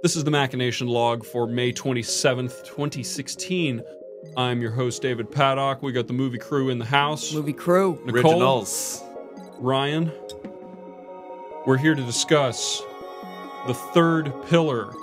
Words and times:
This 0.00 0.14
is 0.14 0.22
the 0.22 0.30
Machination 0.30 0.86
Log 0.86 1.24
for 1.24 1.48
May 1.48 1.72
27th, 1.72 2.64
2016. 2.64 3.82
I'm 4.36 4.60
your 4.60 4.70
host, 4.70 5.02
David 5.02 5.28
Paddock. 5.28 5.82
We 5.82 5.90
got 5.90 6.06
the 6.06 6.12
movie 6.12 6.38
crew 6.38 6.68
in 6.68 6.78
the 6.78 6.84
house. 6.84 7.34
Movie 7.34 7.52
crew. 7.52 8.00
Nicole, 8.04 8.30
Originals. 8.30 9.02
Ryan. 9.58 10.12
We're 11.66 11.78
here 11.78 11.96
to 11.96 12.02
discuss 12.04 12.80
the 13.66 13.74
third 13.74 14.32
pillar 14.46 14.94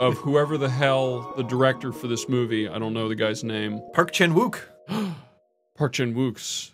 of 0.00 0.18
whoever 0.18 0.58
the 0.58 0.68
hell 0.68 1.32
the 1.36 1.44
director 1.44 1.92
for 1.92 2.08
this 2.08 2.28
movie, 2.28 2.68
I 2.68 2.80
don't 2.80 2.94
know 2.94 3.08
the 3.08 3.14
guy's 3.14 3.44
name, 3.44 3.80
Park 3.94 4.10
Chan 4.10 4.34
Wook. 4.34 4.58
Park 5.76 5.92
Chan 5.92 6.14
Wook's 6.14 6.72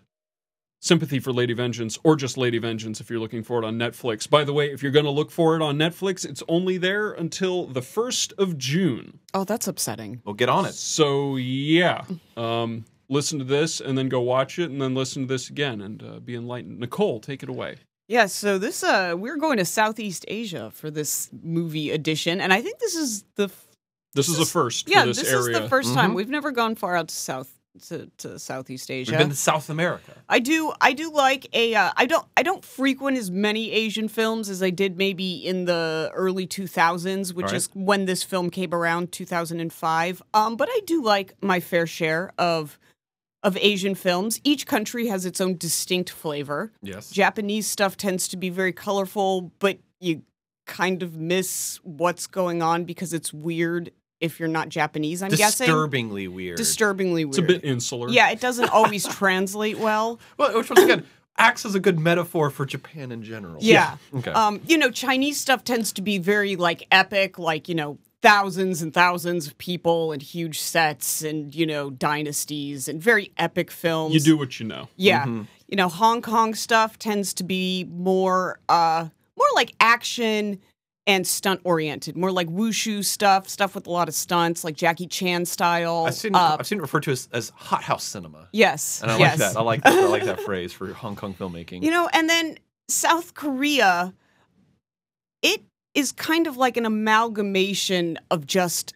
Sympathy 0.81 1.19
for 1.19 1.33
Lady 1.33 1.55
Vengeance, 1.55 1.99
or 2.05 2.15
just 2.15 2.37
Lady 2.37 2.59
Vengeance 2.59 3.01
if 3.01 3.11
you're 3.11 3.19
looking 3.19 3.43
for 3.43 3.59
it 3.63 3.67
on 3.67 3.77
Netflix. 3.79 4.31
By 4.31 4.45
the 4.45 4.53
way, 4.53 4.71
if 4.71 4.83
you're 4.83 4.93
going 4.93 5.05
to 5.07 5.11
look 5.11 5.31
for 5.31 5.57
it 5.57 5.63
on 5.63 5.77
Netflix, 5.77 6.25
it's 6.25 6.43
only 6.49 6.79
there 6.79 7.11
until 7.13 7.67
the 7.67 7.81
1st 7.81 8.33
of 8.39 8.57
June. 8.59 9.19
Oh, 9.35 9.43
that's 9.45 9.67
upsetting. 9.67 10.23
Well, 10.25 10.35
get 10.35 10.49
on 10.49 10.67
it. 10.67 10.75
So, 10.75 11.35
yeah. 11.37 12.05
Um, 12.37 12.85
listen 13.09 13.39
to 13.41 13.45
this 13.45 13.81
and 13.81 13.99
then 13.99 14.09
go 14.09 14.21
watch 14.21 14.59
it 14.61 14.71
and 14.71 14.81
then 14.81 14.95
listen 14.95 15.23
to 15.23 15.29
this 15.29 15.51
again 15.51 15.81
and 15.81 16.03
uh, 16.03 16.21
be 16.21 16.37
enlightened. 16.37 16.79
Nicole, 16.79 17.19
take 17.21 17.43
it 17.43 17.49
away. 17.49 17.77
Yeah, 18.07 18.25
so 18.27 18.57
this 18.57 18.83
uh 18.83 19.15
we're 19.19 19.37
going 19.37 19.59
to 19.59 19.67
Southeast 19.67 20.25
Asia 20.29 20.71
for 20.73 20.91
this 20.91 21.29
movie 21.43 21.91
edition, 21.91 22.41
and 22.41 22.55
I 22.55 22.63
think 22.63 22.79
this 22.79 22.95
is 22.95 23.25
the 23.35 23.45
f- 23.45 23.67
This 24.15 24.31
is 24.31 24.39
the 24.39 24.47
first 24.47 24.89
yeah 24.89 25.01
for 25.03 25.09
this, 25.09 25.19
this 25.19 25.31
area. 25.31 25.57
is 25.59 25.63
the 25.63 25.69
1st 25.69 25.93
time 25.93 26.13
Mhm. 26.13 26.15
we've 26.15 26.31
never 26.31 26.51
gone 26.51 26.75
far 26.75 26.97
out 26.97 27.09
to 27.09 27.15
South 27.15 27.51
to, 27.89 28.11
to 28.19 28.39
Southeast 28.39 28.91
Asia. 28.91 29.13
We've 29.13 29.19
been 29.19 29.31
to 29.31 29.37
South 29.37 29.71
America. 29.71 30.13
I 30.29 30.39
do 30.41 30.73
I 30.81 30.93
do 30.93 31.11
like 31.13 31.47
a 31.53 31.75
uh, 31.75 31.93
I 31.97 32.07
don't 32.07 32.27
I 32.37 32.43
don't 32.43 32.65
frequent 32.65 33.17
as 33.17 33.31
many 33.31 33.71
Asian 33.71 34.09
films 34.09 34.49
as 34.49 34.63
I 34.63 34.71
did 34.71 34.97
maybe 34.97 35.37
in 35.47 35.65
the 35.65 36.11
early 36.15 36.47
2000s 36.47 37.33
which 37.35 37.47
Right. 37.47 37.55
is 37.55 37.69
when 37.75 38.07
this 38.07 38.23
film 38.23 38.51
came 38.51 38.75
around 38.75 39.13
2005 39.13 40.23
um 40.35 40.57
but 40.57 40.69
I 40.71 40.81
do 40.87 41.03
like 41.03 41.35
my 41.43 41.61
fair 41.61 41.87
share 41.87 42.33
of 42.39 42.79
of 43.43 43.57
Asian 43.59 43.95
films 43.95 44.41
each 44.45 44.67
country 44.67 45.07
has 45.07 45.25
its 45.25 45.41
own 45.41 45.57
distinct 45.57 46.11
flavor 46.11 46.73
Yes. 46.83 47.11
Japanese 47.11 47.67
stuff 47.67 47.97
tends 47.97 48.29
to 48.29 48.37
be 48.37 48.51
very 48.51 48.73
colorful 48.73 49.53
but 49.59 49.79
you 50.01 50.23
kind 50.67 51.03
of 51.03 51.17
miss 51.17 51.79
what's 51.83 52.27
going 52.27 52.61
on 52.63 52.85
because 52.85 53.13
it's 53.15 53.33
weird 53.33 53.91
if 54.21 54.39
you're 54.41 54.49
not 54.49 54.69
Japanese 54.69 55.23
I'm 55.23 55.31
guessing 55.31 55.67
Disturbingly 55.67 56.29
weird. 56.29 56.57
disturbingly 56.57 57.25
weird 57.25 57.29
It's 57.31 57.39
a 57.39 57.43
bit 57.43 57.65
insular. 57.65 58.09
yeah 58.11 58.31
it 58.31 58.41
doesn't 58.41 58.71
always 58.71 59.07
translate 59.17 59.79
well 59.79 60.19
well, 60.37 60.57
which 60.57 60.71
once 60.71 60.83
again 60.83 61.05
acts 61.37 61.65
as 61.65 61.75
a 61.75 61.81
good 61.81 62.01
metaphor 62.01 62.51
for 62.51 62.67
Japan 62.67 63.13
in 63.13 63.23
general. 63.23 63.59
Yeah. 63.61 63.97
Okay. 64.13 64.33
Um, 64.33 64.61
you 64.67 64.77
know, 64.77 64.91
Chinese 64.91 65.39
stuff 65.41 65.63
tends 65.63 65.93
to 65.93 66.03
be 66.03 66.19
very 66.19 66.57
like 66.57 66.85
epic, 66.91 67.39
like, 67.39 67.69
you 67.69 67.77
know, 67.77 67.97
thousands 68.23 68.83
and 68.83 68.93
thousands 68.93 69.47
of 69.47 69.57
people 69.57 70.11
and 70.11 70.21
huge 70.21 70.59
sets 70.61 71.23
and, 71.23 71.55
you 71.55 71.65
know, 71.65 71.91
dynasties 71.91 72.89
and 72.89 73.01
very 73.01 73.31
epic 73.39 73.71
films. 73.71 74.15
You 74.15 74.21
do 74.21 74.37
what 74.37 74.59
you 74.59 74.67
know. 74.67 74.89
Yeah. 74.97 75.23
Mm-hmm. 75.27 75.43
You 75.69 75.77
know, 75.77 75.89
Hong 75.89 76.23
Kong 76.23 76.55
stuff 76.55 76.99
tends 76.99 77.33
to 77.35 77.45
be 77.45 77.85
more 77.89 78.59
uh 78.69 79.07
more 79.37 79.49
like 79.55 79.75
action 79.79 80.59
and 81.09 81.27
stunt 81.27 81.63
oriented, 81.65 82.17
more 82.17 82.31
like 82.31 82.47
wushu 82.49 83.03
stuff, 83.03 83.49
stuff 83.49 83.75
with 83.75 83.87
a 83.87 83.91
lot 83.91 84.09
of 84.09 84.15
stunts, 84.15 84.63
like 84.63 84.77
Jackie 84.77 85.07
Chan 85.07 85.47
style. 85.47 86.05
I've 86.07 86.15
seen 86.15 86.35
uh, 86.35 86.57
I've 86.61 86.67
seen 86.67 86.79
it 86.79 86.83
referred 86.83 87.05
to 87.05 87.11
as, 87.11 87.29
as 87.33 87.51
hot 87.57 87.83
house 87.83 88.05
cinema. 88.05 88.49
yes. 88.53 89.01
And 89.01 89.11
I 89.11 89.19
yes. 89.19 89.41
like 89.41 89.53
that. 89.53 89.59
I 89.59 89.63
like 89.63 89.83
that. 89.83 89.93
I 89.95 90.07
like 90.07 90.25
that 90.25 90.41
phrase 90.45 90.73
for 90.73 90.93
Hong 90.93 91.17
Kong 91.17 91.35
filmmaking. 91.35 91.83
You 91.83 91.91
know, 91.91 92.11
and 92.13 92.29
then 92.29 92.59
South 92.89 93.33
Korea, 93.33 94.13
it 95.41 95.63
is 95.95 96.13
kind 96.13 96.47
of 96.47 96.59
like 96.59 96.77
an 96.77 96.85
amalgamation 96.85 98.19
of 98.31 98.47
just 98.47 98.93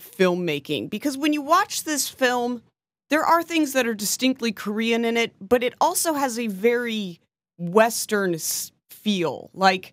filmmaking 0.00 0.88
because 0.88 1.18
when 1.18 1.34
you 1.34 1.42
watch 1.42 1.84
this 1.84 2.08
film, 2.08 2.62
there 3.10 3.22
are 3.22 3.42
things 3.42 3.74
that 3.74 3.86
are 3.86 3.94
distinctly 3.94 4.50
Korean 4.50 5.04
in 5.04 5.18
it, 5.18 5.34
but 5.46 5.62
it 5.62 5.74
also 5.78 6.14
has 6.14 6.38
a 6.38 6.46
very 6.46 7.20
Western 7.58 8.34
feel. 8.88 9.50
Like, 9.52 9.92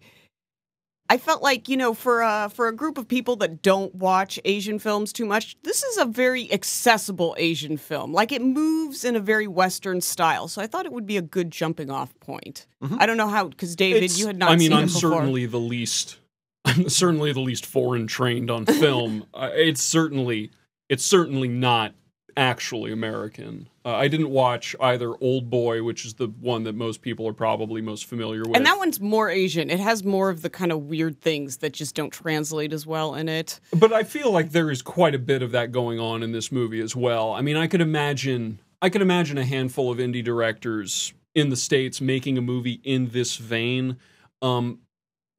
I 1.10 1.18
felt 1.18 1.42
like 1.42 1.70
you 1.70 1.78
know, 1.78 1.94
for 1.94 2.22
a 2.22 2.50
for 2.54 2.68
a 2.68 2.76
group 2.76 2.98
of 2.98 3.08
people 3.08 3.36
that 3.38 3.62
don't 3.62 3.94
watch 3.96 4.40
Asian 4.46 4.78
films 4.80 5.14
too 5.14 5.26
much, 5.26 5.56
this 5.64 5.84
is 5.84 5.98
a 5.98 6.06
very 6.06 6.52
accessible 6.52 7.36
Asian 7.38 7.78
film. 7.78 8.12
Like 8.14 8.32
it 8.32 8.42
moves 8.42 9.06
in 9.06 9.16
a 9.16 9.20
very 9.20 9.48
Western 9.48 10.02
style, 10.02 10.48
so 10.48 10.62
I 10.62 10.68
thought 10.68 10.86
it 10.86 10.92
would 10.92 11.06
be 11.06 11.18
a 11.18 11.22
good 11.22 11.52
jumping 11.52 11.90
off 11.90 12.18
point. 12.20 12.68
I 13.00 13.06
don't 13.06 13.18
know 13.18 13.28
how 13.30 13.48
because 13.48 13.76
David, 13.76 14.04
It's- 14.04 14.20
you 14.20 14.28
had 14.28 14.38
not. 14.38 14.52
I 14.52 14.56
mean, 14.56 14.70
seen 14.72 14.78
I'm 14.78 14.86
it 14.86 14.90
certainly 14.90 15.46
the 15.46 15.60
least. 15.60 16.18
I'm 16.66 16.90
certainly 16.90 17.32
the 17.32 17.40
least 17.40 17.66
foreign 17.66 18.08
trained 18.08 18.52
on 18.52 18.66
film. 18.66 19.26
uh, 19.34 19.50
it's 19.54 19.82
certainly, 19.82 20.52
it's 20.90 21.06
certainly 21.06 21.48
not 21.48 21.94
actually 22.38 22.92
American. 22.92 23.68
Uh, 23.84 23.96
I 23.96 24.08
didn't 24.08 24.30
watch 24.30 24.76
either 24.80 25.14
Old 25.20 25.50
Boy, 25.50 25.84
which 25.84 26.06
is 26.06 26.14
the 26.14 26.28
one 26.28 26.64
that 26.64 26.76
most 26.76 27.02
people 27.02 27.28
are 27.28 27.34
probably 27.34 27.82
most 27.82 28.06
familiar 28.06 28.44
with. 28.44 28.56
And 28.56 28.66
that 28.66 28.78
one's 28.78 29.02
more 29.02 29.30
Asian. 29.30 29.70
It 29.70 29.80
has 29.80 30.04
more 30.04 30.30
of 30.30 30.44
the 30.44 30.50
kind 30.50 30.72
of 30.72 30.84
weird 30.84 31.20
things 31.20 31.58
that 31.58 31.74
just 31.74 31.96
don't 31.96 32.12
translate 32.12 32.72
as 32.72 32.86
well 32.86 33.16
in 33.16 33.28
it. 33.28 33.60
But 33.74 33.92
I 33.92 34.04
feel 34.04 34.32
like 34.32 34.52
there 34.52 34.70
is 34.72 34.82
quite 34.82 35.16
a 35.16 35.20
bit 35.20 35.42
of 35.42 35.52
that 35.52 35.72
going 35.72 36.00
on 36.00 36.24
in 36.24 36.32
this 36.32 36.52
movie 36.52 36.80
as 36.80 36.96
well. 36.96 37.34
I 37.34 37.42
mean, 37.42 37.58
I 37.58 37.68
could 37.68 37.82
imagine 37.82 38.60
I 38.82 38.90
could 38.90 39.02
imagine 39.02 39.38
a 39.38 39.46
handful 39.46 39.92
of 39.92 39.98
indie 39.98 40.24
directors 40.24 41.14
in 41.34 41.50
the 41.50 41.56
states 41.56 42.00
making 42.00 42.38
a 42.38 42.42
movie 42.42 42.80
in 42.84 43.10
this 43.10 43.38
vein. 43.38 43.98
Um, 44.42 44.80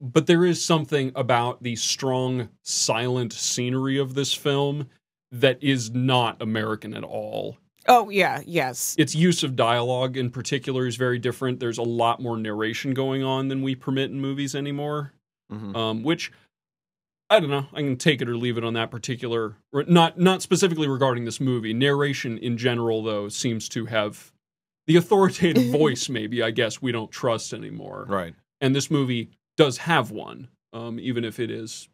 but 0.01 0.27
there 0.27 0.45
is 0.45 0.63
something 0.63 1.11
about 1.15 1.63
the 1.63 1.75
strong 1.75 2.49
silent 2.63 3.33
scenery 3.33 3.97
of 3.97 4.13
this 4.13 4.33
film 4.33 4.87
that 5.31 5.61
is 5.63 5.91
not 5.91 6.41
American 6.41 6.93
at 6.93 7.03
all. 7.03 7.57
Oh 7.87 8.09
yeah, 8.09 8.41
yes. 8.45 8.95
Its 8.97 9.15
use 9.15 9.43
of 9.43 9.55
dialogue 9.55 10.17
in 10.17 10.29
particular 10.29 10.85
is 10.85 10.95
very 10.95 11.17
different. 11.19 11.59
There's 11.59 11.77
a 11.77 11.83
lot 11.83 12.21
more 12.21 12.37
narration 12.37 12.93
going 12.93 13.23
on 13.23 13.47
than 13.47 13.61
we 13.61 13.75
permit 13.75 14.11
in 14.11 14.19
movies 14.19 14.53
anymore 14.55 15.13
Mhm. 15.51 15.75
um, 15.75 16.03
which 16.03 16.31
I 17.31 17.39
don't 17.39 17.49
know. 17.51 17.67
I 17.73 17.81
can 17.81 17.95
take 17.97 18.21
it 18.21 18.29
or 18.29 18.35
leave 18.37 18.57
it 18.57 18.63
on 18.63 18.73
that 18.73 18.89
particular. 18.91 19.55
Not 19.73 20.19
not 20.19 20.41
specifically 20.41 20.87
regarding 20.87 21.25
this 21.25 21.39
movie. 21.39 21.73
Narration 21.73 22.37
in 22.39 22.57
general, 22.57 23.03
though, 23.03 23.29
seems 23.29 23.67
to 23.69 23.85
have 23.85 24.31
the 24.87 24.95
authoritative 24.95 25.71
voice. 25.71 26.09
Maybe 26.09 26.41
I 26.41 26.51
guess 26.51 26.81
we 26.81 26.91
don't 26.91 27.11
trust 27.11 27.53
anymore. 27.53 28.05
Right. 28.09 28.33
And 28.61 28.75
this 28.75 28.89
movie 28.89 29.29
does 29.57 29.77
have 29.79 30.09
one, 30.11 30.47
um, 30.73 30.99
even 30.99 31.23
if 31.25 31.39
it 31.39 31.51
is 31.51 31.88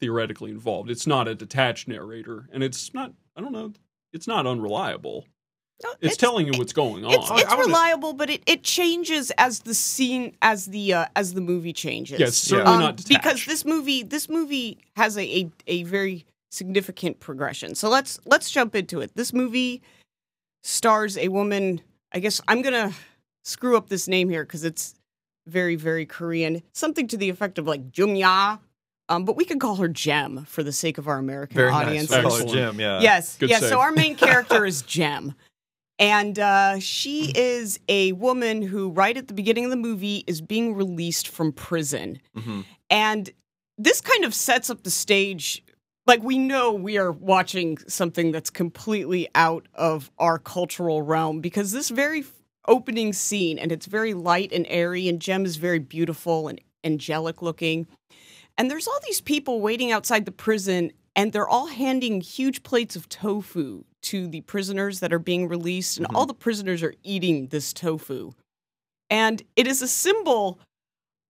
theoretically 0.00 0.50
involved. 0.50 0.90
It's 0.90 1.06
not 1.06 1.28
a 1.28 1.34
detached 1.34 1.88
narrator, 1.88 2.48
and 2.52 2.62
it's 2.62 2.92
not. 2.94 3.12
I 3.36 3.40
don't 3.40 3.52
know. 3.52 3.72
It's 4.12 4.26
not 4.26 4.46
unreliable. 4.46 5.26
No, 5.82 5.94
It's, 6.02 6.16
telling 6.18 6.46
you 6.46 6.52
what's 6.58 6.74
going 6.74 7.06
on. 7.06 7.12
It's, 7.14 7.30
I- 7.30 7.40
it's 7.40 7.54
reliable, 7.56 8.12
but 8.12 8.28
it, 8.28 8.42
it 8.46 8.62
changes 8.62 9.30
as 9.38 9.60
the 9.60 9.72
scene 9.72 10.36
as 10.42 10.66
the 10.66 10.92
uh, 10.92 11.06
as 11.16 11.32
the 11.32 11.40
movie 11.40 11.72
changes. 11.72 12.20
yeah, 12.20 12.26
certainly 12.28 12.72
Um, 12.74 12.80
not 12.80 12.96
detached. 12.96 13.08
because 13.22 13.46
this 13.46 13.64
movie 13.64 14.02
this 14.02 14.28
movie 14.28 14.78
has 14.96 15.16
a, 15.16 15.22
a 15.22 15.50
a 15.68 15.82
very 15.84 16.26
significant 16.50 17.18
progression. 17.20 17.74
So 17.74 17.88
let's 17.88 18.20
let's 18.26 18.50
jump 18.50 18.74
into 18.74 19.00
it. 19.00 19.12
This 19.14 19.32
movie 19.32 19.80
stars 20.62 21.16
a 21.16 21.28
woman. 21.28 21.80
I 22.12 22.18
guess 22.18 22.40
I'm 22.48 22.60
gonna 22.60 22.92
screw 23.44 23.76
up 23.76 23.88
this 23.88 24.06
name 24.08 24.28
here 24.28 24.44
because 24.44 24.64
it's 24.64 24.94
very 25.46 25.76
very 25.76 26.04
Korean. 26.04 26.62
Something 26.74 27.06
to 27.08 27.16
the 27.16 27.30
effect 27.30 27.58
of 27.58 27.66
like 27.66 27.90
Jumya, 27.90 28.58
um, 29.10 29.24
but 29.24 29.36
we 29.36 29.44
could 29.44 29.60
call 29.60 29.76
her 29.76 29.88
Jem 29.88 30.44
for 30.48 30.62
the 30.62 30.72
sake 30.72 30.96
of 30.96 31.08
our 31.08 31.18
American 31.18 31.56
Very 31.56 31.70
audience. 31.70 32.10
nice. 32.10 32.22
Call 32.22 32.38
her. 32.38 32.44
Jim. 32.46 32.80
Yeah. 32.80 33.00
Yes, 33.00 33.36
Good 33.36 33.50
yes. 33.50 33.60
save. 33.60 33.70
So 33.70 33.80
our 33.80 33.92
main 33.92 34.14
character 34.26 34.64
is 34.64 34.82
Jem, 34.82 35.34
and 35.98 36.38
uh, 36.38 36.78
she 36.78 37.32
is 37.36 37.78
a 37.88 38.12
woman 38.12 38.62
who, 38.62 38.88
right 38.90 39.16
at 39.16 39.28
the 39.28 39.34
beginning 39.34 39.64
of 39.64 39.70
the 39.70 39.76
movie, 39.76 40.24
is 40.26 40.40
being 40.40 40.74
released 40.74 41.28
from 41.28 41.52
prison, 41.52 42.20
Mhm. 42.36 42.64
and 42.88 43.30
this 43.76 44.00
kind 44.00 44.24
of 44.24 44.34
sets 44.34 44.70
up 44.70 44.82
the 44.84 44.90
stage. 44.90 45.62
Like 46.06 46.22
we 46.22 46.38
know 46.38 46.72
we 46.72 46.96
are 46.98 47.12
watching 47.12 47.78
something 47.86 48.32
that's 48.32 48.50
completely 48.50 49.28
out 49.34 49.66
of 49.74 50.10
our 50.18 50.38
cultural 50.38 51.02
realm 51.02 51.40
because 51.40 51.72
this 51.72 51.88
very 51.90 52.24
opening 52.68 53.12
scene, 53.12 53.58
and 53.58 53.70
it's 53.72 53.86
very 53.86 54.14
light 54.14 54.52
and 54.52 54.66
airy, 54.68 55.08
and 55.08 55.20
Jem 55.20 55.44
is 55.44 55.56
very 55.56 55.78
beautiful 55.78 56.48
and 56.48 56.60
angelic 56.84 57.42
looking. 57.42 57.86
And 58.60 58.70
there's 58.70 58.86
all 58.86 59.00
these 59.06 59.22
people 59.22 59.62
waiting 59.62 59.90
outside 59.90 60.26
the 60.26 60.32
prison, 60.32 60.92
and 61.16 61.32
they're 61.32 61.48
all 61.48 61.68
handing 61.68 62.20
huge 62.20 62.62
plates 62.62 62.94
of 62.94 63.08
tofu 63.08 63.84
to 64.02 64.28
the 64.28 64.42
prisoners 64.42 65.00
that 65.00 65.14
are 65.14 65.18
being 65.18 65.48
released, 65.48 65.96
and 65.96 66.06
all 66.14 66.26
the 66.26 66.34
prisoners 66.34 66.82
are 66.82 66.92
eating 67.02 67.46
this 67.46 67.72
tofu. 67.72 68.32
And 69.08 69.42
it 69.56 69.66
is 69.66 69.80
a 69.80 69.88
symbol 69.88 70.58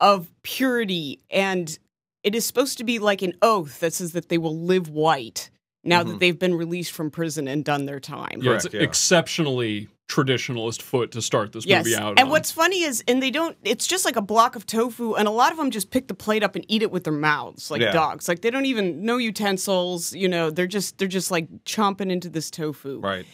of 0.01 0.29
purity, 0.43 1.21
and 1.31 1.79
it 2.25 2.35
is 2.35 2.45
supposed 2.45 2.79
to 2.79 2.85
be 2.85 2.99
like 2.99 3.23
an 3.23 3.35
oath 3.43 3.79
that 3.79 3.93
says 3.93 4.11
that 4.11 4.29
they 4.29 4.37
will 4.39 4.59
live 4.59 4.89
white 4.89 5.51
now 5.85 6.03
that 6.03 6.17
Mhm. 6.17 6.19
they've 6.19 6.39
been 6.39 6.57
released 6.57 6.91
from 6.91 7.13
prison 7.13 7.47
and 7.47 7.65
done 7.65 7.87
their 7.87 8.01
time. 8.01 8.41
yeah, 8.43 8.55
it's 8.55 8.67
yeah. 8.73 8.81
exceptionally 8.81 9.87
traditionalist 10.11 10.83
foot 10.83 11.13
to 11.13 11.23
start 11.23 11.53
this 11.53 11.65
Yes. 11.65 11.85
movie 11.85 11.97
out. 11.97 12.11
And 12.19 12.27
on. 12.27 12.29
what's 12.31 12.51
funny 12.51 12.83
is, 12.83 13.03
and 13.07 13.23
they 13.23 13.31
don't, 13.31 13.57
it's 13.63 13.87
just 13.87 14.05
like 14.05 14.17
a 14.17 14.23
block 14.23 14.57
of 14.57 14.67
tofu, 14.67 15.15
and 15.15 15.29
a 15.29 15.31
lot 15.31 15.53
of 15.53 15.59
them 15.59 15.71
just 15.71 15.91
pick 15.91 16.09
the 16.09 16.15
plate 16.15 16.43
up 16.43 16.57
and 16.57 16.65
eat 16.69 16.83
it 16.83 16.91
with 16.91 17.05
their 17.05 17.13
mouths, 17.13 17.71
like 17.71 17.81
Yeah. 17.81 17.93
dogs. 17.93 18.29
Like 18.29 18.43
they 18.43 18.51
don't 18.51 18.67
even 18.67 19.05
know 19.05 19.17
utensils, 19.19 20.13
you 20.13 20.29
know, 20.29 20.51
they're 20.51 20.67
just, 20.67 20.99
they're 20.99 21.09
just 21.09 21.31
like 21.31 21.49
chomping 21.65 22.11
into 22.11 22.29
this 22.29 22.51
tofu. 22.51 22.99
Right. 23.01 23.25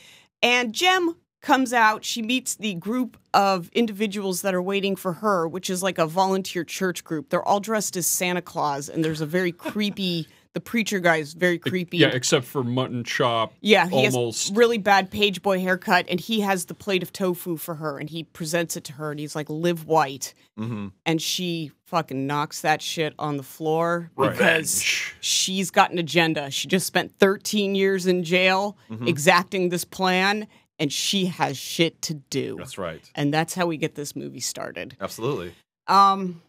And 0.43 0.73
Jem 0.75 1.17
comes 1.41 1.73
out. 1.73 2.05
She 2.05 2.23
meets 2.23 2.57
the 2.57 2.75
group 2.75 3.17
of 3.33 3.71
individuals 3.73 4.43
that 4.43 4.55
are 4.55 4.63
waiting 4.63 4.97
for 4.97 5.15
her, 5.15 5.47
which 5.49 5.71
is 5.71 5.83
like 5.83 5.97
a 5.99 6.07
volunteer 6.07 6.65
church 6.65 7.05
group. 7.05 7.31
They're 7.31 7.47
all 7.47 7.61
dressed 7.61 7.97
as 7.97 8.07
Santa 8.07 8.43
Claus, 8.43 8.89
and 8.89 9.05
there's 9.05 9.21
a 9.21 9.27
very 9.27 9.53
creepy. 9.67 10.27
The 10.57 10.61
preacher 10.63 11.01
guy 11.01 11.17
is 11.17 11.35
very 11.35 11.59
creepy. 11.59 11.99
yeah, 11.99 12.09
except 12.09 12.47
for 12.47 12.65
mutton 12.65 13.05
chop. 13.05 13.53
Yeah, 13.61 13.87
he 13.91 14.07
almost. 14.07 14.49
has 14.49 14.57
really 14.57 14.79
bad 14.79 15.11
page 15.11 15.43
boy 15.43 15.61
haircut, 15.61 16.07
and 16.09 16.19
he 16.19 16.41
has 16.41 16.65
the 16.65 16.73
plate 16.73 17.03
of 17.03 17.13
tofu 17.13 17.59
for 17.59 17.75
her, 17.75 17.99
and 17.99 18.09
he 18.09 18.25
presents 18.25 18.75
it 18.75 18.85
to 18.85 18.95
her, 18.95 19.11
and 19.11 19.21
he's 19.21 19.37
like, 19.37 19.51
"Live 19.51 19.85
white," 19.85 20.33
Mm-hmm. 20.59 20.87
and 21.05 21.21
she 21.21 21.73
fucking 21.85 22.27
knocks 22.27 22.63
that 22.63 22.81
shit 22.81 23.13
on 23.19 23.37
the 23.37 23.43
floor 23.43 24.11
Right. 24.17 24.31
because 24.33 24.81
she's 25.21 25.71
got 25.71 25.91
an 25.91 25.99
agenda. 25.99 26.51
She 26.51 26.69
just 26.69 26.87
spent 26.87 27.13
13 27.19 27.75
years 27.75 28.07
in 28.07 28.25
jail 28.25 28.79
Mm-hmm. 28.91 29.09
exacting 29.09 29.69
this 29.69 29.85
plan, 29.85 30.47
and 30.79 30.91
she 30.91 31.27
has 31.27 31.59
shit 31.59 32.01
to 32.01 32.15
do. 32.15 32.57
That's 32.57 32.79
right. 32.79 33.03
And 33.15 33.31
that's 33.35 33.53
how 33.53 33.67
we 33.67 33.77
get 33.77 33.95
this 33.95 34.17
movie 34.17 34.41
started. 34.41 34.97
Absolutely. 35.03 35.53
Um, 35.87 36.41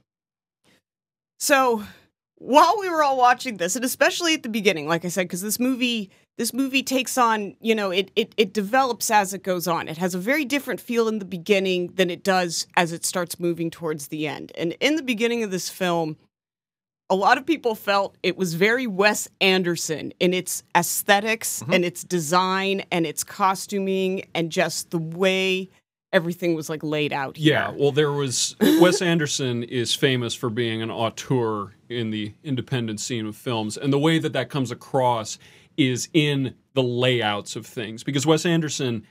so 1.39 1.83
while 2.39 2.75
we 2.80 2.89
were 2.89 3.04
all 3.04 3.18
watching 3.18 3.57
this, 3.57 3.75
and 3.75 3.84
especially 3.84 4.34
at 4.34 4.44
the 4.44 4.50
beginning, 4.50 4.88
like 4.88 5.06
I 5.06 5.07
said, 5.07 5.24
because 5.24 5.42
this 5.42 5.60
movie, 5.60 6.12
this 6.38 6.54
movie 6.54 6.84
takes 6.84 7.18
on, 7.18 7.56
you 7.62 7.74
know, 7.74 7.89
it, 7.89 8.12
it 8.16 8.34
it 8.38 8.54
develops 8.54 9.10
as 9.10 9.34
it 9.34 9.44
goes 9.44 9.68
on. 9.68 9.88
It 9.88 9.98
has 9.98 10.13
a 10.13 10.19
very 10.19 10.45
different 10.45 10.80
feel 10.80 11.07
in 11.07 11.19
the 11.19 11.25
beginning 11.25 11.94
than 11.95 12.10
it 12.10 12.24
does 12.24 12.68
as 12.75 12.92
it 12.92 13.06
starts 13.06 13.39
moving 13.39 13.72
towards 13.72 14.07
the 14.07 14.28
end. 14.28 14.51
And 14.56 14.74
in 14.80 14.95
the 14.95 15.04
beginning 15.04 15.44
of 15.44 15.51
this 15.51 15.69
film, 15.69 16.16
a 17.10 17.16
lot 17.16 17.38
of 17.38 17.45
people 17.45 17.74
felt 17.74 18.16
it 18.22 18.38
was 18.38 18.54
very 18.54 18.86
Wes 18.86 19.28
Anderson 19.42 20.13
in 20.19 20.34
its 20.34 20.63
esthetics 20.75 21.62
mm-hmm. 21.62 21.74
and 21.74 21.86
its 21.86 22.04
design 22.04 22.84
and 22.92 23.07
its 23.07 23.24
costuming 23.24 24.28
and 24.36 24.51
just 24.51 24.92
the 24.92 25.00
way 25.00 25.69
everything 26.13 26.56
was 26.56 26.69
like 26.69 26.83
laid 26.83 27.13
out. 27.13 27.38
Yeah, 27.38 27.71
well, 27.75 27.92
there 27.92 28.12
was 28.12 28.56
Wes 28.62 29.01
Anderson 29.01 29.63
is 29.63 29.94
famous 29.94 30.33
for 30.33 30.50
being 30.50 30.81
an 30.81 30.92
auteur 30.92 31.74
in 31.89 32.09
the 32.09 32.33
independent 32.44 33.00
scene 33.00 33.25
of 33.25 33.36
films, 33.36 33.77
and 33.77 33.92
the 33.92 34.00
way 34.00 34.19
that 34.19 34.33
that 34.33 34.50
comes 34.50 34.71
across 34.71 35.38
is 35.77 36.09
in 36.13 36.56
the 36.74 36.83
layouts 36.83 37.56
of 37.56 37.65
things 37.65 38.04
because 38.04 38.25
Wes 38.25 38.45
Anderson 38.45 39.06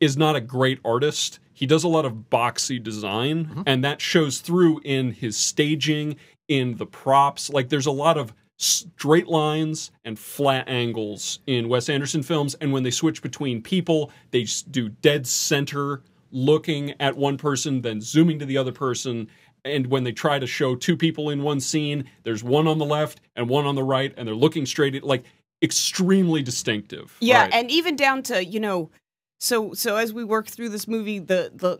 is 0.00 0.16
not 0.16 0.36
a 0.36 0.40
great 0.40 0.80
artist. 0.84 1.38
He 1.52 1.66
does 1.66 1.84
a 1.84 1.88
lot 1.88 2.04
of 2.04 2.30
boxy 2.30 2.82
design, 2.82 3.44
mm-hmm. 3.44 3.62
and 3.66 3.84
that 3.84 4.00
shows 4.00 4.40
through 4.40 4.80
in 4.84 5.12
his 5.12 5.36
staging, 5.36 6.16
in 6.48 6.76
the 6.76 6.86
props. 6.86 7.50
Like, 7.50 7.68
there's 7.68 7.86
a 7.86 7.92
lot 7.92 8.18
of 8.18 8.34
straight 8.58 9.28
lines 9.28 9.90
and 10.04 10.18
flat 10.18 10.68
angles 10.68 11.40
in 11.46 11.68
Wes 11.68 11.88
Anderson 11.88 12.22
films, 12.22 12.54
and 12.56 12.72
when 12.72 12.82
they 12.82 12.90
switch 12.90 13.22
between 13.22 13.62
people, 13.62 14.10
they 14.32 14.42
just 14.42 14.72
do 14.72 14.88
dead 14.88 15.26
center 15.26 16.02
looking 16.32 16.94
at 17.00 17.16
one 17.16 17.36
person, 17.36 17.82
then 17.82 18.00
zooming 18.00 18.38
to 18.40 18.46
the 18.46 18.56
other 18.58 18.72
person. 18.72 19.28
And 19.64 19.86
when 19.86 20.02
they 20.02 20.10
try 20.12 20.38
to 20.40 20.46
show 20.46 20.74
two 20.74 20.96
people 20.96 21.30
in 21.30 21.42
one 21.42 21.60
scene, 21.60 22.04
there's 22.24 22.42
one 22.42 22.66
on 22.66 22.78
the 22.78 22.84
left 22.84 23.20
and 23.36 23.48
one 23.48 23.64
on 23.66 23.76
the 23.76 23.84
right, 23.84 24.12
and 24.16 24.26
they're 24.26 24.34
looking 24.34 24.66
straight 24.66 24.94
at 24.96 25.04
like 25.04 25.22
extremely 25.62 26.42
distinctive. 26.42 27.16
Yeah, 27.20 27.42
Right. 27.42 27.54
and 27.54 27.70
even 27.70 27.94
down 27.94 28.22
to 28.24 28.44
you 28.44 28.58
know, 28.58 28.90
so 29.38 29.72
so 29.74 29.96
as 29.96 30.12
we 30.12 30.24
work 30.24 30.48
through 30.48 30.70
this 30.70 30.88
movie, 30.88 31.20
the 31.20 31.52
the 31.54 31.78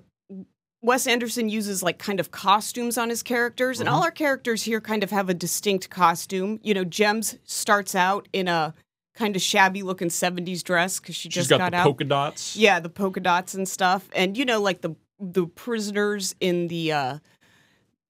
Wes 0.81 1.07
Anderson 1.07 1.49
uses 1.49 1.83
like 1.83 1.99
kind 1.99 2.19
of 2.21 2.31
costumes 2.31 2.97
on 2.99 3.09
his 3.09 3.23
characters, 3.23 3.81
and 3.81 3.89
Mm-hmm. 3.89 3.97
all 3.97 4.03
our 4.05 4.11
characters 4.13 4.63
here 4.65 4.81
kind 4.81 5.03
of 5.03 5.11
have 5.11 5.29
a 5.29 5.35
distinct 5.35 5.91
costume. 5.91 6.61
You 6.63 6.75
know, 6.75 6.85
Jem's 6.85 7.39
starts 7.45 7.95
out 7.97 8.29
in 8.33 8.47
a 8.49 8.75
kind 9.15 9.37
of 9.37 9.43
shabby 9.43 9.83
looking 9.83 10.09
'70s 10.09 10.63
dress 10.63 10.99
because 11.01 11.15
she 11.15 11.29
She's 11.29 11.35
just 11.47 11.51
got, 11.51 11.59
got, 11.59 11.71
the 11.73 11.77
out. 11.79 11.85
polka 11.85 12.05
dots. 12.05 12.57
Yeah, 12.57 12.81
the 12.81 12.89
polka 12.89 13.21
dots 13.21 13.55
and 13.55 13.69
stuff, 13.69 14.09
and 14.15 14.37
you 14.37 14.45
know, 14.45 14.61
like 14.61 14.81
the 14.81 14.95
the 15.21 15.47
prisoners 15.47 16.35
in 16.41 16.69
the 16.69 16.93
uh, 16.93 17.19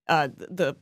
uh, 0.08 0.28
the 0.36 0.76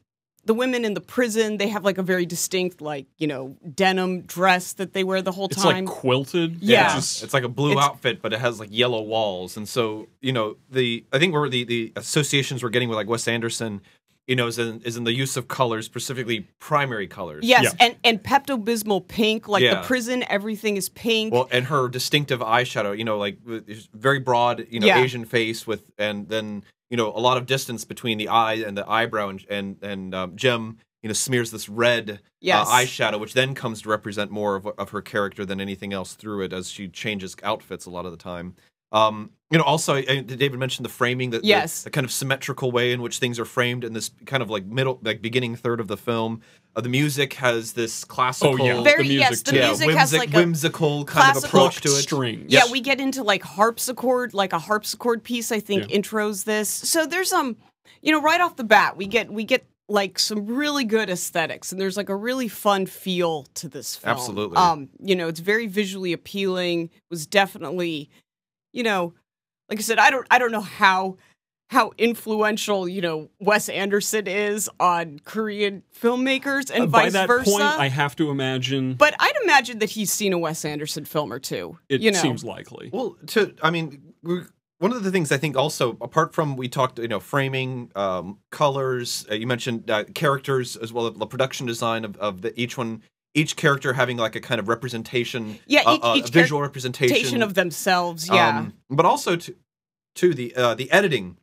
the 0.46 0.54
women 0.54 0.86
in 0.86 0.94
the 0.94 1.00
prison, 1.02 1.58
they 1.58 1.68
have 1.68 1.84
like 1.84 1.98
a 1.98 2.02
very 2.02 2.24
distinct, 2.24 2.80
like 2.80 3.06
you 3.18 3.26
know, 3.26 3.56
denim 3.74 4.22
dress 4.22 4.72
that 4.74 4.94
they 4.94 5.04
wear 5.04 5.20
the 5.22 5.32
whole 5.32 5.46
It's 5.46 5.62
time. 5.62 5.84
like 5.84 5.94
quilted. 5.94 6.56
Yeah. 6.62 6.96
It's 6.96 7.22
It's 7.22 7.34
like 7.34 7.44
a 7.44 7.48
blue 7.48 7.72
It's- 7.72 7.84
outfit, 7.86 8.22
but 8.22 8.32
it 8.32 8.40
has 8.40 8.58
like 8.58 8.70
yellow 8.72 9.02
walls, 9.02 9.56
and 9.56 9.68
so 9.68 10.08
you 10.20 10.32
know 10.32 10.56
the 10.70 11.04
I 11.12 11.18
think 11.18 11.34
where 11.34 11.48
the 11.48 11.64
the 11.64 11.92
associations 11.96 12.62
we're 12.62 12.70
getting 12.70 12.88
with 12.88 12.96
like 12.96 13.08
Wes 13.08 13.28
Anderson, 13.28 13.82
you 14.26 14.36
know, 14.36 14.46
is 14.46 14.58
in 14.58 14.80
is 14.82 14.96
in 14.96 15.04
the 15.04 15.12
use 15.12 15.36
of 15.36 15.48
colors, 15.48 15.86
specifically 15.86 16.48
primary 16.60 17.06
colors. 17.08 17.44
Yes, 17.44 17.64
Yeah. 17.64 17.86
and 17.86 17.96
and 18.04 18.22
Pepto 18.22 18.62
Bismol 18.62 19.06
pink, 19.08 19.48
like 19.48 19.62
Yeah. 19.62 19.80
the 19.80 19.86
prison, 19.86 20.24
everything 20.28 20.76
is 20.76 20.88
pink. 20.88 21.32
Well, 21.32 21.48
and 21.50 21.66
her 21.66 21.88
distinctive 21.88 22.40
eyeshadow, 22.40 22.96
you 22.96 23.04
know, 23.04 23.18
like 23.18 23.38
very 23.94 24.20
broad, 24.20 24.66
you 24.70 24.80
know, 24.80 24.86
Yeah. 24.86 25.02
Asian 25.02 25.24
face 25.24 25.66
with, 25.66 25.82
and 25.98 26.28
then 26.28 26.64
you 26.90 26.96
know 26.96 27.08
a 27.14 27.18
lot 27.20 27.36
of 27.36 27.46
distance 27.46 27.84
between 27.84 28.18
the 28.18 28.28
eye 28.28 28.54
and 28.54 28.76
the 28.76 28.88
eyebrow, 28.88 29.28
and 29.30 29.44
and 29.50 29.76
and 29.82 30.14
um, 30.14 30.36
Jem, 30.36 30.78
you 31.02 31.08
know, 31.08 31.12
smears 31.14 31.50
this 31.50 31.68
red 31.68 32.20
Yes. 32.40 32.68
uh, 32.68 32.70
eyeshadow, 32.72 33.18
which 33.18 33.34
then 33.34 33.54
comes 33.54 33.82
to 33.82 33.88
represent 33.88 34.30
more 34.30 34.54
of, 34.56 34.66
of 34.66 34.90
her 34.90 35.02
character 35.02 35.44
than 35.44 35.60
anything 35.60 35.92
else 35.92 36.14
through 36.14 36.42
it, 36.44 36.52
as 36.52 36.70
she 36.70 36.88
changes 36.88 37.34
outfits 37.42 37.84
a 37.86 37.90
lot 37.90 38.04
of 38.06 38.12
the 38.12 38.16
time. 38.18 38.54
Um, 38.92 39.30
you 39.50 39.58
know, 39.58 39.64
also 39.64 39.96
uh, 39.96 40.20
David 40.22 40.58
mentioned 40.58 40.84
the 40.84 40.90
framing, 40.90 41.30
that 41.30 41.44
Yes. 41.44 41.82
the, 41.82 41.86
the 41.86 41.90
kind 41.90 42.04
of 42.04 42.12
symmetrical 42.12 42.70
way 42.70 42.92
in 42.92 43.02
which 43.02 43.18
things 43.18 43.38
are 43.38 43.44
framed 43.44 43.82
in 43.84 43.92
this 43.92 44.10
kind 44.26 44.42
of 44.42 44.50
like 44.50 44.64
middle, 44.64 44.98
like 45.02 45.20
beginning 45.20 45.56
third 45.56 45.80
of 45.80 45.88
the 45.88 45.96
film. 45.96 46.40
Uh, 46.76 46.80
the 46.80 46.88
music 46.88 47.32
has 47.34 47.72
this 47.72 48.04
classical, 48.04 48.62
Oh, 48.62 48.64
yeah. 48.64 48.82
very 48.82 49.02
the 49.02 49.08
music 49.16 49.30
yes, 49.30 49.42
the 49.42 49.50
too. 49.50 49.56
yeah, 49.58 49.66
music 49.66 49.90
has 49.90 50.12
whimsic- 50.12 50.18
like 50.18 50.34
a 50.34 50.36
whimsical 50.36 51.04
kind 51.04 51.36
of 51.36 51.44
approach 51.44 51.80
to 51.80 51.88
it. 51.88 52.02
strings. 52.02 52.52
yeah. 52.52 52.70
We 52.70 52.80
get 52.80 53.00
into 53.00 53.24
like 53.24 53.42
harpsichord, 53.42 54.34
like 54.34 54.52
a 54.52 54.58
harpsichord 54.58 55.24
piece. 55.24 55.50
I 55.50 55.58
think 55.60 55.90
Yeah. 55.90 55.98
intros 55.98 56.44
this. 56.44 56.68
So 56.68 57.04
there's 57.06 57.32
um, 57.32 57.56
you 58.02 58.12
know, 58.12 58.22
right 58.22 58.40
off 58.40 58.54
the 58.56 58.64
bat, 58.64 58.96
we 58.96 59.06
get 59.06 59.32
we 59.32 59.42
get 59.44 59.64
like 59.88 60.20
some 60.20 60.46
really 60.46 60.84
good 60.84 61.10
aesthetics, 61.10 61.72
and 61.72 61.80
there's 61.80 61.96
like 61.96 62.08
a 62.08 62.14
really 62.14 62.46
fun 62.46 62.86
feel 62.86 63.46
to 63.54 63.68
this 63.68 63.96
film. 63.96 64.12
Absolutely. 64.16 64.56
Um, 64.56 64.88
you 65.00 65.16
know, 65.16 65.26
it's 65.26 65.40
very 65.40 65.66
visually 65.66 66.12
appealing. 66.12 66.82
It 66.84 66.90
was 67.10 67.26
definitely, 67.26 68.08
you 68.72 68.84
know, 68.84 69.12
like 69.70 69.78
I 69.78 69.82
said, 69.82 69.98
I 69.98 70.10
don't 70.10 70.26
I 70.30 70.38
don't 70.38 70.52
know 70.52 70.60
how 70.60 71.16
how 71.70 71.92
influential 71.98 72.88
you 72.88 73.00
know 73.00 73.30
Wes 73.38 73.68
Anderson 73.68 74.26
is 74.26 74.68
on 74.80 75.20
Korean 75.24 75.82
filmmakers 75.98 76.70
and 76.70 76.84
Uh, 76.84 76.86
By 76.86 77.02
vice 77.04 77.12
that 77.12 77.28
versa. 77.28 77.50
point, 77.50 77.62
I 77.62 77.88
have 77.88 78.16
to 78.16 78.30
imagine 78.30 78.94
but 78.94 79.14
I'd 79.20 79.36
imagine 79.44 79.78
that 79.78 79.90
he's 79.90 80.12
seen 80.12 80.32
a 80.32 80.38
Wes 80.38 80.64
Anderson 80.64 81.04
film 81.04 81.32
or 81.32 81.38
two. 81.38 81.78
it 81.88 82.00
you 82.00 82.10
know, 82.10 82.18
seems 82.18 82.42
likely. 82.44 82.90
Well, 82.92 83.16
to 83.28 83.54
I 83.62 83.70
mean, 83.70 84.02
one 84.78 84.92
of 84.92 85.04
the 85.04 85.10
things 85.12 85.30
I 85.30 85.36
think 85.36 85.56
also, 85.56 85.96
apart 86.00 86.34
from 86.34 86.56
we 86.56 86.68
talked, 86.68 86.98
you 86.98 87.06
know, 87.06 87.20
framing, 87.20 87.92
um, 87.94 88.38
colors. 88.50 89.26
Uh, 89.30 89.34
you 89.34 89.46
mentioned 89.46 89.90
uh, 89.90 90.04
characters 90.14 90.74
as 90.76 90.92
well 90.92 91.06
as 91.06 91.14
the 91.14 91.26
production 91.26 91.66
design 91.66 92.04
of, 92.04 92.16
of 92.16 92.40
the, 92.42 92.58
each 92.60 92.76
one, 92.78 93.02
each 93.34 93.56
character 93.56 93.92
having 93.92 94.16
like 94.16 94.34
a 94.36 94.40
kind 94.40 94.58
of 94.58 94.68
representation, 94.68 95.58
Yeah, 95.66 95.82
uh, 95.86 95.94
each- 95.94 96.00
uh, 96.02 96.14
each 96.16 96.28
a 96.30 96.32
visual 96.32 96.60
representation 96.62 97.10
Representation 97.14 97.42
of 97.42 97.54
themselves. 97.54 98.28
Yeah. 98.28 98.58
Um, 98.58 98.74
but 98.88 99.06
also 99.06 99.36
to 99.36 99.54
to 100.16 100.34
the 100.34 100.54
uh, 100.56 100.74
the 100.74 100.90
editing, 100.90 101.36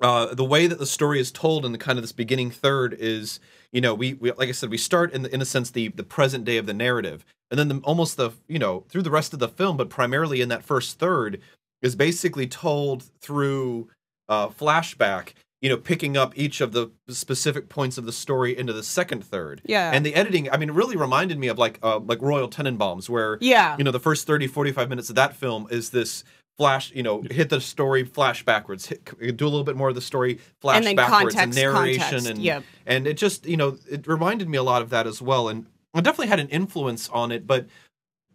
uh, 0.00 0.34
the 0.34 0.44
way 0.44 0.66
that 0.68 0.78
the 0.78 0.86
story 0.86 1.18
is 1.18 1.32
told 1.32 1.64
in 1.66 1.72
the 1.72 1.78
kind 1.78 1.98
of 1.98 2.02
this 2.04 2.12
beginning 2.12 2.50
third 2.52 2.94
is, 2.98 3.40
you 3.72 3.80
know, 3.80 3.94
we, 3.94 4.14
we 4.14 4.30
like 4.32 4.48
I 4.48 4.52
said, 4.52 4.70
we 4.70 4.78
start 4.78 5.12
in 5.12 5.22
the, 5.22 5.34
in 5.34 5.42
a 5.42 5.44
sense 5.44 5.70
the 5.70 5.88
the 5.88 6.04
present 6.04 6.44
day 6.44 6.56
of 6.56 6.66
the 6.66 6.74
narrative, 6.74 7.24
and 7.50 7.58
then 7.58 7.68
the, 7.68 7.78
almost 7.82 8.16
the 8.16 8.30
you 8.46 8.58
know 8.60 8.84
through 8.88 9.02
the 9.02 9.10
rest 9.10 9.32
of 9.32 9.40
the 9.40 9.48
film, 9.48 9.76
but 9.76 9.90
primarily 9.90 10.40
in 10.40 10.48
that 10.50 10.62
first 10.64 10.98
third 11.00 11.40
is 11.82 11.96
basically 11.96 12.46
told 12.46 13.02
through 13.20 13.88
uh, 14.28 14.48
flashback. 14.48 15.30
You 15.60 15.68
know, 15.70 15.76
picking 15.76 16.16
up 16.16 16.32
each 16.36 16.60
of 16.60 16.72
the 16.72 16.92
specific 17.08 17.68
points 17.68 17.98
of 17.98 18.06
the 18.06 18.12
story 18.12 18.56
into 18.56 18.72
the 18.72 18.84
second 18.84 19.24
third. 19.24 19.60
Yeah. 19.64 19.90
And 19.92 20.06
the 20.06 20.14
editing, 20.14 20.48
I 20.50 20.56
mean, 20.56 20.68
it 20.68 20.74
really 20.74 20.96
reminded 20.96 21.36
me 21.36 21.48
of 21.48 21.58
like 21.58 21.80
uh, 21.82 21.98
like 21.98 22.22
Royal 22.22 22.48
Tenenbaums, 22.48 23.08
where 23.08 23.38
yeah. 23.40 23.76
you 23.76 23.82
know 23.82 23.90
the 23.90 23.98
first 23.98 24.26
30 24.26 24.46
45 24.46 24.88
minutes 24.88 25.08
of 25.08 25.16
that 25.16 25.34
film 25.34 25.66
is 25.70 25.90
this 25.90 26.22
flash 26.58 26.92
you 26.92 27.04
know 27.04 27.22
hit 27.30 27.50
the 27.50 27.60
story 27.60 28.04
flash 28.04 28.44
backwards 28.44 28.86
hit, 28.86 29.36
do 29.36 29.44
a 29.44 29.48
little 29.48 29.64
bit 29.64 29.76
more 29.76 29.88
of 29.88 29.94
the 29.94 30.00
story 30.00 30.40
flash 30.60 30.84
and 30.84 30.96
backwards 30.96 31.34
context, 31.36 31.58
and 31.58 31.72
narration 31.72 32.00
context. 32.00 32.26
and 32.26 32.42
yep. 32.42 32.64
and 32.84 33.06
it 33.06 33.16
just 33.16 33.46
you 33.46 33.56
know 33.56 33.78
it 33.88 34.06
reminded 34.08 34.48
me 34.48 34.58
a 34.58 34.62
lot 34.62 34.82
of 34.82 34.90
that 34.90 35.06
as 35.06 35.22
well 35.22 35.48
and 35.48 35.66
it 35.94 36.02
definitely 36.02 36.26
had 36.26 36.40
an 36.40 36.48
influence 36.48 37.08
on 37.10 37.30
it 37.30 37.46
but 37.46 37.66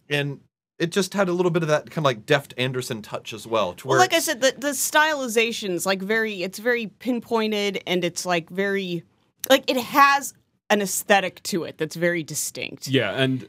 and 0.10 0.39
it 0.84 0.92
just 0.92 1.13
had 1.13 1.30
a 1.30 1.34
little 1.34 1.50
bit 1.52 1.63
of 1.63 1.70
that 1.70 1.86
kind 1.90 2.00
of 2.00 2.04
like 2.04 2.25
deft 2.25 2.54
anderson 2.58 3.02
touch 3.02 3.34
as 3.34 3.48
well 3.48 3.74
to 3.74 3.88
Well, 3.88 3.98
like 3.98 4.13
I 4.13 4.20
said, 4.20 4.42
the 4.42 4.54
the 4.58 4.70
stylization's 4.74 5.86
like 5.86 6.02
very, 6.02 6.44
it's 6.44 6.60
very 6.60 6.88
pinpointed, 6.88 7.82
and 7.88 8.04
it's 8.04 8.25
like 8.25 8.50
very, 8.50 9.04
like 9.50 9.63
it 9.70 9.78
has 9.78 10.34
an 10.70 10.82
aesthetic 10.82 11.42
to 11.44 11.63
it 11.63 11.78
that's 11.78 11.96
very 11.96 12.24
distinct. 12.24 12.88
Yeah, 12.88 13.12
and 13.12 13.48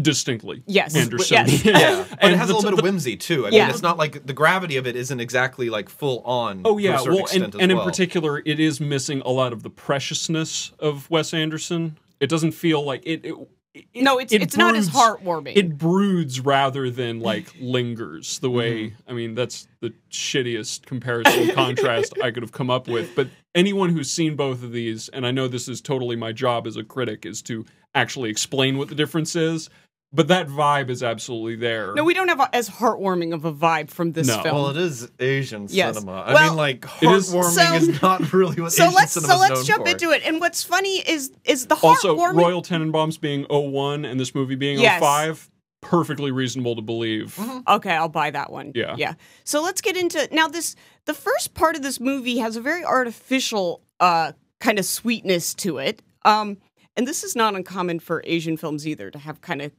distinctly. 0.00 0.62
Yes. 0.66 0.94
Anderson. 0.94 1.34
Yes. 1.46 1.64
yeah, 1.64 2.04
but 2.10 2.18
And 2.22 2.32
it 2.34 2.36
has 2.36 2.48
the- 2.48 2.54
a 2.54 2.56
little 2.56 2.70
bit 2.70 2.76
the- 2.76 2.82
of 2.82 2.84
whimsy 2.84 3.16
too. 3.16 3.46
I 3.46 3.50
Yeah. 3.50 3.62
mean, 3.66 3.70
it's 3.70 3.82
not 3.82 3.96
like 3.96 4.26
the 4.26 4.32
gravity 4.34 4.76
of 4.76 4.86
it 4.86 4.94
isn't 4.96 5.20
exactly 5.20 5.70
like 5.70 5.88
full 5.88 6.20
on. 6.24 6.62
Oh 6.64 6.76
to 6.76 6.82
yeah, 6.82 7.00
a 7.00 7.04
well, 7.04 7.18
extent 7.20 7.44
and, 7.44 7.54
as 7.54 7.60
and 7.62 7.72
in 7.72 7.78
particular, 7.80 8.42
it 8.44 8.60
is 8.60 8.80
missing 8.80 9.22
a 9.24 9.30
lot 9.30 9.52
of 9.52 9.62
the 9.62 9.70
preciousness 9.70 10.72
of 10.78 11.08
Wes 11.10 11.32
Anderson. 11.32 11.96
It 12.20 12.28
doesn't 12.28 12.52
feel 12.52 12.82
like 12.84 13.02
it. 13.06 13.24
it, 13.24 13.34
it 13.76 14.02
No, 14.02 14.18
it's 14.18 14.32
it 14.32 14.42
it's 14.42 14.56
not 14.56 14.74
as 14.74 14.88
heartwarming. 14.90 15.56
It 15.56 15.76
broods 15.76 16.40
rather 16.40 16.90
than 16.90 17.20
like 17.20 17.54
lingers. 17.60 18.38
The 18.38 18.50
way 18.50 18.66
Mm-hmm. 18.66 19.10
I 19.10 19.12
mean, 19.12 19.34
that's 19.34 19.68
the 19.80 19.92
shittiest 20.10 20.86
comparison 20.86 21.54
contrast 21.54 22.14
I 22.22 22.30
could 22.30 22.42
have 22.42 22.52
come 22.52 22.70
up 22.70 22.88
with. 22.88 23.14
But 23.14 23.28
anyone 23.54 23.90
who's 23.90 24.10
seen 24.10 24.36
both 24.36 24.62
of 24.62 24.72
these, 24.72 25.08
and 25.10 25.26
I 25.26 25.30
know 25.30 25.48
this 25.48 25.68
is 25.68 25.80
totally 25.80 26.16
my 26.16 26.32
job 26.32 26.66
as 26.66 26.76
a 26.76 26.84
critic, 26.84 27.24
is 27.24 27.42
to 27.42 27.64
actually 27.94 28.30
explain 28.30 28.76
what 28.78 28.88
the 28.88 28.94
difference 28.94 29.36
is. 29.36 29.70
But 30.12 30.28
that 30.28 30.46
vibe 30.48 30.88
is 30.88 31.02
absolutely 31.02 31.56
there. 31.56 31.92
no, 31.94 32.04
we 32.04 32.14
don't 32.14 32.28
have 32.28 32.40
a, 32.40 32.54
as 32.54 32.70
heartwarming 32.70 33.34
of 33.34 33.44
a 33.44 33.52
vibe 33.52 33.90
from 33.90 34.12
this 34.12 34.28
No. 34.28 34.40
film. 34.42 34.54
Well, 34.54 34.68
it 34.70 34.76
is 34.76 35.08
Asian 35.18 35.66
Yes. 35.68 35.96
cinema. 35.96 36.22
I 36.22 36.32
Well, 36.32 36.48
mean, 36.50 36.56
like 36.56 36.86
It 37.02 37.10
is- 37.10 37.32
heartwarming 37.34 37.50
So- 37.54 37.74
is 37.74 38.02
not 38.02 38.32
really 38.32 38.62
what 38.62 38.72
so 38.72 38.84
Asian 38.84 38.94
let's 38.94 39.12
cinema 39.12 39.32
so 39.34 39.38
let's 39.40 39.54
known 39.56 39.64
jump 39.64 39.84
for. 39.84 39.90
into 39.90 40.10
it. 40.12 40.22
And 40.24 40.40
what's 40.40 40.62
funny 40.62 40.98
is 41.08 41.32
is 41.44 41.66
the 41.66 41.74
also, 41.82 42.16
heartwarming. 42.16 42.34
Royal 42.36 42.62
Tenenbaums 42.62 43.20
being 43.20 43.46
01 43.50 44.04
and 44.04 44.18
this 44.18 44.34
movie 44.34 44.54
being 44.54 44.78
Yes. 44.78 45.00
05, 45.00 45.50
perfectly 45.82 46.30
reasonable 46.30 46.76
to 46.76 46.82
believe. 46.82 47.34
Mm-hmm. 47.36 47.58
Okay, 47.68 47.90
I'll 47.92 48.08
buy 48.08 48.30
that 48.30 48.50
one. 48.50 48.72
Yeah. 48.74 48.94
Yeah. 48.96 49.14
So 49.44 49.60
let's 49.60 49.80
get 49.80 49.96
into 49.96 50.28
now 50.32 50.46
this 50.48 50.76
the 51.06 51.14
first 51.14 51.52
part 51.54 51.76
of 51.76 51.82
this 51.82 52.00
movie 52.00 52.38
has 52.38 52.56
a 52.56 52.60
very 52.60 52.84
artificial 52.84 53.82
uh 54.00 54.32
kind 54.60 54.78
of 54.78 54.84
sweetness 54.84 55.52
to 55.56 55.78
it. 55.78 56.00
Um 56.24 56.58
and 56.96 57.06
this 57.06 57.22
is 57.22 57.36
not 57.36 57.54
uncommon 57.54 58.00
for 58.00 58.22
Asian 58.24 58.56
films 58.56 58.86
either 58.86 59.10
to 59.10 59.18
have 59.18 59.40
kind 59.42 59.60
of 59.60 59.72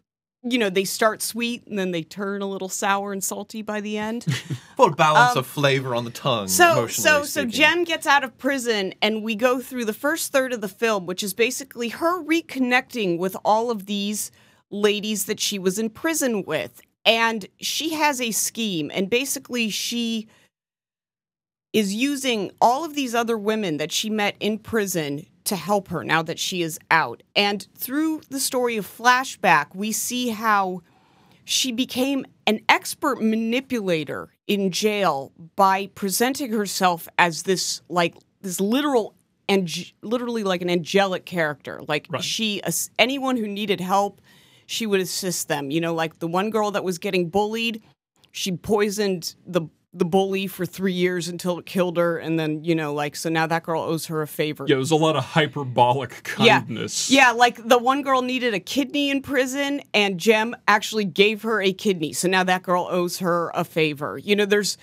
you 0.52 0.58
know, 0.58 0.70
they 0.70 0.84
start 0.86 1.22
sweet 1.22 1.66
and 1.68 1.78
then 1.78 1.92
they 1.92 2.04
turn 2.04 2.42
a 2.42 2.46
little 2.46 2.70
sour 2.70 3.12
and 3.14 3.24
salty 3.24 3.62
by 3.62 3.82
the 3.82 3.98
end. 3.98 4.24
Full 4.78 4.92
balance 4.92 5.34
Um, 5.34 5.40
of 5.40 5.48
flavor 5.48 5.96
on 5.96 6.06
the 6.06 6.12
tongue. 6.12 6.48
So 6.48 6.72
emotionally 6.84 6.92
so 6.92 7.24
so. 7.24 7.46
Jem 7.46 7.84
gets 7.84 8.06
out 8.08 8.24
of 8.24 8.38
prison 8.38 8.94
and 9.02 9.24
we 9.24 9.36
go 9.36 9.60
through 9.60 9.86
the 9.86 9.94
first 9.94 10.32
third 10.32 10.54
of 10.54 10.62
the 10.62 10.68
film, 10.68 11.06
which 11.06 11.24
is 11.24 11.34
basically 11.34 11.90
her 11.90 12.24
reconnecting 12.24 13.18
with 13.18 13.36
all 13.46 13.72
of 13.72 13.86
these 13.86 14.32
ladies 14.70 15.26
that 15.26 15.40
she 15.40 15.58
was 15.60 15.80
in 15.80 15.90
prison 15.90 16.44
with. 16.44 16.82
And 17.06 17.48
she 17.60 17.94
has 17.94 18.20
a 18.20 18.32
scheme 18.32 18.92
and 18.94 19.10
basically 19.10 19.70
she 19.70 20.28
is 21.74 21.94
using 21.94 22.52
all 22.62 22.84
of 22.84 22.96
these 22.96 23.14
other 23.14 23.38
women 23.38 23.78
that 23.78 23.92
she 23.92 24.10
met 24.10 24.36
in 24.40 24.58
prison 24.58 25.26
to 25.48 25.56
help 25.56 25.88
her 25.90 26.04
now 26.04 26.22
that 26.22 26.40
she 26.40 26.62
is 26.62 26.80
out. 26.92 27.24
And 27.36 27.68
through 27.76 28.22
the 28.30 28.40
story 28.40 28.78
of 28.78 28.86
flashback, 28.86 29.74
we 29.76 29.92
see 29.92 30.30
how 30.30 30.82
she 31.44 31.72
became 31.72 32.26
an 32.46 32.60
expert 32.70 33.22
manipulator 33.22 34.30
in 34.48 34.72
jail 34.72 35.32
by 35.56 35.88
presenting 35.96 36.52
herself 36.52 37.08
as 37.18 37.44
this 37.44 37.82
like 37.90 38.16
this 38.42 38.60
literal 38.60 39.14
and 39.50 39.70
literally 40.02 40.44
like 40.44 40.62
an 40.62 40.70
angelic 40.70 41.26
character 41.26 41.82
like 41.88 42.08
Right. 42.10 42.24
she 42.24 42.62
anyone 43.00 43.38
who 43.38 43.48
needed 43.48 43.80
help 43.82 44.22
she 44.66 44.86
would 44.86 45.00
assist 45.00 45.48
them 45.48 45.72
you 45.72 45.80
know 45.82 45.94
like 45.94 46.20
the 46.20 46.28
one 46.28 46.50
girl 46.50 46.72
that 46.72 46.84
was 46.84 46.98
getting 46.98 47.30
bullied 47.30 47.82
she 48.32 48.52
poisoned 48.52 49.36
the 49.46 49.62
the 49.98 50.06
bully 50.06 50.48
for 50.48 50.66
3 50.66 50.94
years 50.94 51.28
until 51.28 51.58
it 51.60 51.66
killed 51.66 51.98
her 51.98 52.18
and 52.18 52.40
then 52.40 52.64
you 52.64 52.76
know 52.76 52.94
like 52.94 53.16
so 53.16 53.30
now 53.30 53.48
that 53.48 53.64
girl 53.64 53.82
owes 53.82 54.06
her 54.08 54.22
a 54.22 54.28
favor 54.28 54.66
Yeah, 54.68 54.76
it 54.76 54.80
was 54.80 54.92
a 54.92 54.96
lot 54.96 55.16
of 55.16 55.24
hyperbolic 55.24 56.24
kindness. 56.24 57.10
yeah, 57.10 57.32
like 57.32 57.66
the 57.68 57.78
one 57.78 58.02
girl 58.02 58.22
needed 58.22 58.54
a 58.54 58.60
kidney 58.60 59.10
in 59.10 59.22
prison, 59.22 59.82
and 59.94 60.20
Jem 60.20 60.56
actually 60.68 61.06
gave 61.06 61.42
her 61.44 61.62
a 61.62 61.74
kidney. 61.74 62.14
So 62.14 62.28
now 62.28 62.44
that 62.44 62.64
girl 62.64 62.88
owes 62.90 63.20
her 63.20 63.52
a 63.56 63.64
favor. 63.64 64.18
You 64.18 64.36
know, 64.36 64.46
there's 64.46 64.78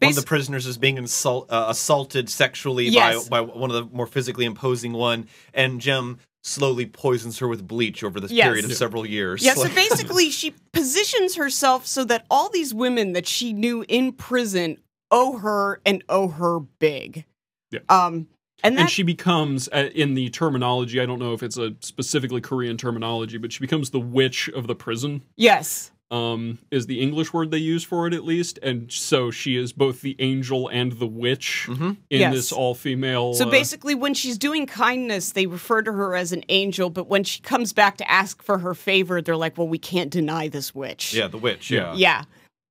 one 0.00 0.10
of 0.10 0.16
the 0.16 0.22
prisoners 0.22 0.66
is 0.66 0.78
being 0.78 0.96
insult, 0.98 1.50
uh, 1.50 1.66
assaulted 1.68 2.28
sexually 2.30 2.86
Yes. 2.88 3.28
by, 3.28 3.42
by 3.42 3.52
one 3.52 3.70
of 3.70 3.76
the 3.76 3.94
more 3.96 4.06
physically 4.06 4.44
imposing 4.44 4.92
one, 4.92 5.26
and 5.54 5.80
Jem 5.80 6.18
slowly 6.42 6.86
poisons 6.86 7.38
her 7.38 7.48
with 7.48 7.66
bleach 7.66 8.02
over 8.02 8.20
this 8.20 8.30
Yes. 8.30 8.46
period 8.46 8.64
of 8.64 8.72
several 8.74 9.06
years. 9.06 9.44
yeah. 9.44 9.54
So 9.54 9.68
basically, 9.74 10.30
she 10.30 10.54
positions 10.72 11.34
herself 11.34 11.86
so 11.86 12.04
that 12.04 12.24
all 12.30 12.48
these 12.48 12.72
women 12.72 13.12
that 13.12 13.26
she 13.26 13.52
knew 13.52 13.84
in 13.88 14.12
prison 14.12 14.78
owe 15.10 15.38
her 15.38 15.80
and 15.84 16.04
owe 16.08 16.28
her 16.28 16.60
big. 16.60 17.24
Yeah. 17.70 17.80
Um, 17.88 18.28
and 18.62 18.76
that 18.76 18.82
and 18.82 18.90
she 18.90 19.02
becomes 19.02 19.68
uh, 19.72 19.88
in 19.94 20.12
the 20.14 20.28
terminology 20.28 21.00
i 21.00 21.06
don't 21.06 21.18
know 21.18 21.32
if 21.32 21.42
it's 21.42 21.56
a 21.56 21.74
specifically 21.80 22.42
korean 22.42 22.76
terminology 22.76 23.38
but 23.38 23.50
she 23.52 23.60
becomes 23.60 23.88
the 23.88 23.98
witch 23.98 24.50
of 24.50 24.66
the 24.66 24.74
prison 24.74 25.22
yes, 25.36 25.90
um, 26.10 26.58
is 26.70 26.86
the 26.86 27.00
english 27.00 27.32
word 27.32 27.50
they 27.50 27.58
use 27.58 27.84
for 27.84 28.06
it 28.06 28.14
at 28.14 28.24
least 28.24 28.58
and 28.62 28.90
so 28.90 29.30
she 29.30 29.56
is 29.56 29.72
both 29.72 30.00
the 30.00 30.16
angel 30.18 30.68
and 30.68 30.92
the 30.92 31.06
witch 31.06 31.66
in 31.68 31.74
Mm-hmm. 31.76 31.90
Yes. 32.10 32.34
this 32.34 32.52
all-female 32.52 33.34
So 33.34 33.46
uh, 33.46 33.50
basically, 33.50 33.94
when 33.94 34.14
she's 34.14 34.36
doing 34.38 34.66
kindness, 34.66 35.32
they 35.32 35.46
refer 35.46 35.82
to 35.82 35.92
her 35.92 36.14
as 36.16 36.32
an 36.32 36.44
angel. 36.48 36.90
But 36.90 37.06
when 37.08 37.22
she 37.24 37.40
comes 37.40 37.72
back 37.72 37.96
to 37.98 38.10
ask 38.10 38.42
for 38.42 38.58
her 38.58 38.74
favor, 38.74 39.22
they're 39.22 39.36
like, 39.36 39.56
"Well, 39.56 39.68
we 39.68 39.78
can't 39.78 40.10
deny 40.10 40.48
this 40.48 40.74
witch." 40.74 41.14
yeah, 41.14 41.28
the 41.28 41.38
witch. 41.38 41.70
Yeah. 41.70 41.92
Yeah. 41.94 41.94
Yeah. 41.94 42.24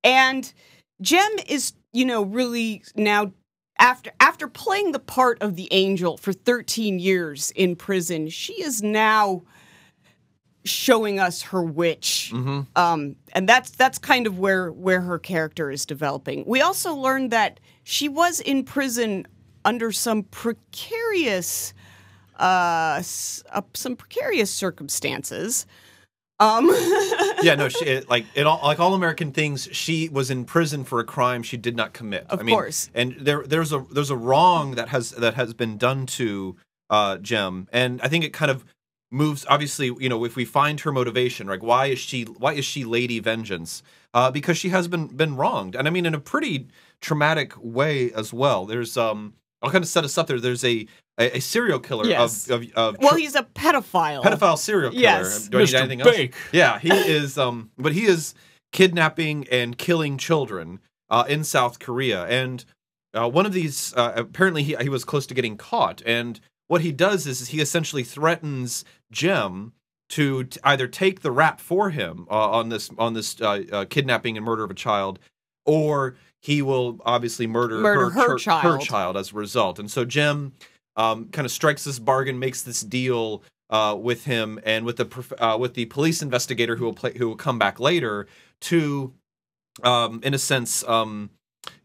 And 0.03 0.53
Jem 1.01 1.31
is, 1.48 1.74
you 1.93 2.05
know, 2.05 2.24
really 2.24 2.84
now 2.96 3.31
after 3.79 4.12
after 4.19 4.48
playing 4.48 4.91
the 4.91 5.00
part 5.00 5.41
of 5.41 5.55
the 5.55 5.67
angel 5.72 6.17
for 6.17 6.34
13 6.34 7.00
years 7.00 7.51
in 7.55 7.75
prison, 7.75 8.27
she 8.29 8.62
is 8.62 8.84
now 8.84 9.43
showing 10.70 11.20
us 11.20 11.42
her 11.42 11.62
witch. 11.64 12.32
Mm-hmm. 12.34 12.62
Um 12.76 13.16
and 13.34 13.48
that's 13.50 13.72
that's 13.72 13.98
kind 13.98 14.28
of 14.28 14.40
where 14.40 14.72
where 14.72 15.02
her 15.02 15.20
character 15.20 15.72
is 15.72 15.86
developing. 15.86 16.44
We 16.48 16.62
also 16.62 16.94
learned 16.96 17.32
that 17.32 17.60
she 17.84 18.08
was 18.08 18.40
in 18.40 18.64
prison 18.64 19.28
under 19.66 19.92
some 19.92 20.24
precarious 20.24 21.74
uh, 22.40 22.96
s- 23.00 23.44
uh 23.52 23.62
some 23.74 23.96
precarious 23.96 24.52
circumstances. 24.52 25.66
Um 26.40 26.68
yeah, 27.44 27.56
no, 27.56 27.68
she 27.68 27.84
it, 27.86 28.10
like 28.10 28.26
it 28.34 28.48
all 28.48 28.62
like 28.64 28.80
all 28.80 28.94
American 28.94 29.32
things. 29.34 29.68
She 29.74 30.08
was 30.08 30.32
in 30.32 30.46
prison 30.46 30.86
for 30.86 31.00
a 31.02 31.04
crime 31.04 31.44
she 31.44 31.58
did 31.58 31.76
not 31.76 31.92
commit. 31.92 32.26
Of 32.30 32.40
I 32.40 32.44
mean, 32.44 32.56
course. 32.56 32.90
and 32.94 33.16
there 33.20 33.44
there's 33.46 33.74
a 33.74 33.86
there's 33.92 34.10
a 34.10 34.16
wrong 34.16 34.76
that 34.76 34.88
has 34.90 35.12
that 35.12 35.34
has 35.34 35.54
been 35.54 35.78
done 35.78 36.06
to 36.06 36.56
uh, 36.90 37.18
Jem, 37.18 37.68
and 37.74 38.02
I 38.02 38.08
think 38.08 38.24
it 38.24 38.32
kind 38.32 38.50
of 38.50 38.64
moves. 39.12 39.46
Obviously, 39.50 39.88
you 40.00 40.10
know, 40.10 40.24
if 40.25 40.36
we 40.36 40.46
find 40.46 40.80
her 40.82 40.92
motivation, 40.92 41.48
like 41.48 41.63
why 41.63 41.88
is 41.88 42.00
she 42.00 42.24
why 42.24 42.54
is 42.54 42.66
she 42.66 42.84
Lady 42.86 43.20
Vengeance? 43.20 43.84
Uh, 44.13 44.32
because 44.32 44.58
she 44.58 44.70
has 44.70 44.88
been 44.88 45.08
been 45.08 45.36
wronged, 45.36 45.75
and 45.75 45.88
I 45.88 45.92
mean 45.92 46.06
in 46.06 46.13
a 46.16 46.20
pretty 46.20 46.68
traumatic 47.01 47.54
way 47.62 48.12
as 48.13 48.34
well. 48.34 48.66
There's 48.66 48.98
um, 48.98 49.34
I'll 49.62 49.72
kind 49.72 49.84
of 49.84 49.89
set 49.89 50.04
us 50.04 50.18
up 50.18 50.28
there. 50.28 50.39
There's 50.39 50.63
a 50.66 50.88
a, 51.20 51.38
a 51.38 51.39
serial 51.42 51.80
killer 51.80 52.06
Yes. 52.06 52.50
of 52.50 52.62
of, 52.63 52.72
of 52.75 52.98
well, 53.00 53.16
he's 53.16 53.36
a 53.36 53.44
pedophile. 53.44 54.24
pedophile 54.24 54.58
serial 54.58 54.92
killer. 54.92 55.01
Yes. 55.01 55.48
Do 55.48 55.58
I 55.58 55.62
need 55.62 55.70
Mr. 55.70 55.80
anything 55.80 56.01
else? 56.01 56.18
Yeah, 56.51 56.80
he 56.80 56.89
is. 56.92 57.38
Um, 57.38 57.72
but 57.78 57.94
he 57.94 58.06
is 58.06 58.34
kidnapping 58.72 59.48
and 59.51 59.78
killing 59.78 60.18
children 60.18 60.80
uh, 61.10 61.25
in 61.28 61.44
South 61.44 61.80
Korea, 61.80 62.25
and 62.25 62.63
uh, 63.13 63.28
one 63.30 63.46
of 63.46 63.54
these 63.54 63.94
uh, 63.96 64.13
apparently 64.16 64.63
he 64.63 64.75
he 64.82 64.89
was 64.89 65.04
close 65.04 65.25
to 65.28 65.34
getting 65.34 65.58
caught. 65.58 66.01
And 66.06 66.39
what 66.68 66.82
he 66.82 66.92
does 66.92 67.25
is 67.28 67.48
he 67.50 67.62
essentially 67.62 68.04
threatens 68.04 68.86
Jem 69.12 69.74
to 70.10 70.46
t- 70.46 70.60
either 70.63 70.88
take 70.88 71.22
the 71.22 71.32
rap 71.32 71.60
for 71.60 71.92
him 71.92 72.28
uh, 72.30 72.50
on 72.51 72.70
this 72.70 72.89
on 72.98 73.13
this 73.13 73.39
uh, 73.42 73.63
uh, 73.72 73.86
kidnapping 73.86 74.38
and 74.38 74.46
murder 74.46 74.63
of 74.63 74.72
a 74.72 74.75
child, 74.75 75.20
or 75.66 76.16
he 76.42 76.62
will 76.62 77.00
obviously 77.06 77.48
murder, 77.48 77.80
Murder 77.80 78.10
her 78.12 78.30
her 78.32 78.38
child. 78.38 78.82
child 78.82 79.18
as 79.18 79.32
a 79.32 79.36
result. 79.36 79.78
And 79.80 79.89
so 79.92 80.06
Jim 80.06 80.54
um, 80.96 81.25
kind 81.30 81.46
of 81.46 81.51
strikes 81.51 81.84
this 81.84 82.00
bargain, 82.00 82.39
makes 82.39 82.62
this 82.62 82.82
deal 82.82 83.44
uh, 83.70 83.96
with 84.00 84.25
him 84.25 84.60
and 84.63 84.86
with 84.86 84.98
the 84.98 85.06
prof- 85.06 85.34
uh, 85.38 85.58
with 85.60 85.74
the 85.75 85.86
police 85.86 86.22
investigator 86.22 86.75
who 86.75 86.86
will 86.86 86.94
play 86.94 87.18
who 87.18 87.28
will 87.28 87.36
come 87.36 87.60
back 87.60 87.80
later 87.80 88.28
to, 88.62 89.13
um, 89.84 90.20
in 90.24 90.34
a 90.34 90.39
sense, 90.39 90.84
um, 90.88 91.30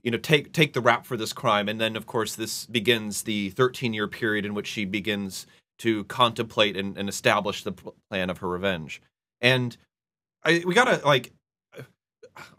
you 0.02 0.10
know, 0.10 0.18
take 0.18 0.52
take 0.52 0.72
the 0.72 0.80
rap 0.80 1.04
for 1.04 1.16
this 1.16 1.32
crime, 1.32 1.68
and 1.68 1.80
then 1.80 1.94
of 1.94 2.06
course 2.06 2.34
this 2.34 2.64
begins 2.66 3.22
the 3.22 3.50
13 3.50 3.92
year 3.92 4.08
period 4.08 4.44
in 4.44 4.54
which 4.54 4.66
she 4.66 4.84
begins 4.84 5.46
to 5.78 6.04
contemplate 6.04 6.76
and, 6.76 6.96
and 6.96 7.08
establish 7.08 7.62
the 7.64 7.72
plan 8.10 8.30
of 8.30 8.38
her 8.38 8.48
revenge. 8.48 9.00
And 9.40 9.76
I 10.44 10.62
we 10.66 10.74
gotta 10.74 11.04
like, 11.06 11.32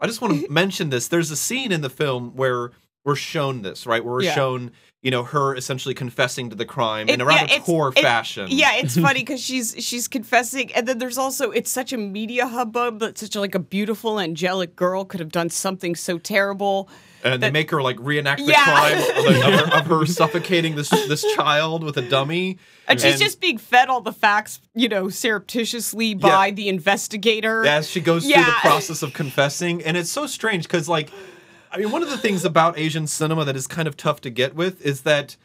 I 0.00 0.06
just 0.06 0.20
want 0.20 0.40
to 0.40 0.48
mention 0.50 0.90
this. 0.90 1.08
There's 1.08 1.30
a 1.30 1.36
scene 1.36 1.72
in 1.72 1.80
the 1.80 1.90
film 1.90 2.34
where 2.36 2.70
we're 3.04 3.14
shown 3.16 3.62
this, 3.62 3.86
right? 3.86 4.04
Where 4.04 4.14
we're 4.14 4.22
Yeah. 4.24 4.34
shown, 4.34 4.72
you 5.02 5.10
know, 5.12 5.22
her 5.22 5.54
essentially 5.54 5.94
confessing 5.94 6.50
to 6.50 6.56
the 6.56 6.64
crime 6.64 7.08
in 7.08 7.20
a 7.20 7.24
rather 7.24 7.46
yeah, 7.52 7.60
poor 7.60 7.92
it- 7.94 8.00
fashion. 8.02 8.48
Yeah, 8.50 8.74
it's 8.76 8.96
funny 9.06 9.20
because 9.20 9.40
she's 9.40 9.74
she's 9.78 10.08
confessing, 10.08 10.72
and 10.74 10.88
then 10.88 10.98
there's 10.98 11.18
also 11.18 11.50
it's 11.52 11.70
such 11.70 11.92
a 11.92 11.96
media 11.98 12.46
hubbub 12.48 12.98
that 13.00 13.16
such 13.18 13.36
a, 13.36 13.40
like 13.40 13.54
a 13.54 13.60
beautiful 13.60 14.18
angelic 14.18 14.74
girl 14.76 15.04
could 15.04 15.20
have 15.20 15.30
done 15.32 15.50
something 15.50 15.94
so 15.94 16.18
terrible. 16.18 16.88
And 17.34 17.42
they 17.42 17.50
make 17.50 17.70
her 17.70 17.82
like 17.82 17.96
reenact 18.00 18.40
the 18.44 18.52
Yeah. 18.52 18.64
crime 18.64 18.98
of, 18.98 19.26
of 19.36 19.60
her, 19.70 19.76
of 19.78 19.86
her 19.86 20.06
suffocating 20.20 20.74
this 20.76 20.90
this 20.90 21.24
child 21.34 21.82
with 21.84 21.96
a 21.96 22.02
dummy. 22.02 22.58
And 22.88 23.00
she's 23.00 23.14
And- 23.14 23.22
just 23.22 23.40
being 23.40 23.58
fed 23.58 23.88
all 23.88 24.00
the 24.00 24.12
facts, 24.12 24.60
you 24.74 24.88
know, 24.88 25.08
surreptitiously 25.08 26.14
by 26.14 26.50
the 26.52 26.68
investigator. 26.68 27.66
as 27.66 27.88
she 27.90 28.00
goes 28.00 28.24
through 28.24 28.44
the 28.44 28.50
process 28.60 29.02
of 29.02 29.12
confessing 29.12 29.82
and 29.82 29.96
it's 29.96 30.10
so 30.10 30.26
strange 30.26 30.64
because 30.64 30.88
like 30.88 31.10
i 31.72 31.78
mean 31.78 31.90
one 31.90 32.02
of 32.02 32.08
the 32.10 32.16
things 32.18 32.44
about 32.44 32.78
asian 32.78 33.06
cinema 33.06 33.44
that 33.44 33.56
is 33.56 33.66
kind 33.66 33.88
of 33.88 33.96
tough 33.96 34.20
to 34.20 34.30
get 34.30 34.54
with 34.54 34.80
is 34.86 35.02
that 35.02 35.36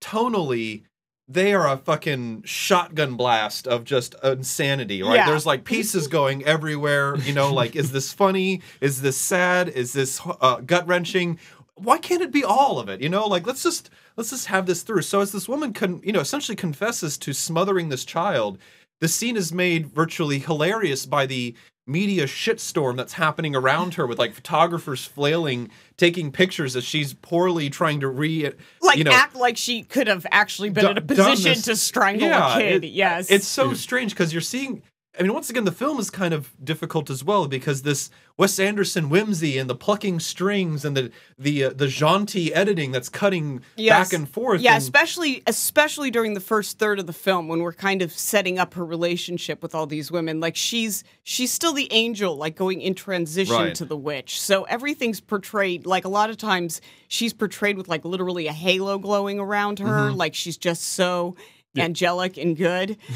tonally 0.00 0.82
they 1.28 1.54
are 1.54 1.68
a 1.68 1.76
fucking 1.76 2.42
shotgun 2.44 3.16
blast 3.16 3.66
of 3.66 3.84
just 3.84 4.14
insanity 4.22 5.02
right? 5.02 5.16
Yeah. 5.16 5.26
there's 5.26 5.46
like 5.46 5.64
pieces 5.64 6.06
going 6.18 6.44
everywhere 6.44 7.16
you 7.18 7.32
know 7.32 7.52
like 7.52 7.76
is 7.76 7.92
this 7.92 8.12
funny? 8.12 8.62
Is 8.80 9.02
this 9.02 9.16
sad? 9.16 9.68
Is 9.68 9.92
this 9.92 10.20
uh, 10.40 10.60
gut-wrenching? 10.60 11.38
Why 11.74 11.98
can't 11.98 12.22
it 12.22 12.32
be 12.32 12.44
all 12.44 12.78
of 12.78 12.88
it 12.88 13.00
you 13.00 13.08
know? 13.08 13.26
Like 13.26 13.46
let's 13.46 13.62
just 13.62 13.90
let's 14.16 14.30
just 14.30 14.46
have 14.46 14.66
this 14.66 14.82
through. 14.82 15.02
So 15.02 15.20
as 15.20 15.32
this 15.32 15.48
woman 15.48 15.72
con- 15.72 16.00
you 16.04 16.12
know 16.12 16.20
essentially 16.20 16.56
confesses 16.56 17.18
to 17.18 17.32
smothering 17.32 17.88
this 17.88 18.04
child 18.04 18.58
the 19.00 19.08
scene 19.08 19.36
is 19.36 19.52
made 19.52 19.88
virtually 19.88 20.38
hilarious 20.38 21.06
by 21.06 21.26
the 21.26 21.54
media 21.86 22.24
shitstorm 22.26 22.96
that's 22.96 23.12
happening 23.12 23.54
around 23.54 23.94
her 23.94 24.06
with 24.06 24.18
like 24.18 24.34
photographers 24.34 25.04
flailing 25.04 25.70
taking 25.96 26.32
pictures 26.32 26.74
as 26.74 26.82
she's 26.84 27.14
poorly 27.14 27.70
trying 27.70 28.00
to 28.00 28.08
re 28.08 28.50
like 28.82 28.98
you 28.98 29.04
know 29.04 29.12
act 29.12 29.36
like 29.36 29.56
she 29.56 29.82
could 29.84 30.08
have 30.08 30.26
actually 30.32 30.68
been 30.68 30.84
do- 30.84 30.90
in 30.90 30.98
a 30.98 31.00
position 31.00 31.52
this- 31.52 31.62
to 31.62 31.76
strangle 31.76 32.26
Yeah, 32.28 32.56
a 32.56 32.60
kid. 32.60 32.84
it- 32.84 32.88
yes. 32.88 33.30
it's 33.30 33.46
so 33.46 33.72
strange 33.72 34.10
because 34.12 34.32
you're 34.32 34.40
seeing 34.42 34.82
I 35.18 35.22
mean, 35.22 35.32
once 35.32 35.48
again, 35.48 35.64
the 35.64 35.72
film 35.72 35.98
is 35.98 36.10
kind 36.10 36.34
of 36.34 36.50
difficult 36.62 37.08
as 37.08 37.24
well 37.24 37.46
because 37.48 37.82
this 37.82 38.10
Wes 38.36 38.58
Anderson 38.58 39.08
whimsy 39.08 39.56
and 39.56 39.68
the 39.70 39.74
plucking 39.74 40.20
strings 40.20 40.84
and 40.84 40.94
the 40.96 41.10
the 41.38 41.64
uh, 41.64 41.70
the 41.70 41.88
jaunty 41.88 42.52
editing 42.52 42.92
that's 42.92 43.08
cutting 43.08 43.62
Yes. 43.76 44.08
back 44.10 44.12
and 44.18 44.28
forth. 44.28 44.60
Yeah, 44.60 44.74
and- 44.74 44.82
especially 44.82 45.42
especially 45.46 46.10
during 46.10 46.34
the 46.34 46.40
first 46.40 46.78
third 46.78 46.98
of 46.98 47.06
the 47.06 47.14
film 47.14 47.48
when 47.48 47.60
we're 47.60 47.72
kind 47.72 48.02
of 48.02 48.12
setting 48.12 48.58
up 48.58 48.74
her 48.74 48.84
relationship 48.84 49.62
with 49.62 49.74
all 49.74 49.86
these 49.86 50.10
women. 50.12 50.38
Like 50.40 50.54
she's 50.56 51.02
she's 51.22 51.50
still 51.52 51.72
the 51.72 51.90
angel, 51.92 52.36
like 52.36 52.54
going 52.54 52.82
in 52.82 52.94
transition 52.94 53.54
Right. 53.56 53.74
to 53.76 53.84
the 53.86 53.96
witch. 53.96 54.38
So 54.40 54.64
everything's 54.64 55.20
portrayed 55.20 55.86
like 55.86 56.04
a 56.04 56.10
lot 56.10 56.28
of 56.28 56.36
times 56.36 56.82
she's 57.08 57.32
portrayed 57.32 57.78
with 57.78 57.88
like 57.88 58.04
literally 58.04 58.48
a 58.48 58.52
halo 58.52 58.98
glowing 58.98 59.38
around 59.40 59.78
her, 59.78 59.86
Mm-hmm. 59.86 60.16
like 60.16 60.34
she's 60.34 60.58
just 60.58 60.82
so 60.82 61.36
angelic 61.78 62.36
and 62.38 62.56
good. 62.56 62.96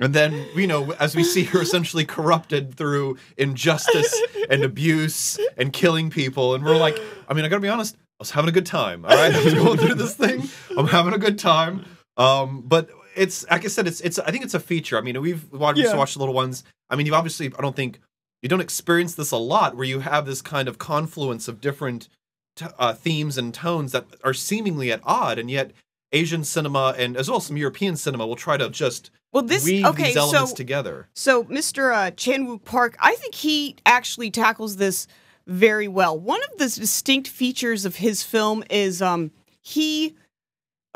And 0.00 0.14
then, 0.14 0.46
you 0.54 0.66
know, 0.66 0.92
as 0.92 1.16
we 1.16 1.24
see 1.24 1.44
her 1.44 1.60
essentially 1.62 2.04
corrupted 2.04 2.74
through 2.76 3.16
injustice 3.36 4.22
and 4.50 4.62
abuse 4.62 5.38
and 5.56 5.72
killing 5.72 6.10
people, 6.10 6.54
and 6.54 6.64
we're 6.64 6.76
like, 6.76 6.98
I 7.28 7.34
mean, 7.34 7.44
I 7.44 7.48
gotta 7.48 7.60
be 7.60 7.68
honest, 7.68 7.96
I 7.96 8.00
was 8.20 8.30
having 8.30 8.48
a 8.48 8.52
good 8.52 8.66
time. 8.66 9.04
All 9.04 9.10
right, 9.10 9.34
I 9.34 9.44
was 9.44 9.54
going 9.54 9.78
through 9.78 9.94
this 9.94 10.14
thing. 10.14 10.44
I'm 10.76 10.86
having 10.86 11.14
a 11.14 11.18
good 11.18 11.38
time. 11.38 11.84
Um, 12.16 12.62
but 12.66 12.90
it's 13.16 13.44
like 13.50 13.64
I 13.64 13.68
said, 13.68 13.86
it's 13.88 14.00
it's. 14.00 14.18
I 14.18 14.30
think 14.30 14.44
it's 14.44 14.54
a 14.54 14.60
feature. 14.60 14.96
I 14.98 15.00
mean, 15.00 15.20
we've 15.20 15.50
watched, 15.52 15.78
Yeah. 15.80 15.94
watched 15.96 16.14
the 16.14 16.20
little 16.20 16.34
ones. 16.34 16.64
I 16.90 16.96
mean, 16.96 17.06
you've 17.06 17.14
obviously, 17.14 17.46
I 17.58 17.62
don't 17.62 17.74
think 17.76 18.00
you 18.42 18.48
don't 18.48 18.60
experience 18.60 19.14
this 19.16 19.30
a 19.32 19.36
lot, 19.36 19.76
where 19.76 19.84
you 19.86 20.00
have 20.00 20.26
this 20.26 20.42
kind 20.42 20.68
of 20.68 20.78
confluence 20.78 21.48
of 21.48 21.60
different 21.60 22.08
t- 22.56 22.66
uh, 22.78 22.92
themes 22.94 23.36
and 23.36 23.52
tones 23.52 23.92
that 23.92 24.04
are 24.22 24.34
seemingly 24.34 24.92
at 24.92 25.00
odd, 25.04 25.38
and 25.38 25.50
yet 25.50 25.72
Asian 26.12 26.44
cinema 26.44 26.94
and 26.96 27.16
as 27.16 27.28
well 27.28 27.38
as 27.38 27.46
some 27.46 27.56
European 27.56 27.96
cinema 27.96 28.26
will 28.26 28.36
try 28.36 28.56
to 28.56 28.70
just 28.70 29.10
Well, 29.32 29.42
this 29.42 29.64
weave 29.64 29.84
okay, 29.86 30.04
these 30.06 30.16
elements 30.16 30.50
so 30.50 30.56
together. 30.56 31.08
So, 31.14 31.44
Mr. 31.44 31.94
Uh, 31.94 32.10
Chan 32.12 32.46
Wook 32.46 32.64
Park, 32.64 32.96
I 33.00 33.14
think 33.16 33.34
he 33.34 33.76
actually 33.84 34.30
tackles 34.30 34.76
this 34.76 35.06
very 35.46 35.88
well. 35.88 36.18
One 36.18 36.40
of 36.50 36.58
the 36.58 36.64
distinct 36.64 37.28
features 37.28 37.84
of 37.84 37.96
his 37.96 38.22
film 38.22 38.64
is 38.70 39.02
um, 39.02 39.30
he, 39.60 40.14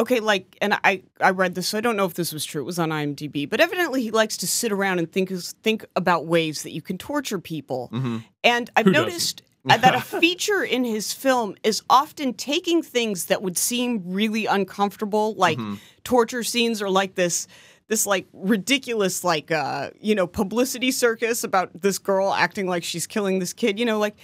okay, 0.00 0.20
like, 0.20 0.56
and 0.62 0.74
I 0.82 1.02
I 1.20 1.30
read 1.30 1.54
this, 1.54 1.68
so 1.68 1.78
I 1.78 1.82
don't 1.82 1.96
know 1.96 2.06
if 2.06 2.14
this 2.14 2.32
was 2.32 2.44
true. 2.44 2.62
It 2.62 2.64
was 2.64 2.78
on 2.78 2.88
IMDb, 2.88 3.48
but 3.48 3.60
evidently 3.60 4.02
he 4.02 4.10
likes 4.10 4.36
to 4.38 4.46
sit 4.46 4.72
around 4.72 4.98
and 4.98 5.10
think 5.10 5.30
think 5.62 5.84
about 5.94 6.26
ways 6.26 6.62
that 6.62 6.72
you 6.72 6.80
can 6.82 6.96
torture 6.98 7.38
people. 7.38 7.90
Mm-hmm. 7.92 8.18
And 8.44 8.70
I've 8.76 8.86
Who 8.86 8.92
doesn't? 8.92 9.06
noticed 9.08 9.42
uh, 9.68 9.76
that 9.76 9.94
a 9.94 10.00
feature 10.20 10.62
in 10.64 10.84
his 10.84 11.12
film 11.12 11.54
is 11.62 11.82
often 11.90 12.32
taking 12.34 12.82
things 12.82 13.26
that 13.26 13.42
would 13.42 13.58
seem 13.58 14.02
really 14.06 14.46
uncomfortable, 14.46 15.34
like 15.34 15.58
Mm-hmm. 15.58 15.74
torture 16.04 16.42
scenes 16.42 16.80
or 16.80 16.88
like 16.88 17.14
this 17.14 17.46
this 17.92 18.06
like 18.06 18.26
ridiculous 18.32 19.22
like 19.22 19.50
uh 19.50 19.90
you 20.00 20.14
know 20.14 20.26
publicity 20.26 20.90
circus 20.90 21.44
about 21.44 21.68
this 21.82 21.99
girl 21.99 22.32
acting 22.32 22.66
like 22.66 22.82
she's 22.82 23.06
killing 23.06 23.38
this 23.38 23.52
kid, 23.52 23.78
you 23.78 23.84
know, 23.84 23.99
like 23.99 24.17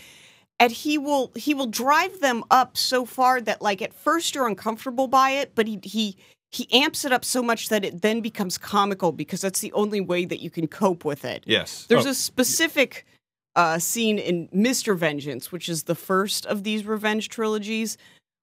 and 0.59 0.73
he 0.73 0.97
will 0.97 1.31
he 1.37 1.53
will 1.53 1.66
drive 1.66 2.19
them 2.21 2.43
up 2.51 2.79
so 2.79 3.05
far 3.05 3.43
that 3.43 3.61
like 3.61 3.83
at 3.83 3.93
first 3.93 4.35
you're 4.35 4.49
uncomfortable 4.49 5.07
by 5.07 5.33
it, 5.33 5.55
but 5.55 5.66
he 5.66 5.79
he 5.83 6.16
he 6.51 6.66
amps 6.73 7.05
it 7.05 7.12
up 7.12 7.27
so 7.27 7.43
much 7.43 7.69
that 7.69 7.85
it 7.85 8.01
then 8.01 8.23
becomes 8.23 8.57
comical 8.57 9.12
because 9.12 9.43
that's 9.43 9.61
the 9.61 9.73
only 9.75 10.01
way 10.01 10.25
that 10.25 10.40
you 10.40 10.49
can 10.49 10.66
cope 10.66 11.05
with 11.05 11.27
it. 11.27 11.45
Yes. 11.47 11.85
There's 11.90 12.07
Oh. 12.07 12.11
a 12.11 12.14
specific 12.14 13.05
uh, 13.55 13.79
scene 13.79 14.19
in 14.19 14.49
Mr. 14.49 14.97
Vengeance, 14.97 15.53
which 15.53 15.69
is 15.69 15.83
the 15.83 15.95
first 15.95 16.47
of 16.47 16.64
these 16.64 16.87
revenge 16.87 17.29
trilogies, 17.29 17.99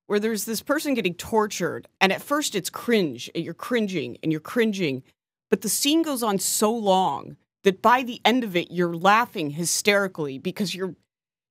where 0.06 0.20
there's 0.20 0.46
this 0.46 0.62
person 0.62 0.94
getting 0.94 1.16
tortured, 1.16 1.88
and 2.00 2.12
at 2.14 2.22
first 2.22 2.54
it's 2.54 2.70
cringe, 2.70 3.32
and 3.34 3.44
you're 3.44 3.56
cringing, 3.56 4.18
and 4.22 4.32
you're 4.32 4.40
cringing, 4.54 5.02
but 5.50 5.62
the 5.62 5.70
scene 5.70 6.02
goes 6.02 6.24
on 6.24 6.40
so 6.40 6.72
long 6.72 7.38
that 7.64 7.82
by 7.82 8.04
the 8.04 8.22
end 8.24 8.44
of 8.44 8.56
it, 8.56 8.72
you're 8.72 8.96
laughing 8.96 9.52
hysterically 9.52 10.38
because 10.38 10.74
your 10.74 10.96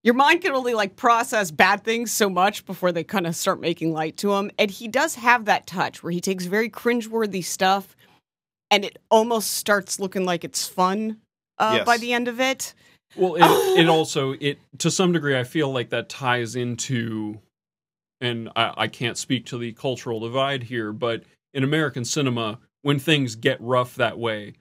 your 0.03 0.15
mind 0.15 0.43
can 0.43 0.53
only 0.53 0.75
like 0.75 0.97
process 0.97 1.51
bad 1.51 1.83
things 1.83 2.13
so 2.13 2.29
much 2.29 2.67
before 2.67 2.93
they 2.93 3.03
kind 3.03 3.27
of 3.27 3.35
start 3.35 3.59
making 3.59 3.95
light 3.95 4.19
to 4.19 4.29
them. 4.29 4.51
And 4.59 4.71
he 4.71 4.87
does 4.87 5.15
have 5.15 5.47
that 5.47 5.67
touch 5.67 6.03
where 6.03 6.13
he 6.13 6.21
takes 6.21 6.45
very 6.45 6.69
cringeworthy 6.69 7.43
stuff, 7.43 7.97
and 8.71 8.85
it 8.85 8.99
almost 9.11 9.53
starts 9.53 9.99
looking 9.99 10.25
like 10.27 10.45
it's 10.45 10.67
fun 10.69 11.21
uh, 11.59 11.77
Yes. 11.77 11.87
by 11.87 11.97
the 11.97 12.13
end 12.13 12.29
of 12.29 12.39
it. 12.39 12.75
Well, 13.17 13.37
it, 13.37 13.43
it 13.81 13.89
also 13.89 14.33
it 14.33 14.59
to 14.79 14.91
some 14.91 15.13
degree 15.13 15.39
I 15.39 15.45
feel 15.45 15.73
like 15.73 15.89
that 15.91 16.09
ties 16.11 16.55
into, 16.55 17.41
and 18.21 18.51
I, 18.55 18.75
I 18.77 18.89
can't 18.89 19.17
speak 19.17 19.47
to 19.47 19.59
the 19.59 19.73
cultural 19.73 20.21
divide 20.21 20.65
here, 20.65 20.93
but 20.93 21.23
in 21.55 21.65
American 21.65 22.05
cinema, 22.05 22.59
when 22.85 22.99
things 22.99 23.35
get 23.35 23.59
rough 23.61 23.97
that 23.97 24.19
way, 24.19 24.53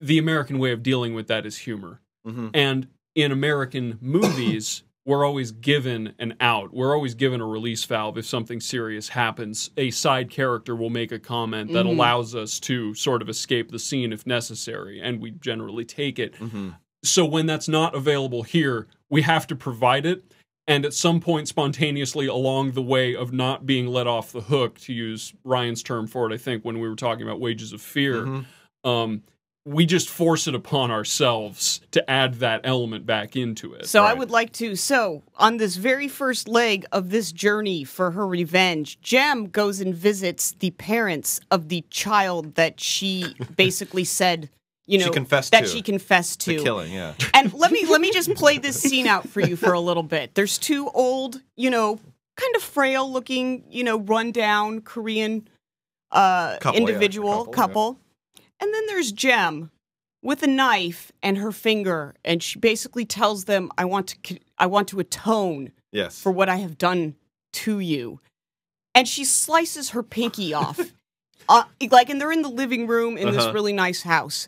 the 0.00 0.18
American 0.18 0.58
way 0.58 0.72
of 0.72 0.82
dealing 0.82 1.14
with 1.14 1.28
that 1.28 1.46
is 1.46 1.58
humor. 1.58 2.00
hmm 2.26 2.48
And 2.52 2.88
in 3.14 3.30
American 3.32 3.98
movies, 4.00 4.82
we're 5.06 5.24
always 5.24 5.52
given 5.52 6.12
an 6.18 6.34
out. 6.40 6.74
We're 6.74 6.94
always 6.94 7.14
given 7.14 7.40
a 7.40 7.46
release 7.46 7.84
valve 7.84 8.18
if 8.18 8.26
something 8.26 8.60
serious 8.60 9.08
happens. 9.10 9.70
A 9.76 9.90
side 9.90 10.28
character 10.28 10.74
will 10.76 10.90
make 10.90 11.12
a 11.12 11.18
comment 11.18 11.72
that 11.72 11.86
Mhm. 11.86 11.90
allows 11.90 12.34
us 12.34 12.58
to 12.60 12.94
sort 12.94 13.22
of 13.22 13.28
escape 13.28 13.70
the 13.70 13.78
scene 13.78 14.12
if 14.12 14.26
necessary, 14.26 15.00
and 15.00 15.20
we 15.20 15.30
generally 15.30 15.84
take 15.84 16.18
it. 16.18 16.34
hmm 16.36 16.70
So 17.02 17.24
when 17.24 17.46
that's 17.46 17.68
not 17.68 17.94
available 17.94 18.42
here, 18.42 18.86
we 19.08 19.22
have 19.22 19.46
to 19.46 19.56
provide 19.56 20.04
it. 20.04 20.22
And 20.70 20.86
at 20.86 20.94
some 20.94 21.18
point, 21.18 21.48
spontaneously 21.48 22.28
along 22.28 22.72
the 22.72 22.82
way 22.82 23.16
of 23.16 23.32
not 23.32 23.66
being 23.66 23.88
let 23.88 24.06
off 24.06 24.30
the 24.30 24.40
hook, 24.40 24.78
to 24.82 24.92
use 24.92 25.34
Ryan's 25.42 25.82
term 25.82 26.06
for 26.06 26.30
it, 26.30 26.32
I 26.32 26.36
think 26.38 26.64
when 26.64 26.78
we 26.78 26.88
were 26.88 26.94
talking 26.94 27.24
about 27.26 27.40
wages 27.40 27.72
of 27.72 27.82
fear, 27.82 28.24
Mhm. 28.24 28.44
um, 28.84 29.22
we 29.66 29.84
just 29.84 30.08
force 30.08 30.46
it 30.46 30.54
upon 30.54 30.92
ourselves 30.92 31.80
to 31.90 32.08
add 32.08 32.34
that 32.34 32.60
element 32.62 33.04
back 33.04 33.34
into 33.34 33.74
it. 33.74 33.86
So 33.86 34.04
I 34.04 34.14
would 34.14 34.30
like 34.30 34.52
to. 34.54 34.76
So 34.76 35.24
on 35.36 35.56
this 35.56 35.74
very 35.74 36.06
first 36.06 36.48
leg 36.48 36.86
of 36.92 37.10
this 37.10 37.32
journey 37.32 37.82
for 37.82 38.12
her 38.12 38.26
revenge, 38.26 39.00
Jem 39.02 39.48
goes 39.48 39.80
and 39.80 39.92
visits 39.92 40.52
the 40.60 40.70
parents 40.70 41.40
of 41.50 41.68
the 41.68 41.84
child 41.90 42.54
that 42.54 42.78
she 42.80 43.34
basically 43.56 44.04
said, 44.04 44.48
you 44.90 44.98
know, 44.98 45.06
She 45.06 45.10
confessed 45.12 45.52
that 45.52 45.62
to. 45.62 45.66
she 45.68 45.82
confessed 45.82 46.44
The 46.44 46.56
to. 46.58 46.62
killing, 46.62 46.92
yeah. 46.92 47.14
And 47.34 47.52
let 47.54 47.70
me 47.72 47.84
let 47.86 48.00
me 48.00 48.10
just 48.12 48.34
play 48.34 48.58
this 48.58 48.80
scene 48.80 49.06
out 49.06 49.28
for 49.28 49.40
you 49.40 49.56
for 49.56 49.72
a 49.72 49.80
little 49.80 50.02
bit. 50.02 50.34
There's 50.34 50.58
two 50.58 50.88
old, 50.90 51.40
you 51.56 51.70
know, 51.70 51.98
kind 52.36 52.56
of 52.56 52.62
frail 52.62 53.10
looking, 53.10 53.64
you 53.70 53.84
know, 53.84 53.98
rundown 54.00 54.80
Korean 54.80 55.48
uh 56.12 56.56
Couple, 56.58 56.80
yeah, 56.80 56.86
individual 56.86 57.44
couple, 57.46 57.52
couple. 57.52 57.98
yeah. 58.36 58.42
And 58.62 58.74
then 58.74 58.86
there's 58.88 59.12
Jem 59.12 59.70
with 60.22 60.42
a 60.42 60.46
knife 60.46 61.12
and 61.22 61.38
her 61.38 61.52
finger 61.52 62.14
and 62.24 62.42
she 62.42 62.58
basically 62.58 63.04
tells 63.04 63.44
them 63.44 63.70
I 63.78 63.84
want 63.84 64.08
to 64.24 64.38
I 64.58 64.66
want 64.66 64.88
to 64.88 65.00
atone 65.00 65.70
Yes. 65.92 66.20
for 66.20 66.30
what 66.32 66.48
I 66.48 66.56
have 66.56 66.78
done 66.78 67.14
to 67.52 67.78
you. 67.80 68.20
And 68.94 69.06
she 69.08 69.24
slices 69.24 69.90
her 69.90 70.02
pinky 70.02 70.52
off. 70.54 70.80
Uh, 71.48 71.64
like, 71.90 72.08
and 72.08 72.20
they're 72.20 72.30
in 72.30 72.42
the 72.42 72.48
living 72.50 72.86
room 72.86 73.16
in 73.18 73.26
this 73.32 73.42
Uh-huh. 73.42 73.52
really 73.52 73.72
nice 73.72 74.02
house. 74.02 74.46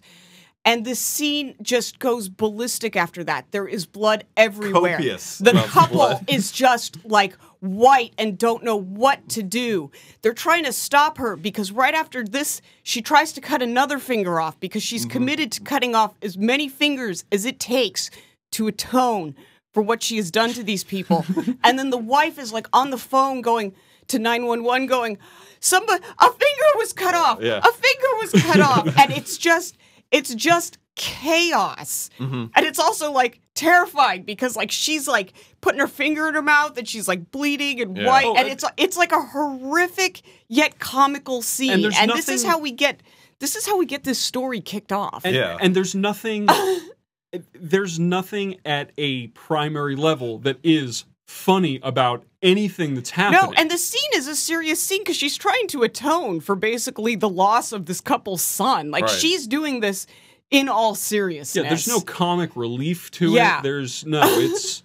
And 0.65 0.85
the 0.85 0.95
scene 0.95 1.57
just 1.61 1.99
goes 1.99 2.29
ballistic 2.29 2.95
after 2.95 3.25
that. 3.25 3.47
There 3.51 3.67
is 3.67 3.85
blood 3.85 4.25
everywhere. 4.37 4.97
Copious 4.97 5.39
The 5.39 5.53
couple 5.67 6.21
is 6.29 6.53
just 6.53 7.05
like 7.05 7.35
white 7.59 8.13
and 8.17 8.39
don't 8.39 8.63
know 8.63 8.77
what 8.77 9.29
to 9.31 9.43
do. 9.43 9.91
They're 10.23 10.33
trying 10.33 10.65
to 10.65 10.73
stop 10.73 11.19
her 11.19 11.35
because 11.37 11.73
right 11.73 11.95
after 11.95 12.23
this, 12.25 12.61
she 12.85 13.03
tries 13.03 13.33
to 13.33 13.41
cut 13.41 13.61
another 13.61 13.99
finger 13.99 14.41
off 14.41 14.59
because 14.61 14.83
she's 14.85 15.03
Mm-hmm. 15.03 15.11
committed 15.13 15.53
to 15.53 15.61
cutting 15.63 15.95
off 15.97 16.15
as 16.23 16.39
many 16.39 16.69
fingers 16.69 17.25
as 17.33 17.45
it 17.45 17.59
takes 17.59 18.09
to 18.53 18.69
atone 18.69 19.35
for 19.73 19.83
what 19.83 20.01
she 20.03 20.17
has 20.17 20.31
done 20.31 20.53
to 20.53 20.63
these 20.63 20.85
people. 20.85 21.25
and 21.65 21.77
then 21.79 21.91
the 21.91 21.99
wife 21.99 22.39
is 22.39 22.53
like 22.53 22.69
on 22.73 22.91
the 22.91 22.99
phone 22.99 23.41
going 23.41 23.75
to 24.09 24.19
911 24.19 24.87
going, 24.87 25.19
somebody, 25.59 26.03
a 26.21 26.27
finger 26.31 26.71
was 26.77 26.93
cut 26.93 27.15
off. 27.15 27.41
Yeah. 27.41 27.59
A 27.59 27.73
finger 27.73 28.07
was 28.21 28.33
cut 28.43 28.61
off. 28.61 28.87
And 28.99 29.13
it's 29.13 29.39
just, 29.39 29.77
it's 30.13 30.35
just 30.35 30.79
chaos. 30.95 32.11
Mhm. 32.21 32.51
And 32.55 32.67
it's 32.67 32.79
also 32.79 33.11
like 33.13 33.41
terrifying 33.55 34.23
because 34.25 34.57
like 34.57 34.71
she's 34.71 35.09
like 35.09 35.33
putting 35.61 35.81
her 35.81 35.87
finger 35.89 36.29
in 36.29 36.35
her 36.35 36.43
mouth 36.43 36.77
and 36.79 36.87
she's 36.87 37.09
like 37.09 37.31
bleeding 37.31 37.81
and 37.81 37.97
Yeah. 37.97 38.07
white. 38.07 38.27
Oh, 38.27 38.31
and 38.35 38.41
and- 38.41 38.49
it's 38.49 38.65
it's 38.77 38.97
like 38.97 39.11
a 39.13 39.21
horrific 39.23 40.21
yet 40.49 40.79
comical 40.79 41.43
scene. 41.43 41.71
And, 41.73 41.85
there's 41.85 42.27
this 42.27 42.29
is 42.29 42.45
how 42.45 42.59
we 42.59 42.71
get 42.73 43.01
this 43.41 43.57
is 43.57 43.67
how 43.67 43.77
we 43.79 43.87
get 43.87 44.05
this 44.05 44.19
story 44.21 44.61
kicked 44.61 44.93
off. 44.93 45.25
And, 45.25 45.35
Yeah. 45.35 45.57
and 45.61 45.75
there's 45.75 45.95
nothing 45.95 46.47
there's 47.55 47.99
nothing 47.99 48.61
at 48.65 48.93
a 48.99 49.29
primary 49.29 49.97
level 49.97 50.39
that 50.41 50.59
is 50.63 51.05
funny 51.33 51.81
about 51.83 52.25
anything 52.43 52.95
that's 52.95 53.11
happening. 53.11 53.41
No, 53.43 53.53
and 53.57 53.71
the 53.71 53.79
scene 53.79 54.11
is 54.15 54.29
a 54.29 54.37
serious 54.37 54.83
scene 54.83 55.01
because 55.03 55.17
she's 55.17 55.37
trying 55.37 55.67
to 55.69 55.83
atone 55.83 56.41
for 56.41 56.55
basically 56.55 57.15
the 57.17 57.29
loss 57.29 57.73
of 57.73 57.87
this 57.87 58.01
couple's 58.01 58.43
son. 58.43 58.91
Like 58.91 59.05
Right. 59.05 59.11
she's 59.13 59.47
doing 59.47 59.81
this 59.81 60.07
in 60.51 60.69
all 60.69 60.95
seriousness. 60.95 61.63
yeah, 61.65 61.69
there's 61.69 61.89
no 61.89 62.01
comic 62.01 62.55
relief 62.57 63.11
to 63.13 63.33
Yeah. 63.33 63.59
it. 63.59 63.63
There's 63.63 64.05
no, 64.05 64.21
it's 64.25 64.83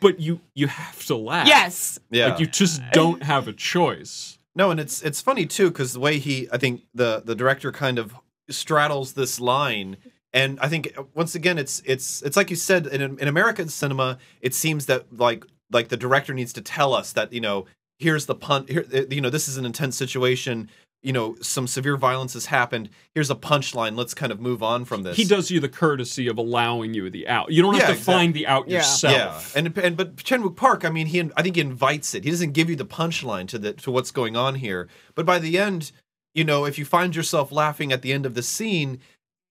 but 0.00 0.18
you 0.18 0.40
you 0.54 0.66
have 0.66 1.04
to 1.06 1.16
laugh. 1.16 1.46
Yes. 1.46 1.98
Yeah. 2.10 2.28
Like 2.28 2.40
you 2.40 2.46
just 2.46 2.80
don't 2.92 3.22
have 3.22 3.46
a 3.48 3.52
choice. 3.52 4.38
No, 4.56 4.70
and 4.70 4.80
it's 4.80 5.02
it's 5.02 5.20
funny 5.20 5.46
too 5.46 5.68
because 5.70 5.92
the 5.92 6.00
way 6.00 6.18
he, 6.18 6.48
I 6.50 6.58
think 6.58 6.82
the 6.94 7.22
the 7.24 7.34
director 7.34 7.70
kind 7.70 7.98
of 7.98 8.14
straddles 8.50 9.12
this 9.12 9.38
line, 9.38 9.98
and 10.32 10.58
I 10.60 10.68
think 10.68 10.96
once 11.14 11.34
again 11.34 11.58
it's 11.58 11.80
it's 11.84 12.22
it's 12.22 12.36
like 12.36 12.50
you 12.50 12.56
said 12.56 12.86
in 12.86 13.18
in 13.18 13.28
American 13.28 13.68
cinema, 13.68 14.18
it 14.40 14.54
seems 14.54 14.86
that 14.86 15.06
like 15.16 15.44
like 15.70 15.88
the 15.88 15.96
director 15.96 16.34
needs 16.34 16.52
to 16.54 16.60
tell 16.60 16.94
us 16.94 17.12
that 17.12 17.32
you 17.32 17.40
know 17.40 17.66
here's 17.98 18.26
the 18.26 18.34
punch 18.34 18.68
here 18.70 18.84
uh, 18.94 19.02
you 19.10 19.20
know 19.20 19.30
this 19.30 19.48
is 19.48 19.56
an 19.56 19.64
intense 19.64 19.96
situation 19.96 20.68
you 21.02 21.12
know 21.12 21.36
some 21.40 21.66
severe 21.66 21.96
violence 21.96 22.32
has 22.34 22.46
happened 22.46 22.88
here's 23.14 23.30
a 23.30 23.34
punchline 23.34 23.96
let's 23.96 24.14
kind 24.14 24.32
of 24.32 24.40
move 24.40 24.62
on 24.62 24.84
from 24.84 25.02
this 25.04 25.16
He 25.16 25.24
does 25.24 25.50
you 25.50 25.60
the 25.60 25.68
courtesy 25.68 26.26
of 26.26 26.38
allowing 26.38 26.92
you 26.94 27.08
the 27.10 27.28
out. 27.28 27.52
You 27.52 27.62
don't 27.62 27.74
have 27.74 27.82
Yeah, 27.82 27.86
to 27.88 27.92
exactly. 27.92 28.14
find 28.14 28.34
the 28.34 28.46
out 28.46 28.68
Yeah. 28.68 28.78
yourself. 28.78 29.52
Yeah, 29.54 29.58
and 29.58 29.78
and 29.78 29.96
but 29.96 30.16
Chan 30.16 30.42
Wook 30.42 30.56
Park, 30.56 30.84
I 30.84 30.90
mean, 30.90 31.06
he 31.06 31.20
I 31.36 31.42
think 31.42 31.54
he 31.56 31.60
invites 31.60 32.14
it. 32.14 32.24
He 32.24 32.30
doesn't 32.30 32.52
give 32.52 32.68
you 32.68 32.76
the 32.76 32.84
punchline 32.86 33.46
to 33.48 33.58
the 33.58 33.72
to 33.74 33.90
what's 33.90 34.10
going 34.10 34.36
on 34.36 34.56
here. 34.56 34.88
But 35.14 35.24
by 35.26 35.38
the 35.38 35.56
end, 35.58 35.92
you 36.34 36.44
know, 36.44 36.64
if 36.64 36.78
you 36.78 36.84
find 36.84 37.14
yourself 37.14 37.52
laughing 37.52 37.92
at 37.92 38.02
the 38.02 38.12
end 38.12 38.26
of 38.26 38.34
the 38.34 38.42
scene, 38.42 38.98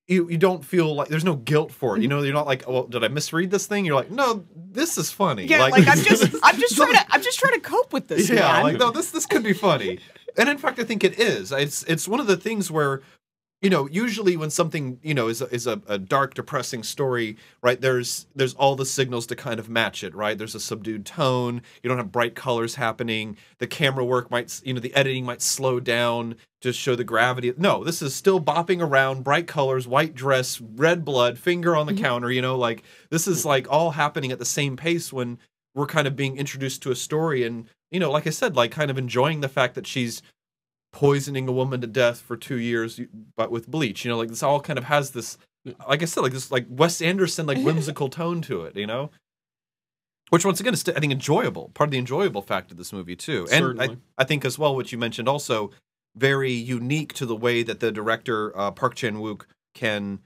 you 0.07 0.29
you 0.29 0.37
don't 0.37 0.63
feel 0.63 0.95
like 0.95 1.09
there's 1.09 1.25
no 1.25 1.35
guilt 1.35 1.71
for 1.71 1.95
it. 1.95 2.01
You 2.01 2.07
mm-hmm. 2.07 2.17
know, 2.17 2.23
you're 2.23 2.33
not 2.33 2.45
like, 2.45 2.63
oh, 2.67 2.87
did 2.87 3.03
I 3.03 3.09
misread 3.09 3.51
this 3.51 3.67
thing? 3.67 3.85
You're 3.85 3.95
like, 3.95 4.09
no, 4.09 4.45
this 4.55 4.97
is 4.97 5.11
funny. 5.11 5.45
Yeah, 5.45 5.67
like, 5.67 5.87
I'm 5.87 6.01
just 6.01 6.35
I'm 6.43 6.59
just 6.59 6.75
trying 6.75 6.93
to 6.93 7.05
I'm 7.09 7.21
just 7.21 7.39
trying 7.39 7.53
to 7.53 7.59
cope 7.59 7.91
with 7.91 8.07
this. 8.07 8.29
yeah, 8.29 8.53
man. 8.53 8.63
like 8.63 8.77
no, 8.77 8.91
this 8.91 9.11
this 9.11 9.25
could 9.25 9.43
be 9.43 9.53
funny. 9.53 9.99
and 10.37 10.47
in 10.47 10.57
fact, 10.57 10.79
I 10.79 10.85
think 10.85 11.03
it 11.03 11.19
is. 11.19 11.51
It's 11.51 11.83
it's 11.83 12.07
one 12.07 12.19
of 12.19 12.27
the 12.27 12.37
things 12.37 12.71
where, 12.71 13.01
you 13.61 13.71
know, 13.71 13.87
usually 13.87 14.37
when 14.37 14.51
something 14.51 14.99
you 15.01 15.15
know 15.15 15.27
is 15.27 15.41
a, 15.41 15.45
is 15.53 15.65
a, 15.65 15.81
a 15.87 15.97
dark, 15.97 16.35
depressing 16.35 16.83
story, 16.83 17.37
right? 17.63 17.81
There's 17.81 18.27
there's 18.35 18.53
all 18.53 18.75
the 18.75 18.85
signals 18.85 19.25
to 19.27 19.35
kind 19.35 19.59
of 19.59 19.67
match 19.67 20.03
it, 20.03 20.13
right? 20.13 20.37
There's 20.37 20.53
a 20.53 20.59
subdued 20.59 21.07
tone. 21.07 21.63
You 21.81 21.87
don't 21.87 21.97
have 21.97 22.11
bright 22.11 22.35
colors 22.35 22.75
happening. 22.75 23.35
The 23.57 23.65
camera 23.65 24.05
work 24.05 24.29
might, 24.29 24.61
you 24.63 24.75
know, 24.75 24.79
the 24.79 24.93
editing 24.93 25.25
might 25.25 25.41
slow 25.41 25.79
down 25.79 26.35
to 26.61 26.71
show 26.71 26.95
the 26.95 27.03
gravity. 27.03 27.51
No, 27.57 27.83
this 27.83 28.01
is 28.01 28.13
still 28.13 28.39
bopping 28.39 28.81
around, 28.81 29.23
bright 29.23 29.47
colors, 29.47 29.87
white 29.87 30.13
dress, 30.13 30.61
red 30.61 31.03
blood, 31.03 31.39
finger 31.39 31.75
on 31.75 31.87
the 31.87 31.93
mm-hmm. 31.93 32.03
counter. 32.03 32.31
You 32.31 32.43
know, 32.43 32.57
like 32.57 32.83
this 33.09 33.27
is 33.27 33.43
like 33.43 33.65
all 33.71 33.91
happening 33.91 34.31
at 34.31 34.37
the 34.37 34.45
same 34.45 34.77
pace 34.77 35.11
when 35.11 35.39
we're 35.73 35.87
kind 35.87 36.07
of 36.07 36.15
being 36.15 36.37
introduced 36.37 36.83
to 36.83 36.91
a 36.91 36.95
story 36.95 37.43
and 37.43 37.67
you 37.91 37.99
know 37.99 38.09
like 38.09 38.25
i 38.25 38.31
said 38.31 38.55
like 38.55 38.71
kind 38.71 38.89
of 38.89 38.97
enjoying 38.97 39.41
the 39.41 39.47
fact 39.47 39.75
that 39.75 39.85
she's 39.85 40.23
poisoning 40.91 41.47
a 41.47 41.51
woman 41.51 41.81
to 41.81 41.87
death 41.87 42.19
for 42.19 42.37
two 42.37 42.57
years 42.57 42.99
but 43.35 43.51
with 43.51 43.67
bleach 43.67 44.05
you 44.05 44.09
know 44.09 44.17
like 44.17 44.29
this 44.29 44.41
all 44.41 44.59
kind 44.59 44.79
of 44.79 44.85
has 44.85 45.11
this 45.11 45.37
like 45.87 46.01
i 46.01 46.05
said 46.05 46.21
like 46.21 46.31
this 46.31 46.51
like 46.51 46.65
wes 46.69 47.01
anderson 47.01 47.45
like 47.45 47.57
whimsical 47.63 48.09
tone 48.09 48.41
to 48.41 48.63
it 48.63 48.75
you 48.75 48.87
know? 48.87 49.09
Which 50.29 50.43
once 50.43 50.59
again 50.59 50.73
is 50.73 50.83
i 50.89 50.99
think 50.99 51.11
enjoyable 51.11 51.71
part 51.73 51.87
of 51.87 51.91
the 51.91 51.97
enjoyable 51.97 52.41
fact 52.41 52.71
of 52.71 52.77
this 52.77 52.91
movie 52.91 53.15
too. 53.15 53.47
And 53.51 53.81
I, 53.81 53.97
I 54.17 54.23
think 54.25 54.43
as 54.43 54.59
well 54.59 54.75
what 54.75 54.91
you 54.91 54.97
mentioned 54.97 55.29
also 55.29 55.71
very 56.17 56.51
unique 56.51 57.13
to 57.13 57.25
the 57.25 57.35
way 57.35 57.63
that 57.63 57.79
the 57.79 57.91
director 57.91 58.57
uh, 58.57 58.71
park 58.71 58.95
chan-wook 58.95 59.45
can 59.73 60.19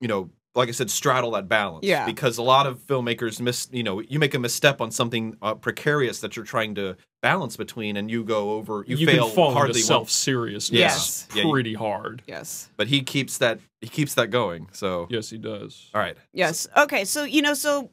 you 0.00 0.08
know 0.08 0.30
like 0.54 0.68
i 0.68 0.72
said 0.72 0.90
straddle 0.90 1.30
that 1.30 1.48
balance. 1.48 1.86
Yeah. 1.86 2.04
because 2.04 2.36
a 2.36 2.42
lot 2.42 2.66
of 2.66 2.80
filmmakers 2.86 3.40
miss 3.40 3.68
you 3.72 3.82
know 3.82 4.00
you 4.00 4.18
make 4.18 4.34
a 4.34 4.38
misstep 4.38 4.80
on 4.80 4.90
something 4.90 5.36
uh, 5.40 5.54
precarious 5.54 6.20
that 6.20 6.36
you're 6.36 6.44
trying 6.44 6.74
to 6.74 6.96
balance 7.20 7.56
between 7.56 7.96
and 7.96 8.10
you 8.10 8.22
go 8.24 8.52
over 8.52 8.84
you, 8.86 8.96
You, 8.96 9.06
fail 9.06 9.26
can 9.26 9.34
fall 9.34 9.52
hardly 9.52 9.70
into 9.80 9.82
self 9.82 10.08
seriousness 10.10 10.78
Yes. 10.78 11.28
Yeah, 11.34 11.42
you- 11.44 11.50
pretty 11.50 11.74
hard. 11.74 12.22
Yes. 12.26 12.68
but 12.76 12.86
he 12.88 13.02
keeps 13.02 13.38
that 13.38 13.58
he 13.80 13.88
keeps 13.88 14.14
that 14.14 14.28
going 14.30 14.68
so 14.72 15.06
Yes, 15.10 15.30
he 15.30 15.38
does. 15.38 15.90
all 15.94 16.00
right 16.00 16.16
Yes. 16.32 16.66
Okay. 16.76 17.04
So 17.04 17.24
you 17.24 17.42
know, 17.42 17.54
so 17.54 17.90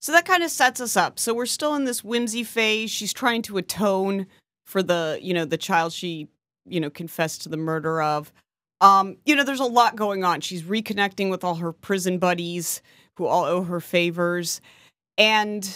so 0.00 0.12
that 0.12 0.24
kind 0.24 0.42
of 0.42 0.50
sets 0.50 0.80
us 0.80 0.96
up. 0.96 1.18
So 1.18 1.34
we're 1.34 1.44
still 1.46 1.74
in 1.74 1.84
this 1.84 2.02
whimsy 2.02 2.42
phase. 2.44 2.90
She's 2.90 3.12
trying 3.12 3.42
to 3.42 3.58
atone 3.58 4.26
for 4.66 4.82
the 4.82 5.18
you 5.20 5.34
know 5.34 5.44
the 5.44 5.58
child 5.58 5.92
she 5.92 6.28
you 6.66 6.80
know 6.80 6.90
confessed 6.90 7.42
to 7.42 7.48
the 7.48 7.56
murder 7.56 8.00
of. 8.02 8.32
Um, 8.82 9.18
you 9.26 9.36
know, 9.36 9.44
there's 9.44 9.60
a 9.60 9.64
lot 9.66 9.94
going 9.96 10.24
on. 10.24 10.40
She's 10.40 10.62
reconnecting 10.62 11.28
with 11.28 11.44
all 11.44 11.56
her 11.56 11.70
prison 11.70 12.16
buddies 12.18 12.80
who 13.16 13.26
all 13.26 13.44
owe 13.44 13.62
her 13.62 13.78
favors, 13.80 14.62
and 15.18 15.68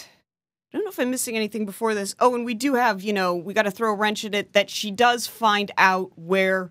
I 0.75 0.77
don't 0.77 0.83
know 0.83 0.89
if 0.91 0.99
I'm 0.99 1.09
missing 1.09 1.37
anything 1.37 1.65
before 1.65 1.95
this. 1.95 2.15
Oh, 2.19 2.35
and 2.35 2.43
we 2.43 2.53
do 2.53 2.73
have 2.73 3.01
you 3.01 3.13
know 3.13 3.33
we 3.33 3.53
got 3.53 3.61
to 3.63 3.71
throw 3.71 3.91
a 3.91 3.95
wrench 3.95 4.25
in 4.25 4.33
it 4.33 4.51
that 4.51 4.69
she 4.69 4.91
does 4.91 5.25
find 5.25 5.71
out 5.77 6.11
where 6.17 6.69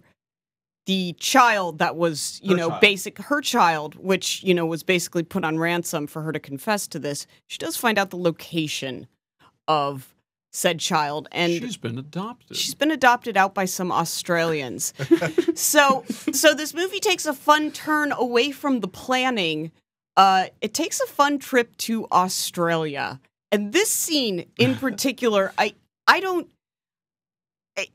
the 0.85 1.15
child 1.19 1.79
that 1.79 1.97
was 1.97 2.39
you 2.43 2.51
Her 2.51 2.57
know 2.59 2.69
child. 2.69 2.81
basic 2.83 3.19
her 3.19 3.41
child 3.41 3.95
which 3.95 4.43
you 4.43 4.53
know 4.53 4.67
was 4.67 4.83
basically 4.83 5.23
put 5.23 5.43
on 5.43 5.59
ransom 5.59 6.07
for 6.07 6.21
her 6.21 6.31
to 6.33 6.39
confess 6.39 6.87
to 6.89 6.99
this 6.99 7.27
she 7.47 7.57
does 7.57 7.79
find 7.79 7.97
out 7.99 8.11
the 8.11 8.19
location 8.19 9.07
of 9.67 10.15
said 10.53 10.79
child 10.81 11.27
and 11.33 11.51
She's 11.55 11.79
been 11.79 11.97
adopted. 11.99 12.59
she's 12.59 12.75
been 12.75 12.91
adopted 12.91 13.35
out 13.39 13.55
by 13.55 13.65
some 13.65 13.91
australians 13.91 14.93
so 15.55 16.05
so 16.35 16.53
this 16.53 16.75
movie 16.75 17.01
takes 17.01 17.25
a 17.25 17.33
fun 17.33 17.71
turn 17.71 18.13
away 18.13 18.51
from 18.51 18.81
the 18.81 18.89
planning 18.89 19.73
uh 20.19 20.49
it 20.61 20.75
takes 20.75 21.01
a 21.01 21.07
fun 21.07 21.39
trip 21.39 21.75
to 21.79 22.07
australia 22.13 23.19
and 23.55 23.73
this 23.73 23.91
scene 23.91 24.45
in 24.59 24.75
particular 24.87 25.53
i 25.57 25.73
i 26.07 26.21
don't 26.21 26.49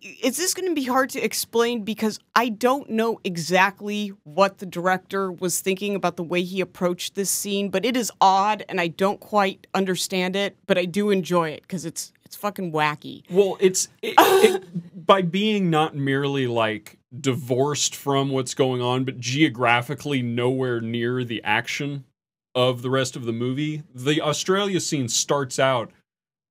is 0.01 0.35
this 0.35 0.53
going 0.53 0.67
to 0.67 0.75
be 0.75 0.83
hard 0.83 1.09
to 1.11 1.21
explain 1.21 1.83
because 1.83 2.19
I 2.35 2.49
don't 2.49 2.89
know 2.89 3.21
exactly 3.23 4.09
what 4.23 4.57
the 4.57 4.65
director 4.65 5.31
was 5.31 5.61
thinking 5.61 5.95
about 5.95 6.17
the 6.17 6.23
way 6.23 6.41
he 6.41 6.59
approached 6.59 7.15
this 7.15 7.31
scene, 7.31 7.69
but 7.69 7.85
it 7.85 7.95
is 7.95 8.11
odd 8.19 8.65
and 8.67 8.81
I 8.81 8.87
don't 8.87 9.19
quite 9.21 9.67
understand 9.73 10.35
it, 10.35 10.57
but 10.67 10.77
I 10.77 10.83
do 10.83 11.11
enjoy 11.11 11.51
it 11.51 11.61
because 11.61 11.85
it's 11.85 12.11
it's 12.25 12.35
fucking 12.35 12.73
wacky. 12.73 13.23
Well, 13.29 13.57
it's 13.59 13.87
it, 14.01 14.15
it, 14.17 14.63
by 15.07 15.21
being 15.21 15.69
not 15.69 15.95
merely 15.95 16.45
like 16.45 16.99
divorced 17.17 17.95
from 17.95 18.29
what's 18.31 18.53
going 18.53 18.81
on, 18.81 19.05
but 19.05 19.17
geographically 19.17 20.21
nowhere 20.21 20.81
near 20.81 21.23
the 21.23 21.41
action 21.43 22.03
of 22.55 22.81
the 22.81 22.89
rest 22.89 23.15
of 23.15 23.25
the 23.25 23.31
movie. 23.33 23.83
The 23.93 24.21
Australia 24.21 24.79
scene 24.79 25.07
starts 25.07 25.59
out 25.59 25.91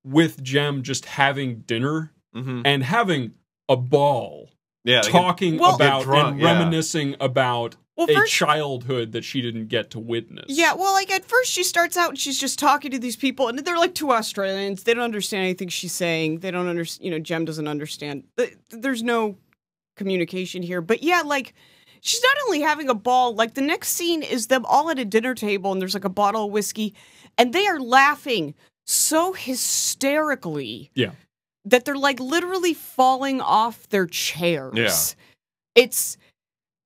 with 0.04 0.42
Jem 0.42 0.82
just 0.82 1.04
having 1.06 1.61
dinner 1.61 2.12
mm-hmm. 2.34 2.62
and 2.64 2.82
having 2.84 3.32
a 3.68 3.76
ball, 3.76 4.50
yeah 4.84 5.00
they 5.02 5.08
get- 5.08 5.12
talking 5.12 5.58
Well- 5.58 5.74
about 5.74 6.04
drunk, 6.04 6.32
and 6.32 6.40
yeah. 6.40 6.52
reminiscing 6.52 7.16
about 7.20 7.76
Well, 7.96 8.08
a 8.08 8.26
childhood 8.26 9.12
that 9.12 9.24
she 9.24 9.42
didn't 9.42 9.66
get 9.66 9.90
to 9.90 9.98
witness. 9.98 10.46
yeah, 10.48 10.72
well, 10.74 10.92
like 10.94 11.11
at 11.11 11.24
first 11.24 11.50
she 11.50 11.62
starts 11.64 11.96
out 11.96 12.11
and 12.11 12.18
she's 12.18 12.38
just 12.38 12.58
talking 12.58 12.90
to 12.92 12.98
these 12.98 13.16
people, 13.16 13.48
and 13.48 13.58
they're 13.58 13.76
like 13.76 13.94
two 13.94 14.12
Australians. 14.12 14.84
They 14.84 14.94
don't 14.94 15.02
understand 15.04 15.42
anything 15.44 15.68
she's 15.68 15.92
saying. 15.92 16.38
They 16.38 16.50
don't 16.52 16.68
understand. 16.68 17.04
You 17.04 17.11
know, 17.11 17.18
Jem 17.18 17.44
doesn't 17.44 17.68
understand. 17.68 18.22
There's 18.70 19.02
no 19.02 19.37
communication 19.96 20.62
here. 20.62 20.80
But 20.80 21.02
yeah, 21.02 21.22
like 21.22 21.54
she's 22.00 22.22
not 22.22 22.37
only 22.46 22.61
having 22.61 22.88
a 22.88 22.94
ball. 22.94 23.34
Like 23.34 23.54
the 23.54 23.62
next 23.62 23.88
scene 23.90 24.22
is 24.22 24.46
them 24.48 24.64
all 24.66 24.90
at 24.90 24.98
a 24.98 25.04
dinner 25.04 25.34
table, 25.34 25.72
and 25.72 25.80
there's 25.80 25.94
like 25.94 26.04
a 26.04 26.08
bottle 26.11 26.46
of 26.46 26.52
whiskey, 26.52 26.94
and 27.37 27.52
they 27.52 27.66
are 27.66 27.80
laughing 27.80 28.54
so 28.87 29.32
hysterically 29.32 30.90
Yeah. 30.94 31.11
that 31.64 31.84
they're 31.84 31.96
like 31.96 32.20
literally 32.20 32.74
falling 32.74 33.40
off 33.40 33.88
their 33.88 34.06
chairs. 34.06 34.72
Yeah. 34.74 35.82
It's 35.82 36.16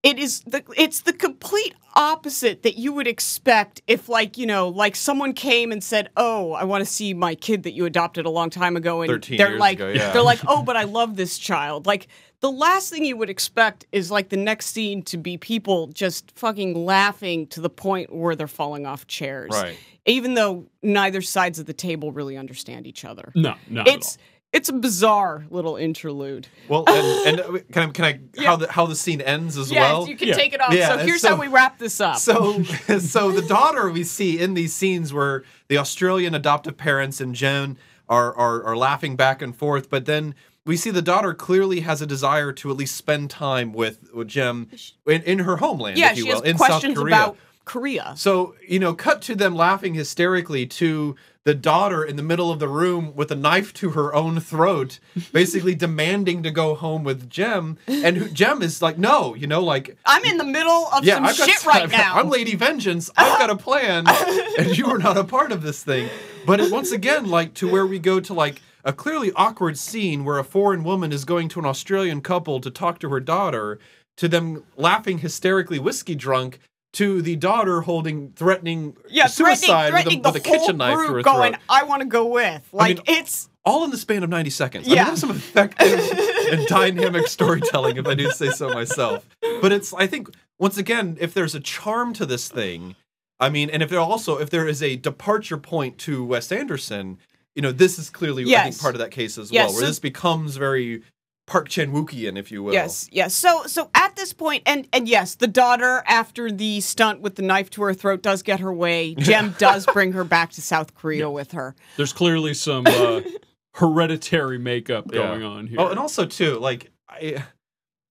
it 0.03 0.18
is 0.18 0.40
the 0.40 0.62
it's 0.77 1.03
the 1.03 1.12
complete 1.12 1.75
opposite 1.94 2.62
that 2.64 2.77
you 2.77 2.92
would 2.92 3.07
expect 3.07 3.81
if 3.87 4.09
like 4.09 4.37
you 4.37 4.46
know 4.46 4.68
like 4.68 4.96
someone 4.96 5.33
came 5.33 5.70
and 5.70 5.85
said 5.85 6.09
oh 6.16 6.53
i 6.53 6.64
want 6.64 6.81
to 6.83 6.90
see 6.90 7.12
my 7.12 7.35
kid 7.35 7.62
that 7.64 7.72
you 7.72 7.85
adopted 7.85 8.25
a 8.25 8.31
long 8.31 8.48
time 8.48 8.77
ago 8.77 9.03
and 9.03 9.11
13 9.11 9.37
they're 9.37 9.51
years 9.51 9.61
like 9.61 9.77
ago, 9.77 9.88
yeah. 9.90 10.11
they're 10.11 10.22
like 10.22 10.40
oh 10.48 10.62
but 10.62 10.75
i 10.75 10.85
love 10.85 11.16
this 11.16 11.37
child 11.37 11.87
like 11.87 12.09
the 12.42 12.50
last 12.50 12.90
thing 12.90 13.05
you 13.05 13.16
would 13.16 13.31
expect 13.31 13.87
is 13.92 14.11
like 14.11 14.28
the 14.28 14.37
next 14.37 14.66
scene 14.66 15.02
to 15.05 15.16
be 15.16 15.38
people 15.38 15.87
just 15.87 16.31
fucking 16.37 16.74
laughing 16.85 17.46
to 17.46 17.61
the 17.61 17.70
point 17.70 18.12
where 18.14 18.37
they're 18.37 18.46
falling 18.48 18.85
off 18.85 19.07
chairs 19.07 19.50
Right. 19.52 19.76
even 20.07 20.35
though 20.35 20.66
neither 20.83 21.22
sides 21.22 21.59
of 21.59 21.66
the 21.66 21.72
table 21.72 22.12
really 22.12 22.37
understand 22.37 22.87
each 22.87 23.05
other 23.05 23.33
No, 23.35 23.55
no. 23.70 23.85
it's 23.87 24.16
at 24.16 24.22
it's 24.52 24.68
a 24.68 24.72
bizarre 24.74 25.46
little 25.48 25.76
interlude 25.76 26.46
Well, 26.68 26.85
and, 26.87 27.40
and 27.40 27.40
uh, 27.40 27.59
can 27.72 27.88
I 27.88 27.90
can 27.92 28.05
I 28.05 28.20
Yeah. 28.35 28.48
how 28.50 28.57
the 28.57 28.70
how 28.70 28.85
the 28.87 28.96
scene 28.96 29.20
ends 29.22 29.57
as 29.57 29.72
yes 29.72 29.81
well? 29.92 30.07
you 30.09 30.16
can 30.16 30.28
Yeah. 30.28 30.35
take 30.35 30.52
it 30.52 30.61
off 30.61 30.74
Yeah, 30.74 30.88
so 30.88 30.98
here's 30.98 31.22
so- 31.22 31.31
how 31.37 31.40
we 31.40 31.48
wrap 31.48 31.78
this 31.78 32.00
up 32.02 32.16
So, 32.18 32.62
so 32.98 33.31
the 33.33 33.40
daughter 33.48 33.88
we 33.90 34.05
see 34.05 34.38
in 34.38 34.52
these 34.55 34.74
scenes 34.74 35.11
where 35.12 35.44
the 35.68 35.78
Australian 35.78 36.35
adoptive 36.35 36.76
parents 36.76 37.18
and 37.20 37.35
Joan 37.35 37.78
are, 38.11 38.35
are 38.37 38.62
are 38.64 38.76
laughing 38.76 39.16
back 39.16 39.40
and 39.40 39.57
forth, 39.57 39.88
but 39.88 40.05
then 40.05 40.35
we 40.64 40.77
see 40.77 40.90
the 40.90 41.03
daughter 41.03 41.35
clearly 41.35 41.81
has 41.81 42.01
a 42.03 42.07
desire 42.07 42.53
to 42.53 42.70
at 42.70 42.77
least 42.77 42.96
spend 42.96 43.31
time 43.31 43.72
with, 43.72 44.12
with 44.12 44.29
Jem 44.29 44.68
in, 45.07 45.22
in 45.22 45.38
her 45.40 45.57
homeland, 45.57 45.98
yeah 45.98 46.12
if 46.12 46.18
you 46.18 46.25
she 46.25 46.29
will, 46.33 46.40
has 46.42 46.51
in 46.51 46.57
questions 46.57 46.94
South 46.94 47.03
Korea. 47.03 47.14
about 47.14 47.37
korea 47.64 48.12
So, 48.16 48.55
you 48.66 48.79
know, 48.81 48.92
cut 48.94 49.22
to 49.22 49.35
them 49.37 49.55
laughing 49.55 49.94
hysterically 49.94 50.66
to 50.66 51.14
the 51.44 51.55
daughter 51.55 52.05
in 52.05 52.14
the 52.16 52.22
middle 52.22 52.51
of 52.53 52.59
the 52.61 52.68
room 52.68 53.14
with 53.16 53.31
a 53.33 53.35
knife 53.37 53.72
to 53.75 53.90
her 53.90 54.14
own 54.14 54.38
throat, 54.38 55.01
basically 55.33 55.75
demanding 55.75 56.42
to 56.44 56.51
go 56.53 56.75
home 56.77 57.03
with 57.03 57.29
Jem. 57.29 57.79
And 57.88 58.16
who, 58.16 58.29
Jem 58.29 58.62
is 58.62 58.81
like, 58.81 58.96
no, 58.96 59.35
you 59.35 59.48
know, 59.48 59.61
like, 59.62 59.96
i'm 60.07 60.25
in 60.25 60.38
the 60.38 60.44
middle 60.44 60.87
of 60.92 61.05
some 61.05 61.25
I've 61.25 61.37
got- 61.37 61.48
shit 61.48 61.66
right 61.66 61.90
now 61.90 62.14
I'm 62.14 62.29
Lady 62.31 62.55
Vengeance. 62.55 63.11
I've 63.16 63.38
got 63.40 63.51
a 63.51 63.57
plan, 63.57 64.07
and 64.59 64.79
you 64.79 64.87
are 64.87 64.98
not 64.98 65.16
a 65.16 65.25
part 65.25 65.51
of 65.51 65.62
this 65.62 65.83
thing. 65.83 66.09
But 66.46 66.61
it, 66.61 66.70
once 66.70 66.92
again, 66.92 67.27
like 67.27 67.55
to 67.55 67.68
where 67.68 67.87
we 67.87 67.98
go 67.98 68.20
to 68.20 68.35
like 68.35 68.61
a 68.85 68.92
clearly 68.92 69.33
awkward 69.37 69.79
scene 69.79 70.25
where 70.25 70.38
a 70.38 70.45
foreign 70.45 70.85
woman 70.85 71.12
is 71.12 71.25
going 71.25 71.49
to 71.51 71.61
an 71.61 71.66
Australian 71.66 72.21
couple 72.21 72.61
to 72.61 72.71
talk 72.71 72.99
to 73.01 73.09
her 73.11 73.21
daughter, 73.21 73.79
to 74.16 74.29
them 74.29 74.64
laughing 74.77 75.18
hysterically, 75.18 75.79
whiskey 75.79 76.14
drunk. 76.14 76.59
To 76.97 77.23
the 77.23 77.37
daughter 77.37 77.81
holding, 77.81 78.33
threatening 78.33 78.95
yeah, 79.09 79.27
suicide 79.27 79.92
threatening, 79.92 80.18
with 80.18 80.27
a, 80.27 80.33
with 80.33 80.37
a 80.37 80.40
kitchen 80.47 80.77
knife 80.77 80.92
to 80.92 80.99
her 81.01 81.07
group 81.09 81.25
throat. 81.25 81.35
going, 81.37 81.57
I 81.66 81.85
want 81.85 82.03
to 82.03 82.07
go 82.07 82.27
with. 82.27 82.68
Like 82.71 82.99
mean, 82.99 83.05
it's 83.09 83.49
all 83.64 83.83
in 83.85 83.90
the 83.90 83.97
span 83.97 84.23
of 84.23 84.29
90 84.29 84.51
seconds. 84.51 84.87
I 84.87 84.90
Yeah. 84.90 84.97
mean, 84.97 85.05
that's 85.07 85.21
some 85.23 85.31
effective 85.31 85.88
and 86.53 86.66
dynamic 86.66 87.29
storytelling, 87.29 87.97
if 87.97 88.07
I 88.07 88.12
do 88.12 88.31
say 88.31 88.51
so 88.51 88.68
myself. 88.75 89.27
But 89.62 89.73
it's, 89.73 89.95
I 89.95 90.07
think, 90.07 90.29
once 90.59 90.77
again, 90.77 91.16
if 91.18 91.33
there's 91.33 91.55
a 91.55 91.61
charm 91.61 92.12
to 92.12 92.27
this 92.27 92.51
thing, 92.51 92.95
I 93.40 93.49
mean, 93.49 93.71
and 93.71 93.83
if 93.83 93.88
there 93.88 93.99
also, 93.99 94.37
if 94.37 94.51
there 94.51 94.68
is 94.68 94.83
a 94.83 94.97
departure 94.97 95.57
point 95.57 95.97
to 96.01 96.23
Wes 96.23 96.53
Anderson, 96.53 97.16
you 97.55 97.62
know, 97.62 97.73
this 97.73 97.99
is 97.99 98.11
clearly, 98.11 98.55
I 98.57 98.62
think, 98.65 98.81
part 98.81 98.95
of 98.95 99.01
that 99.01 99.11
case 99.11 99.37
as 99.38 99.51
Yes, 99.53 99.67
well, 99.69 99.75
where 99.75 99.81
so- 99.83 99.87
this 99.88 99.99
becomes 99.99 100.57
very 100.57 101.03
Park 101.49 101.69
Chan 101.69 101.91
Wookian, 101.93 102.38
if 102.38 102.53
you 102.53 102.62
will. 102.62 102.73
yes, 102.73 103.09
yes. 103.11 103.35
So 103.35 103.65
so 103.67 103.91
at 103.95 104.15
this 104.17 104.33
point, 104.33 104.62
and 104.65 104.87
and 104.93 105.09
yes, 105.09 105.35
the 105.35 105.49
daughter 105.49 106.03
after 106.07 106.51
the 106.53 106.81
stunt 106.81 107.21
with 107.21 107.35
the 107.35 107.43
knife 107.43 107.69
to 107.71 107.83
her 107.83 107.93
throat 107.95 108.23
does 108.23 108.43
get 108.43 108.61
her 108.61 108.73
way. 108.73 109.15
Jem 109.19 109.55
does 109.59 109.85
bring 109.87 110.12
her 110.12 110.23
back 110.25 110.53
to 110.53 110.62
South 110.62 110.95
Korea 110.95 111.29
with 111.29 111.53
her. 111.53 111.75
There's 111.97 112.12
clearly 112.12 112.55
some 112.55 112.87
uh, 112.87 113.23
hereditary 113.75 114.59
makeup 114.59 115.07
Yeah. 115.12 115.19
going 115.29 115.43
on 115.43 115.67
here. 115.67 115.81
Oh, 115.81 115.88
and 115.88 115.99
also 115.99 116.25
too, 116.27 116.59
like 116.59 116.91
I 117.09 117.45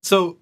so 0.04 0.38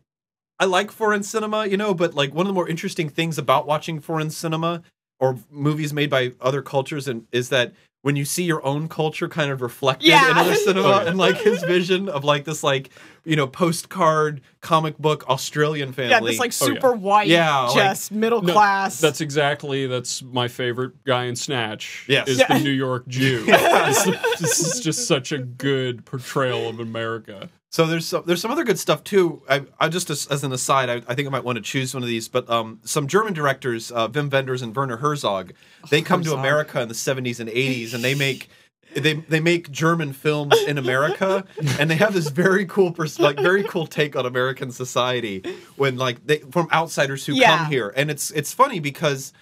I 0.60 0.66
like 0.66 0.92
foreign 0.92 1.24
cinema, 1.24 1.68
you 1.68 1.78
know, 1.78 1.94
but 1.94 2.16
like 2.16 2.34
one 2.34 2.46
of 2.46 2.48
the 2.48 2.54
more 2.54 2.68
interesting 2.68 3.08
things 3.10 3.38
about 3.38 3.68
watching 3.68 4.00
foreign 4.00 4.30
cinema 4.32 4.82
or 5.20 5.38
movies 5.52 5.94
made 5.94 6.10
by 6.10 6.34
other 6.42 6.62
cultures 6.62 7.08
and 7.08 7.28
is 7.32 7.50
that 7.50 7.74
when 8.02 8.16
you 8.16 8.24
see 8.26 8.44
your 8.44 8.66
own 8.66 8.88
culture 8.88 9.28
kind 9.28 9.52
of 9.52 9.62
reflected 9.62 10.08
Yeah. 10.08 10.32
in 10.32 10.38
other 10.38 10.56
cinema 10.56 10.88
Oh, 11.04 11.08
and 11.08 11.18
like 11.18 11.38
his 11.38 11.62
vision 11.64 12.08
of 12.10 12.24
like 12.24 12.46
this 12.46 12.64
like 12.64 12.90
you 13.25 13.36
know 13.36 13.47
postcard 13.47 14.41
comic 14.62 14.97
book 14.97 15.27
Australian 15.29 15.93
family. 15.93 16.12
Yeah, 16.12 16.19
this 16.19 16.39
like 16.39 16.53
Oh, 16.62 16.67
yeah. 16.67 16.73
super 16.75 16.91
white, 16.93 17.27
Yeah, 17.27 17.60
like- 17.67 17.75
just 17.75 18.12
middle 18.12 18.41
No, 18.41 18.53
class. 18.53 18.99
That's 18.99 19.21
exactly 19.21 19.88
that's 19.88 20.21
my 20.21 20.47
favorite 20.47 21.03
guy 21.05 21.25
in 21.25 21.36
Snatch. 21.36 22.05
Yes. 22.08 22.27
is 22.27 22.39
Yeah. 22.39 22.47
the 22.58 22.63
New 22.63 22.71
York 22.71 23.08
Jew. 23.08 23.45
this, 23.45 24.03
this 24.39 24.60
is 24.60 24.79
just 24.82 25.08
such 25.08 25.32
a 25.32 25.38
good 25.38 26.05
portrayal 26.05 26.67
of 26.69 26.79
America. 26.79 27.49
So 27.71 27.86
there's 27.86 28.08
some, 28.08 28.23
there's 28.25 28.41
some 28.41 28.49
other 28.49 28.63
good 28.63 28.79
stuff 28.79 29.03
too. 29.03 29.43
I, 29.47 29.63
I 29.79 29.89
just 29.89 30.10
as, 30.10 30.25
as 30.27 30.43
an 30.43 30.51
aside, 30.51 30.89
I, 30.89 30.95
I 31.08 31.13
think 31.13 31.27
I 31.27 31.29
might 31.32 31.43
want 31.43 31.58
to 31.58 31.62
choose 31.62 31.93
one 31.93 32.01
of 32.01 32.10
these. 32.10 32.27
But 32.27 32.49
um, 32.49 32.79
some 32.84 33.05
German 33.08 33.34
directors, 33.34 33.91
uh, 33.91 34.08
Wim 34.10 34.32
Wenders 34.32 34.63
and 34.63 34.75
Werner 34.75 34.97
Herzog, 34.97 35.53
they 35.91 36.01
come 36.01 36.23
to 36.23 36.34
America 36.34 36.82
in 36.82 36.88
the 36.88 36.95
70s 36.95 37.39
and 37.39 37.47
80s, 37.47 37.93
and 37.93 38.03
they 38.03 38.15
make 38.15 38.49
they 38.95 39.13
they 39.13 39.39
make 39.39 39.69
German 39.71 40.13
films 40.13 40.56
in 40.67 40.78
America, 40.78 41.45
and 41.80 41.89
they 41.89 41.95
have 41.95 42.13
this 42.13 42.30
very 42.30 42.65
cool 42.65 42.91
pers- 42.91 43.19
like 43.19 43.38
very 43.38 43.63
cool 43.63 43.88
take 43.88 44.15
on 44.15 44.25
American 44.25 44.71
society 44.71 45.43
when 45.75 45.97
like 45.97 46.25
they 46.25 46.39
from 46.52 46.67
outsiders 46.71 47.25
who 47.25 47.34
Yeah. 47.34 47.58
come 47.58 47.67
here, 47.71 47.93
and 47.95 48.10
it's 48.12 48.32
it's 48.32 48.54
funny 48.54 48.80
because 48.80 49.34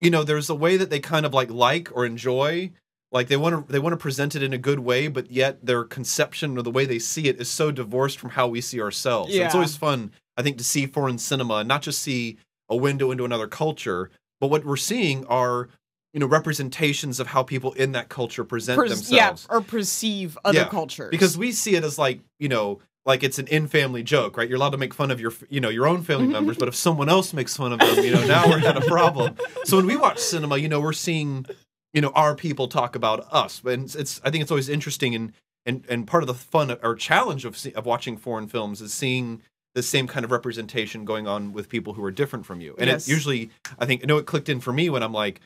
you 0.00 0.10
know 0.10 0.24
there's 0.24 0.48
a 0.50 0.54
way 0.54 0.76
that 0.76 0.90
they 0.90 1.00
kind 1.00 1.26
of 1.26 1.34
like 1.34 1.50
like 1.50 1.90
or 1.94 2.04
enjoy. 2.06 2.70
Like 3.12 3.28
they 3.28 3.36
want 3.36 3.66
to 3.66 3.72
they 3.72 3.78
want 3.78 3.92
to 3.92 3.96
present 3.96 4.34
it 4.34 4.42
in 4.42 4.52
a 4.52 4.58
good 4.58 4.80
way 4.80 5.06
but 5.06 5.30
yet 5.30 5.64
their 5.64 5.84
conception 5.84 6.58
or 6.58 6.62
the 6.62 6.72
way 6.72 6.84
they 6.84 6.98
see 6.98 7.28
it 7.28 7.40
is 7.40 7.48
so 7.48 7.70
divorced 7.70 8.18
from 8.18 8.30
how 8.30 8.48
we 8.48 8.60
see 8.60 8.80
ourselves. 8.80 9.32
And 9.32 9.44
it's 9.44 9.54
always 9.54 9.76
fun 9.76 10.10
i 10.36 10.42
think 10.42 10.58
to 10.58 10.64
see 10.64 10.86
foreign 10.86 11.16
cinema 11.16 11.54
and 11.58 11.68
not 11.68 11.82
just 11.82 12.00
see 12.02 12.36
a 12.68 12.76
window 12.76 13.12
into 13.12 13.24
another 13.24 13.46
culture 13.46 14.10
but 14.40 14.48
what 14.48 14.64
we're 14.66 14.76
seeing 14.76 15.24
are 15.26 15.68
you 16.16 16.20
know 16.20 16.26
representations 16.26 17.20
of 17.20 17.26
how 17.26 17.42
people 17.42 17.74
in 17.74 17.92
that 17.92 18.08
culture 18.08 18.42
present 18.42 18.78
yeah, 18.78 18.88
themselves. 18.88 19.46
or 19.50 19.60
perceive 19.60 20.38
other 20.46 20.60
Yeah, 20.60 20.68
cultures. 20.68 21.10
because 21.10 21.36
we 21.36 21.52
see 21.52 21.74
it 21.74 21.84
as 21.84 21.98
like 21.98 22.20
you 22.38 22.48
know 22.48 22.78
like 23.04 23.22
it's 23.22 23.38
an 23.38 23.46
in-family 23.48 24.02
joke 24.02 24.38
right? 24.38 24.48
You're 24.48 24.56
allowed 24.56 24.70
to 24.70 24.78
make 24.78 24.94
fun 24.94 25.10
of 25.10 25.20
your 25.20 25.34
you 25.50 25.60
know 25.60 25.68
your 25.68 25.86
own 25.86 26.02
family 26.02 26.24
mm-hmm. 26.24 26.32
members 26.32 26.56
but 26.56 26.68
if 26.68 26.74
someone 26.74 27.10
else 27.10 27.34
makes 27.34 27.54
fun 27.54 27.74
of 27.74 27.80
them 27.80 28.02
you 28.02 28.12
know 28.12 28.26
now 28.26 28.48
we're 28.48 28.66
at 28.66 28.78
a 28.78 28.86
problem. 28.86 29.36
So 29.64 29.76
when 29.76 29.84
we 29.84 29.94
watch 29.94 30.18
cinema 30.18 30.56
you 30.56 30.70
know 30.70 30.80
we're 30.80 30.94
seeing 30.94 31.44
you 31.92 32.00
know 32.00 32.12
our 32.14 32.34
people 32.34 32.66
talk 32.66 32.96
about 32.96 33.30
us 33.30 33.62
and 33.62 33.84
it's, 33.84 33.94
it's 33.94 34.18
i 34.24 34.30
think 34.30 34.40
it's 34.40 34.50
always 34.50 34.70
interesting 34.70 35.14
and 35.14 35.34
and 35.66 35.84
and 35.86 36.06
part 36.06 36.22
of 36.22 36.28
the 36.28 36.34
fun 36.34 36.74
or 36.82 36.94
challenge 36.94 37.44
of 37.44 37.62
of 37.74 37.84
watching 37.84 38.16
foreign 38.16 38.48
films 38.48 38.80
is 38.80 38.94
seeing 38.94 39.42
the 39.74 39.82
same 39.82 40.06
kind 40.06 40.24
of 40.24 40.30
representation 40.30 41.04
going 41.04 41.26
on 41.26 41.52
with 41.52 41.68
people 41.68 41.92
who 41.92 42.02
are 42.02 42.10
different 42.10 42.46
from 42.46 42.62
you. 42.62 42.74
And 42.78 42.88
Yes. 42.88 43.06
it 43.06 43.10
usually 43.10 43.50
i 43.78 43.84
think 43.84 44.02
i 44.02 44.06
know 44.06 44.16
it 44.16 44.24
clicked 44.24 44.48
in 44.48 44.60
for 44.60 44.72
me 44.72 44.88
when 44.88 45.02
i'm 45.02 45.12
like 45.12 45.42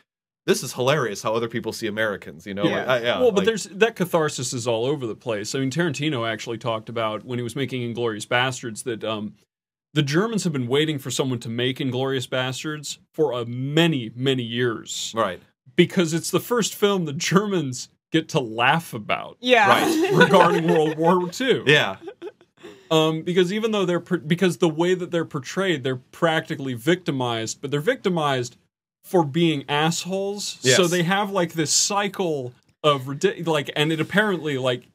this 0.46 0.62
is 0.62 0.72
hilarious 0.72 1.22
how 1.22 1.34
other 1.34 1.48
people 1.48 1.72
see 1.72 1.86
americans 1.86 2.46
you 2.46 2.54
know 2.54 2.64
Yeah. 2.64 2.76
Like, 2.78 2.88
I- 2.88 3.00
yeah 3.02 3.20
well, 3.20 3.30
but 3.30 3.38
like- 3.40 3.46
there's 3.46 3.64
that 3.64 3.96
catharsis 3.96 4.52
is 4.52 4.66
all 4.66 4.84
over 4.86 5.06
the 5.06 5.14
place. 5.14 5.54
I 5.54 5.58
mean, 5.60 5.70
Tarantino 5.70 6.28
actually 6.30 6.58
talked 6.58 6.88
about 6.88 7.24
when 7.24 7.38
he 7.38 7.42
was 7.42 7.54
making 7.56 7.82
Inglourious 7.82 8.26
Basterds 8.26 8.82
that 8.84 9.04
um, 9.04 9.34
the 9.94 10.02
Germans 10.02 10.44
have 10.44 10.52
been 10.52 10.66
waiting 10.68 10.98
for 10.98 11.10
someone 11.10 11.38
to 11.40 11.48
make 11.48 11.78
Inglourious 11.78 12.28
Basterds 12.28 12.98
for 13.12 13.32
a 13.32 13.44
many, 13.46 14.10
many 14.14 14.42
years 14.42 15.12
right 15.16 15.40
because 15.76 16.12
it's 16.12 16.30
the 16.30 16.40
first 16.40 16.74
film 16.74 17.04
the 17.04 17.12
Germans 17.12 17.88
get 18.12 18.28
to 18.30 18.40
laugh 18.40 18.92
about 18.92 19.36
yeah, 19.40 19.68
Right. 19.68 20.12
regarding 20.14 20.66
World 20.68 20.96
War 20.98 21.30
II. 21.40 21.62
yeah 21.66 21.96
Um, 22.90 23.22
because 23.22 23.52
even 23.52 23.70
though 23.70 23.84
they're 23.86 24.00
per- 24.00 24.18
because 24.18 24.58
the 24.58 24.68
way 24.68 24.94
that 24.94 25.12
they're 25.12 25.24
portrayed, 25.24 25.84
they're 25.84 25.96
practically 26.10 26.74
victimized, 26.74 27.60
but 27.60 27.70
they're 27.70 27.80
victimized 27.80 28.56
for 29.04 29.24
being 29.24 29.64
assholes. 29.68 30.58
Yes. 30.62 30.76
So 30.76 30.86
they 30.86 31.02
have 31.02 31.30
like 31.30 31.52
this 31.52 31.72
cycle 31.72 32.52
of 32.82 33.02
ridic- 33.02 33.46
like, 33.46 33.70
and 33.76 33.92
it 33.92 34.00
apparently 34.00 34.58
like 34.58 34.86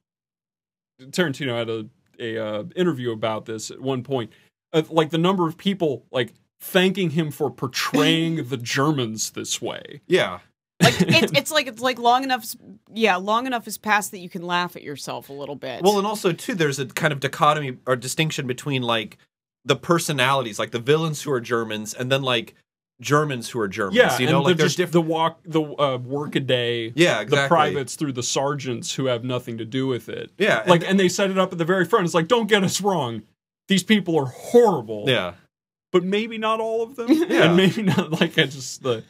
Tarantino 1.01 1.57
had 1.57 1.69
a 1.69 1.85
a 2.17 2.37
uh, 2.37 2.63
interview 2.77 3.11
about 3.11 3.45
this 3.45 3.69
at 3.69 3.81
one 3.81 4.01
point, 4.01 4.31
uh, 4.71 4.83
like 4.89 5.09
the 5.09 5.17
number 5.17 5.47
of 5.47 5.57
people 5.57 6.05
like 6.11 6.33
thanking 6.61 7.09
him 7.09 7.29
for 7.29 7.51
portraying 7.51 8.45
the 8.49 8.57
Germans 8.57 9.31
this 9.31 9.61
way. 9.61 10.01
yeah 10.07 10.39
like 10.81 11.01
it's, 11.01 11.31
it's 11.35 11.51
like 11.51 11.67
it's 11.67 11.81
like 11.81 11.99
long 11.99 12.23
enough. 12.23 12.45
Yeah, 12.93 13.15
long 13.15 13.47
enough 13.47 13.65
has 13.65 13.77
passed 13.77 14.11
that 14.11 14.19
you 14.19 14.29
can 14.29 14.43
laugh 14.43 14.75
at 14.75 14.83
yourself 14.83 15.29
a 15.29 15.33
little 15.33 15.55
bit. 15.55 15.81
Well, 15.81 15.97
and 15.97 16.07
also 16.07 16.31
too, 16.31 16.55
there's 16.55 16.79
a 16.79 16.85
kind 16.85 17.13
of 17.13 17.19
dichotomy 17.19 17.77
or 17.85 17.95
distinction 17.95 18.47
between 18.47 18.81
like 18.81 19.17
the 19.63 19.75
personalities, 19.75 20.59
like 20.59 20.71
the 20.71 20.79
villains 20.79 21.21
who 21.21 21.31
are 21.31 21.41
Germans, 21.41 21.93
and 21.93 22.11
then 22.11 22.21
like 22.21 22.55
Germans 23.01 23.49
who 23.49 23.59
are 23.59 23.67
Germans. 23.67 23.97
Yeah, 23.97 24.17
you 24.19 24.25
know, 24.27 24.37
and 24.37 24.45
like 24.45 24.55
the, 24.57 24.63
there's 24.63 24.75
just 24.75 24.77
different. 24.93 24.93
the 25.07 25.13
walk 25.13 25.39
the 25.45 25.61
uh, 25.61 25.97
workaday 25.97 26.93
Yeah, 26.95 27.23
the 27.23 27.47
privates 27.47 27.95
through 27.95 28.13
the 28.13 28.23
sergeants 28.23 28.93
who 28.95 29.05
have 29.07 29.23
nothing 29.23 29.57
to 29.57 29.65
do 29.65 29.87
with 29.87 30.07
it. 30.09 30.31
Yeah, 30.37 30.61
and- 30.61 30.69
like 30.69 30.83
and 30.87 30.99
they 30.99 31.09
set 31.09 31.29
it 31.31 31.37
up 31.37 31.51
at 31.51 31.57
the 31.57 31.65
very 31.65 31.85
front. 31.85 32.05
It's 32.05 32.13
like, 32.13 32.27
don't 32.27 32.47
get 32.47 32.63
us 32.63 32.81
wrong, 32.81 33.23
these 33.67 33.83
people 33.83 34.17
are 34.17 34.25
horrible. 34.27 35.05
Yeah. 35.07 35.33
but 35.91 36.03
maybe 36.03 36.37
not 36.37 36.59
all 36.59 36.81
of 36.83 36.95
them. 36.95 37.07
Yeah. 37.09 37.45
and 37.45 37.55
maybe 37.57 37.81
not 37.81 38.11
like 38.19 38.37
I 38.37 38.43
just 38.45 38.83
the 38.83 39.03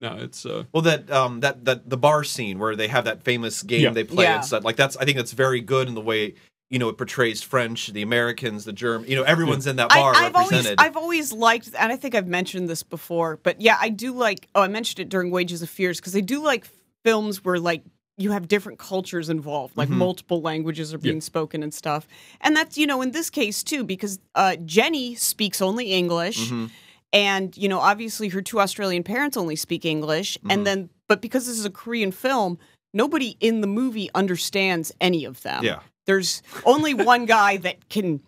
no, 0.00 0.16
it's 0.18 0.44
uh 0.44 0.64
Well, 0.72 0.82
that 0.82 1.10
um 1.10 1.40
that 1.40 1.64
that 1.64 1.88
the 1.88 1.96
bar 1.96 2.24
scene 2.24 2.58
where 2.58 2.74
they 2.76 2.88
have 2.88 3.04
that 3.04 3.22
famous 3.22 3.62
game 3.62 3.82
Yeah. 3.82 3.90
they 3.90 4.04
play 4.04 4.24
Yeah. 4.24 4.36
and 4.36 4.44
stuff 4.44 4.64
like 4.64 4.76
that's 4.76 4.96
I 4.96 5.04
think 5.04 5.16
that's 5.16 5.32
very 5.32 5.60
good 5.60 5.88
in 5.88 5.94
the 5.94 6.00
way 6.00 6.34
you 6.72 6.78
know 6.78 6.88
it 6.88 6.96
portrays 6.98 7.42
French, 7.42 7.88
the 7.88 8.02
Americans, 8.02 8.64
the 8.64 8.72
German. 8.72 9.08
You 9.08 9.16
know, 9.16 9.22
everyone's 9.22 9.66
in 9.66 9.76
that 9.76 9.90
bar 9.90 10.14
I, 10.16 10.26
I've 10.26 10.34
always 10.34 10.50
represented. 10.52 10.80
I've 10.80 10.96
always 10.96 11.32
liked, 11.32 11.70
and 11.78 11.92
I 11.92 11.96
think 11.96 12.14
I've 12.14 12.26
mentioned 12.26 12.68
this 12.68 12.82
before, 12.82 13.38
but 13.42 13.60
yeah, 13.60 13.76
I 13.80 13.90
do 13.90 14.12
like. 14.12 14.48
Oh, 14.54 14.62
I 14.62 14.68
mentioned 14.68 14.98
it 15.00 15.08
during 15.08 15.30
Wages 15.30 15.62
of 15.62 15.68
Fears 15.70 16.00
because 16.00 16.16
I 16.16 16.20
do 16.20 16.42
like 16.42 16.66
films 17.04 17.44
where 17.44 17.58
like 17.60 17.82
you 18.16 18.30
have 18.32 18.48
different 18.48 18.78
cultures 18.78 19.28
involved, 19.28 19.76
like 19.76 19.88
Mhm. 19.88 19.92
multiple 19.96 20.40
languages 20.40 20.92
are 20.94 20.98
Yeah. 20.98 21.02
being 21.10 21.20
spoken 21.20 21.62
and 21.62 21.72
stuff, 21.74 22.06
and 22.40 22.56
that's 22.56 22.78
you 22.78 22.86
know 22.86 23.02
in 23.02 23.10
this 23.10 23.28
case 23.30 23.62
too 23.62 23.84
because 23.84 24.18
uh, 24.34 24.56
Jenny 24.64 25.14
speaks 25.14 25.60
only 25.62 25.92
English. 25.92 26.50
Mhm. 26.50 26.70
And 27.14 27.54
you 27.58 27.68
know, 27.68 27.78
obviously, 27.80 28.28
her 28.28 28.40
two 28.40 28.58
Australian 28.60 29.02
parents 29.02 29.36
only 29.36 29.56
speak 29.56 29.84
English, 29.84 30.38
Mhm. 30.42 30.52
and 30.52 30.66
then, 30.66 30.90
but 31.08 31.20
because 31.20 31.46
this 31.46 31.58
is 31.58 31.66
a 31.66 31.70
Korean 31.70 32.10
film, 32.10 32.58
nobody 32.94 33.36
in 33.40 33.60
the 33.60 33.66
movie 33.66 34.08
understands 34.14 34.92
any 35.00 35.26
of 35.26 35.42
them 35.42 35.62
Yeah. 35.62 35.80
There's 36.06 36.42
only 36.64 36.94
one 36.94 37.26
guy 37.26 37.56
that 37.58 37.88
can 37.88 38.20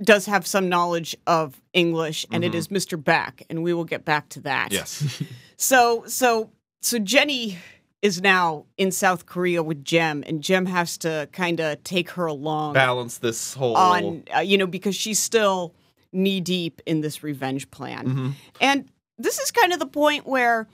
does 0.00 0.26
have 0.26 0.46
some 0.46 0.68
knowledge 0.68 1.16
of 1.26 1.60
English, 1.72 2.24
and 2.30 2.44
it 2.44 2.52
Mhm. 2.52 2.56
is 2.56 2.68
Mr. 2.68 3.02
Baek, 3.02 3.42
and 3.50 3.64
we 3.64 3.72
will 3.74 3.84
get 3.84 4.04
back 4.04 4.28
to 4.30 4.40
that. 4.42 4.72
Yes. 4.72 5.22
So 5.60 6.04
so 6.06 6.50
so 6.82 7.00
Jenny 7.00 7.58
is 8.00 8.20
now 8.22 8.66
in 8.76 8.92
South 8.92 9.26
Korea 9.26 9.60
with 9.60 9.84
Jem, 9.84 10.22
and 10.24 10.40
Jem 10.40 10.66
has 10.66 10.96
to 10.98 11.28
kind 11.32 11.58
of 11.58 11.82
take 11.82 12.10
her 12.10 12.26
along 12.26 12.74
Balance 12.74 13.18
this 13.18 13.54
whole. 13.54 13.76
on 13.76 14.22
uh, 14.32 14.38
you 14.38 14.56
know 14.56 14.68
because 14.68 14.94
she's 14.94 15.18
still 15.18 15.74
knee 16.12 16.40
deep 16.40 16.80
in 16.86 17.00
this 17.00 17.24
revenge 17.24 17.68
plan. 17.72 18.06
Mhm. 18.06 18.32
And 18.60 18.88
this 19.18 19.40
is 19.40 19.50
kind 19.50 19.72
of 19.72 19.80
the 19.80 19.86
point 19.86 20.28
where 20.28 20.68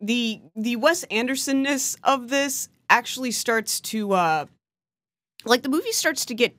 the 0.00 0.40
the 0.54 0.76
Wes 0.76 1.04
Andersonness 1.10 1.96
of 2.04 2.28
this 2.28 2.68
actually 2.88 3.32
starts 3.32 3.80
to 3.80 4.12
uh 4.12 4.46
like 5.44 5.62
the 5.62 5.68
movie 5.68 5.92
starts 5.92 6.24
to 6.26 6.34
get 6.34 6.56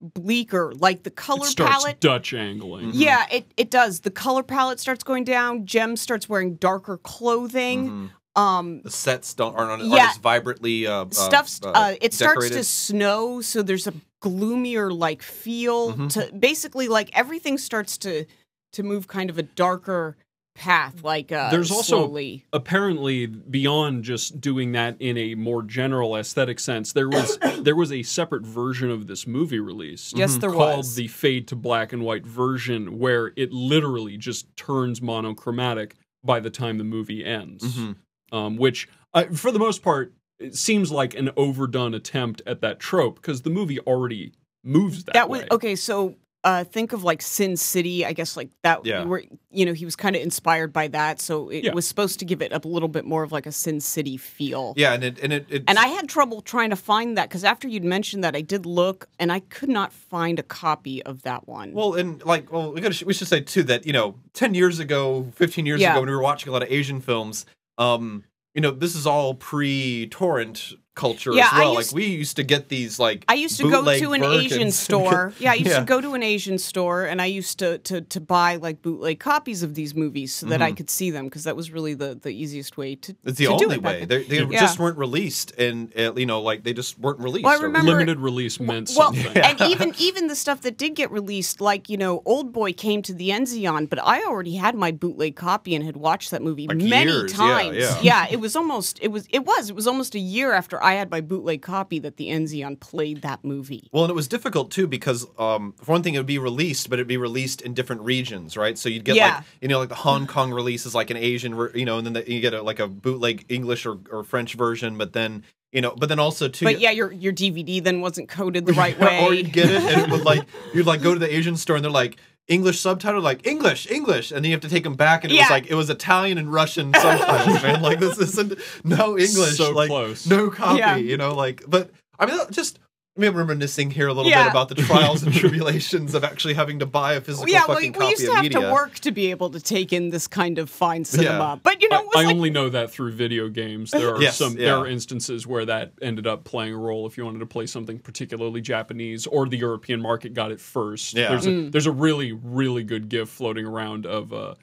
bleaker, 0.00 0.72
like 0.76 1.02
the 1.02 1.10
color 1.10 1.46
it 1.46 1.50
starts 1.50 1.72
palette. 1.82 2.00
Dutch 2.00 2.34
angling. 2.34 2.86
Mhm. 2.88 2.92
Yeah, 2.94 3.26
it, 3.32 3.46
it 3.56 3.70
does. 3.70 4.00
The 4.00 4.10
color 4.10 4.42
palette 4.42 4.78
starts 4.80 5.02
going 5.02 5.24
down. 5.24 5.64
Jem 5.66 5.96
starts 5.96 6.28
wearing 6.28 6.56
darker 6.56 6.98
clothing. 6.98 8.10
Mhm. 8.36 8.40
Um 8.40 8.82
The 8.82 8.90
sets 8.90 9.32
don't 9.34 9.54
aren't, 9.54 9.70
aren't 9.70 9.84
Yeah. 9.84 10.08
as 10.10 10.18
vibrantly. 10.18 10.86
Uh, 10.86 11.06
stuff's 11.10 11.60
uh, 11.64 11.70
uh, 11.70 11.94
it 12.00 12.12
starts 12.12 12.50
to 12.50 12.64
snow 12.64 13.40
so 13.40 13.62
there's 13.62 13.86
a 13.86 13.94
gloomier 14.20 14.90
like 14.92 15.22
feel 15.22 15.92
Mhm. 15.94 16.10
to 16.14 16.32
basically 16.36 16.88
like 16.88 17.10
everything 17.16 17.56
starts 17.58 17.96
to 17.98 18.26
to 18.72 18.82
move 18.82 19.06
kind 19.06 19.30
of 19.30 19.38
a 19.38 19.42
darker 19.44 20.16
path 20.54 21.02
like 21.02 21.32
uh 21.32 21.50
There's 21.50 21.70
also- 21.70 22.04
slowly. 22.06 22.44
apparently 22.52 23.26
beyond 23.26 24.04
just 24.04 24.40
doing 24.40 24.72
that 24.72 24.96
in 25.00 25.18
a 25.18 25.34
more 25.34 25.62
general 25.62 26.14
aesthetic 26.16 26.60
sense 26.60 26.92
there 26.92 27.08
was 27.08 27.38
there 27.60 27.74
was 27.74 27.90
a 27.90 28.02
separate 28.04 28.46
version 28.46 28.88
of 28.90 29.08
this 29.08 29.26
movie 29.26 29.58
released 29.58 30.16
yes 30.16 30.36
there 30.38 30.50
called 30.52 30.78
was 30.78 30.94
the 30.94 31.08
fade 31.08 31.48
to 31.48 31.56
black 31.56 31.92
and 31.92 32.04
white 32.04 32.24
version 32.24 32.98
where 33.00 33.32
it 33.36 33.52
literally 33.52 34.16
just 34.16 34.46
turns 34.56 35.02
monochromatic 35.02 35.96
by 36.22 36.38
the 36.38 36.50
time 36.50 36.78
the 36.78 36.84
movie 36.84 37.24
ends 37.24 37.64
Mhm. 37.76 37.96
um, 38.30 38.56
which 38.56 38.88
uh, 39.12 39.24
for 39.32 39.50
the 39.50 39.58
most 39.58 39.82
part 39.82 40.12
it 40.38 40.54
seems 40.56 40.92
like 40.92 41.14
an 41.14 41.30
overdone 41.36 41.94
attempt 41.94 42.42
at 42.46 42.60
that 42.60 42.78
trope 42.78 43.16
because 43.16 43.42
the 43.42 43.50
movie 43.50 43.80
already 43.80 44.32
moves 44.62 45.02
that, 45.04 45.14
that 45.14 45.28
was 45.28 45.42
way. 45.42 45.48
okay 45.50 45.74
so 45.74 46.14
uh 46.44 46.62
think 46.62 46.92
of 46.92 47.02
like 47.02 47.20
sin 47.22 47.56
city 47.56 48.04
i 48.06 48.12
guess 48.12 48.36
like 48.36 48.50
that 48.62 48.84
Yeah. 48.84 49.04
where 49.04 49.22
you 49.50 49.64
know 49.66 49.72
he 49.72 49.84
was 49.84 49.96
kind 49.96 50.14
of 50.14 50.22
inspired 50.22 50.72
by 50.72 50.88
that 50.88 51.20
so 51.20 51.48
it 51.48 51.64
Yeah. 51.64 51.72
was 51.72 51.86
supposed 51.88 52.18
to 52.20 52.24
give 52.24 52.40
it 52.42 52.52
a 52.52 52.58
little 52.68 52.88
bit 52.88 53.04
more 53.04 53.22
of 53.22 53.32
like 53.32 53.46
a 53.46 53.52
sin 53.52 53.80
city 53.80 54.16
feel 54.16 54.74
Yeah, 54.76 54.92
and 54.94 55.02
it 55.04 55.18
and 55.22 55.32
it, 55.32 55.46
it's, 55.48 55.64
and 55.66 55.78
I 55.78 55.86
had 55.88 56.08
trouble 56.08 56.40
trying 56.42 56.70
to 56.70 56.76
find 56.76 57.16
that 57.18 57.28
because 57.28 57.44
after 57.44 57.66
you'd 57.66 57.84
mentioned 57.84 58.22
that, 58.24 58.36
I 58.36 58.40
did 58.42 58.66
look 58.66 59.08
and 59.18 59.32
I 59.32 59.40
could 59.40 59.68
not 59.68 59.92
find 59.92 60.38
a 60.38 60.42
copy 60.42 61.02
of 61.04 61.22
that 61.22 61.48
one. 61.48 61.72
Well, 61.72 61.94
and 61.94 62.22
like, 62.24 62.52
well, 62.52 62.72
we, 62.72 62.80
gotta, 62.80 63.04
we 63.06 63.14
should 63.14 63.28
say 63.28 63.40
too 63.40 63.62
that 63.64 63.86
you 63.86 63.92
know, 63.92 64.16
ten 64.34 64.54
years 64.54 64.78
ago, 64.80 65.30
fifteen 65.34 65.64
years 65.66 65.80
Yeah. 65.80 65.92
ago, 65.92 66.00
when 66.00 66.08
we 66.10 66.14
were 66.14 66.22
watching 66.22 66.48
a 66.50 66.52
lot 66.52 66.62
of 66.62 66.70
Asian 66.70 67.00
films, 67.00 67.46
um, 67.78 68.24
you 68.54 68.60
know, 68.60 68.70
this 68.70 68.94
is 68.94 69.06
all 69.06 69.34
pre-torrent 69.34 70.72
culture 70.94 71.32
Yeah, 71.32 71.46
as 71.46 71.52
I 71.52 71.58
well. 71.60 71.74
used- 71.74 71.92
like, 71.92 71.96
we 71.96 72.06
used 72.06 72.36
to 72.36 72.42
get 72.44 72.68
these 72.68 72.98
like 72.98 73.24
I 73.28 73.34
used 73.34 73.56
to 73.58 73.68
go 73.70 73.82
to 73.84 74.12
an 74.12 74.20
versions. 74.22 74.52
Asian 74.52 74.70
store. 74.70 75.32
Yeah, 75.40 75.50
I 75.52 75.54
used 75.54 75.70
Yeah. 75.70 75.80
to 75.80 75.84
go 75.84 76.00
to 76.00 76.14
an 76.14 76.22
Asian 76.22 76.56
store 76.58 77.04
and 77.04 77.20
I 77.20 77.26
used 77.26 77.58
to 77.58 77.78
to, 77.78 78.00
to 78.02 78.20
buy 78.20 78.56
like 78.56 78.80
bootleg 78.82 79.18
copies 79.18 79.62
of 79.62 79.74
these 79.74 79.94
movies 79.94 80.32
so 80.34 80.46
that 80.46 80.62
I 80.62 80.70
Mhm. 80.72 80.76
could 80.76 80.90
see 80.90 81.10
them 81.10 81.24
because 81.24 81.44
that 81.44 81.56
was 81.56 81.70
really 81.72 81.94
the, 81.94 82.14
the 82.14 82.30
easiest 82.30 82.76
way 82.76 82.94
to. 82.96 83.16
It's 83.24 83.38
the 83.38 83.46
to 83.46 83.56
do 83.56 83.64
only 83.64 83.76
it 83.76 83.82
way. 83.82 84.04
They, 84.04 84.22
they 84.24 84.44
Yeah. 84.44 84.60
just 84.60 84.78
weren't 84.78 84.96
released, 84.98 85.52
and 85.58 85.92
uh, 85.98 86.14
you 86.14 86.26
know, 86.26 86.40
like 86.40 86.62
they 86.62 86.72
just 86.72 86.98
weren't 86.98 87.18
released. 87.18 87.44
Well, 87.44 87.58
I 87.58 87.62
remember- 87.62 87.90
limited 87.92 88.20
release 88.20 88.60
meant 88.60 88.90
Well, 88.96 89.12
something 89.12 89.36
and 89.36 89.60
even 89.62 89.94
even 89.98 90.28
the 90.28 90.36
stuff 90.36 90.60
that 90.62 90.78
did 90.78 90.94
get 90.94 91.10
released, 91.10 91.60
like 91.60 91.88
you 91.88 91.96
know, 91.96 92.22
Old 92.24 92.52
Boy 92.52 92.72
came 92.72 93.02
to 93.02 93.12
the 93.12 93.30
Enzion, 93.30 93.88
but 93.88 93.98
I 94.04 94.22
already 94.22 94.54
had 94.56 94.74
my 94.76 94.92
bootleg 94.92 95.34
copy 95.34 95.74
and 95.74 95.84
had 95.84 95.96
watched 95.96 96.30
that 96.30 96.42
movie 96.42 96.68
Like 96.68 96.78
many 96.78 97.10
years, 97.10 97.32
yeah, 97.32 97.36
times. 97.36 97.76
yeah. 98.02 98.26
it 98.30 98.38
was 98.40 98.54
almost 98.54 98.98
it 99.02 99.08
was 99.08 99.26
it 99.30 99.44
was 99.44 99.70
it 99.70 99.74
was 99.76 99.86
almost 99.88 100.14
a 100.14 100.18
year 100.20 100.52
after 100.52 100.82
I 100.84 100.94
had 100.94 101.10
my 101.10 101.20
bootleg 101.20 101.62
copy 101.62 101.98
that 102.00 102.16
the 102.16 102.28
Enzion 102.28 102.78
played 102.78 103.22
that 103.22 103.44
movie. 103.44 103.88
Well, 103.92 104.04
and 104.04 104.10
it 104.10 104.14
was 104.14 104.28
difficult 104.28 104.70
too 104.70 104.86
because, 104.86 105.26
um, 105.38 105.74
for 105.82 105.92
one 105.92 106.02
thing, 106.02 106.14
it 106.14 106.18
would 106.18 106.26
be 106.26 106.38
released, 106.38 106.90
but 106.90 106.98
it'd 106.98 107.08
be 107.08 107.16
released 107.16 107.60
in 107.62 107.74
different 107.74 108.02
regions, 108.02 108.56
right? 108.56 108.76
So 108.78 108.88
you'd 108.88 109.04
get 109.04 109.16
Yeah. 109.16 109.36
like, 109.36 109.44
you 109.60 109.68
know, 109.68 109.78
like 109.78 109.88
the 109.88 109.94
Hong 109.96 110.26
Kong 110.26 110.52
release 110.52 110.86
is 110.86 110.94
like 110.94 111.10
an 111.10 111.16
Asian, 111.16 111.54
ver- 111.54 111.72
you 111.74 111.84
know, 111.84 111.98
and 111.98 112.06
then 112.06 112.12
the, 112.12 112.30
you 112.30 112.40
get 112.40 112.54
a, 112.54 112.62
like 112.62 112.78
a 112.80 112.86
bootleg 112.86 113.44
English 113.48 113.86
or, 113.86 113.98
or 114.10 114.22
French 114.24 114.54
version, 114.54 114.98
but 114.98 115.12
then, 115.14 115.42
you 115.72 115.80
know, 115.80 115.94
but 115.98 116.08
then 116.08 116.18
also 116.20 116.46
too. 116.48 116.66
But 116.66 116.78
yeah, 116.80 116.90
your 116.92 117.10
your 117.10 117.32
DVD 117.32 117.82
then 117.82 118.00
wasn't 118.00 118.28
coded 118.28 118.66
the 118.66 118.72
right 118.84 118.98
way. 119.00 119.24
or 119.24 119.34
you'd 119.34 119.52
get 119.52 119.70
it 119.70 119.82
and 119.82 120.02
it 120.02 120.10
would 120.10 120.24
like 120.24 120.44
you'd 120.74 120.86
like 120.86 121.02
go 121.02 121.14
to 121.14 121.18
the 121.18 121.34
Asian 121.34 121.56
store 121.56 121.76
and 121.76 121.84
they're 121.84 121.90
like 121.90 122.16
English 122.48 122.78
subtitle, 122.80 123.22
like 123.22 123.46
English, 123.46 123.90
English, 123.90 124.30
and 124.30 124.44
then 124.44 124.50
you 124.50 124.52
have 124.52 124.60
to 124.62 124.68
take 124.68 124.84
them 124.84 124.94
back, 124.94 125.24
and 125.24 125.32
it 125.32 125.36
Yeah. 125.36 125.42
was 125.44 125.50
like 125.50 125.66
it 125.68 125.74
was 125.74 125.88
Italian 125.90 126.36
and 126.38 126.52
Russian 126.52 126.92
subtitles, 126.92 127.62
man. 127.62 127.80
Like 127.82 128.00
this 128.00 128.18
isn't 128.18 128.58
no 128.84 129.16
English, 129.18 129.56
So 129.56 129.70
like 129.72 129.88
close. 129.88 130.26
no 130.26 130.50
copy, 130.50 130.78
Yeah. 130.78 130.96
you 130.96 131.16
know. 131.16 131.34
Like, 131.34 131.62
but 131.66 131.90
I 132.18 132.26
mean, 132.26 132.38
just 132.50 132.78
I 133.16 133.20
mean, 133.20 133.30
I'm 133.30 133.36
reminiscing 133.36 133.92
here 133.92 134.08
a 134.08 134.12
little 134.12 134.28
Yeah. 134.28 134.42
bit 134.44 134.50
about 134.50 134.68
the 134.68 134.74
trials 134.74 135.22
and 135.22 135.32
tribulations 135.34 136.14
of 136.14 136.24
actually 136.24 136.54
having 136.54 136.80
to 136.80 136.86
buy 136.86 137.12
a 137.12 137.20
physical 137.20 137.48
yeah, 137.48 137.62
we, 137.68 137.74
fucking 137.74 137.92
we 137.92 137.98
copy 137.98 138.10
used 138.10 138.24
to 138.24 138.32
have 138.34 138.42
media. 138.42 138.60
to 138.60 138.72
work 138.72 138.94
to 139.00 139.12
be 139.12 139.30
able 139.30 139.50
to 139.50 139.60
take 139.60 139.92
in 139.92 140.10
this 140.10 140.26
kind 140.26 140.58
of 140.58 140.68
fine 140.68 141.04
cinema. 141.04 141.38
Yeah. 141.38 141.56
But 141.62 141.80
you 141.80 141.88
know, 141.90 141.98
I, 142.16 142.22
I 142.22 142.24
like 142.24 142.34
only 142.34 142.50
know 142.50 142.68
that 142.70 142.90
through 142.90 143.12
video 143.12 143.48
games. 143.48 143.92
There 143.92 144.12
are 144.16 144.20
Yes, 144.20 144.36
some 144.38 144.54
yeah. 144.58 144.64
there 144.66 144.76
are 144.78 144.88
instances 144.88 145.46
where 145.46 145.64
that 145.64 145.92
ended 146.02 146.26
up 146.26 146.42
playing 146.42 146.74
a 146.74 146.76
role 146.76 147.06
if 147.06 147.16
you 147.16 147.24
wanted 147.24 147.38
to 147.38 147.46
play 147.46 147.66
something 147.66 148.00
particularly 148.00 148.60
Japanese 148.60 149.28
or 149.28 149.46
the 149.48 149.58
European 149.58 150.00
market 150.02 150.34
got 150.34 150.50
it 150.50 150.60
first. 150.60 151.14
Yeah. 151.14 151.28
There's 151.28 151.46
a 151.46 151.50
Mm. 151.50 151.70
there's 151.72 151.86
a 151.86 151.92
really 151.92 152.32
really 152.32 152.82
good 152.82 153.08
gif 153.08 153.28
floating 153.28 153.64
around 153.64 154.06
of 154.06 154.32
uh 154.32 154.54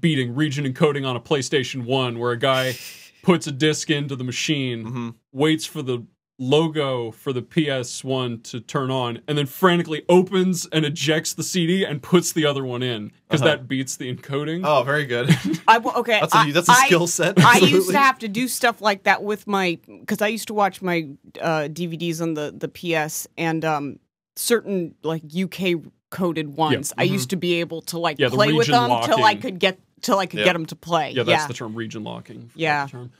beating 0.00 0.34
region 0.34 0.64
encoding 0.64 1.06
on 1.06 1.16
a 1.16 1.20
PlayStation 1.20 1.84
1 1.84 2.18
where 2.18 2.32
a 2.32 2.38
guy 2.38 2.76
puts 3.22 3.46
a 3.46 3.52
disc 3.52 3.90
into 3.90 4.16
the 4.16 4.24
machine, 4.24 4.84
Mhm. 4.84 5.14
waits 5.32 5.66
for 5.66 5.82
the 5.82 6.04
logo 6.38 7.12
for 7.12 7.32
the 7.32 7.42
PS1 7.42 8.42
to 8.42 8.60
turn 8.60 8.90
on 8.90 9.20
and 9.28 9.38
then 9.38 9.46
frantically 9.46 10.02
opens 10.08 10.66
and 10.66 10.84
ejects 10.84 11.32
the 11.32 11.44
CD 11.44 11.84
and 11.84 12.02
puts 12.02 12.32
the 12.32 12.44
other 12.44 12.64
one 12.64 12.82
in 12.82 13.12
because 13.28 13.40
Uh-huh. 13.40 13.50
that 13.56 13.68
beats 13.68 13.96
the 13.96 14.12
encoding. 14.12 14.62
Oh, 14.64 14.82
very 14.82 15.04
good. 15.06 15.30
I, 15.68 15.78
okay, 15.78 16.18
That's 16.20 16.34
a 16.34 16.38
I- 16.38 16.50
that's 16.50 16.68
a 16.68 16.72
I- 16.72 16.86
skill 16.86 17.06
set. 17.06 17.38
I 17.38 17.58
used 17.58 17.90
to 17.90 17.98
have 17.98 18.18
to 18.18 18.28
do 18.28 18.48
stuff 18.48 18.80
like 18.80 19.04
that 19.04 19.22
with 19.22 19.46
my 19.46 19.78
because 20.00 20.20
I 20.22 20.28
used 20.28 20.48
to 20.48 20.54
watch 20.54 20.82
my 20.82 21.08
uh, 21.40 21.68
DVDs 21.70 22.20
on 22.20 22.34
the 22.34 22.52
the 22.56 22.68
PS 22.68 23.28
and 23.38 23.64
um, 23.64 23.98
certain 24.36 24.94
like 25.04 25.22
UK 25.32 25.82
coded 26.10 26.56
ones. 26.56 26.92
I 26.98 27.06
mhm. 27.06 27.10
used 27.12 27.30
to 27.30 27.36
be 27.36 27.54
able 27.60 27.80
to 27.82 27.98
like 27.98 28.18
Yeah, 28.18 28.28
the 28.28 28.36
play 28.36 28.52
with 28.52 28.66
region 28.68 28.88
them 28.88 29.02
till 29.04 29.24
I 29.24 29.36
could 29.36 29.60
get 29.60 29.78
till 30.02 30.18
I 30.18 30.26
could 30.26 30.40
Yeah. 30.40 30.46
get 30.46 30.52
them 30.54 30.66
to 30.66 30.76
play. 30.76 31.12
yeah, 31.12 31.22
that's 31.22 31.42
yeah. 31.44 31.46
the 31.46 31.54
term 31.54 31.74
region 31.76 32.02
locking. 32.02 32.50
Yeah. 32.56 32.88
term. 32.88 33.12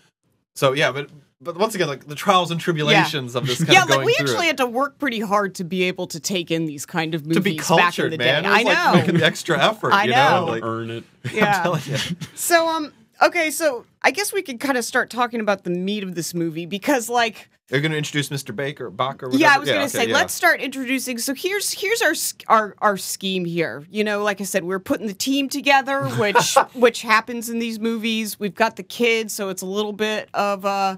So 0.57 0.73
yeah, 0.73 0.91
but 0.93 1.11
but 1.45 1.57
once 1.57 1.75
again, 1.75 1.89
like 1.89 2.07
the 2.07 2.15
trials 2.15 2.51
and 2.51 2.61
tribulations 2.61 3.35
of 3.35 3.47
this 3.47 3.59
kind 3.65 3.73
yeah, 3.73 3.83
of 3.83 3.89
like 3.89 3.99
going 3.99 4.07
we 4.07 4.15
through 4.15 4.27
actually 4.31 4.47
it. 4.47 4.49
had 4.49 4.57
to 4.59 4.67
work 4.67 4.99
pretty 4.99 5.21
hard 5.21 5.55
to 5.57 5.65
be 5.65 5.85
able 5.85 6.07
to 6.09 6.19
take 6.19 6.51
in 6.51 6.67
these 6.67 6.87
kind 6.87 7.15
of 7.15 7.27
movies 7.27 7.37
to 7.37 7.43
be 7.43 7.77
back 7.77 7.99
in 7.99 8.11
the 8.11 8.19
man. 8.19 8.43
day. 8.43 8.49
It 8.49 8.53
was 8.53 8.59
I 8.59 8.63
like 8.63 8.85
know. 8.95 9.01
making 9.01 9.19
the 9.19 9.27
extra 9.27 9.63
effort. 9.63 9.93
I 9.93 10.05
you 10.05 10.11
know. 10.11 10.41
know, 10.41 10.47
like, 10.47 10.63
earn 10.65 10.91
it. 10.91 11.05
yeah. 11.33 11.59
I'm 11.59 11.63
telling 11.63 11.83
you. 11.87 11.97
So 12.35 12.67
um 12.69 12.93
okay, 13.23 13.51
so 13.51 13.87
I 14.03 14.11
guess 14.11 14.33
we 14.33 14.43
could 14.43 14.61
kind 14.61 14.77
of 14.77 14.85
start 14.85 15.11
talking 15.11 15.41
about 15.41 15.65
the 15.65 15.71
meat 15.71 16.03
of 16.03 16.15
this 16.15 16.35
movie 16.35 16.67
because 16.67 17.09
like 17.09 17.49
You're 17.71 17.81
going 17.81 17.93
to 17.93 17.99
introduce 17.99 18.29
Mr. 18.29 18.55
Baker, 18.55 18.91
Bach, 18.91 19.23
or 19.23 19.27
whatever? 19.27 19.41
yeah, 19.41 19.55
I 19.55 19.59
was 19.59 19.69
gonna 19.69 19.81
okay, 19.81 19.89
say 19.89 20.09
yeah. 20.09 20.15
let's 20.15 20.35
start 20.35 20.61
introducing. 20.61 21.19
So 21.19 21.35
here's 21.35 21.73
here's 21.73 22.03
our 22.03 22.15
our 22.49 22.75
our 22.79 22.97
scheme 22.97 23.45
here. 23.45 23.87
You 23.91 24.05
know, 24.05 24.23
like 24.23 24.41
I 24.41 24.45
said, 24.45 24.65
we're 24.65 24.81
putting 24.81 25.07
the 25.07 25.15
team 25.15 25.49
together, 25.49 26.05
which 26.09 26.57
which 26.75 27.03
happens 27.03 27.49
in 27.49 27.59
these 27.59 27.79
movies. 27.81 28.39
We've 28.39 28.55
got 28.55 28.77
the 28.77 28.83
kids, 28.83 29.33
so 29.33 29.49
it's 29.49 29.63
a 29.63 29.67
little 29.67 29.93
bit 29.95 30.29
of 30.35 30.65
uh, 30.65 30.97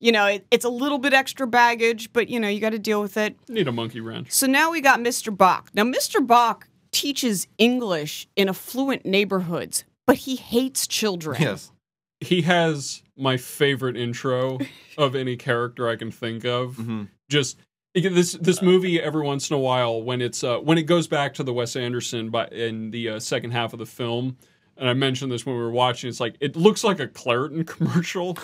you 0.00 0.12
know, 0.12 0.26
it, 0.26 0.46
it's 0.50 0.64
a 0.64 0.68
little 0.68 0.98
bit 0.98 1.12
extra 1.12 1.46
baggage, 1.46 2.12
but 2.12 2.28
you 2.28 2.38
know, 2.38 2.48
you 2.48 2.60
got 2.60 2.70
to 2.70 2.78
deal 2.78 3.00
with 3.02 3.16
it. 3.16 3.36
Need 3.48 3.68
a 3.68 3.72
monkey 3.72 4.00
wrench. 4.00 4.30
So 4.30 4.46
now 4.46 4.70
we 4.70 4.80
got 4.80 5.00
Mr. 5.00 5.34
Baek. 5.34 5.66
Now 5.74 5.84
Mr. 5.84 6.24
Baek 6.24 6.62
teaches 6.92 7.46
English 7.58 8.28
in 8.36 8.48
affluent 8.48 9.04
neighborhoods, 9.04 9.84
but 10.06 10.16
he 10.16 10.36
hates 10.36 10.86
children. 10.86 11.42
Yes. 11.42 11.72
He 12.20 12.42
has 12.42 13.02
my 13.16 13.36
favorite 13.36 13.96
intro 13.96 14.58
of 14.98 15.14
any 15.14 15.36
character 15.36 15.88
I 15.88 15.96
can 15.96 16.10
think 16.10 16.44
of. 16.44 16.76
hmm 16.76 17.04
Just 17.28 17.58
This 17.94 18.32
this 18.32 18.62
movie 18.62 19.00
every 19.00 19.22
once 19.22 19.50
in 19.50 19.56
a 19.56 19.58
while 19.58 20.02
when 20.02 20.20
it's 20.20 20.42
uh, 20.44 20.58
when 20.58 20.78
it 20.78 20.84
goes 20.84 21.06
back 21.08 21.34
to 21.34 21.42
the 21.42 21.52
Wes 21.52 21.76
Anderson 21.76 22.30
by 22.30 22.46
in 22.48 22.90
the 22.90 23.08
uh, 23.10 23.20
second 23.20 23.50
half 23.52 23.72
of 23.72 23.78
the 23.78 23.86
film, 23.86 24.36
and 24.78 24.88
I 24.88 24.94
mentioned 24.94 25.30
this 25.32 25.44
when 25.44 25.56
we 25.56 25.60
were 25.62 25.70
watching. 25.70 26.08
It's 26.08 26.20
like 26.20 26.36
it 26.40 26.56
looks 26.56 26.84
like 26.84 27.00
a 27.00 27.08
Claritin 27.08 27.66
commercial, 27.76 28.38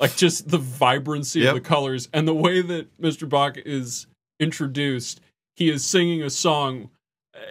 like 0.00 0.16
just 0.16 0.48
the 0.48 0.58
vibrancy 0.58 1.40
Yep. 1.40 1.48
of 1.48 1.54
the 1.62 1.68
colors 1.68 2.08
and 2.12 2.26
the 2.26 2.34
way 2.34 2.62
that 2.62 2.96
Mr. 3.00 3.28
Baek 3.28 3.60
is 3.66 4.06
introduced. 4.40 5.20
He 5.56 5.68
is 5.70 5.84
singing 5.84 6.22
a 6.22 6.30
song, 6.30 6.90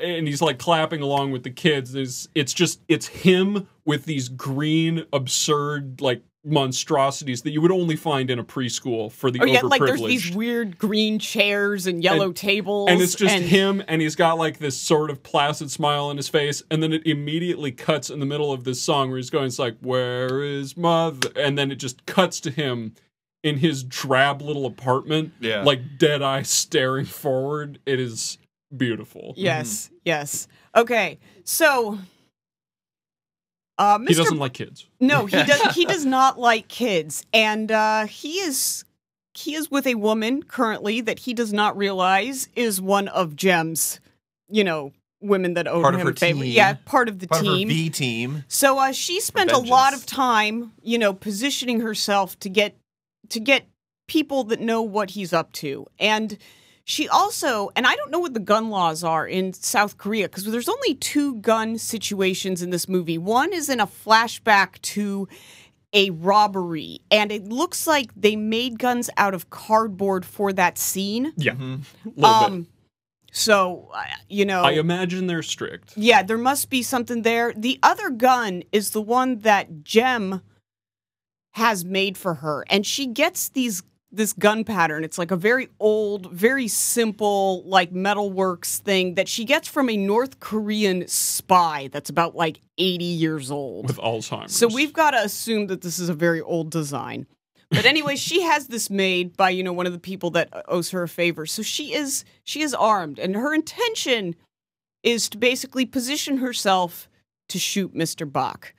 and 0.02 0.28
he's 0.28 0.42
like 0.42 0.58
clapping 0.60 1.02
along 1.02 1.32
with 1.32 1.44
the 1.44 1.50
kids. 1.52 1.92
There's, 1.92 2.30
it's 2.34 2.54
just 2.54 2.82
it's 2.88 3.08
him 3.08 3.68
with 3.86 4.06
these 4.06 4.30
green 4.30 5.06
absurd 5.14 6.02
like 6.02 6.22
monstrosities 6.48 7.42
that 7.44 7.52
you 7.52 7.62
would 7.62 7.72
only 7.72 7.96
find 7.96 8.30
in 8.32 8.40
a 8.40 8.44
preschool 8.44 9.12
for 9.12 9.30
the 9.30 9.40
Oh 9.42 9.46
yeah, 9.46 9.60
overprivileged. 9.62 9.70
like 9.70 9.82
there's 9.82 10.02
these 10.02 10.36
weird 10.36 10.78
green 10.78 11.20
chairs 11.20 11.88
and 11.88 12.04
yellow 12.04 12.28
And- 12.28 12.36
tables, 12.36 12.90
and 12.90 13.02
it's 13.02 13.16
just 13.16 13.36
and- 13.36 13.46
him 13.46 13.84
and 13.88 14.02
he's 14.02 14.16
got 14.16 14.38
like 14.38 14.58
this 14.60 14.78
sort 14.78 15.10
of 15.10 15.22
placid 15.24 15.70
smile 15.72 16.06
on 16.06 16.18
his 16.18 16.30
face 16.30 16.64
and 16.72 16.82
then 16.82 16.94
it 16.94 17.06
immediately 17.06 17.72
cuts 17.72 18.10
in 18.10 18.20
the 18.20 18.26
middle 18.26 18.52
of 18.52 18.64
this 18.64 18.82
song 18.82 19.10
where 19.10 19.18
he's 19.18 19.30
going 19.30 19.46
it's 19.46 19.60
like 19.60 19.78
where 19.82 20.42
is 20.42 20.76
mother 20.78 21.30
and 21.36 21.58
then 21.58 21.72
it 21.72 21.76
just 21.76 22.06
cuts 22.06 22.40
to 22.42 22.50
him 22.52 22.94
in 23.44 23.58
his 23.58 23.84
drab 23.84 24.42
little 24.42 24.66
apartment 24.66 25.32
Yeah. 25.40 25.64
like 25.64 25.98
dead 25.98 26.22
eye 26.22 26.42
staring 26.42 27.06
forward 27.06 27.80
it 27.86 28.00
is 28.00 28.38
beautiful 28.76 29.34
Yes, 29.38 29.86
mm-hmm. 29.88 29.96
yes. 30.06 30.48
Okay, 30.76 31.20
so 31.44 31.98
uh, 33.78 33.98
Mr. 34.00 34.08
he 34.10 34.14
doesn't 34.16 34.38
like 34.40 34.54
kids 34.54 34.88
No, 35.00 35.26
he 35.26 35.44
does. 35.44 35.76
He 35.76 35.86
does 35.94 36.06
not 36.06 36.40
like 36.40 36.68
kids, 36.68 37.26
and 37.34 37.72
uh, 37.72 38.08
he 38.08 38.40
is 38.40 38.84
he 39.34 39.54
is 39.54 39.70
with 39.70 39.86
a 39.86 39.96
woman 39.96 40.42
currently 40.44 41.00
that 41.02 41.20
he 41.20 41.34
does 41.34 41.54
not 41.54 41.78
realize 41.78 42.50
is 42.56 42.82
one 42.82 43.08
of 43.10 43.36
Jem's, 43.36 44.00
you 44.50 44.64
know, 44.64 44.94
women 45.22 45.54
that 45.54 45.68
owe 45.68 45.82
Part 45.82 45.94
of 45.94 46.00
him 46.02 46.08
her 46.08 46.14
a 46.14 46.16
favor. 46.16 46.42
team. 46.44 46.52
Yeah, 46.54 46.74
part 46.86 47.08
of 47.08 47.20
the 47.20 47.28
Part 47.28 47.42
of 47.42 47.48
team. 47.54 47.68
her 47.70 47.74
V 47.76 47.90
team. 47.92 48.44
so 48.48 48.80
uh, 48.80 48.92
she 48.92 49.20
spent 49.22 49.52
a 49.52 49.58
lot 49.60 49.94
of 49.94 50.06
time, 50.08 50.74
you 50.82 50.98
know, 50.98 51.14
positioning 51.14 51.82
herself 51.82 52.38
to 52.40 52.50
get 52.50 52.76
to 53.30 53.40
get 53.40 53.66
people 54.08 54.44
that 54.46 54.60
know 54.62 54.82
what 54.82 55.12
he's 55.12 55.34
up 55.34 55.52
to, 55.54 55.86
and 56.00 56.38
she 56.90 57.10
also, 57.10 57.70
and 57.76 57.86
I 57.86 57.96
don't 57.98 58.12
know 58.12 58.20
what 58.20 58.34
the 58.34 58.40
gun 58.40 58.70
laws 58.70 59.04
are 59.04 59.28
in 59.28 59.52
South 59.52 59.98
Korea 59.98 60.30
because 60.30 60.46
there's 60.46 60.70
only 60.70 60.96
two 60.96 61.36
gun 61.42 61.78
situations 61.78 62.62
in 62.62 62.70
this 62.70 62.88
movie. 62.88 63.18
One 63.18 63.52
is 63.52 63.68
in 63.70 63.82
a 63.82 63.86
flashback 63.88 64.82
to 64.94 65.28
a 65.92 66.12
robbery, 66.12 67.02
and 67.12 67.30
it 67.30 67.44
looks 67.50 67.88
like 67.88 68.12
they 68.16 68.38
made 68.38 68.80
guns 68.80 69.10
out 69.18 69.34
of 69.34 69.50
cardboard 69.50 70.26
for 70.26 70.54
that 70.54 70.78
scene. 70.78 71.34
yeah 71.36 71.56
Mhm. 71.56 71.84
a 72.06 72.10
little 72.10 72.14
bit 72.16 72.24
Um, 72.24 72.68
so 73.34 73.90
uh, 73.94 74.04
you 74.30 74.46
know, 74.46 74.64
i 74.64 74.72
imagine 74.72 75.28
they're 75.28 75.44
strict 75.44 75.92
yeah, 75.98 76.24
there 76.24 76.38
must 76.38 76.70
be 76.70 76.82
something 76.82 77.24
there. 77.24 77.54
The 77.58 77.80
other 77.84 78.10
gun 78.12 78.64
is 78.72 78.92
the 78.92 79.02
one 79.02 79.40
that 79.40 79.84
Jem 79.84 80.42
has 81.56 81.84
made 81.84 82.18
for 82.18 82.36
her, 82.36 82.64
and 82.70 82.86
she 82.86 83.08
gets 83.08 83.50
these 83.50 83.84
this 84.12 84.34
gun 84.34 84.64
pattern. 84.64 85.04
It's 85.04 85.18
like 85.18 85.32
a 85.32 85.36
very 85.36 85.70
old, 85.80 86.32
very 86.32 86.68
simple, 86.68 87.64
like 87.66 87.92
metalworks 87.92 88.80
thing 88.80 89.16
that 89.16 89.28
she 89.28 89.46
gets 89.46 89.68
from 89.68 89.90
a 89.90 89.98
North 89.98 90.40
Korean 90.40 91.08
spy 91.08 91.90
that's 91.92 92.10
about 92.10 92.36
like 92.36 92.62
80 92.78 93.06
years 93.06 93.52
old. 93.52 93.88
with 93.88 93.98
alzheimer's 93.98 94.56
So 94.56 94.68
we've 94.68 94.94
got 94.94 95.12
to 95.12 95.18
assume 95.18 95.68
that 95.68 95.82
this 95.82 96.00
is 96.00 96.10
a 96.10 96.14
very 96.14 96.42
old 96.42 96.70
design. 96.70 97.28
But 97.70 97.86
anyway, 97.86 98.16
she 98.16 98.44
has 98.44 98.68
this 98.68 98.90
made 98.90 99.36
by 99.36 99.50
you 99.50 99.62
know 99.62 99.74
one 99.74 99.86
of 99.86 99.92
the 99.92 100.00
people 100.00 100.30
that 100.32 100.50
owes 100.70 100.92
her 100.92 101.04
a 101.04 101.10
favor. 101.10 101.46
So 101.46 101.62
she 101.62 101.94
is 101.94 102.24
she 102.46 102.62
is 102.62 102.74
armed, 102.74 103.20
and 103.20 103.36
her 103.36 103.54
intention 103.54 104.36
is 105.04 105.28
to 105.30 105.38
basically 105.38 105.86
position 105.86 106.38
herself 106.38 107.10
to 107.50 107.60
shoot 107.60 107.94
Mr. 107.94 108.30
Baek. 108.30 108.72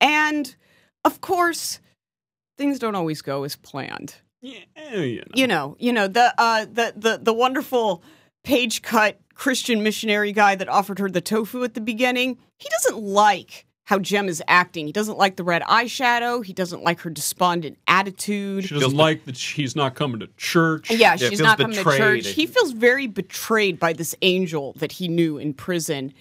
And 0.00 0.56
of 1.04 1.20
course, 1.20 1.78
things 2.58 2.80
don't 2.80 2.96
always 2.96 3.22
go 3.22 3.44
as 3.44 3.54
planned 3.54 4.16
yeah, 4.42 4.94
you 4.94 5.16
know. 5.20 5.24
you 5.34 5.46
know, 5.46 5.76
you 5.78 5.92
know 5.92 6.08
the 6.08 6.34
uh, 6.38 6.64
the 6.66 6.92
the 6.96 7.18
the 7.22 7.32
wonderful 7.32 8.02
page 8.44 8.82
cut 8.82 9.18
Christian 9.34 9.82
missionary 9.82 10.32
guy 10.32 10.54
that 10.56 10.68
offered 10.68 10.98
her 10.98 11.08
the 11.08 11.20
tofu 11.20 11.62
at 11.64 11.74
the 11.74 11.80
beginning. 11.80 12.38
He 12.58 12.68
doesn't 12.68 13.00
like 13.02 13.66
how 13.84 13.98
Jem 13.98 14.28
is 14.28 14.42
acting. 14.48 14.86
He 14.86 14.92
doesn't 14.92 15.18
like 15.18 15.36
the 15.36 15.44
red 15.44 15.62
eyeshadow. 15.62 16.44
He 16.44 16.52
doesn't 16.52 16.82
like 16.82 17.00
her 17.00 17.10
despondent 17.10 17.78
attitude. 17.88 18.64
she 18.64 18.74
doesn't 18.74 18.96
like 18.96 19.24
that 19.24 19.36
she's 19.36 19.74
not 19.76 19.94
coming 19.94 20.20
to 20.20 20.28
church 20.36 20.90
Yeah, 20.90 21.16
Yeah, 21.18 21.28
she's 21.28 21.40
not 21.40 21.58
coming 21.58 21.76
to 21.76 21.84
betrayed. 21.84 22.22
church. 22.24 22.34
He 22.34 22.46
feels 22.46 22.72
very 22.72 23.06
betrayed 23.06 23.78
by 23.78 23.92
this 23.92 24.14
angel 24.22 24.72
that 24.78 24.92
he 24.92 25.08
knew 25.08 25.36
in 25.38 25.52
prison. 25.54 26.14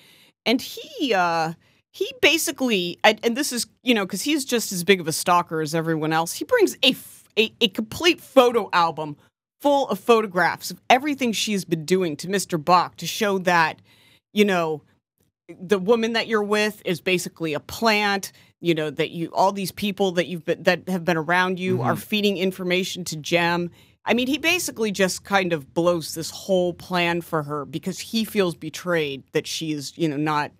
And 0.46 0.62
he 0.62 1.14
uh 1.14 1.54
he 1.92 2.12
basically 2.22 2.98
and, 3.04 3.20
and 3.24 3.38
this 3.38 3.52
is, 3.54 3.68
you 3.84 3.94
know, 3.94 4.06
cuz 4.08 4.22
he's 4.24 4.44
just 4.44 4.72
as 4.72 4.84
big 4.84 5.00
of 5.00 5.08
a 5.08 5.14
stalker 5.14 5.62
as 5.62 5.76
everyone 5.76 6.14
else. 6.14 6.34
He 6.34 6.46
brings 6.46 6.76
a 6.84 6.90
f- 6.92 7.21
a, 7.38 7.54
a 7.62 7.68
complete 7.70 8.22
photo 8.22 8.70
album 8.74 9.18
full 9.60 9.88
of 9.90 10.00
photographs 10.00 10.72
of 10.72 10.82
everything 10.90 11.32
she's 11.32 11.66
been 11.66 11.86
doing 11.86 12.16
to 12.18 12.28
Mr. 12.28 12.62
Baek 12.62 12.96
to 12.96 13.06
show 13.06 13.38
that, 13.40 13.82
you 14.34 14.44
know, 14.44 14.82
the 15.60 15.80
woman 15.80 16.14
that 16.14 16.28
you're 16.28 16.44
with 16.44 16.82
is 16.86 17.02
basically 17.02 17.54
a 17.54 17.60
plant 17.60 18.32
you 18.62 18.76
know 18.76 18.90
that 18.90 19.10
you 19.10 19.30
all 19.34 19.52
these 19.52 19.72
people 19.72 20.12
that 20.14 20.28
you've 20.28 20.46
been 20.46 20.64
that 20.64 20.88
have 20.88 21.04
been 21.04 21.18
around 21.18 21.60
you 21.60 21.82
are 21.82 21.94
mm-hmm. 21.94 22.02
feeding 22.02 22.38
information 22.38 23.04
to 23.06 23.18
Jem. 23.18 23.72
I 24.06 24.16
mean, 24.16 24.28
he 24.28 24.40
basically 24.40 24.92
just 24.92 25.24
kind 25.24 25.54
of 25.54 25.76
blows 25.76 26.16
this 26.16 26.32
whole 26.32 26.74
plan 26.74 27.22
for 27.22 27.44
her 27.44 27.66
because 27.66 28.00
he 28.00 28.24
feels 28.24 28.56
betrayed 28.56 29.24
that 29.34 29.46
she 29.46 29.74
is, 29.74 29.96
you 29.96 30.08
know, 30.08 30.18
not 30.18 30.52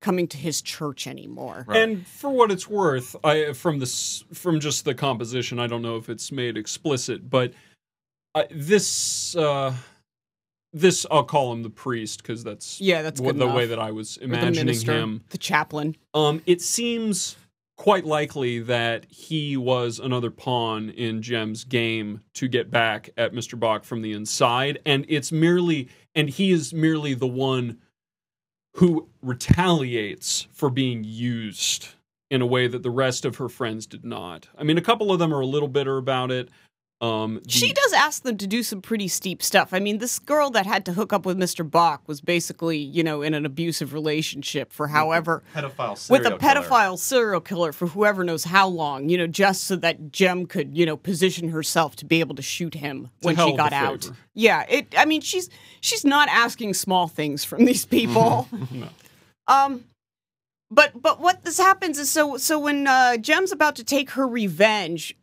coming 0.00 0.28
to 0.28 0.36
his 0.36 0.62
church 0.62 1.06
anymore. 1.06 1.64
Right. 1.66 1.80
And 1.82 2.06
for 2.06 2.30
what 2.30 2.50
it's 2.50 2.68
worth, 2.68 3.16
I 3.24 3.52
from 3.52 3.78
this 3.78 4.24
from 4.32 4.60
just 4.60 4.84
the 4.84 4.94
composition, 4.94 5.58
I 5.58 5.66
don't 5.66 5.82
know 5.82 5.96
if 5.96 6.08
it's 6.08 6.30
made 6.32 6.56
explicit, 6.56 7.28
but 7.28 7.52
uh, 8.34 8.44
this 8.50 9.34
uh, 9.36 9.74
this 10.72 11.06
I'll 11.10 11.24
call 11.24 11.52
him 11.52 11.62
the 11.62 11.70
priest 11.70 12.22
because 12.22 12.44
that's 12.44 12.80
Yeah, 12.80 13.02
that's 13.02 13.20
what, 13.20 13.36
the 13.36 13.44
enough. 13.44 13.56
way 13.56 13.66
that 13.66 13.78
I 13.78 13.90
was 13.90 14.16
Or 14.18 14.20
the 14.20 14.24
imagining 14.26 14.66
minister, 14.66 14.92
him. 14.92 15.24
the 15.30 15.38
chaplain. 15.38 15.96
Um, 16.14 16.42
it 16.46 16.60
seems 16.60 17.36
quite 17.76 18.04
likely 18.04 18.58
that 18.58 19.06
he 19.08 19.56
was 19.56 19.98
another 20.00 20.30
pawn 20.30 20.90
in 20.90 21.22
Jem's 21.22 21.62
game 21.64 22.20
to 22.34 22.48
get 22.48 22.70
back 22.72 23.08
at 23.16 23.32
Mr. 23.32 23.56
Baek 23.58 23.84
from 23.84 24.02
the 24.02 24.12
inside, 24.12 24.80
and 24.84 25.04
it's 25.08 25.32
merely 25.32 25.88
and 26.14 26.28
he 26.28 26.50
is 26.52 26.72
merely 26.74 27.14
the 27.14 27.26
one 27.28 27.78
who 28.74 29.08
retaliates 29.22 30.46
for 30.52 30.70
being 30.70 31.04
used 31.04 31.88
in 32.30 32.42
a 32.42 32.46
way 32.46 32.66
that 32.66 32.82
the 32.82 32.90
rest 32.90 33.24
of 33.24 33.36
her 33.36 33.48
friends 33.48 33.86
did 33.86 34.04
not. 34.04 34.48
I 34.56 34.62
mean, 34.62 34.78
a 34.78 34.82
couple 34.82 35.10
of 35.10 35.18
them 35.18 35.32
are 35.32 35.40
a 35.40 35.46
little 35.46 35.68
bitter 35.68 35.96
about 35.96 36.30
it. 36.30 36.50
Um, 37.00 37.40
the- 37.44 37.50
She 37.50 37.72
does 37.72 37.92
ask 37.92 38.24
them 38.24 38.36
to 38.38 38.46
do 38.48 38.64
some 38.64 38.82
pretty 38.82 39.06
steep 39.06 39.40
stuff. 39.42 39.72
I 39.72 39.78
mean, 39.78 39.98
this 39.98 40.18
girl 40.18 40.50
that 40.50 40.66
had 40.66 40.84
to 40.86 40.92
hook 40.92 41.12
up 41.12 41.24
with 41.24 41.38
Mr. 41.38 41.68
Baek 41.68 42.00
was 42.08 42.20
basically, 42.20 42.78
you 42.78 43.04
know, 43.04 43.22
in 43.22 43.34
an 43.34 43.46
abusive 43.46 43.92
relationship 43.92 44.72
for 44.72 44.88
however 44.88 45.44
Pedophile 45.54 46.10
with 46.10 46.22
a 46.22 46.24
serial 46.24 46.38
killer. 46.38 46.38
pedophile 46.62 46.98
serial 46.98 47.40
killer 47.40 47.72
for 47.72 47.86
whoever 47.86 48.24
knows 48.24 48.42
how 48.44 48.66
long, 48.66 49.08
you 49.08 49.16
know, 49.16 49.28
just 49.28 49.64
so 49.64 49.76
that 49.76 50.10
Jem 50.10 50.46
could, 50.46 50.76
you 50.76 50.84
know, 50.84 50.96
position 50.96 51.50
herself 51.50 51.94
to 51.96 52.04
be 52.04 52.18
able 52.18 52.34
to 52.34 52.42
shoot 52.42 52.74
him 52.74 53.10
a 53.22 53.26
when 53.26 53.36
she 53.36 53.52
got 53.56 53.72
out. 53.72 54.02
favor. 54.04 54.16
Yeah, 54.34 54.64
it 54.68 54.92
I 54.98 55.04
mean, 55.04 55.20
she's 55.20 55.48
she's 55.80 56.04
not 56.04 56.28
asking 56.28 56.74
small 56.74 57.06
things 57.06 57.44
from 57.44 57.64
these 57.64 57.86
people. 57.86 58.48
No. 58.72 58.88
Um 59.46 59.84
but 60.70 61.00
but 61.00 61.20
what 61.20 61.44
this 61.44 61.58
happens 61.58 61.98
is 61.98 62.10
so 62.10 62.36
so 62.36 62.58
when 62.58 62.86
uh 62.86 63.16
Jem's 63.18 63.52
about 63.52 63.76
to 63.76 63.84
take 63.84 64.10
her 64.10 64.26
revenge, 64.26 65.16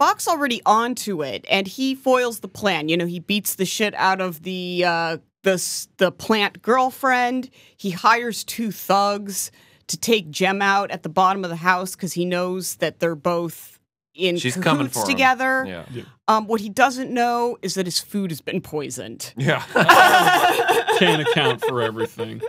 Baek's 0.00 0.26
already 0.26 0.62
onto 0.64 1.22
it 1.22 1.44
and 1.50 1.66
he 1.66 1.94
foils 1.94 2.40
the 2.40 2.48
plan. 2.48 2.88
You 2.88 2.96
know, 2.96 3.06
he 3.06 3.20
beats 3.20 3.54
the 3.56 3.66
shit 3.66 3.94
out 3.94 4.20
of 4.20 4.42
the 4.42 4.84
uh 4.86 5.18
the 5.42 5.86
the 5.98 6.10
plant 6.10 6.62
girlfriend. 6.62 7.50
He 7.76 7.90
hires 7.90 8.42
two 8.42 8.72
thugs 8.72 9.50
to 9.88 9.96
take 9.98 10.30
Jem 10.30 10.62
out 10.62 10.90
at 10.90 11.02
the 11.02 11.08
bottom 11.08 11.44
of 11.44 11.50
the 11.50 11.56
house 11.56 11.94
cuz 11.96 12.14
he 12.14 12.24
knows 12.24 12.76
that 12.76 12.98
they're 13.00 13.14
both 13.14 13.78
in 14.14 14.36
She's 14.38 14.54
cahoots 14.54 14.64
coming 14.64 14.88
for 14.88 15.00
him. 15.02 15.06
together. 15.06 15.64
Yeah. 15.66 16.02
Um 16.28 16.46
what 16.46 16.60
he 16.62 16.68
doesn't 16.70 17.10
know 17.12 17.58
is 17.60 17.74
that 17.74 17.86
his 17.86 18.00
food 18.00 18.30
has 18.30 18.40
been 18.40 18.60
poisoned. 18.62 19.32
Yeah. 19.36 19.62
can't 20.98 21.22
account 21.28 21.60
for 21.60 21.82
everything. 21.82 22.40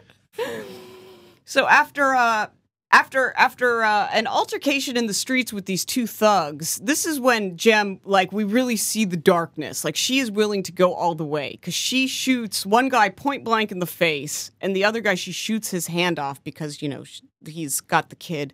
So 1.45 1.67
after 1.67 2.15
uh 2.15 2.47
after 2.91 3.33
after 3.37 3.83
uh, 3.83 4.09
an 4.11 4.27
altercation 4.27 4.97
in 4.97 5.07
the 5.07 5.13
streets 5.13 5.53
with 5.53 5.65
these 5.65 5.85
two 5.85 6.07
thugs, 6.07 6.77
this 6.83 7.05
is 7.05 7.19
when 7.19 7.55
Jem 7.57 7.99
like 8.03 8.31
we 8.31 8.43
really 8.43 8.75
see 8.75 9.05
the 9.05 9.17
darkness. 9.17 9.83
Like 9.85 9.95
she 9.95 10.19
is 10.19 10.29
willing 10.29 10.63
to 10.63 10.71
go 10.71 10.93
all 10.93 11.15
the 11.15 11.25
way 11.25 11.51
because 11.51 11.73
she 11.73 12.07
shoots 12.07 12.65
one 12.65 12.89
guy 12.89 13.09
point 13.09 13.43
blank 13.43 13.71
in 13.71 13.79
the 13.79 13.85
face, 13.85 14.51
and 14.59 14.75
the 14.75 14.83
other 14.83 15.01
guy 15.01 15.15
she 15.15 15.31
shoots 15.31 15.69
his 15.71 15.87
hand 15.87 16.19
off 16.19 16.43
because 16.43 16.81
you 16.81 16.89
know 16.89 17.03
he's 17.45 17.81
got 17.81 18.09
the 18.09 18.15
kid. 18.15 18.53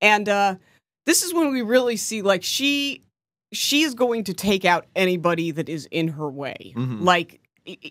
And 0.00 0.28
uh, 0.28 0.56
this 1.06 1.22
is 1.22 1.32
when 1.32 1.52
we 1.52 1.62
really 1.62 1.96
see 1.96 2.22
like 2.22 2.42
she 2.42 3.02
she 3.52 3.82
is 3.82 3.94
going 3.94 4.24
to 4.24 4.34
take 4.34 4.64
out 4.64 4.86
anybody 4.96 5.50
that 5.52 5.68
is 5.68 5.86
in 5.90 6.08
her 6.08 6.30
way. 6.30 6.72
Mhm. 6.74 7.02
Like, 7.02 7.40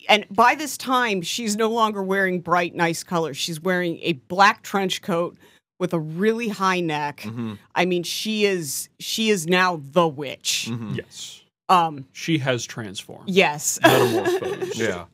and 0.09 0.25
by 0.31 0.55
this 0.55 0.75
time, 0.75 1.21
she's 1.21 1.55
no 1.55 1.69
longer 1.69 2.03
wearing 2.03 2.41
bright, 2.41 2.75
nice 2.75 3.03
colors. 3.03 3.37
She's 3.37 3.61
wearing 3.61 3.99
a 4.01 4.13
black 4.13 4.63
trench 4.63 5.01
coat 5.01 5.37
with 5.81 5.93
a 5.93 5.99
really 5.99 6.47
high 6.47 6.79
neck. 6.79 7.21
Mhm. 7.21 7.57
I 7.75 7.83
mean, 7.85 8.03
she 8.03 8.45
is 8.45 8.87
she 8.99 9.29
is 9.31 9.47
now 9.47 9.81
the 9.83 10.07
witch. 10.07 10.67
Mhm. 10.69 10.95
Yes. 10.95 11.41
Um, 11.67 12.05
She 12.13 12.37
has 12.37 12.65
transformed. 12.65 13.29
yes. 13.29 13.79
Metamorphosed. 13.83 14.77
Yeah. 14.77 15.05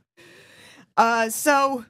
Uh, 0.97 1.29
so, 1.29 1.85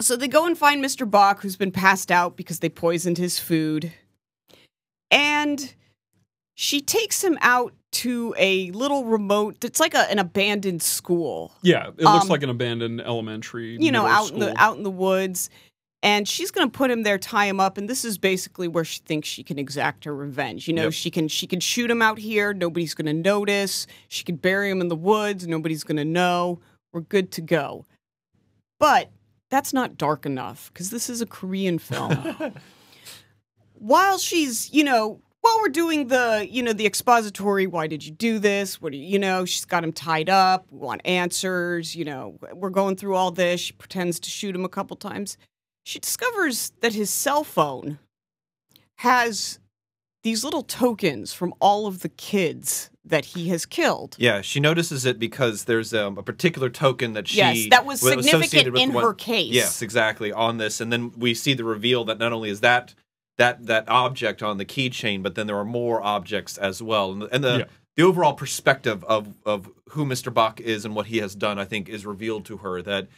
so 0.00 0.16
they 0.16 0.28
go 0.28 0.46
and 0.46 0.56
find 0.56 0.82
Mr. 0.84 1.08
Baek, 1.08 1.40
who's 1.40 1.56
been 1.56 1.72
passed 1.72 2.10
out 2.10 2.36
because 2.36 2.60
they 2.60 2.68
poisoned 2.68 3.18
his 3.18 3.38
food, 3.40 3.92
and 5.10 5.74
she 6.54 6.80
takes 6.80 7.22
him 7.24 7.36
out 7.40 7.74
to 7.92 8.34
a 8.38 8.70
little 8.70 9.04
remote. 9.04 9.64
It's 9.64 9.80
like 9.80 9.94
a, 9.94 10.08
an 10.10 10.20
abandoned 10.20 10.82
school, 10.82 11.52
Yeah, 11.62 11.88
it 11.88 11.98
looks 12.04 12.24
Um, 12.24 12.28
like 12.28 12.44
an 12.44 12.50
abandoned 12.50 13.00
elementary. 13.00 13.76
you 13.80 13.90
know, 13.90 14.04
middle 14.04 14.16
out 14.16 14.30
in 14.30 14.38
the 14.38 14.60
out 14.60 14.76
in 14.76 14.84
the 14.84 14.90
woods. 14.90 15.50
And 16.02 16.26
she's 16.26 16.50
going 16.50 16.66
to 16.66 16.72
put 16.76 16.90
him 16.90 17.02
there, 17.02 17.18
tie 17.18 17.44
him 17.44 17.60
up, 17.60 17.76
and 17.76 17.88
this 17.88 18.06
is 18.06 18.16
basically 18.16 18.68
where 18.68 18.84
she 18.84 19.00
thinks 19.00 19.28
she 19.28 19.42
can 19.42 19.58
exact 19.58 20.04
her 20.04 20.14
revenge. 20.16 20.66
You 20.66 20.72
know, 20.72 20.84
Yep. 20.84 20.92
she 20.94 21.10
can 21.10 21.28
she 21.28 21.46
can 21.46 21.60
shoot 21.60 21.90
him 21.90 22.00
out 22.00 22.18
here, 22.18 22.54
nobody's 22.54 22.94
going 22.94 23.06
to 23.06 23.12
notice. 23.12 23.86
She 24.08 24.24
can 24.24 24.36
bury 24.36 24.70
him 24.70 24.80
in 24.80 24.88
the 24.88 24.96
woods, 24.96 25.46
nobody's 25.46 25.84
going 25.84 25.98
to 25.98 26.04
know. 26.06 26.60
We're 26.92 27.02
good 27.02 27.30
to 27.32 27.42
go. 27.42 27.84
But 28.78 29.10
that's 29.50 29.74
not 29.74 29.98
dark 29.98 30.24
enough 30.24 30.70
because 30.72 30.88
this 30.90 31.10
is 31.10 31.20
a 31.20 31.26
Korean 31.26 31.78
film. 31.78 32.34
while 33.74 34.18
she's, 34.18 34.72
you 34.72 34.84
know, 34.84 35.20
while 35.42 35.58
we're 35.60 35.68
doing 35.68 36.08
the, 36.08 36.46
you 36.50 36.62
know, 36.62 36.72
the 36.72 36.86
expository, 36.86 37.66
why 37.66 37.86
did 37.86 38.04
you 38.04 38.12
do 38.12 38.38
this? 38.38 38.80
What 38.80 38.92
do 38.92 38.98
you, 38.98 39.04
you 39.04 39.18
know, 39.18 39.44
she's 39.44 39.64
got 39.64 39.82
him 39.84 39.92
tied 39.92 40.28
up. 40.28 40.66
We 40.70 40.78
want 40.78 41.00
answers. 41.04 41.96
You 41.96 42.04
know, 42.04 42.38
we're 42.52 42.70
going 42.70 42.96
through 42.96 43.14
all 43.14 43.30
this. 43.30 43.60
She 43.60 43.72
pretends 43.72 44.20
to 44.20 44.30
shoot 44.30 44.54
him 44.54 44.64
a 44.64 44.68
couple 44.68 44.96
times. 44.96 45.36
She 45.90 45.98
discovers 45.98 46.70
that 46.82 46.94
his 46.94 47.10
cell 47.10 47.42
phone 47.42 47.98
has 48.98 49.58
these 50.22 50.44
little 50.44 50.62
tokens 50.62 51.32
from 51.32 51.52
all 51.60 51.88
of 51.88 52.02
the 52.02 52.08
kids 52.08 52.90
that 53.04 53.24
he 53.24 53.48
has 53.48 53.66
killed. 53.66 54.14
Yeah, 54.16 54.40
she 54.40 54.60
notices 54.60 55.04
it 55.04 55.18
because 55.18 55.64
there's 55.64 55.92
um, 55.92 56.16
a 56.16 56.22
particular 56.22 56.70
token 56.70 57.14
that 57.14 57.26
she 57.26 57.38
yes, 57.38 57.66
that 57.70 57.84
was 57.84 58.04
wa- 58.04 58.10
associated 58.10 58.50
significant 58.50 58.72
with 58.74 58.82
in 58.82 58.92
one- 58.92 59.02
her 59.02 59.14
case. 59.14 59.52
Yes, 59.52 59.82
exactly 59.82 60.30
on 60.30 60.58
this, 60.58 60.80
and 60.80 60.92
then 60.92 61.10
we 61.18 61.34
see 61.34 61.54
the 61.54 61.64
reveal 61.64 62.04
that 62.04 62.18
not 62.18 62.32
only 62.32 62.50
is 62.50 62.60
that 62.60 62.94
that 63.38 63.66
that 63.66 63.88
object 63.88 64.44
on 64.44 64.58
the 64.58 64.64
keychain, 64.64 65.24
but 65.24 65.34
then 65.34 65.48
there 65.48 65.58
are 65.58 65.64
more 65.64 66.00
objects 66.00 66.56
as 66.56 66.80
well, 66.80 67.10
and 67.10 67.22
the, 67.22 67.34
and 67.34 67.42
the 67.42 67.58
Yeah. 67.58 67.64
the 67.96 68.04
overall 68.04 68.34
perspective 68.34 69.02
of 69.06 69.34
of 69.44 69.68
who 69.88 70.06
Mr. 70.06 70.32
Baek 70.32 70.60
is 70.60 70.84
and 70.84 70.94
what 70.94 71.06
he 71.06 71.18
has 71.18 71.34
done, 71.34 71.58
I 71.58 71.64
think, 71.64 71.88
is 71.88 72.06
revealed 72.06 72.44
to 72.44 72.58
her 72.58 72.80
that 72.80 73.08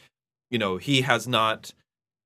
you 0.50 0.58
know 0.58 0.78
he 0.78 1.02
has 1.02 1.28
not 1.28 1.74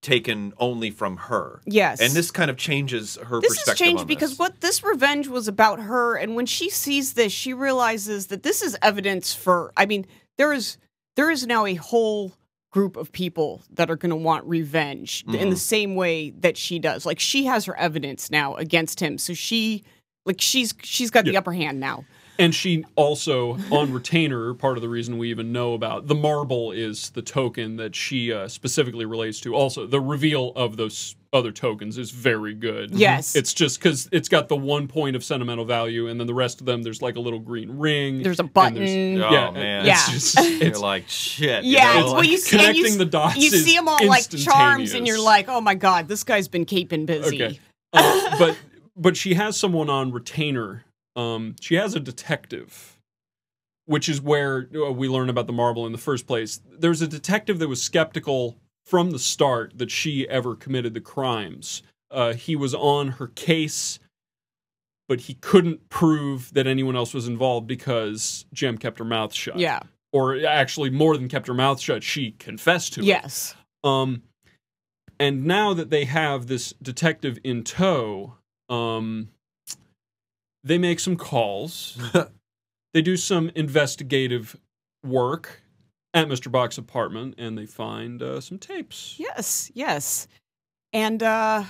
taken 0.06 0.52
only 0.58 0.90
from 0.90 1.16
her, 1.16 1.60
Yes. 1.66 2.00
and 2.00 2.12
this 2.12 2.30
kind 2.30 2.48
of 2.50 2.56
changes 2.56 3.16
her 3.16 3.40
this 3.40 3.50
has 3.52 3.58
perspective. 3.58 3.86
changed 3.86 4.00
on 4.02 4.06
because 4.06 4.38
what 4.38 4.60
this 4.60 4.84
revenge 4.84 5.26
was 5.28 5.48
about 5.48 5.80
her 5.80 6.14
and 6.16 6.36
when 6.36 6.46
she 6.46 6.70
sees 6.70 7.14
this 7.14 7.32
she 7.32 7.52
realizes 7.52 8.28
that 8.28 8.42
this 8.44 8.62
is 8.62 8.76
evidence 8.82 9.34
for 9.34 9.72
i 9.76 9.84
mean 9.84 10.06
there 10.38 10.52
is 10.52 10.76
there 11.16 11.28
is 11.30 11.44
now 11.46 11.66
a 11.66 11.74
whole 11.74 12.32
group 12.70 12.96
of 12.96 13.10
people 13.10 13.62
that 13.70 13.90
are 13.90 13.96
going 13.96 14.10
to 14.10 14.16
want 14.16 14.44
revenge 14.44 15.24
in 15.26 15.32
Mm-hmm. 15.34 15.50
the 15.50 15.56
same 15.56 15.96
way 15.96 16.30
that 16.38 16.56
she 16.56 16.78
does 16.78 17.04
like 17.04 17.18
she 17.18 17.46
has 17.46 17.64
her 17.64 17.76
evidence 17.76 18.30
now 18.30 18.54
against 18.54 19.00
him 19.00 19.18
so 19.18 19.34
she 19.34 19.82
like 20.24 20.40
she's 20.40 20.72
she's 20.82 21.10
got 21.10 21.24
the 21.24 21.36
upper 21.36 21.52
hand 21.52 21.80
now 21.80 22.04
And 22.38 22.54
she 22.54 22.84
also, 22.96 23.56
on 23.70 23.92
retainer, 23.92 24.52
part 24.54 24.76
of 24.76 24.82
the 24.82 24.88
reason 24.88 25.18
we 25.18 25.30
even 25.30 25.52
know 25.52 25.74
about 25.74 26.06
the 26.06 26.14
marble 26.14 26.72
is 26.72 27.10
the 27.10 27.22
token 27.22 27.76
that 27.76 27.94
she 27.94 28.32
uh, 28.32 28.48
specifically 28.48 29.04
relates 29.06 29.40
to. 29.40 29.54
Also, 29.54 29.86
the 29.86 30.00
reveal 30.00 30.52
of 30.56 30.76
those 30.76 31.16
other 31.32 31.52
tokens 31.52 31.98
is 31.98 32.10
very 32.10 32.54
good. 32.54 32.92
Yes. 32.92 33.34
It's 33.36 33.52
just 33.52 33.78
because 33.78 34.08
it's 34.12 34.28
got 34.28 34.48
the 34.48 34.56
one 34.56 34.88
point 34.88 35.16
of 35.16 35.24
sentimental 35.24 35.64
value, 35.64 36.08
and 36.08 36.18
then 36.18 36.26
the 36.26 36.34
rest 36.34 36.60
of 36.60 36.66
them, 36.66 36.82
there's 36.82 37.02
like 37.02 37.16
a 37.16 37.20
little 37.20 37.38
green 37.40 37.78
ring. 37.78 38.22
there's 38.22 38.40
a 38.40 38.44
button 38.44 38.74
there's- 38.74 39.30
Oh, 39.30 39.32
yeah, 39.34 39.50
man. 39.50 39.86
It's 39.86 40.06
Yeah. 40.06 40.12
just, 40.44 40.60
you're 40.62 40.78
like 40.78 41.08
shit. 41.08 41.64
you 41.64 41.72
yeah, 41.76 41.94
know, 41.94 42.00
it's, 42.04 42.12
well, 42.12 42.24
you 42.24 42.38
see, 42.38 42.64
and 42.66 42.76
you, 42.76 42.96
the 42.96 43.04
dots 43.04 43.36
You 43.36 43.46
is 43.46 43.64
see 43.64 43.76
them 43.76 43.88
all 43.88 43.98
like 44.06 44.28
charms, 44.30 44.94
and 44.94 45.06
you're 45.06 45.20
like, 45.20 45.48
"Oh 45.48 45.60
my 45.60 45.74
god, 45.74 46.08
this 46.08 46.24
guy's 46.24 46.48
been 46.48 46.64
keeping 46.64 47.04
busy." 47.06 47.42
Okay. 47.44 47.60
Uh, 47.92 48.38
but 48.38 48.56
but 48.96 49.16
she 49.16 49.34
has 49.34 49.58
someone 49.58 49.90
on 49.90 50.10
retainer. 50.12 50.84
Um, 51.16 51.56
she 51.60 51.74
has 51.76 51.94
a 51.94 52.00
detective, 52.00 52.98
which 53.86 54.08
is 54.08 54.20
where 54.20 54.68
uh, 54.74 54.92
we 54.92 55.08
learn 55.08 55.30
about 55.30 55.46
the 55.46 55.52
marble 55.52 55.86
in 55.86 55.92
the 55.92 55.98
first 55.98 56.26
place. 56.26 56.60
There's 56.78 57.02
a 57.02 57.08
detective 57.08 57.58
that 57.58 57.68
was 57.68 57.82
skeptical 57.82 58.56
from 58.84 59.10
the 59.10 59.18
start 59.18 59.78
that 59.78 59.90
she 59.90 60.28
ever 60.28 60.54
committed 60.54 60.94
the 60.94 61.00
crimes. 61.00 61.82
Uh, 62.10 62.34
he 62.34 62.54
was 62.54 62.74
on 62.74 63.08
her 63.12 63.28
case, 63.28 63.98
but 65.08 65.22
he 65.22 65.34
couldn't 65.34 65.88
prove 65.88 66.52
that 66.54 66.66
anyone 66.66 66.94
else 66.94 67.12
was 67.12 67.26
involved 67.26 67.66
because 67.66 68.44
Jem 68.52 68.78
kept 68.78 68.98
her 68.98 69.04
mouth 69.04 69.32
shut. 69.32 69.58
Yeah. 69.58 69.80
Or 70.12 70.44
actually, 70.46 70.90
more 70.90 71.16
than 71.16 71.28
kept 71.28 71.48
her 71.48 71.54
mouth 71.54 71.80
shut, 71.80 72.02
she 72.04 72.32
confessed 72.32 72.94
to 72.94 73.00
it. 73.00 73.06
Yes. 73.06 73.54
Um, 73.82 74.22
and 75.18 75.44
now 75.44 75.74
that 75.74 75.90
they 75.90 76.04
have 76.04 76.46
this 76.46 76.74
detective 76.80 77.38
in 77.42 77.64
tow, 77.64 78.34
um, 78.68 79.28
they 80.66 80.78
make 80.78 81.00
some 81.00 81.16
calls. 81.16 81.96
they 82.94 83.02
do 83.02 83.16
some 83.16 83.50
investigative 83.54 84.56
work 85.04 85.62
at 86.12 86.28
Mr. 86.28 86.50
Baek's 86.50 86.78
apartment, 86.78 87.34
and 87.38 87.56
they 87.56 87.66
find 87.66 88.22
uh, 88.22 88.40
some 88.40 88.58
tapes. 88.58 89.14
Yes, 89.18 89.70
yes. 89.74 90.26
And 90.92 91.22
uh 91.22 91.64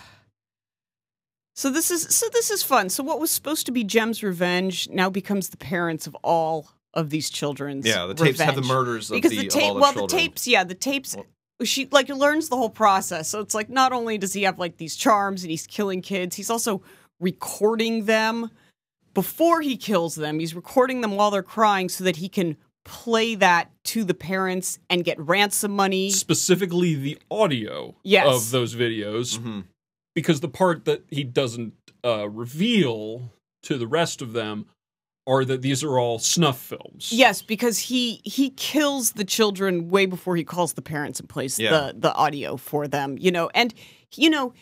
so 1.54 1.70
this 1.70 1.90
is 1.90 2.02
so 2.14 2.26
this 2.32 2.50
is 2.50 2.62
fun. 2.62 2.90
So 2.90 3.02
what 3.02 3.18
was 3.18 3.30
supposed 3.30 3.66
to 3.66 3.72
be 3.72 3.82
Jem's 3.82 4.22
revenge 4.22 4.88
now 4.90 5.08
becomes 5.10 5.48
the 5.48 5.56
parents 5.56 6.06
of 6.06 6.14
all 6.22 6.68
of 6.94 7.10
these 7.10 7.28
children's 7.30 7.86
yeah, 7.86 8.06
the 8.06 8.14
tapes 8.14 8.40
have 8.40 8.54
the 8.54 8.62
murders 8.62 9.10
of 9.10 9.16
because 9.16 9.30
the, 9.32 9.38
the 9.40 9.46
of 9.48 9.52
tape 9.52 9.62
all 9.64 9.74
the 9.74 9.80
well 9.80 9.92
children. 9.92 10.08
the 10.08 10.16
tapes 10.28 10.46
yeah 10.46 10.64
the 10.64 10.74
tapes 10.74 11.16
Well- 11.16 11.26
she 11.64 11.88
like 11.90 12.08
learns 12.08 12.48
the 12.50 12.56
whole 12.56 12.70
process 12.70 13.28
so 13.28 13.40
it's 13.40 13.54
like 13.54 13.68
not 13.70 13.92
only 13.92 14.16
does 14.18 14.32
he 14.34 14.42
have 14.44 14.58
like 14.58 14.76
these 14.76 14.96
charms 14.96 15.42
and 15.42 15.50
he's 15.50 15.66
killing 15.66 16.02
kids 16.02 16.36
he's 16.36 16.50
also 16.50 16.82
recording 17.20 18.04
them 18.04 18.50
before 19.16 19.60
he 19.62 19.76
kills 19.76 20.14
them 20.14 20.38
he's 20.38 20.54
recording 20.54 21.00
them 21.00 21.16
while 21.16 21.32
they're 21.32 21.42
crying 21.42 21.88
so 21.88 22.04
that 22.04 22.16
he 22.16 22.28
can 22.28 22.56
play 22.84 23.34
that 23.34 23.72
to 23.82 24.04
the 24.04 24.14
parents 24.14 24.78
and 24.88 25.04
get 25.04 25.18
ransom 25.18 25.72
money 25.72 26.08
Specifically, 26.10 26.94
the 26.94 27.18
audio 27.32 27.96
Yes. 28.04 28.26
of 28.28 28.50
those 28.52 28.76
videos, 28.76 29.38
Mhm. 29.38 29.64
because 30.14 30.38
the 30.40 30.48
part 30.48 30.84
that 30.84 31.02
he 31.10 31.24
doesn't 31.24 31.72
uh, 32.04 32.28
reveal 32.28 33.32
to 33.64 33.76
the 33.76 33.88
rest 33.88 34.22
of 34.22 34.32
them 34.32 34.66
are 35.26 35.44
that 35.44 35.60
these 35.62 35.82
are 35.82 35.98
all 35.98 36.20
snuff 36.20 36.60
films. 36.60 37.10
Yes, 37.12 37.42
because 37.42 37.78
he 37.90 38.20
he 38.22 38.50
kills 38.50 39.12
the 39.12 39.24
children 39.24 39.88
way 39.88 40.06
before 40.06 40.36
he 40.36 40.44
calls 40.44 40.74
the 40.74 40.82
parents 40.82 41.18
and 41.18 41.28
plays 41.28 41.58
Yeah. 41.58 41.70
the 41.72 41.94
the 41.98 42.14
audio 42.14 42.56
for 42.56 42.86
them. 42.86 43.18
You 43.18 43.32
know, 43.32 43.50
and 43.52 43.74
you 44.14 44.30
know 44.30 44.52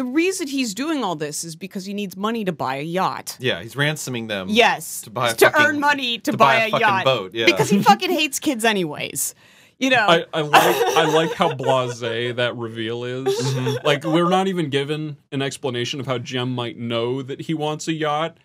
the 0.00 0.06
reason 0.06 0.46
he's 0.46 0.72
doing 0.72 1.04
all 1.04 1.14
this 1.14 1.44
is 1.44 1.56
because 1.56 1.84
he 1.84 1.92
needs 1.92 2.16
money 2.16 2.42
to 2.46 2.52
buy 2.52 2.76
a 2.76 2.82
yacht. 2.82 3.36
Yeah, 3.38 3.60
he's 3.60 3.76
ransoming 3.76 4.28
them. 4.28 4.48
Yes, 4.48 5.02
to 5.02 5.10
buy 5.10 5.28
a 5.28 5.34
to 5.34 5.50
fucking- 5.50 5.66
earn 5.66 5.78
money 5.78 6.16
to, 6.16 6.32
to 6.32 6.38
buy, 6.38 6.44
buy 6.46 6.54
a 6.54 6.68
a, 6.68 6.70
fucking 6.70 6.86
yacht 6.86 7.04
boat, 7.04 7.34
yeah. 7.34 7.44
because 7.44 7.68
he 7.68 7.82
fucking 7.90 8.10
hates 8.10 8.38
kids 8.40 8.64
anyways. 8.64 9.34
You 9.78 9.90
know, 9.90 10.06
I, 10.08 10.24
I 10.32 10.40
like 10.40 10.76
I 10.96 11.04
like 11.04 11.34
how 11.34 11.52
blasé 11.52 12.34
that 12.36 12.56
reveal 12.56 13.04
is. 13.04 13.26
Mm-hmm. 13.26 13.86
Like 13.86 14.04
we're 14.04 14.30
not 14.30 14.48
even 14.48 14.70
given 14.70 15.18
an 15.32 15.42
explanation 15.42 16.00
of 16.00 16.06
how 16.06 16.16
Jem 16.16 16.50
might 16.50 16.78
know 16.78 17.20
that 17.20 17.42
he 17.42 17.52
wants 17.52 17.86
a 17.86 17.92
yacht. 17.92 18.38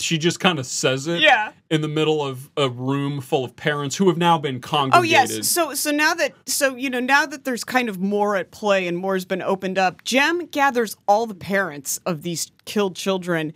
She 0.00 0.18
just 0.18 0.40
kind 0.40 0.58
of 0.58 0.66
says 0.66 1.06
it 1.06 1.20
yeah. 1.20 1.52
in 1.70 1.80
the 1.80 1.88
middle 1.88 2.20
of 2.24 2.50
a 2.56 2.68
room 2.68 3.20
full 3.20 3.44
of 3.44 3.54
parents 3.54 3.96
who 3.96 4.08
have 4.08 4.16
now 4.18 4.38
been 4.38 4.60
congregated. 4.60 4.98
Oh 4.98 5.02
yes. 5.36 5.48
So 5.48 5.74
so 5.74 5.90
now 5.90 6.14
that 6.14 6.32
so 6.46 6.74
you 6.74 6.90
know 6.90 7.00
now 7.00 7.26
that 7.26 7.44
there's 7.44 7.64
kind 7.64 7.88
of 7.88 7.98
more 8.00 8.36
at 8.36 8.50
play 8.50 8.86
and 8.86 8.96
more 8.98 9.14
has 9.14 9.24
been 9.24 9.42
opened 9.42 9.78
up, 9.78 10.02
Jem 10.04 10.46
gathers 10.46 10.96
all 11.06 11.26
the 11.26 11.34
parents 11.34 11.98
of 12.06 12.22
these 12.22 12.50
killed 12.64 12.96
children, 12.96 13.52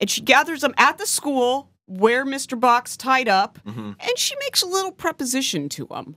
and 0.00 0.08
she 0.10 0.20
gathers 0.20 0.60
them 0.60 0.74
at 0.76 0.98
the 0.98 1.06
school 1.06 1.70
where 1.86 2.24
Mr. 2.24 2.58
Box 2.58 2.96
tied 2.96 3.28
up, 3.28 3.58
Mhm. 3.66 3.96
and 3.98 4.12
she 4.18 4.36
makes 4.36 4.62
a 4.62 4.66
little 4.66 4.92
preposition 4.92 5.68
to 5.70 5.86
them. 5.86 6.16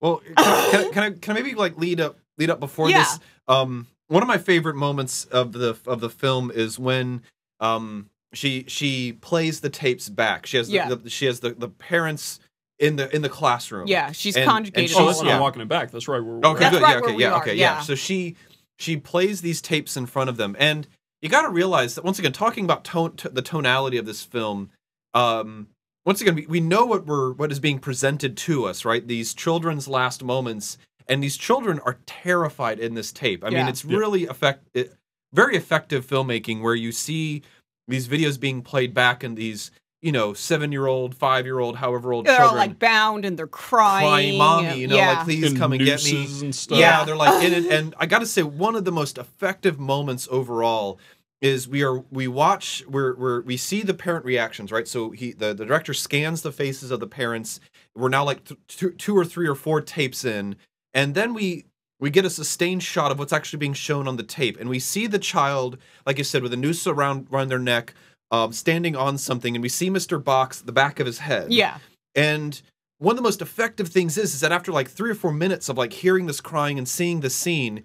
Well, 0.00 0.20
can, 0.26 0.34
I, 0.36 0.90
can 0.92 1.02
I 1.04 1.10
can 1.10 1.30
I 1.36 1.40
maybe 1.40 1.54
like 1.54 1.78
lead 1.78 2.00
up 2.00 2.18
lead 2.38 2.50
up 2.50 2.58
before 2.58 2.90
Yeah. 2.90 2.98
this? 3.04 3.18
Um, 3.46 3.86
one 4.08 4.22
of 4.22 4.26
my 4.28 4.38
favorite 4.38 4.74
moments 4.76 5.26
of 5.26 5.52
the 5.52 5.78
of 5.86 6.00
the 6.00 6.10
film 6.10 6.50
is 6.52 6.78
when 6.78 7.22
um 7.60 8.08
she 8.34 8.64
she 8.68 9.12
plays 9.14 9.60
the 9.60 9.70
tapes 9.70 10.08
back. 10.08 10.46
She 10.46 10.56
has 10.56 10.68
the, 10.68 10.74
Yeah. 10.74 10.88
the 10.94 11.10
she 11.10 11.26
has 11.26 11.40
the, 11.40 11.50
the 11.54 11.68
parents 11.68 12.40
in 12.78 12.96
the 12.96 13.14
in 13.14 13.22
the 13.22 13.28
classroom. 13.28 13.86
Yeah, 13.86 14.12
she's 14.12 14.36
And- 14.36 14.42
and 14.44 14.50
conjugated. 14.50 14.90
she- 14.90 14.96
oh, 14.96 15.00
all 15.00 15.06
that's 15.06 15.20
of 15.20 15.26
not 15.26 15.30
yeah. 15.32 15.40
walking 15.40 15.62
it 15.62 15.68
back. 15.68 15.90
That's 15.90 16.08
right. 16.08 16.22
We're, 16.22 16.38
Okay, 16.38 16.60
That's 16.60 16.74
good. 16.76 16.82
right 16.82 16.94
yeah, 16.94 17.00
okay, 17.02 17.16
yeah, 17.18 17.32
are, 17.32 17.40
okay, 17.42 17.54
yeah. 17.54 17.74
yeah. 17.76 17.80
So 17.82 17.94
she 17.94 18.36
she 18.78 18.96
plays 18.96 19.40
these 19.42 19.60
tapes 19.62 19.96
in 19.96 20.06
front 20.06 20.30
of 20.30 20.36
them, 20.36 20.56
and 20.58 20.88
you 21.20 21.28
got 21.28 21.42
to 21.42 21.50
realize 21.50 21.94
that 21.94 22.04
once 22.04 22.18
again, 22.18 22.32
talking 22.32 22.64
about 22.64 22.82
tone, 22.84 23.16
t- 23.16 23.28
the 23.30 23.42
tonality 23.42 23.96
of 23.98 24.06
this 24.06 24.22
film, 24.24 24.70
um 25.14 25.68
once 26.04 26.20
again 26.20 26.34
we, 26.34 26.46
we 26.46 26.58
know 26.60 26.84
what 26.84 27.06
we're 27.06 27.32
what 27.34 27.52
is 27.52 27.60
being 27.60 27.78
presented 27.78 28.36
to 28.36 28.64
us 28.64 28.84
right 28.84 29.06
these 29.08 29.34
children's 29.34 29.86
last 29.86 30.24
moments 30.24 30.78
and 31.06 31.22
these 31.22 31.36
children 31.36 31.78
are 31.80 31.98
terrified 32.06 32.80
in 32.80 32.94
this 32.94 33.12
tape 33.12 33.44
i 33.44 33.48
mean 33.50 33.58
Yeah. 33.58 33.68
it's 33.68 33.84
Yeah. 33.84 33.98
really 33.98 34.26
effect 34.26 34.66
it, 34.74 34.94
very 35.34 35.54
effective 35.54 36.06
filmmaking 36.06 36.62
where 36.62 36.74
you 36.74 36.92
see 36.92 37.42
these 37.88 38.08
videos 38.08 38.38
being 38.38 38.62
played 38.62 38.94
back 38.94 39.22
and 39.24 39.36
these 39.36 39.70
you 40.00 40.10
know 40.12 40.32
seven 40.34 40.72
year 40.72 40.86
old 40.86 41.14
five 41.14 41.44
year 41.46 41.58
old 41.60 41.76
however 41.76 42.12
old 42.12 42.26
They're 42.26 42.42
all 42.42 42.54
like 42.56 42.78
bound 42.78 43.24
and 43.24 43.38
they're 43.38 43.46
crying. 43.46 44.06
crying 44.08 44.38
mommy 44.38 44.80
you 44.80 44.88
know 44.88 44.96
yeah. 44.96 45.12
like 45.14 45.24
please 45.24 45.44
And 45.44 45.56
come 45.58 45.72
and 45.72 45.84
get 45.84 46.02
me 46.04 46.26
and 46.42 46.54
stuff. 46.54 46.78
yeah, 46.78 46.98
Yeah. 47.00 47.04
they're 47.04 47.16
like 47.16 47.44
in 47.44 47.52
it, 47.52 47.72
and 47.78 47.94
I 47.98 48.06
got 48.06 48.18
to 48.20 48.26
say, 48.26 48.42
one 48.42 48.74
of 48.74 48.84
the 48.84 48.92
most 48.92 49.16
effective 49.18 49.78
moments 49.78 50.26
overall 50.30 50.98
is 51.40 51.66
we 51.68 51.82
are 51.82 51.98
we 52.10 52.28
watch 52.28 52.84
we're, 52.88 53.14
we're 53.16 53.40
we 53.42 53.56
see 53.56 53.82
the 53.82 53.94
parent 53.94 54.24
reactions 54.24 54.70
right 54.70 54.86
so 54.86 55.10
he 55.10 55.32
the, 55.32 55.52
the 55.52 55.66
director 55.66 55.92
scans 55.92 56.42
the 56.42 56.52
faces 56.52 56.90
of 56.92 57.00
the 57.00 57.06
parents 57.06 57.58
we're 57.96 58.08
now 58.08 58.24
like 58.24 58.44
th- 58.44 58.60
two, 58.68 58.90
two 58.92 59.16
or 59.16 59.24
three 59.24 59.48
or 59.48 59.56
four 59.56 59.80
tapes 59.80 60.24
in 60.24 60.54
and 60.94 61.14
then 61.16 61.34
we 61.34 61.64
we 62.02 62.10
get 62.10 62.24
a 62.26 62.30
sustained 62.30 62.82
shot 62.82 63.10
of 63.12 63.18
what's 63.18 63.32
actually 63.32 63.58
being 63.60 63.72
shown 63.72 64.06
on 64.08 64.16
the 64.16 64.22
tape 64.22 64.58
and 64.60 64.68
we 64.68 64.78
see 64.78 65.06
the 65.06 65.18
child 65.18 65.78
like 66.04 66.18
you 66.18 66.24
said 66.24 66.42
with 66.42 66.52
a 66.52 66.56
noose 66.56 66.86
around 66.86 67.28
around 67.32 67.48
their 67.48 67.58
neck 67.58 67.94
um, 68.30 68.52
standing 68.52 68.94
on 68.96 69.16
something 69.16 69.54
and 69.56 69.62
we 69.62 69.68
see 69.68 69.88
mr 69.88 70.22
box 70.22 70.60
the 70.60 70.72
back 70.72 71.00
of 71.00 71.06
his 71.06 71.18
head 71.20 71.52
Yeah. 71.52 71.78
and 72.14 72.60
one 72.98 73.12
of 73.14 73.16
the 73.16 73.22
most 73.22 73.42
effective 73.42 73.88
things 73.88 74.16
is, 74.16 74.32
is 74.34 74.40
that 74.40 74.52
after 74.52 74.70
like 74.70 74.88
three 74.88 75.10
or 75.10 75.14
four 75.16 75.32
minutes 75.32 75.68
of 75.68 75.76
like 75.76 75.92
hearing 75.92 76.26
this 76.26 76.40
crying 76.40 76.78
and 76.78 76.88
seeing 76.88 77.18
the 77.18 77.30
scene, 77.30 77.82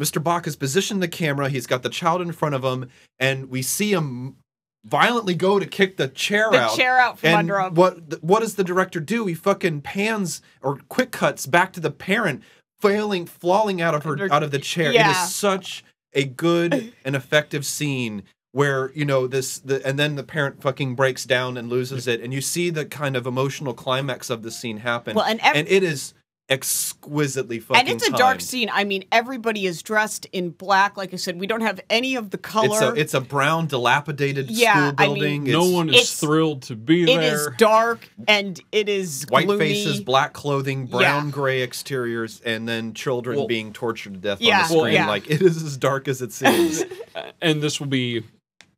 Mr. 0.00 0.22
Baek 0.22 0.44
has 0.44 0.54
positioned 0.54 1.02
the 1.02 1.08
camera. 1.08 1.48
He's 1.48 1.66
got 1.66 1.82
the 1.82 1.88
child 1.90 2.22
in 2.22 2.30
front 2.30 2.54
of 2.54 2.62
him, 2.62 2.88
and 3.18 3.50
we 3.50 3.60
see 3.60 3.92
him 3.92 4.36
violently 4.84 5.34
go 5.34 5.58
to 5.58 5.66
kick 5.66 5.96
the 5.96 6.06
chair 6.06 6.48
The 6.52 6.60
out. 6.60 6.70
The 6.70 6.76
chair 6.76 6.96
out 6.96 7.18
from 7.18 7.28
and 7.30 7.38
under 7.38 7.58
him. 7.58 7.74
what 7.74 8.22
what 8.22 8.38
does 8.38 8.54
the 8.54 8.62
director 8.62 9.00
do? 9.00 9.26
He 9.26 9.34
fucking 9.34 9.80
pans 9.80 10.42
or 10.62 10.78
quick 10.88 11.10
cuts 11.10 11.46
back 11.46 11.72
to 11.72 11.80
the 11.80 11.90
parent 11.90 12.44
failing, 12.82 13.26
falling 13.26 13.80
out 13.80 13.94
of 13.94 14.04
her 14.04 14.28
out 14.30 14.42
of 14.42 14.50
the 14.50 14.58
chair. 14.58 14.90
It 14.90 14.96
yeah. 14.96 15.24
is 15.24 15.34
such 15.34 15.84
a 16.12 16.24
good 16.24 16.92
and 17.04 17.16
effective 17.16 17.64
scene 17.64 18.24
where 18.52 18.92
you 18.92 19.04
know 19.04 19.26
this 19.26 19.58
the 19.60 19.84
and 19.86 19.98
then 19.98 20.16
the 20.16 20.22
parent 20.22 20.60
fucking 20.60 20.94
breaks 20.94 21.24
down 21.24 21.56
and 21.56 21.70
loses 21.70 22.06
it 22.06 22.20
and 22.20 22.34
you 22.34 22.40
see 22.42 22.68
the 22.68 22.84
kind 22.84 23.16
of 23.16 23.26
emotional 23.26 23.72
climax 23.72 24.28
of 24.28 24.42
the 24.42 24.50
scene 24.50 24.76
happen 24.78 25.16
Well, 25.16 25.24
and 25.24 25.40
ev- 25.40 25.56
and 25.56 25.68
it 25.68 25.82
is 25.82 26.12
exquisitely 26.52 27.58
fucking 27.60 27.80
and 27.80 27.88
it's 27.88 28.06
a 28.06 28.12
dark 28.12 28.40
scene. 28.40 28.68
I 28.72 28.84
mean, 28.84 29.04
everybody 29.10 29.66
is 29.66 29.82
dressed 29.82 30.26
in 30.32 30.50
black. 30.50 30.96
Like 30.96 31.12
I 31.12 31.16
said, 31.16 31.40
we 31.40 31.46
don't 31.46 31.62
have 31.62 31.80
any 31.90 32.14
of 32.14 32.30
the 32.30 32.38
color. 32.38 32.68
it's 32.72 32.82
a 32.82 32.94
it's 32.94 33.14
a 33.14 33.20
brown 33.20 33.66
dilapidated 33.66 34.50
Yeah, 34.50 34.92
school 34.92 34.94
I 34.98 35.08
mean- 35.14 35.44
no 35.44 35.68
one 35.68 35.88
is 35.92 36.14
thrilled 36.14 36.62
to 36.62 36.76
be 36.76 37.04
It 37.04 37.08
It 37.08 37.22
is 37.32 37.48
dark 37.56 38.08
and 38.28 38.60
it 38.72 38.88
is 38.88 39.24
white 39.28 39.46
gloomy. 39.46 39.64
faces 39.72 40.00
black 40.00 40.32
clothing 40.32 40.86
Yeah. 40.86 40.98
brown 40.98 41.30
gray 41.30 41.62
exteriors 41.62 42.40
and 42.44 42.68
then 42.68 42.94
children 42.94 43.38
Well- 43.38 43.46
being 43.46 43.72
tortured 43.72 44.14
to 44.14 44.18
death 44.20 44.40
Yeah, 44.40 44.56
on 44.56 44.62
the 44.62 44.66
screen 44.68 44.82
well, 44.82 44.92
yeah. 44.92 45.06
like 45.08 45.30
it 45.30 45.42
is 45.42 45.62
as 45.62 45.76
dark 45.76 46.08
as 46.08 46.20
it 46.22 46.32
seems 46.32 46.82
and 47.40 47.62
this 47.62 47.80
will 47.80 47.86
be 47.88 48.22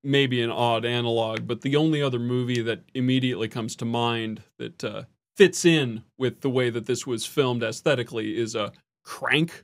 maybe 0.07 0.43
an 0.43 0.51
odd 0.51 0.85
analog, 0.85 1.47
but 1.47 1.62
the 1.62 1.77
only 1.77 2.03
other 2.03 2.18
movie 2.18 2.61
that 2.61 2.81
immediately 2.93 3.49
comes 3.49 3.75
to 3.77 3.87
mind 3.87 4.43
that 4.59 4.85
uh, 4.85 5.03
fits 5.37 5.64
in 5.64 6.03
with 6.18 6.41
the 6.43 6.51
way 6.51 6.70
that 6.70 6.87
this 6.87 7.07
was 7.07 7.26
filmed 7.26 7.62
aesthetically 7.62 8.37
is 8.39 8.55
a 8.55 8.72
Crank. 9.05 9.62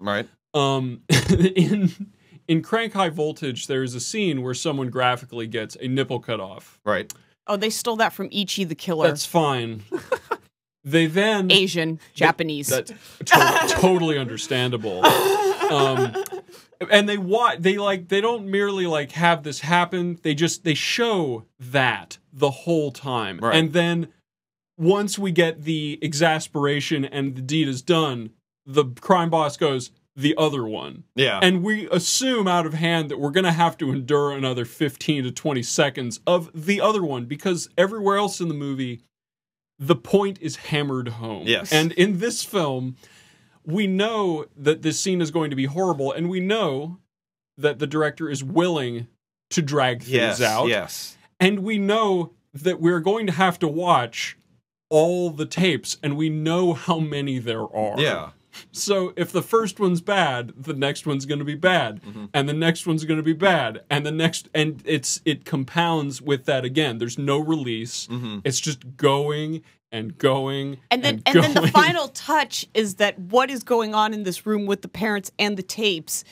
right 0.00 0.28
Um, 0.54 1.02
in 1.30 1.92
in 2.48 2.62
Crank 2.62 2.92
High 2.92 3.08
Voltage, 3.10 3.66
there 3.66 3.82
is 3.82 3.94
a 3.94 4.00
scene 4.00 4.42
where 4.42 4.54
someone 4.54 4.88
graphically 4.90 5.46
gets 5.46 5.76
a 5.80 5.88
nipple 5.88 6.20
cut 6.20 6.40
off. 6.40 6.78
right 6.84 7.12
Oh, 7.48 7.56
they 7.56 7.70
stole 7.70 7.96
that 7.96 8.12
from 8.12 8.28
Ichi 8.32 8.64
the 8.64 8.74
Killer. 8.74 9.06
That's 9.06 9.24
fine. 9.24 9.84
they 10.84 11.06
then 11.06 11.50
Asian, 11.52 12.00
Japanese. 12.12 12.66
That's 12.68 12.90
to- 13.24 13.66
totally 13.68 14.18
understandable. 14.18 15.04
Um, 15.06 16.12
and 16.90 17.08
they 17.08 17.18
wa- 17.18 17.54
they 17.58 17.78
like 17.78 18.08
they 18.08 18.20
don't 18.20 18.46
merely 18.46 18.86
like 18.86 19.12
have 19.12 19.42
this 19.44 19.60
happen. 19.60 20.18
They 20.22 20.34
just 20.34 20.64
they 20.64 20.74
show 20.74 21.44
that 21.60 22.18
the 22.32 22.50
whole 22.50 22.90
time, 22.92 23.38
Right. 23.40 23.56
and 23.56 23.72
then 23.72 24.08
once 24.76 25.18
we 25.18 25.32
get 25.32 25.62
the 25.62 25.98
exasperation 26.02 27.04
and 27.04 27.34
the 27.34 27.42
deed 27.42 27.68
is 27.68 27.82
done, 27.82 28.30
the 28.64 28.84
crime 29.00 29.30
boss 29.30 29.56
goes 29.56 29.90
the 30.14 30.34
other 30.38 30.64
one. 30.64 31.04
yeah 31.14 31.38
And 31.42 31.62
we 31.62 31.88
assume 31.90 32.48
out 32.48 32.64
of 32.64 32.74
hand 32.74 33.10
that 33.10 33.18
we're 33.18 33.30
going 33.30 33.44
to 33.44 33.52
have 33.52 33.76
to 33.78 33.92
endure 33.92 34.32
another 34.32 34.64
15 34.64 35.24
to 35.24 35.30
20 35.30 35.62
seconds 35.62 36.20
of 36.26 36.50
the 36.54 36.80
other 36.80 37.02
one 37.04 37.26
because 37.26 37.68
everywhere 37.76 38.16
else 38.16 38.40
in 38.40 38.48
the 38.48 38.54
movie, 38.54 39.02
the 39.78 39.96
point 39.96 40.38
is 40.40 40.56
hammered 40.56 41.08
home. 41.08 41.46
Yes. 41.46 41.70
And 41.70 41.92
in 41.92 42.18
this 42.18 42.42
film, 42.42 42.96
we 43.64 43.86
know 43.86 44.46
that 44.56 44.80
this 44.80 44.98
scene 44.98 45.20
is 45.20 45.30
going 45.30 45.50
to 45.50 45.56
be 45.56 45.66
horrible, 45.66 46.12
and 46.12 46.30
we 46.30 46.40
know 46.40 46.98
that 47.58 47.78
the 47.78 47.86
director 47.86 48.30
is 48.30 48.42
willing 48.42 49.08
to 49.50 49.60
drag 49.60 49.98
things 50.00 50.12
yes 50.12 50.40
out. 50.40 50.68
yes 50.68 51.16
And 51.40 51.60
we 51.60 51.78
know 51.78 52.32
that 52.54 52.80
we're 52.80 53.00
going 53.00 53.26
to 53.26 53.32
have 53.32 53.58
to 53.58 53.68
watch 53.68 54.38
all 54.88 55.30
the 55.30 55.46
tapes, 55.46 55.98
and 56.02 56.16
we 56.16 56.28
know 56.28 56.72
how 56.72 56.98
many 56.98 57.38
there 57.38 57.62
are. 57.74 57.98
yeah 58.00 58.30
So 58.72 59.12
if 59.16 59.32
the 59.32 59.42
first 59.42 59.80
one's 59.80 60.00
bad, 60.00 60.52
the 60.56 60.72
next 60.74 61.06
one's 61.06 61.26
going 61.26 61.38
to 61.40 61.44
be 61.44 61.54
bad, 61.56 62.02
Mm-hmm. 62.02 62.26
and 62.32 62.48
the 62.48 62.54
next 62.54 62.86
one's 62.86 63.04
going 63.04 63.18
to 63.18 63.22
be 63.22 63.32
bad, 63.32 63.82
and 63.90 64.06
the 64.06 64.12
next, 64.12 64.48
and 64.54 64.82
it's 64.84 65.20
it 65.24 65.44
compounds 65.44 66.22
with 66.22 66.44
that 66.46 66.64
again. 66.64 66.98
There's 66.98 67.18
no 67.18 67.38
release. 67.38 68.06
Mhm. 68.06 68.42
It's 68.44 68.60
just 68.60 68.96
going 68.96 69.62
and 69.92 70.16
going, 70.18 70.78
and 70.90 71.02
then 71.04 71.22
and, 71.26 71.36
and, 71.36 71.44
then 71.54 71.62
the 71.64 71.68
final 71.82 72.08
touch 72.08 72.66
is 72.74 72.96
that 72.96 73.18
what 73.18 73.50
is 73.50 73.62
going 73.62 73.94
on 73.94 74.12
in 74.14 74.22
this 74.24 74.46
room 74.46 74.66
with 74.66 74.82
the 74.82 74.88
parents 74.88 75.30
and 75.38 75.56
the 75.56 75.62
tapes 75.62 76.24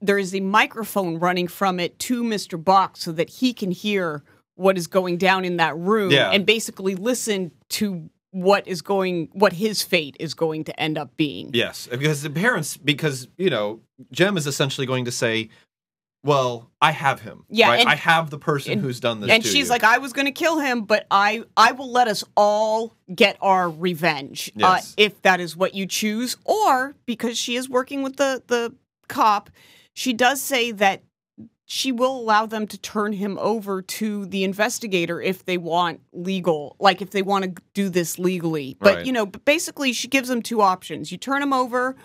there 0.00 0.16
is 0.16 0.32
a 0.32 0.38
microphone 0.38 1.18
running 1.18 1.48
from 1.48 1.80
it 1.80 1.98
to 1.98 2.22
Mr. 2.22 2.62
Box 2.62 3.00
so 3.00 3.10
that 3.10 3.28
he 3.28 3.52
can 3.52 3.72
hear 3.72 4.22
what 4.56 4.76
is 4.76 4.86
going 4.86 5.16
down 5.16 5.44
in 5.44 5.56
that 5.56 5.76
room 5.76 6.10
Yeah. 6.10 6.30
and 6.30 6.44
basically 6.46 6.94
listen 6.94 7.52
to 7.70 8.10
what 8.30 8.66
is 8.66 8.80
going 8.82 9.28
what 9.32 9.52
his 9.52 9.82
fate 9.82 10.16
is 10.18 10.32
going 10.34 10.64
to 10.64 10.80
end 10.80 10.96
up 10.96 11.16
being. 11.16 11.50
Yes, 11.52 11.86
because 11.90 12.22
the 12.22 12.30
parents, 12.30 12.76
because 12.76 13.28
you 13.36 13.50
know, 13.50 13.80
Jem 14.10 14.36
is 14.36 14.46
essentially 14.46 14.86
going 14.86 15.04
to 15.04 15.12
say, 15.12 15.50
"Well, 16.24 16.70
I 16.80 16.92
have 16.92 17.20
him. 17.20 17.44
Yeah, 17.50 17.68
right? 17.68 17.80
and- 17.80 17.88
I 17.90 17.94
have 17.94 18.30
the 18.30 18.38
person 18.38 18.72
and- 18.72 18.80
who's 18.80 19.00
done 19.00 19.20
this." 19.20 19.30
and 19.30 19.44
she's 19.44 19.54
you." 19.66 19.70
like, 19.70 19.84
I 19.84 19.98
was 19.98 20.12
going 20.14 20.24
to 20.26 20.32
kill 20.32 20.60
him, 20.60 20.84
but 20.84 21.06
I 21.10 21.44
I 21.58 21.72
will 21.72 21.90
let 21.90 22.08
us 22.08 22.24
all 22.34 22.94
get 23.14 23.36
our 23.42 23.68
revenge 23.68 24.50
uh, 24.62 24.80
if 24.96 25.20
that 25.22 25.40
is 25.40 25.54
what 25.56 25.74
you 25.74 25.84
choose. 25.86 26.36
Or 26.46 26.94
because 27.04 27.36
she 27.36 27.56
is 27.56 27.68
working 27.68 28.02
with 28.02 28.16
the 28.16 28.42
the 28.46 28.74
cop, 29.08 29.50
she 29.92 30.14
does 30.14 30.40
say 30.40 30.72
that 30.72 31.02
she 31.66 31.92
will 31.92 32.18
allow 32.18 32.46
them 32.46 32.66
to 32.66 32.78
turn 32.78 33.12
him 33.12 33.38
over 33.38 33.80
to 33.82 34.26
the 34.26 34.44
investigator 34.44 35.20
if 35.20 35.44
they 35.44 35.56
want 35.58 36.00
legal, 36.12 36.76
like 36.78 37.00
if 37.00 37.10
they 37.10 37.22
want 37.22 37.44
to 37.44 37.62
do 37.74 37.88
this 37.88 38.18
legally. 38.18 38.76
But 38.80 38.96
Right. 38.96 39.06
you 39.06 39.12
know, 39.12 39.26
but 39.26 39.44
basically, 39.44 39.92
she 39.92 40.08
gives 40.08 40.28
them 40.28 40.42
two 40.42 40.60
options: 40.60 41.10
you 41.12 41.18
turn 41.18 41.42
him 41.42 41.52
over. 41.52 41.96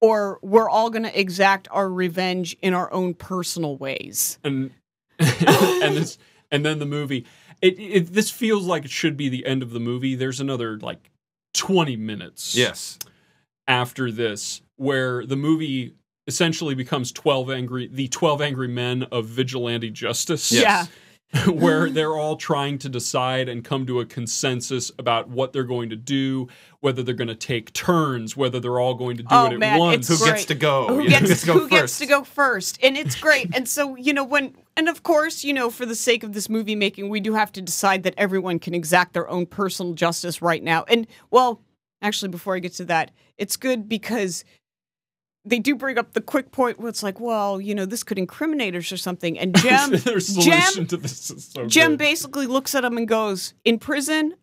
Or 0.00 0.38
we're 0.42 0.70
all 0.70 0.90
going 0.90 1.02
to 1.02 1.20
exact 1.20 1.66
our 1.72 1.90
revenge 1.90 2.56
in 2.62 2.72
our 2.72 2.92
own 2.92 3.14
personal 3.14 3.76
ways. 3.76 4.38
and 4.44 4.70
and 5.18 5.96
this 5.96 6.18
and 6.52 6.64
then 6.64 6.78
the 6.78 6.86
movie. 6.86 7.26
It, 7.60 7.80
it 7.80 8.12
this 8.12 8.30
feels 8.30 8.64
like 8.64 8.84
it 8.84 8.92
should 8.92 9.16
be 9.16 9.28
the 9.28 9.44
end 9.44 9.60
of 9.60 9.70
the 9.70 9.80
movie. 9.80 10.14
There's 10.14 10.38
another 10.38 10.78
like 10.78 11.10
20 11.54 11.96
minutes. 11.96 12.54
"Yes, 12.54 12.96
after 13.66 14.12
this 14.12 14.62
where 14.76 15.26
the 15.26 15.34
movie 15.34 15.94
essentially 16.28 16.74
becomes 16.76 17.10
12 17.10 17.50
angry 17.50 17.88
the 17.88 18.06
12 18.08 18.40
angry 18.40 18.68
men 18.68 19.02
of 19.04 19.26
vigilante 19.26 19.90
justice. 19.90 20.52
Yeah. 20.52 20.86
where 21.46 21.90
they're 21.90 22.16
all 22.16 22.36
trying 22.36 22.78
to 22.78 22.88
decide 22.88 23.50
and 23.50 23.62
come 23.62 23.84
to 23.84 24.00
a 24.00 24.06
consensus 24.06 24.90
about 24.98 25.28
what 25.28 25.52
they're 25.52 25.62
going 25.62 25.90
to 25.90 25.96
do 25.96 26.48
whether 26.80 27.02
they're 27.02 27.14
going 27.14 27.28
to 27.28 27.34
take 27.34 27.70
turns 27.74 28.34
whether 28.34 28.58
they're 28.58 28.80
all 28.80 28.94
going 28.94 29.14
to 29.18 29.22
do 29.22 29.28
Oh, 29.30 29.44
it 29.46 29.52
at 29.52 29.58
man, 29.58 29.78
once. 29.78 30.08
who 30.08 30.14
it's 30.14 30.24
gets 30.24 30.44
to 30.46 30.54
go? 30.54 30.86
who 30.88 31.00
You 31.02 31.10
know, 31.10 31.20
gets, 31.20 31.40
to 31.42 31.46
go 31.46 31.52
who 31.58 31.68
gets 31.68 31.98
to 31.98 32.06
go 32.06 32.24
first? 32.24 32.78
And 32.82 32.96
it's 32.96 33.14
great. 33.20 33.54
And 33.54 33.68
so 33.68 33.94
you 33.96 34.14
know 34.14 34.24
when 34.24 34.54
and 34.74 34.88
of 34.88 35.02
course 35.02 35.44
you 35.44 35.52
know 35.52 35.68
for 35.68 35.84
the 35.84 35.94
sake 35.94 36.22
of 36.22 36.32
this 36.32 36.48
movie 36.48 36.74
making 36.76 37.10
we 37.10 37.20
do 37.20 37.34
have 37.34 37.52
to 37.52 37.60
decide 37.60 38.04
that 38.04 38.14
everyone 38.16 38.58
can 38.58 38.72
exact 38.72 39.12
their 39.12 39.28
own 39.28 39.44
personal 39.44 39.92
justice 39.92 40.40
right 40.40 40.62
now. 40.62 40.84
And 40.88 41.06
well 41.30 41.60
actually 42.00 42.28
before 42.28 42.54
i 42.54 42.58
get 42.60 42.72
to 42.72 42.84
that 42.84 43.10
it's 43.38 43.56
good 43.56 43.88
because 43.88 44.44
they 45.48 45.58
do 45.58 45.74
bring 45.74 45.98
up 45.98 46.12
the 46.12 46.20
quick 46.20 46.50
point 46.52 46.78
where 46.78 46.88
it's 46.88 47.02
like 47.02 47.18
well 47.20 47.60
you 47.60 47.74
know 47.74 47.86
this 47.86 48.02
could 48.02 48.18
incriminate 48.18 48.74
us 48.76 48.90
or 48.92 48.96
something. 48.96 49.38
And 49.38 49.54
jem 49.62 49.96
jem 49.96 50.86
to 50.86 50.96
this. 50.96 51.30
Is 51.30 51.44
so 51.52 51.66
jem 51.66 51.96
basically 51.96 52.46
looks 52.46 52.74
at 52.74 52.84
him 52.84 52.96
and 52.96 53.06
goes 53.08 53.54
in 53.64 53.78
prison 53.78 54.34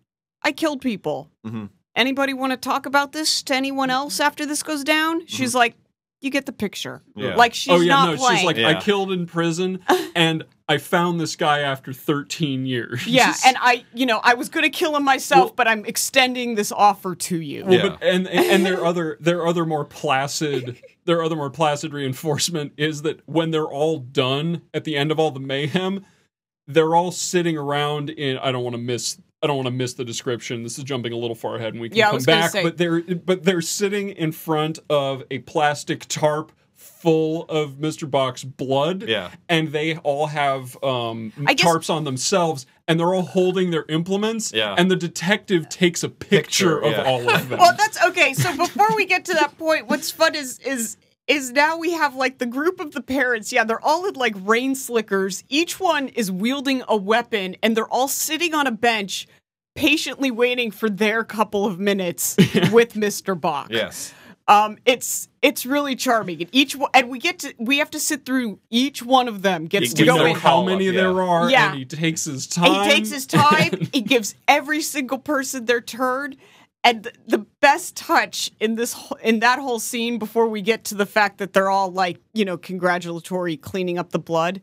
i 0.43 0.51
killed 0.51 0.82
people. 0.82 1.30
Mhm. 1.45 1.70
anybody 1.95 2.34
want 2.34 2.51
to 2.51 2.58
talk 2.58 2.86
about 2.86 3.12
this 3.14 3.41
to 3.43 3.56
anyone 3.56 3.89
else 3.89 4.20
after 4.20 4.45
this 4.45 4.62
goes 4.64 4.84
down? 4.84 5.26
She's 5.28 5.49
Mm-hmm. 5.51 5.58
like 5.58 5.76
you 6.22 6.32
get 6.32 6.45
the 6.45 6.53
picture. 6.53 7.03
Yeah. 7.16 7.36
Like 7.36 7.53
she's 7.53 7.68
not. 7.68 7.78
oh 7.78 7.82
yeah, 7.82 7.89
not 7.93 8.09
no, 8.11 8.18
playing. 8.18 8.38
she's 8.38 8.45
like, 8.45 8.57
I 8.57 8.80
killed 8.80 9.11
in 9.11 9.26
prison, 9.26 9.80
and 10.16 10.43
I 10.68 10.78
found 10.80 11.20
this 11.20 11.36
guy 11.36 11.59
after 11.59 11.93
13 11.93 12.66
years. 12.66 13.05
yeah, 13.05 13.34
and 13.45 13.55
I, 13.59 13.86
you 13.93 14.05
know, 14.07 14.20
I 14.24 14.34
was 14.34 14.49
going 14.49 14.63
to 14.63 14.70
kill 14.70 14.95
him 14.95 15.03
myself, 15.03 15.45
Well- 15.45 15.53
but 15.57 15.68
I'm 15.68 15.86
extending 15.86 16.55
this 16.55 16.72
offer 16.72 17.13
to 17.16 17.39
you. 17.39 17.66
Well, 17.66 17.74
Yeah. 17.74 17.89
but, 17.89 18.03
and 18.03 18.28
and 18.28 18.45
and 18.51 18.66
their 18.66 18.84
other 18.89 19.18
their 19.20 19.45
other 19.45 19.66
more 19.66 19.86
placid 19.86 20.82
their 21.05 21.22
other 21.22 21.36
more 21.36 21.51
placid 21.51 21.93
reinforcement 21.93 22.74
is 22.78 23.03
that 23.03 23.22
when 23.28 23.51
they're 23.51 23.63
all 23.68 23.99
done 23.99 24.63
at 24.74 24.84
the 24.86 24.97
end 24.97 25.11
of 25.11 25.20
all 25.20 25.30
the 25.30 25.39
mayhem, 25.39 26.03
they're 26.68 26.95
all 26.95 27.11
sitting 27.11 27.55
around 27.57 28.09
in 28.09 28.38
I 28.39 28.51
don't 28.51 28.63
want 28.63 28.74
to 28.76 28.82
miss 28.82 29.22
I 29.45 29.47
don't 29.47 29.57
want 29.57 29.67
to 29.67 29.71
miss 29.71 29.93
the 29.93 30.03
description. 30.03 30.63
This 30.63 30.77
is 30.77 30.83
jumping 30.83 31.13
a 31.13 31.17
little 31.17 31.35
far 31.35 31.55
ahead, 31.55 31.73
and 31.73 31.81
we 31.81 31.89
can 31.89 31.97
Yeah, 31.97 32.09
come 32.09 32.23
back. 32.23 32.49
say- 32.51 32.63
But 32.63 32.77
they're 32.77 33.01
but 33.01 33.43
they're 33.43 33.61
sitting 33.61 34.09
in 34.09 34.31
front 34.31 34.79
of 34.89 35.23
a 35.29 35.39
plastic 35.39 36.05
tarp 36.07 36.51
full 36.73 37.43
of 37.45 37.73
Mr. 37.73 38.09
Baek's 38.09 38.43
blood. 38.43 39.03
Yeah. 39.07 39.29
and 39.47 39.71
they 39.71 39.97
all 39.97 40.27
have 40.27 40.81
um, 40.83 41.31
guess- 41.45 41.61
tarps 41.61 41.89
on 41.93 42.03
themselves, 42.03 42.65
and 42.87 42.99
they're 42.99 43.13
all 43.13 43.21
holding 43.21 43.69
their 43.71 43.85
implements. 43.89 44.51
Yeah. 44.51 44.73
and 44.77 44.89
the 44.89 44.95
detective 44.95 45.69
takes 45.69 46.03
a 46.03 46.09
picture, 46.09 46.79
Picture, 46.79 46.79
of 46.79 46.91
yeah. 46.93 47.03
all 47.03 47.29
of 47.29 47.49
them. 47.49 47.59
Well, 47.59 47.75
that's 47.77 48.03
okay. 48.07 48.33
So 48.33 48.55
before 48.57 48.95
we 48.95 49.05
get 49.05 49.25
to 49.25 49.33
that 49.35 49.57
point, 49.59 49.87
what's 49.87 50.09
fun 50.09 50.33
is 50.35 50.57
is 50.59 50.97
is 51.27 51.51
now 51.53 51.75
we 51.75 51.91
have 51.91 52.13
like 52.13 52.37
the 52.37 52.45
group 52.45 52.79
of 52.79 52.91
the 52.91 53.01
parents. 53.01 53.51
Yeah, 53.51 53.63
they're 53.63 53.83
all 53.83 54.05
in 54.05 54.13
like 54.13 54.35
rain 54.41 54.75
slickers. 54.75 55.43
Each 55.49 55.79
one 55.79 56.07
is 56.09 56.31
wielding 56.31 56.83
a 56.87 56.95
weapon, 56.95 57.55
and 57.63 57.75
they're 57.75 57.87
all 57.87 58.07
sitting 58.07 58.53
on 58.53 58.67
a 58.67 58.71
bench, 58.71 59.27
patiently 59.76 60.32
waiting 60.32 60.71
for 60.71 60.89
their 60.89 61.23
couple 61.23 61.65
of 61.65 61.80
minutes 61.80 62.36
with 62.71 62.93
Mr. 62.93 63.39
Baek. 63.39 63.67
Yes. 63.69 64.13
Um, 64.47 64.78
it's 64.86 65.28
it's 65.41 65.65
really 65.65 65.95
charming, 65.95 66.39
and 66.41 66.49
each 66.51 66.76
one, 66.76 66.91
and 66.93 67.09
we 67.09 67.17
get 67.17 67.39
to 67.39 67.53
we 67.57 67.80
have 67.80 67.89
to 67.91 67.99
sit 67.99 68.26
through 68.28 68.59
each 68.69 69.01
one 69.01 69.28
of 69.28 69.41
them 69.41 69.65
gets 69.65 69.89
You 69.89 69.95
to 69.95 70.01
we 70.03 70.05
go 70.05 70.15
know 70.17 70.26
in. 70.26 70.36
how 70.36 70.63
many 70.63 70.86
yeah. 70.86 70.91
there 70.91 71.19
are, 71.21 71.49
Yeah. 71.49 71.69
and 71.71 71.80
he 71.80 71.86
takes 71.86 72.26
his 72.26 72.45
time. 72.45 72.84
He 72.88 72.95
takes 72.95 73.11
his 73.11 73.26
time. 73.26 73.71
he 73.93 74.01
gives 74.01 74.36
every 74.47 74.82
single 74.82 75.17
person 75.17 75.65
their 75.65 75.82
turn. 75.82 76.36
And 76.84 77.11
the 77.28 77.39
best 77.61 77.95
touch 77.97 78.51
in 78.59 78.76
this 78.76 78.93
wh- 78.93 79.13
in 79.23 79.39
that 79.39 79.57
whole 79.57 79.80
scene 79.80 80.19
before 80.19 80.47
we 80.47 80.61
get 80.61 80.84
to 80.86 80.95
the 80.95 81.07
fact 81.07 81.39
that 81.39 81.51
they're 81.53 81.71
all 81.71 81.91
like, 81.91 82.19
you 82.36 82.45
know, 82.45 82.57
congratulatory 82.57 83.57
cleaning 83.57 83.97
up 83.97 84.11
the 84.11 84.19
blood. 84.19 84.61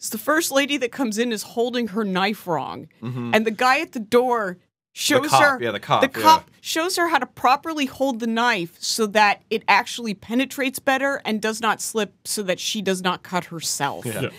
Is 0.00 0.10
the 0.10 0.18
first 0.18 0.50
lady 0.50 0.76
that 0.78 0.92
comes 0.92 1.18
in 1.18 1.32
is 1.32 1.42
holding 1.42 1.88
her 1.88 2.04
knife 2.04 2.46
wrong. 2.46 2.88
Mm-hmm. 3.02 3.32
And 3.34 3.46
the 3.46 3.50
guy 3.50 3.80
at 3.80 3.92
the 3.92 4.00
door 4.00 4.58
shows 4.92 5.28
cop, 5.28 5.42
her 5.42 5.62
yeah, 5.62 5.72
the 5.72 5.80
cop, 5.80 6.00
the 6.00 6.18
yeah. 6.18 6.24
cop 6.24 6.50
shows 6.60 6.96
her 6.96 7.08
how 7.08 7.18
to 7.18 7.26
properly 7.26 7.86
hold 7.86 8.20
the 8.20 8.26
knife 8.26 8.76
so 8.80 9.06
that 9.06 9.42
it 9.50 9.64
actually 9.66 10.14
penetrates 10.14 10.78
better 10.78 11.20
and 11.24 11.42
does 11.42 11.60
not 11.60 11.80
slip 11.80 12.14
so 12.24 12.42
that 12.42 12.60
she 12.60 12.80
does 12.80 13.02
not 13.02 13.22
cut 13.22 13.46
herself. 13.46 14.06
Yeah. 14.06 14.30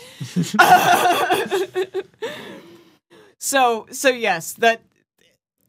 So 3.45 3.85
so 3.91 4.09
yes, 4.09 4.53
that 4.53 4.81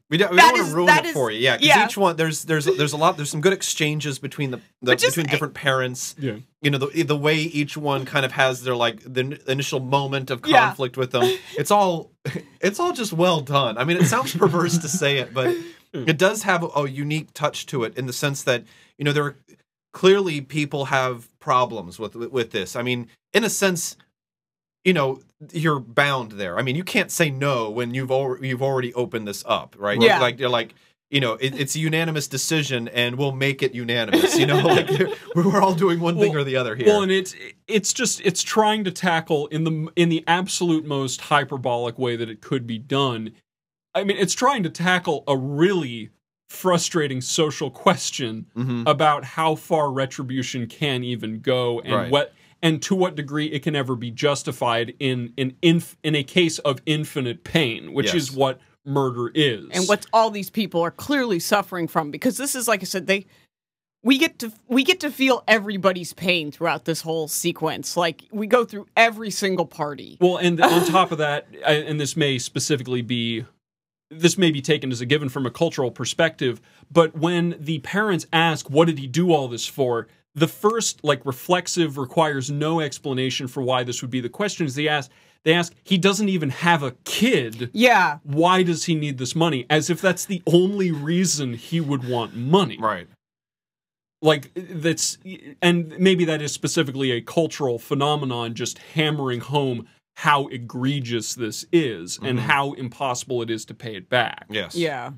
We 0.09 0.18
don't, 0.18 0.30
we 0.30 0.36
don't 0.36 0.52
want 0.52 0.68
to 0.68 0.74
ruin 0.74 0.86
that 0.86 1.04
it 1.04 1.09
is- 1.09 1.12
for 1.14 1.30
you. 1.32 1.40
Yeah, 1.40 1.57
because 1.57 1.68
yeah. 1.68 1.84
each 1.84 1.96
one 1.96 2.16
there's 2.16 2.44
there's 2.44 2.64
there's 2.64 2.92
a 2.92 2.96
lot 2.96 3.16
there's 3.16 3.30
some 3.30 3.40
good 3.40 3.52
exchanges 3.52 4.18
between 4.20 4.52
the, 4.52 4.59
the 4.59 4.62
But 4.82 4.98
just- 4.98 5.16
between 5.16 5.30
different 5.30 5.54
parents. 5.54 6.14
Yeah. 6.18 6.36
You 6.62 6.70
know 6.70 6.78
the 6.78 7.02
the 7.02 7.16
way 7.16 7.36
each 7.36 7.76
one 7.76 8.04
kind 8.04 8.24
of 8.24 8.32
has 8.32 8.62
their 8.62 8.76
like 8.76 9.00
the 9.00 9.40
initial 9.48 9.80
moment 9.80 10.30
of 10.30 10.46
Yeah. 10.46 10.66
conflict 10.66 10.96
with 10.96 11.11
them. 11.11 11.24
It's 11.59 11.70
all 11.70 12.12
it's 12.61 12.78
all 12.78 12.92
just 12.92 13.12
well 13.12 13.40
done. 13.40 13.78
I 13.78 13.84
mean, 13.84 13.96
it 13.96 14.07
sounds 14.07 14.34
perverse 14.34 14.78
to 14.78 14.88
say 14.88 15.18
it, 15.18 15.34
but 15.34 15.54
hmm. 15.92 16.09
it 16.09 16.18
does 16.18 16.44
have 16.44 16.62
a, 16.62 16.66
a 16.68 16.88
unique 16.88 17.32
touch 17.34 17.66
to 17.66 17.82
it 17.84 17.96
in 17.98 18.07
the 18.07 18.12
sense 18.12 18.44
that 18.44 18.64
you 18.98 19.04
know 19.04 19.12
there 19.12 19.24
are 19.24 19.36
clearly 19.92 20.40
people 20.40 20.86
have 20.86 21.28
problems 21.40 21.98
with 21.98 22.14
with, 22.14 22.30
with 22.30 22.50
this. 22.52 22.76
I 22.76 22.82
mean, 22.82 23.09
in 23.32 23.44
a 23.44 23.50
sense, 23.50 23.96
you 24.87 24.95
know 24.95 25.20
you're 25.53 25.80
bound 25.80 26.32
there. 26.32 26.59
I 26.59 26.62
mean, 26.62 26.76
you 26.76 26.84
can't 26.84 27.11
say 27.11 27.28
no 27.30 27.68
when 27.70 27.93
you've 27.93 28.11
already 28.11 28.49
you've 28.49 28.62
already 28.62 28.95
opened 28.95 29.28
this 29.28 29.45
up, 29.47 29.76
right? 29.78 30.01
Yeah. 30.01 30.20
Like 30.20 30.39
you're 30.39 30.49
like 30.49 30.74
you 31.11 31.20
know 31.20 31.34
it, 31.34 31.55
it's 31.61 31.74
a 31.76 31.78
unanimous 31.80 32.26
decision, 32.28 32.89
and 32.89 33.16
we'll 33.16 33.32
make 33.32 33.62
it 33.62 33.74
unanimous. 33.74 34.39
You 34.39 34.47
know, 34.47 34.59
like 34.64 34.89
we're 35.34 35.61
all 35.61 35.74
doing 35.74 36.01
one 36.01 36.18
thing 36.18 36.34
or 36.34 36.45
the 36.45 36.57
other 36.57 36.74
here. 36.74 36.87
Well, 36.87 37.03
and 37.03 37.12
it's 37.12 37.34
it's 37.68 37.93
just 37.93 38.20
it's 38.24 38.43
trying 38.43 38.84
to 38.84 38.91
tackle 38.91 39.49
in 39.49 39.64
the 39.64 39.89
in 39.97 40.09
the 40.09 40.24
absolute 40.26 40.84
most 40.87 41.20
hyperbolic 41.20 41.99
way 41.99 42.16
that 42.16 42.30
it 42.30 42.41
could 42.41 42.66
be 42.66 42.78
done. 42.78 43.32
I 43.95 44.05
mean, 44.05 44.16
it's 44.18 44.34
trying 44.34 44.62
to 44.62 44.70
tackle 44.70 45.24
a 45.26 45.37
really 45.37 46.11
frustrating 46.49 47.20
social 47.20 47.70
question 47.70 48.47
Mhm. 48.57 48.89
about 48.89 49.24
how 49.24 49.57
far 49.57 49.91
retribution 49.91 50.66
can 50.68 51.03
even 51.03 51.41
go 51.41 51.80
and 51.80 51.95
Right. 51.95 52.11
what 52.11 52.32
and 52.66 52.82
to 52.82 52.96
what 52.96 53.14
degree 53.14 53.46
it 53.46 53.62
can 53.62 53.76
ever 53.76 53.94
be 53.94 54.10
justified 54.10 54.94
in 54.98 55.32
in 55.36 55.56
inf, 55.62 55.96
in 56.02 56.14
a 56.16 56.24
case 56.24 56.58
of 56.60 56.80
infinite 56.84 57.44
pain, 57.44 57.92
which 57.92 58.12
is 58.12 58.32
what 58.32 58.60
murder 58.84 59.30
is. 59.34 59.66
and 59.72 59.88
what 59.88 60.06
all 60.12 60.30
these 60.30 60.50
people 60.50 60.80
are 60.80 60.90
clearly 60.90 61.40
suffering 61.40 61.88
from 61.88 62.10
because 62.10 62.36
this 62.36 62.54
is 62.54 62.68
like 62.68 62.82
I 62.82 62.84
said 62.84 63.06
they 63.06 63.26
we 64.02 64.18
get 64.18 64.38
to 64.40 64.52
we 64.68 64.84
get 64.84 65.00
to 65.00 65.10
feel 65.10 65.44
everybody's 65.46 66.12
pain 66.12 66.50
throughout 66.50 66.84
this 66.84 67.00
whole 67.00 67.28
sequence. 67.28 67.96
Like 67.96 68.24
we 68.30 68.46
go 68.46 68.64
through 68.64 68.86
every 68.96 69.30
single 69.30 69.66
party. 69.66 70.16
Well, 70.20 70.36
and 70.36 70.60
on 70.60 70.84
top 70.86 71.12
of 71.12 71.18
that, 71.18 71.46
and 71.64 72.00
this 72.00 72.16
may 72.16 72.38
specifically 72.38 73.02
be 73.02 73.44
this 74.10 74.38
may 74.38 74.50
be 74.50 74.62
taken 74.62 74.92
as 74.92 75.00
a 75.00 75.06
given 75.06 75.28
from 75.28 75.46
a 75.46 75.50
cultural 75.50 75.90
perspective, 75.90 76.60
but 76.90 77.16
when 77.16 77.56
the 77.58 77.78
parents 77.80 78.26
ask, 78.32 78.70
"What 78.70 78.86
did 78.86 78.98
he 78.98 79.06
do 79.06 79.32
all 79.32 79.48
this 79.48 79.66
for?" 79.66 80.06
The 80.37 80.47
first 80.47 81.03
like 81.03 81.24
reflexive 81.26 81.99
requires 81.99 82.51
no 82.51 82.78
explanation 82.80 83.49
for 83.49 83.62
why 83.62 83.82
this 83.82 84.03
would 84.03 84.11
be 84.11 84.20
the 84.20 84.28
question 84.28 84.66
is 84.66 84.74
they 84.76 84.87
ask 84.87 85.11
they 85.45 85.53
ask 85.55 85.72
he 85.82 85.97
doesn't 85.99 86.28
even 86.28 86.51
have 86.51 86.82
a 86.82 86.93
kid 87.05 87.70
Yeah. 87.72 88.18
why 88.22 88.62
does 88.62 88.84
he 88.84 88.95
need 88.95 89.18
this 89.18 89.34
money 89.34 89.66
as 89.70 89.91
if 89.91 90.01
that's 90.01 90.24
the 90.26 90.43
only 90.47 90.93
reason 90.93 91.55
he 91.55 91.80
would 91.80 92.07
want 92.09 92.37
money 92.37 92.76
right. 92.80 93.09
like 94.22 94.51
that's 94.55 95.18
and 95.62 95.97
maybe 95.99 96.24
that 96.26 96.43
is 96.43 96.53
specifically 96.53 97.11
a 97.12 97.20
cultural 97.20 97.78
phenomenon 97.78 98.55
just 98.55 98.78
hammering 98.78 99.41
home 99.41 99.87
how 100.16 100.47
egregious 100.49 101.34
this 101.34 101.64
is 101.72 102.18
and 102.22 102.39
Mhm. 102.39 102.43
how 102.43 102.72
impossible 102.72 103.43
it 103.43 103.51
is 103.51 103.64
to 103.66 103.74
pay 103.74 103.97
it 103.97 104.09
back 104.09 104.47
Yes. 104.51 104.74
Yeah. 104.74 105.11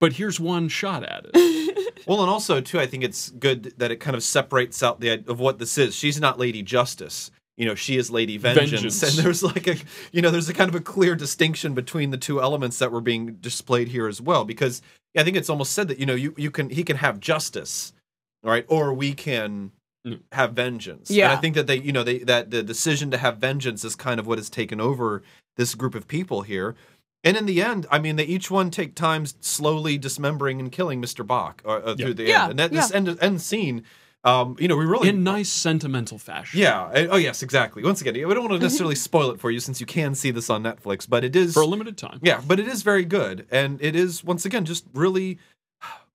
But 0.00 0.14
here's 0.14 0.38
one 0.40 0.68
shot 0.68 1.02
at 1.04 1.26
it 1.34 1.78
Well, 2.06 2.20
and 2.22 2.30
also 2.30 2.60
too, 2.62 2.80
I 2.80 2.86
think 2.86 3.04
it's 3.04 3.28
good 3.30 3.74
that 3.76 3.90
it 3.90 3.96
kind 3.96 4.16
of 4.16 4.22
separates 4.22 4.82
out 4.82 5.00
the 5.00 5.22
of 5.28 5.40
what 5.40 5.58
this 5.58 5.76
is. 5.76 5.94
She's 5.94 6.18
not 6.18 6.38
Lady 6.38 6.62
Justice. 6.62 7.30
You 7.58 7.66
know, 7.66 7.74
she 7.74 7.96
is 7.98 8.10
Lady 8.10 8.38
Vengeance, 8.38 8.70
Vengeance. 8.70 9.02
and 9.02 9.12
there's 9.26 9.42
like 9.42 9.66
a 9.66 9.76
you 10.12 10.22
know 10.22 10.30
there's 10.30 10.48
a 10.48 10.54
kind 10.54 10.70
of 10.70 10.74
a 10.74 10.80
clear 10.80 11.14
distinction 11.16 11.74
between 11.74 12.10
the 12.10 12.16
two 12.16 12.40
elements 12.40 12.78
that 12.78 12.92
were 12.92 13.00
being 13.02 13.34
displayed 13.40 13.88
here 13.88 14.06
as 14.08 14.20
well. 14.22 14.44
Because 14.46 14.80
I 15.18 15.22
think 15.24 15.36
it's 15.36 15.50
almost 15.50 15.72
said 15.72 15.88
that 15.88 15.98
you 15.98 16.06
know 16.06 16.14
you 16.14 16.32
you 16.38 16.50
can 16.50 16.70
he 16.70 16.82
can 16.82 16.96
have 16.96 17.20
justice, 17.20 17.92
right, 18.42 18.64
or 18.68 18.94
we 18.94 19.12
can 19.14 19.72
Mm. 20.06 20.20
have 20.30 20.52
vengeance. 20.52 21.10
Yeah. 21.10 21.24
and 21.28 21.36
I 21.36 21.40
think 21.40 21.56
that 21.56 21.66
they 21.66 21.76
you 21.80 21.90
know 21.90 22.04
they 22.04 22.18
that 22.18 22.52
the 22.52 22.62
decision 22.62 23.10
to 23.10 23.18
have 23.18 23.38
vengeance 23.38 23.84
is 23.84 23.96
kind 23.96 24.20
of 24.20 24.28
what 24.28 24.38
has 24.38 24.48
taken 24.48 24.80
over 24.80 25.24
this 25.56 25.74
group 25.74 25.96
of 25.96 26.06
people 26.06 26.42
here. 26.42 26.76
And 27.24 27.36
in 27.36 27.46
the 27.46 27.60
end, 27.62 27.86
I 27.90 27.98
mean, 27.98 28.16
they 28.16 28.24
each 28.24 28.50
one 28.50 28.70
take 28.70 28.94
time 28.94 29.26
slowly 29.40 29.98
dismembering 29.98 30.60
and 30.60 30.70
killing 30.70 31.02
Mr. 31.02 31.26
Baek 31.26 31.60
uh, 31.64 31.68
uh, 31.90 31.94
Yeah. 31.98 32.04
through 32.04 32.14
the 32.14 32.24
Yeah, 32.24 32.42
end. 32.44 32.50
And 32.50 32.58
that, 32.60 32.70
this 32.72 32.90
yeah. 32.90 32.96
end, 32.96 33.18
end 33.20 33.40
scene, 33.42 33.82
um, 34.24 34.56
you 34.60 34.68
know, 34.68 34.76
we 34.76 34.84
really. 34.84 35.08
in 35.08 35.24
nice 35.24 35.48
sentimental 35.48 36.18
fashion 36.18 36.60
yeah. 36.60 36.82
uh, 36.84 37.06
Oh, 37.10 37.16
yes, 37.16 37.42
exactly. 37.42 37.82
Once 37.82 38.00
again, 38.00 38.14
we 38.14 38.20
don't 38.34 38.40
want 38.48 38.52
to 38.52 38.58
necessarily 38.66 38.94
spoil 38.94 39.30
it 39.30 39.40
for 39.40 39.50
you 39.50 39.58
since 39.60 39.80
you 39.80 39.86
can 39.86 40.14
see 40.14 40.30
this 40.30 40.48
on 40.48 40.62
Netflix, 40.62 41.08
but 41.08 41.24
it 41.24 41.34
is. 41.34 41.54
for 41.54 41.62
a 41.62 41.66
limited 41.66 41.96
time 41.96 42.18
yeah, 42.22 42.40
but 42.46 42.60
it 42.60 42.68
is 42.68 42.82
very 42.82 43.04
good, 43.04 43.46
and 43.50 43.82
it 43.82 43.96
is 43.96 44.22
once 44.24 44.44
again 44.44 44.64
just 44.64 44.84
really 44.94 45.38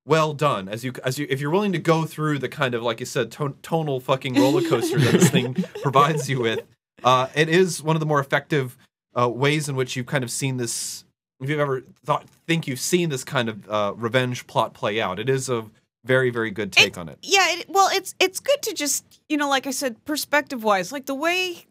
well 0.06 0.34
done. 0.34 0.68
As 0.70 0.84
you 0.84 0.94
as 1.04 1.18
you 1.18 1.28
if 1.30 1.40
you're 1.40 1.52
willing 1.52 1.72
to 1.74 1.80
go 1.80 2.06
through 2.06 2.40
the 2.40 2.50
kind 2.50 2.76
of 2.76 2.84
like 2.84 3.00
you 3.00 3.06
said 3.06 3.32
ton- 3.32 3.56
tonal 3.62 4.00
fucking 4.02 4.36
roller 4.36 4.62
coaster 4.68 5.00
that 5.00 5.12
this 5.14 5.30
thing 5.30 5.54
provides 5.82 6.30
you 6.30 6.42
with, 6.42 6.60
uh, 7.04 7.28
it 7.36 7.48
is 7.50 7.82
one 7.82 7.96
of 7.96 8.00
the 8.02 8.06
more 8.06 8.20
effective 8.20 8.78
uh, 9.20 9.30
ways 9.30 9.70
in 9.70 9.76
which 9.76 9.96
you've 9.96 10.06
kind 10.06 10.24
of 10.24 10.32
seen 10.32 10.58
this. 10.58 11.06
If 11.40 11.50
you've 11.50 11.60
ever 11.60 11.84
thought 12.06 12.28
think 12.48 12.68
you've 12.68 12.80
seen 12.80 13.10
this 13.10 13.24
kind 13.24 13.50
of 13.50 13.70
uh, 13.70 13.94
revenge 13.96 14.48
plot 14.48 14.74
play 14.74 15.02
out, 15.02 15.20
it 15.20 15.30
is 15.30 15.50
a 15.50 15.66
very 16.06 16.30
very 16.30 16.52
good 16.52 16.72
take 16.72 16.98
on 16.98 17.10
it. 17.10 17.20
Yeah, 17.22 17.46
it, 17.50 17.66
well, 17.70 17.90
it's 17.92 18.16
it's 18.20 18.40
good 18.40 18.62
to 18.64 18.74
just 18.74 19.22
you 19.30 19.38
know, 19.38 19.50
like 19.50 19.68
I 19.68 19.72
said, 19.72 20.04
perspective 20.06 20.64
wise, 20.64 20.92
like 20.92 21.06
the 21.06 21.16
way 21.16 21.66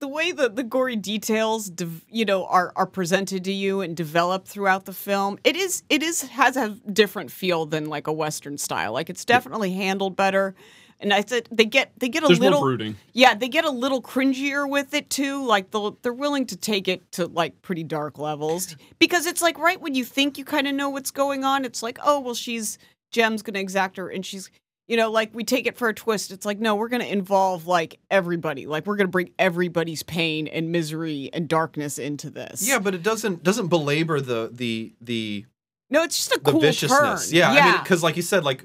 the 0.00 0.08
way 0.08 0.30
the 0.32 0.48
the 0.48 0.62
gory 0.62 0.96
details, 0.96 1.70
you 2.10 2.24
know, 2.24 2.44
are 2.46 2.72
are 2.76 2.86
presented 2.86 3.44
to 3.44 3.52
you 3.52 3.80
and 3.80 3.96
develop 3.96 4.46
throughout 4.46 4.84
the 4.84 4.92
film. 4.92 5.38
It 5.42 5.56
is 5.56 5.82
it 5.88 6.02
is 6.02 6.22
has 6.22 6.56
a 6.56 6.70
different 6.92 7.30
feel 7.30 7.66
than 7.66 7.86
like 7.86 8.06
a 8.06 8.12
western 8.12 8.58
style. 8.58 8.92
Like 8.92 9.10
it's 9.10 9.24
definitely 9.24 9.72
handled 9.72 10.16
better. 10.16 10.54
And 11.00 11.12
I 11.12 11.22
said 11.22 11.48
they 11.50 11.66
get 11.66 11.92
they 11.98 12.08
get 12.08 12.22
a 12.22 12.26
there's 12.26 12.40
little 12.40 12.60
more 12.60 12.68
brooding 12.70 12.96
yeah, 13.12 13.34
they 13.34 13.48
get 13.48 13.64
a 13.64 13.70
little 13.70 14.00
cringier 14.00 14.68
with 14.68 14.94
it 14.94 15.10
too. 15.10 15.44
Like 15.44 15.70
they'll 15.70 15.98
they're 16.02 16.12
willing 16.12 16.46
to 16.46 16.56
take 16.56 16.88
it 16.88 17.10
to 17.12 17.26
like 17.26 17.60
pretty 17.62 17.84
dark 17.84 18.18
levels 18.18 18.76
because 18.98 19.26
it's 19.26 19.42
like 19.42 19.58
right 19.58 19.80
when 19.80 19.94
you 19.94 20.04
think 20.04 20.38
you 20.38 20.44
kind 20.44 20.66
of 20.66 20.74
know 20.74 20.88
what's 20.88 21.10
going 21.10 21.44
on, 21.44 21.64
it's 21.64 21.82
like 21.82 21.98
oh 22.02 22.20
well 22.20 22.34
she's 22.34 22.78
Jem's 23.10 23.42
gonna 23.42 23.58
exact 23.60 23.96
her 23.98 24.08
and 24.08 24.24
she's 24.24 24.50
You 24.88 24.96
know, 24.96 25.10
like 25.10 25.34
we 25.34 25.42
take 25.42 25.66
it 25.66 25.76
for 25.76 25.88
a 25.88 25.94
twist. 25.94 26.30
It's 26.30 26.46
like, 26.46 26.60
no, 26.60 26.76
we're 26.76 26.88
going 26.88 27.02
to 27.02 27.12
involve 27.12 27.66
like 27.66 27.98
everybody. 28.08 28.66
Like 28.66 28.86
we're 28.86 28.94
going 28.94 29.08
to 29.08 29.10
bring 29.10 29.30
everybody's 29.36 30.04
pain 30.04 30.46
and 30.46 30.70
misery 30.70 31.28
and 31.32 31.48
darkness 31.48 31.98
into 31.98 32.30
this. 32.30 32.66
Yeah, 32.66 32.78
but 32.78 32.94
it 32.94 33.02
doesn't 33.02 33.42
doesn't 33.42 33.66
belabor 33.66 34.20
the 34.20 34.48
the 34.52 34.94
the 35.00 35.44
No, 35.90 36.04
it's 36.04 36.16
just 36.16 36.30
a 36.36 36.40
the 36.42 36.52
cool 36.52 36.60
viciousness. 36.60 37.30
turn. 37.30 37.36
Yeah, 37.36 37.50
I 37.50 37.72
mean, 37.72 37.82
because 37.82 38.04
like 38.04 38.14
you 38.16 38.22
said, 38.22 38.44
like 38.44 38.64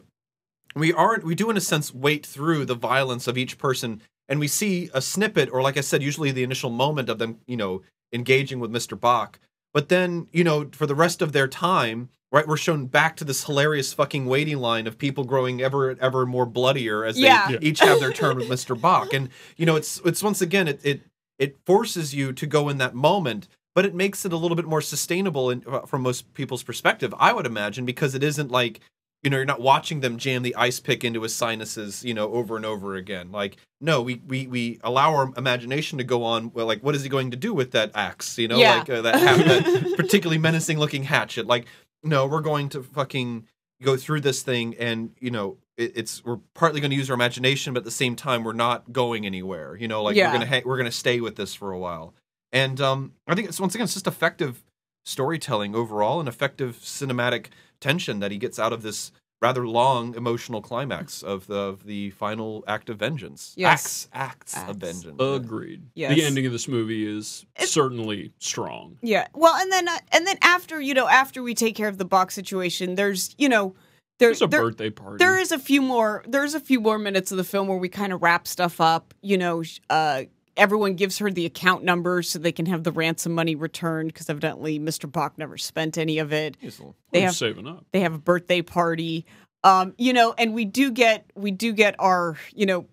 we 0.76 0.94
aren't 0.94 1.24
we 1.24 1.36
do 1.36 1.50
in 1.50 1.58
a 1.58 1.62
sense 1.62 1.94
wait 1.94 2.26
through 2.26 2.66
the 2.66 2.76
violence 2.76 3.28
of 3.28 3.38
each 3.38 3.58
person, 3.58 4.02
and 4.30 4.40
we 4.40 4.48
see 4.48 4.90
a 4.94 5.02
snippet, 5.02 5.50
or 5.52 5.62
like 5.62 5.78
I 5.78 5.82
said, 5.82 6.02
usually 6.04 6.32
the 6.32 6.44
initial 6.44 6.70
moment 6.70 7.10
of 7.10 7.20
them, 7.20 7.40
you 7.48 7.58
know, 7.58 7.82
engaging 8.14 8.60
with 8.60 8.72
Mr. 8.72 8.98
Baek. 8.98 9.36
But 9.74 9.90
then, 9.90 10.28
you 10.32 10.44
know, 10.44 10.70
for 10.72 10.86
the 10.86 10.96
rest 10.96 11.22
of 11.22 11.32
their 11.32 11.48
time, 11.48 12.10
right, 12.32 12.48
we're 12.48 12.58
shown 12.58 12.86
back 12.88 13.16
to 13.18 13.24
this 13.24 13.46
hilarious 13.46 13.94
fucking 13.94 14.26
waiting 14.26 14.58
line 14.58 14.86
of 14.88 14.98
people 14.98 15.24
growing 15.24 15.62
ever 15.62 15.96
ever 16.00 16.26
more 16.26 16.46
bloodier 16.46 17.06
as 17.06 17.18
Yeah. 17.18 17.48
they 17.48 17.54
Yeah. 17.54 17.60
each 17.62 17.80
have 17.80 18.00
their 18.00 18.12
turn 18.14 18.38
with 18.38 18.50
Mr. 18.50 18.76
Baek. 18.80 19.14
And 19.14 19.30
you 19.58 19.66
know, 19.66 19.76
it's 19.76 20.00
it's 20.06 20.24
once 20.24 20.42
again 20.42 20.68
it 20.68 20.80
it 20.84 21.02
it 21.40 21.58
forces 21.66 22.14
you 22.14 22.32
to 22.34 22.46
go 22.46 22.70
in 22.70 22.78
that 22.78 22.94
moment, 22.94 23.48
but 23.74 23.86
it 23.86 23.96
makes 23.96 24.26
it 24.26 24.34
a 24.34 24.38
little 24.38 24.56
bit 24.56 24.66
more 24.66 24.82
sustainable 24.82 25.50
in, 25.50 25.64
uh, 25.68 25.80
from 25.82 26.02
most 26.04 26.34
people's 26.36 26.62
perspective, 26.64 27.14
I 27.18 27.34
would 27.34 27.46
imagine, 27.48 27.84
because 27.86 28.14
it 28.14 28.22
isn't 28.24 28.52
like 28.52 28.80
you 29.24 29.30
know 29.30 29.38
you're 29.38 29.46
not 29.46 29.62
watching 29.62 30.00
them 30.02 30.18
jam 30.18 30.42
the 30.44 30.56
ice 30.56 30.80
pick 30.80 31.04
into 31.04 31.22
his 31.22 31.34
sinuses, 31.36 32.04
you 32.04 32.14
know, 32.14 32.32
over 32.34 32.56
and 32.56 32.66
over 32.66 32.96
again. 32.96 33.32
Like 33.32 33.58
no, 33.80 34.02
we 34.02 34.22
we 34.28 34.48
we 34.48 34.80
allow 34.84 35.14
our 35.16 35.32
imagination 35.38 35.98
to 35.98 36.04
go 36.04 36.24
on. 36.24 36.52
Well, 36.54 36.66
like 36.66 36.82
what 36.84 36.96
is 36.96 37.04
he 37.04 37.10
going 37.10 37.32
to 37.32 37.38
do 37.38 37.54
with 37.54 37.72
that 37.72 37.92
axe? 37.96 38.38
You 38.38 38.48
know, 38.48 38.58
Yeah. 38.58 38.78
like 38.80 38.90
uh, 38.90 39.02
that, 39.02 39.16
ha- 39.16 39.38
that 39.44 39.94
particularly 39.98 40.38
menacing 40.40 40.80
looking 40.80 41.04
hatchet. 41.04 41.46
Like 41.48 41.66
no, 42.04 42.26
we're 42.26 42.42
going 42.42 42.70
to 42.70 42.82
fucking 42.84 43.46
go 43.84 43.98
through 43.98 44.22
this 44.22 44.44
thing 44.44 44.76
and 44.78 45.10
you 45.20 45.32
know 45.32 45.58
it, 45.76 45.94
it's 45.96 46.24
we're 46.24 46.38
partly 46.54 46.80
going 46.82 46.92
to 46.92 46.96
use 46.98 47.10
our 47.10 47.16
imagination 47.16 47.74
but 47.74 47.80
at 47.80 47.84
the 47.84 47.90
same 47.90 48.16
time 48.16 48.44
we're 48.44 48.54
not 48.54 48.94
going 48.94 49.26
anywhere 49.26 49.76
you 49.76 49.88
know 49.88 50.04
like 50.04 50.16
Yeah. 50.16 50.28
we're 50.32 50.38
going 50.38 50.48
to 50.48 50.56
ha- 50.56 50.62
we're 50.64 50.84
to 50.84 50.92
stay 50.92 51.20
with 51.20 51.36
this 51.36 51.56
for 51.56 51.72
a 51.72 51.80
while 51.80 52.14
and 52.52 52.80
um 52.80 53.14
i 53.28 53.34
think 53.34 53.48
it's 53.50 53.60
once 53.60 53.74
again 53.74 53.86
it's 53.86 53.96
just 53.96 54.06
effective 54.06 54.64
storytelling 55.04 55.74
overall 55.74 56.20
and 56.20 56.30
effective 56.30 56.78
cinematic 56.78 57.48
tension 57.82 58.20
that 58.20 58.32
he 58.32 58.38
gets 58.38 58.58
out 58.60 58.72
of 58.72 58.82
this 58.84 59.12
rather 59.42 59.68
long 59.68 60.14
emotional 60.16 60.62
climax 60.62 61.24
of 61.24 61.48
the 61.48 61.56
of 61.58 61.84
the 61.86 62.12
final 62.12 62.64
act 62.68 62.90
of 62.92 63.00
vengeance 63.00 63.54
Yes. 63.58 64.08
acts 64.14 64.54
acts, 64.54 64.56
Acts. 64.56 64.70
of 64.70 64.78
vengeance 64.78 65.16
Agreed. 65.20 65.82
Yes. 65.96 66.16
The 66.16 66.24
ending 66.24 66.46
of 66.46 66.52
this 66.52 66.68
movie 66.68 67.06
is 67.08 67.46
It's- 67.56 67.72
certainly 67.72 68.32
strong. 68.40 68.98
Yeah. 69.02 69.28
Well, 69.34 69.56
and 69.56 69.72
then 69.72 69.88
uh, 69.88 69.98
and 70.12 70.28
then 70.28 70.38
after 70.44 70.80
you 70.80 70.94
know 70.94 71.08
after 71.08 71.42
we 71.42 71.56
take 71.56 71.76
care 71.76 71.88
of 71.88 71.98
the 71.98 72.06
box 72.06 72.36
situation, 72.36 72.94
there's 72.96 73.34
you 73.40 73.50
know 73.50 73.74
there's 74.20 74.44
a 74.44 74.48
there, 74.48 74.62
birthday 74.62 74.92
party. 74.92 75.18
there 75.18 75.40
is 75.40 75.52
a 75.52 75.58
few 75.58 75.82
more 75.82 76.24
there's 76.28 76.54
a 76.54 76.60
few 76.60 76.80
more 76.80 77.00
minutes 77.00 77.32
of 77.32 77.38
the 77.38 77.44
film 77.44 77.68
where 77.68 77.78
we 77.80 77.90
kind 77.90 78.14
of 78.14 78.22
wrap 78.22 78.48
stuff 78.48 78.80
up. 78.80 79.16
You 79.24 79.40
know, 79.40 79.64
uh, 79.90 80.24
everyone 80.58 80.96
gives 80.96 81.18
her 81.20 81.32
the 81.32 81.46
account 81.46 81.84
number 81.84 82.22
so 82.22 82.38
they 82.40 82.52
can 82.52 82.66
have 82.66 82.84
the 82.84 82.92
ransom 82.92 83.34
money 83.34 83.56
returned 83.56 84.14
because 84.14 84.30
evidently 84.30 84.80
Mr. 84.80 85.10
Baek 85.10 85.32
never 85.38 85.58
spent 85.58 85.98
any 85.98 86.18
of 86.20 86.34
it. 86.34 86.58
He's 86.60 86.78
a 86.80 86.82
little- 86.82 86.96
They 87.12 87.22
have 87.22 87.36
saving 87.36 87.68
up. 87.68 87.86
they 87.92 88.02
have 88.02 88.14
a 88.14 88.18
birthday 88.20 88.62
party. 88.62 89.26
Um, 89.64 89.94
you 89.98 90.12
know, 90.14 90.34
and 90.38 90.54
we 90.54 90.66
do 90.66 90.92
get 90.92 91.26
we 91.36 91.52
do 91.52 91.72
get 91.74 91.96
our 92.00 92.38
you 92.54 92.66
know, 92.66 92.88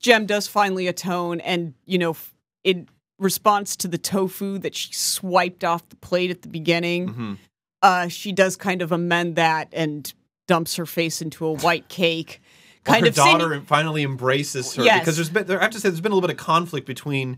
Jem 0.00 0.26
does 0.26 0.46
finally 0.46 0.86
atone, 0.86 1.40
and 1.40 1.74
you 1.86 1.98
know, 1.98 2.16
in 2.64 2.88
response 3.18 3.76
to 3.76 3.88
the 3.88 3.98
tofu 3.98 4.58
that 4.58 4.74
she 4.74 4.92
swiped 4.92 5.64
off 5.64 5.88
the 5.88 5.96
plate 5.96 6.30
at 6.30 6.42
the 6.42 6.48
beginning, 6.48 7.08
Mhm. 7.08 7.38
uh, 7.82 8.08
she 8.08 8.32
does 8.32 8.56
kind 8.56 8.82
of 8.82 8.92
amend 8.92 9.36
that 9.36 9.68
and 9.72 10.12
dumps 10.46 10.76
her 10.76 10.86
face 10.86 11.20
into 11.22 11.46
a 11.46 11.52
white 11.52 11.88
cake. 11.88 12.40
Kind 12.84 13.02
her 13.04 13.08
of 13.10 13.14
daughter 13.14 13.60
finally 13.66 14.02
embraces 14.02 14.74
her 14.74 14.82
Yes. 14.84 15.00
because 15.00 15.16
there's 15.16 15.28
been 15.30 15.46
there, 15.46 15.58
I 15.58 15.62
have 15.64 15.70
to 15.72 15.80
say 15.80 15.88
there's 15.90 16.00
been 16.00 16.12
a 16.12 16.14
little 16.14 16.26
bit 16.28 16.34
of 16.38 16.42
conflict 16.44 16.86
between 16.86 17.36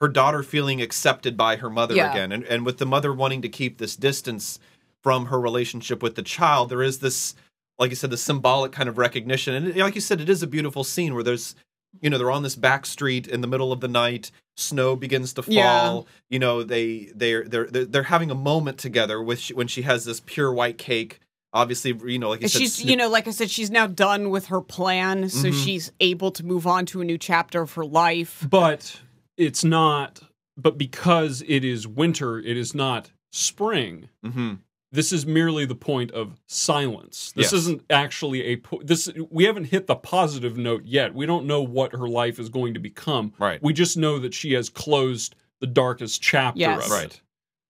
her 0.00 0.08
daughter 0.08 0.42
feeling 0.42 0.80
accepted 0.80 1.36
by 1.36 1.56
her 1.56 1.68
mother 1.70 1.94
Yeah. 1.94 2.10
again 2.10 2.32
and, 2.32 2.44
and 2.44 2.64
with 2.66 2.78
the 2.78 2.86
mother 2.86 3.12
wanting 3.12 3.42
to 3.42 3.48
keep 3.48 3.78
this 3.78 3.96
distance 3.96 4.58
from 5.02 5.26
her 5.26 5.40
relationship 5.40 6.02
with 6.02 6.14
the 6.16 6.22
child 6.22 6.70
there 6.70 6.82
is 6.82 6.98
this 7.00 7.34
like 7.78 7.90
you 7.90 7.96
said 7.96 8.10
the 8.10 8.16
symbolic 8.16 8.72
kind 8.72 8.88
of 8.88 8.98
recognition 8.98 9.54
and 9.54 9.76
like 9.76 9.94
you 9.94 10.00
said 10.00 10.20
it 10.20 10.28
is 10.28 10.42
a 10.42 10.46
beautiful 10.46 10.84
scene 10.84 11.14
where 11.14 11.22
there's 11.22 11.54
you 12.00 12.08
know 12.08 12.16
they're 12.18 12.30
on 12.30 12.42
this 12.42 12.56
back 12.56 12.86
street 12.86 13.26
in 13.28 13.42
the 13.42 13.46
middle 13.46 13.72
of 13.72 13.80
the 13.80 13.88
night 13.88 14.30
snow 14.56 14.96
begins 14.96 15.32
to 15.34 15.42
fall 15.42 15.52
Yeah. 15.54 16.00
you 16.30 16.38
know 16.38 16.62
they 16.62 17.10
they're 17.14 17.44
they're 17.44 17.66
they're, 17.66 17.84
they're 17.84 18.02
having 18.04 18.30
a 18.30 18.34
moment 18.34 18.78
together 18.78 19.22
with 19.22 19.48
when 19.48 19.66
she 19.68 19.82
has 19.82 20.04
this 20.04 20.20
pure 20.20 20.52
white 20.52 20.78
cake 20.78 21.20
obviously 21.52 21.94
you 22.06 22.18
know 22.18 22.28
like 22.30 22.40
you 22.42 22.48
said 22.48 22.60
she's 22.60 22.74
snip- 22.74 22.88
you 22.90 22.96
know 22.96 23.08
like 23.08 23.28
i 23.28 23.30
said 23.30 23.50
she's 23.50 23.70
now 23.70 23.86
done 23.86 24.30
with 24.30 24.46
her 24.46 24.60
plan 24.60 25.28
so 25.28 25.48
Mhm. 25.48 25.64
she's 25.64 25.92
able 26.00 26.30
to 26.32 26.44
move 26.44 26.66
on 26.66 26.86
to 26.86 27.00
a 27.00 27.04
new 27.04 27.18
chapter 27.18 27.60
of 27.62 27.72
her 27.74 27.84
life 27.84 28.46
But 28.48 29.00
it's 29.36 29.64
not. 29.64 30.20
But 30.56 30.76
because 30.76 31.42
it 31.48 31.64
is 31.64 31.86
winter, 31.88 32.38
it 32.38 32.56
is 32.58 32.74
not 32.74 33.10
spring. 33.32 34.08
Mhm. 34.24 34.58
This 34.92 35.10
is 35.10 35.24
merely 35.24 35.64
the 35.64 35.74
point 35.74 36.10
of 36.10 36.38
silence. 36.46 37.32
This 37.34 37.46
Yes. 37.46 37.52
isn't 37.54 37.82
actually 37.88 38.42
a 38.44 38.56
po- 38.56 38.82
this. 38.84 39.08
We 39.30 39.44
haven't 39.44 39.64
hit 39.64 39.86
the 39.86 39.94
positive 39.96 40.58
note 40.58 40.84
yet. 40.84 41.14
We 41.14 41.24
don't 41.24 41.46
know 41.46 41.62
what 41.62 41.92
her 41.92 42.06
life 42.06 42.38
is 42.38 42.50
going 42.50 42.74
to 42.74 42.80
become. 42.80 43.32
Right. 43.38 43.62
We 43.62 43.72
just 43.72 43.96
know 43.96 44.18
that 44.18 44.34
she 44.34 44.52
has 44.52 44.68
closed 44.68 45.34
the 45.60 45.66
darkest 45.66 46.20
chapter 46.20 46.60
Yes. 46.60 46.84
of 46.84 46.90
Right. 46.92 47.20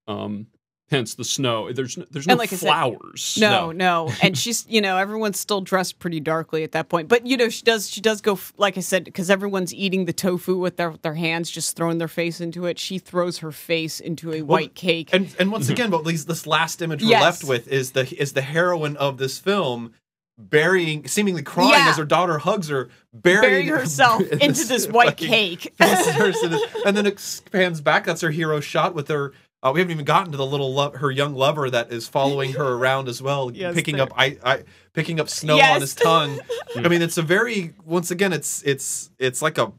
Um, 0.09 0.49
hence 0.93 1.15
the 1.15 1.25
snow. 1.25 1.73
There's 1.73 1.99
no, 1.99 2.05
there's 2.11 2.29
no 2.29 2.35
like 2.37 2.53
I 2.53 2.57
said- 2.57 2.67
flowers. 2.69 3.37
No, 3.41 3.73
no, 3.73 4.13
and 4.23 4.39
she's 4.39 4.65
you 4.69 4.81
know 4.81 4.97
everyone's 4.97 5.41
still 5.41 5.61
dressed 5.61 5.99
pretty 5.99 6.21
darkly 6.21 6.63
at 6.63 6.71
that 6.73 6.89
point. 6.89 7.09
But 7.09 7.27
you 7.27 7.37
know 7.37 7.49
she 7.49 7.63
does 7.63 7.91
she 7.91 8.01
does 8.01 8.21
go 8.21 8.39
like 8.57 8.79
I 8.79 8.81
said 8.81 9.05
because 9.05 9.31
everyone's 9.31 9.75
eating 9.75 10.05
the 10.05 10.13
tofu 10.13 10.57
with 10.57 10.77
their 10.77 10.95
their 11.03 11.15
hands, 11.15 11.51
just 11.51 11.75
throwing 11.77 11.99
their 11.99 12.07
face 12.07 12.41
into 12.41 12.67
it. 12.67 12.79
She 12.79 12.99
throws 12.99 13.39
her 13.39 13.51
face 13.51 13.99
into 13.99 14.33
a 14.33 14.43
white 14.43 14.77
cake. 14.77 15.11
And 15.13 15.35
and 15.41 15.51
once 15.51 15.65
mm-hmm. 15.65 15.73
again, 15.73 15.91
what 15.91 16.05
these 16.05 16.27
this 16.27 16.47
last 16.47 16.81
image 16.81 17.03
we're 17.03 17.09
Yes. 17.09 17.23
left 17.23 17.45
with 17.45 17.69
is 17.69 17.93
the 17.93 18.09
is 18.21 18.35
the 18.35 18.43
heroine 18.43 18.97
of 18.97 19.19
this 19.19 19.39
film 19.39 19.93
burying, 20.39 21.07
seemingly 21.07 21.43
crying 21.43 21.71
Yeah. 21.71 21.91
as 21.91 21.97
her 21.97 22.05
daughter 22.05 22.39
hugs 22.39 22.69
her, 22.69 22.89
burying, 23.13 23.43
burying 23.43 23.69
herself 23.69 24.23
in 24.33 24.41
into 24.41 24.65
this 24.67 24.89
white 24.89 25.11
fucking 25.11 25.29
cake. 25.29 25.75
and 25.81 26.35
and 26.87 26.97
then 26.97 27.07
expands 27.07 27.81
back. 27.81 28.05
That's 28.05 28.21
her 28.21 28.31
hero 28.31 28.61
shot 28.61 28.95
with 28.95 29.09
her. 29.09 29.33
Uh, 29.63 29.71
we 29.73 29.79
haven't 29.81 29.93
even 29.93 30.05
gotten 30.05 30.33
to 30.33 30.37
the 30.37 30.45
little 30.47 30.75
lo- 30.75 30.91
her 30.91 31.11
young 31.11 31.35
lover 31.35 31.71
that 31.71 31.93
is 31.93 32.09
following 32.09 32.53
her 32.55 32.73
around 32.79 33.09
as 33.09 33.23
well, 33.23 33.51
Yes, 33.53 33.75
picking 33.75 33.95
there- 33.97 34.05
up 34.05 34.13
I, 34.17 34.37
I 34.45 34.65
picking 34.93 35.21
up 35.21 35.29
snow 35.29 35.57
Yes. 35.57 35.75
on 35.75 35.81
his 35.81 35.95
tongue. 36.09 36.41
I 36.77 36.89
mean, 36.89 37.01
it's 37.03 37.17
a 37.19 37.23
very 37.23 37.73
once 37.85 38.11
again, 38.11 38.33
it's 38.33 38.63
it's 38.65 39.11
it's 39.19 39.41
like 39.43 39.59
a 39.59 39.73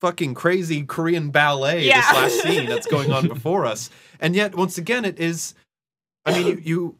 fucking 0.00 0.34
crazy 0.34 0.82
Korean 0.84 1.30
ballet. 1.30 1.86
Yeah. 1.86 2.00
This 2.00 2.12
last 2.14 2.42
scene 2.42 2.68
that's 2.68 2.86
going 2.86 3.12
on 3.12 3.28
before 3.28 3.64
us, 3.66 3.90
and 4.20 4.34
yet 4.34 4.54
once 4.56 4.76
again, 4.78 5.04
it 5.04 5.18
is. 5.20 5.54
I 6.26 6.32
mean, 6.32 6.46
you, 6.46 6.60
you 6.64 6.96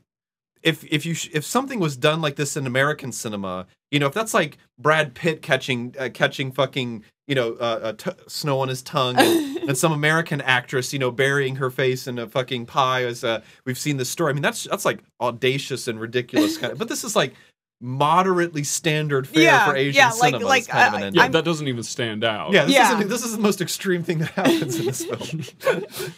if 0.62 0.84
if 0.84 1.04
you 1.04 1.14
sh- 1.14 1.30
if 1.32 1.44
something 1.44 1.80
was 1.80 1.96
done 1.96 2.20
like 2.20 2.36
this 2.36 2.56
in 2.56 2.66
American 2.68 3.10
cinema, 3.10 3.66
you 3.90 3.98
know, 3.98 4.06
if 4.06 4.14
that's 4.14 4.32
like 4.34 4.58
Brad 4.78 5.14
Pitt 5.14 5.42
catching 5.42 5.94
uh, 5.98 6.08
catching 6.14 6.52
fucking 6.52 7.02
you 7.32 7.34
know 7.34 7.54
uh, 7.54 7.80
uh, 7.82 7.92
t- 7.94 8.10
snow 8.28 8.60
on 8.60 8.68
his 8.68 8.82
tongue, 8.82 9.16
and, 9.18 9.56
and 9.70 9.78
some 9.78 9.90
American 9.90 10.42
actress, 10.42 10.92
you 10.92 10.98
know, 10.98 11.10
burying 11.10 11.56
her 11.56 11.70
face 11.70 12.06
in 12.06 12.18
a 12.18 12.28
fucking 12.28 12.66
pie, 12.66 13.04
as 13.04 13.24
uh, 13.24 13.40
we've 13.64 13.78
seen 13.78 13.96
this 13.96 14.10
story. 14.10 14.28
I 14.28 14.32
mean, 14.34 14.42
that's 14.42 14.64
that's 14.64 14.84
like 14.84 15.00
audacious 15.18 15.88
and 15.88 15.98
ridiculous 15.98 16.58
kind 16.58 16.74
of, 16.74 16.78
but 16.78 16.88
this 16.90 17.04
is 17.04 17.16
like 17.16 17.32
moderately 17.80 18.64
standard 18.64 19.26
fare 19.26 19.44
Yeah, 19.44 19.64
for 19.70 19.74
Asian 19.76 19.98
yeah, 19.98 20.10
like- 20.10 20.34
cinema. 20.34 20.44
like, 20.46 20.60
is 20.60 20.66
kind 20.68 20.94
of 20.94 21.00
uh, 21.00 21.06
an. 21.06 21.14
Yeah, 21.14 21.22
I'm- 21.22 21.32
that 21.32 21.46
doesn't 21.46 21.66
even 21.68 21.82
stand 21.82 22.22
out. 22.22 22.52
Yeah, 22.52 22.66
this, 22.66 22.74
Yeah. 22.74 23.00
Is, 23.00 23.08
this 23.08 23.24
is 23.24 23.34
the 23.34 23.42
most 23.42 23.62
extreme 23.62 24.02
thing 24.02 24.18
that 24.18 24.30
happens 24.32 24.78
in 24.78 24.84
this 24.84 25.02
film. 25.06 25.42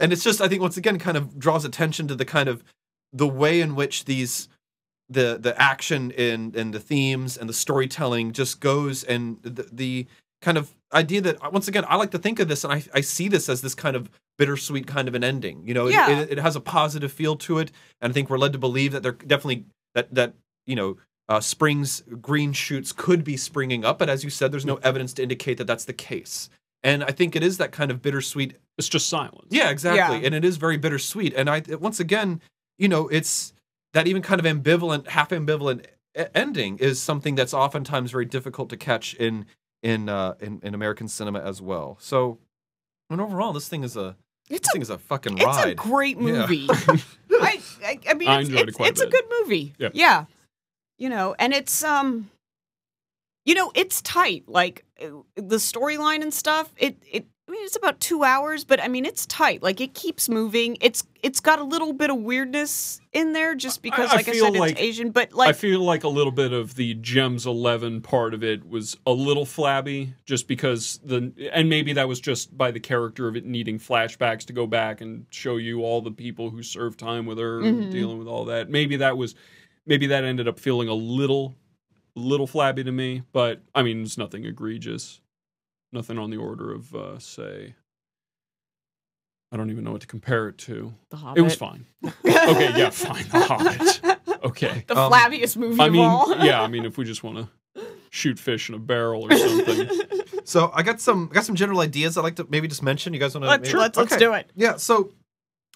and 0.00 0.12
it's 0.12 0.24
just, 0.24 0.40
I 0.40 0.48
think, 0.48 0.60
once 0.60 0.76
again, 0.76 0.98
kind 0.98 1.16
of 1.16 1.38
draws 1.38 1.64
attention 1.64 2.08
to 2.08 2.16
the 2.16 2.24
kind 2.24 2.48
of 2.48 2.64
the 3.12 3.28
way 3.28 3.60
in 3.60 3.76
which 3.76 4.04
these 4.06 4.48
the 5.10 5.38
the 5.38 5.54
action 5.60 6.12
and 6.18 6.56
and 6.56 6.72
the 6.74 6.80
themes 6.80 7.36
and 7.36 7.46
the 7.48 7.52
storytelling 7.54 8.32
just 8.32 8.58
goes 8.58 9.04
and 9.04 9.36
the, 9.42 9.68
the 9.70 10.06
kind 10.44 10.58
of 10.58 10.72
idea 10.92 11.20
that 11.22 11.52
once 11.52 11.66
again 11.66 11.84
I 11.88 11.96
like 11.96 12.10
to 12.12 12.18
think 12.18 12.38
of 12.38 12.46
this 12.48 12.62
and 12.64 12.72
I, 12.72 12.82
I 12.94 13.00
see 13.00 13.26
this 13.28 13.48
as 13.48 13.60
this 13.62 13.74
kind 13.74 13.96
of 13.96 14.08
bittersweet 14.38 14.86
kind 14.86 15.08
of 15.08 15.14
an 15.14 15.24
ending. 15.24 15.66
You 15.66 15.74
know, 15.74 15.86
it- 15.88 15.92
Yeah. 15.92 16.10
it, 16.10 16.32
it 16.32 16.38
has 16.38 16.54
a 16.56 16.60
positive 16.60 17.10
feel 17.12 17.36
to 17.36 17.58
it, 17.58 17.72
and 18.00 18.10
I 18.10 18.12
think 18.12 18.28
we're 18.30 18.38
led 18.38 18.52
to 18.52 18.58
believe 18.58 18.92
that 18.92 19.02
they're 19.02 19.12
definitely 19.12 19.64
that 19.94 20.14
that 20.14 20.34
you 20.66 20.76
know 20.76 20.96
uh, 21.28 21.40
springs 21.40 22.02
green 22.20 22.52
shoots 22.52 22.92
could 22.92 23.24
be 23.24 23.36
springing 23.36 23.84
up, 23.84 23.98
but 23.98 24.08
as 24.10 24.22
you 24.24 24.30
said, 24.30 24.52
there's 24.52 24.66
no 24.66 24.76
evidence 24.82 25.12
to 25.14 25.22
indicate 25.22 25.56
that 25.58 25.66
that's 25.66 25.86
the 25.86 25.92
case. 25.94 26.50
And 26.82 27.02
I 27.02 27.12
think 27.12 27.34
it 27.34 27.42
is 27.42 27.56
that 27.58 27.72
kind 27.72 27.90
of 27.90 28.02
bittersweet. 28.02 28.56
It's 28.76 28.90
just 28.90 29.08
silence. 29.08 29.46
Yeah, 29.48 29.70
exactly. 29.70 30.18
Yeah. 30.20 30.26
And 30.26 30.34
it 30.34 30.44
is 30.44 30.58
very 30.58 30.76
bittersweet. 30.76 31.32
And 31.34 31.48
I 31.48 31.62
once 31.80 31.98
again, 31.98 32.42
you 32.78 32.88
know, 32.88 33.08
it's 33.08 33.54
that 33.94 34.06
even 34.06 34.20
kind 34.20 34.38
of 34.38 34.44
ambivalent, 34.44 35.06
half 35.08 35.30
ambivalent 35.30 35.86
e- 36.18 36.24
ending 36.34 36.76
is 36.78 37.00
something 37.00 37.36
that's 37.36 37.54
oftentimes 37.54 38.10
very 38.10 38.26
difficult 38.26 38.68
to 38.70 38.76
catch 38.76 39.14
in 39.14 39.46
in 39.84 40.08
uh, 40.08 40.34
in, 40.40 40.58
in 40.64 40.74
American 40.74 41.06
cinema 41.06 41.40
as 41.40 41.62
well. 41.62 41.96
So, 42.00 42.38
and 43.10 43.20
overall, 43.20 43.52
this 43.52 43.68
thing 43.68 43.84
is 43.84 43.96
a 43.96 44.16
It's 44.50 44.60
this 44.62 44.68
a 44.68 44.72
thing 44.72 44.82
is 44.82 44.90
a 44.90 44.98
fucking 44.98 45.34
it's 45.34 45.44
ride. 45.44 45.68
It's 45.68 45.72
a 45.84 45.88
great 45.88 46.16
Yeah. 46.16 46.22
movie. 46.46 46.66
I, 47.30 47.60
I 47.84 47.98
I 48.08 48.14
mean 48.14 48.28
I 48.28 48.40
it's, 48.40 48.48
enjoyed 48.48 48.62
it 48.62 48.68
it's, 48.70 48.76
quite 48.76 48.86
a 48.86 48.90
it's 48.90 49.00
a 49.02 49.04
bit. 49.06 49.12
good 49.12 49.24
movie. 49.40 49.74
Yeah. 49.78 49.90
Yeah. 49.94 50.24
You 50.98 51.08
know, 51.10 51.36
and 51.38 51.52
it's 51.52 51.84
um 51.84 52.30
You 53.44 53.54
know, 53.54 53.70
it's 53.74 54.00
tight. 54.02 54.44
Like 54.48 54.84
uh, 55.00 55.08
the 55.36 55.56
storyline 55.56 56.22
and 56.22 56.32
stuff. 56.32 56.72
It 56.76 56.96
it. 57.10 57.26
I 57.46 57.52
mean, 57.52 57.62
it's 57.66 57.76
about 57.76 58.00
two 58.00 58.24
hours, 58.24 58.64
but 58.64 58.82
I 58.82 58.88
mean, 58.88 59.04
it's 59.04 59.26
tight. 59.26 59.62
Like 59.62 59.78
it 59.82 59.92
keeps 59.92 60.30
moving. 60.30 60.78
It's 60.80 61.04
it's 61.22 61.40
got 61.40 61.58
a 61.58 61.62
little 61.62 61.92
bit 61.92 62.08
of 62.08 62.16
weirdness 62.16 63.02
in 63.12 63.34
there, 63.34 63.54
just 63.54 63.82
because, 63.82 64.10
I 64.10 64.16
like 64.16 64.28
I, 64.28 64.32
said, 64.32 64.54
like- 64.56 64.72
it's 64.72 64.80
Asian. 64.80 65.10
But 65.10 65.34
like, 65.34 65.50
I 65.50 65.52
feel 65.52 65.80
like 65.82 66.04
a 66.04 66.08
little 66.08 66.32
bit 66.32 66.54
of 66.54 66.74
the 66.76 66.94
Gems 66.94 67.44
11 67.46 68.00
part 68.00 68.32
of 68.32 68.42
it 68.42 68.66
was 68.66 68.96
a 69.06 69.12
little 69.12 69.44
flabby 69.44 70.14
just 70.24 70.48
because 70.48 71.00
the 71.04 71.32
and 71.52 71.68
maybe 71.68 71.92
that 71.92 72.08
was 72.08 72.18
just 72.18 72.56
by 72.56 72.70
the 72.70 72.80
character 72.80 73.28
of 73.28 73.36
it 73.36 73.44
needing 73.44 73.78
flashbacks 73.78 74.46
to 74.46 74.54
go 74.54 74.66
back 74.66 75.02
and 75.02 75.26
show 75.28 75.56
you 75.58 75.82
all 75.82 76.00
the 76.00 76.10
people 76.12 76.48
who 76.48 76.62
served 76.62 76.98
time 76.98 77.26
with 77.26 77.36
her 77.38 77.60
and 77.60 77.84
Mhm. 77.84 77.90
dealing 77.90 78.18
with 78.18 78.26
all 78.26 78.46
that. 78.46 78.70
Maybe 78.70 78.96
that 78.96 79.18
was 79.18 79.34
maybe 79.84 80.06
that 80.06 80.24
ended 80.24 80.48
up 80.48 80.58
feeling 80.58 80.88
a 80.88 80.94
little 80.94 81.54
little 82.16 82.46
flabby 82.46 82.84
to 82.84 82.92
me, 82.92 83.22
but 83.32 83.60
I 83.74 83.82
mean, 83.82 84.02
it's 84.02 84.16
nothing 84.16 84.46
egregious. 84.46 85.20
Nothing 85.94 86.18
on 86.18 86.28
the 86.30 86.36
order 86.36 86.72
of 86.72 86.94
uh 86.94 87.18
say 87.18 87.74
I 89.52 89.56
don't 89.56 89.70
even 89.70 89.84
know 89.84 89.92
what 89.92 90.00
to 90.00 90.06
compare 90.08 90.48
it 90.48 90.58
to. 90.58 90.92
the 91.10 91.16
Hobbit. 91.16 91.38
It 91.38 91.42
was 91.42 91.54
fine. 91.54 91.86
Okay, 92.04 92.76
yeah, 92.76 92.90
fine. 92.90 93.24
The 93.30 93.38
Hobbit. 93.40 94.00
Okay. 94.44 94.84
the 94.88 94.98
Um, 94.98 95.12
flabbiest 95.12 95.56
movie 95.56 95.80
I 95.80 95.86
of 95.86 95.92
mean, 95.92 96.02
all. 96.04 96.36
yeah, 96.44 96.60
I 96.60 96.66
mean, 96.66 96.84
if 96.84 96.98
we 96.98 97.04
just 97.04 97.22
want 97.22 97.36
to 97.38 97.48
shoot 98.10 98.38
fish 98.40 98.68
in 98.68 98.74
a 98.74 98.78
barrel 98.78 99.32
or 99.32 99.36
something. 99.36 99.88
So 100.46 100.70
I 100.74 100.82
got 100.82 101.00
some 101.00 101.28
I 101.30 101.34
got 101.36 101.46
some 101.46 101.54
general 101.54 101.80
ideas 101.80 102.18
I'd 102.18 102.20
like 102.22 102.36
to 102.36 102.46
maybe 102.50 102.68
just 102.68 102.82
mention. 102.82 103.14
You 103.14 103.18
guys 103.20 103.34
want 103.34 103.44
to? 103.44 103.48
let's, 103.48 103.72
let's, 103.72 103.96
let's 103.96 104.16
do 104.18 104.34
it. 104.34 104.50
Yeah. 104.54 104.76
So 104.76 105.10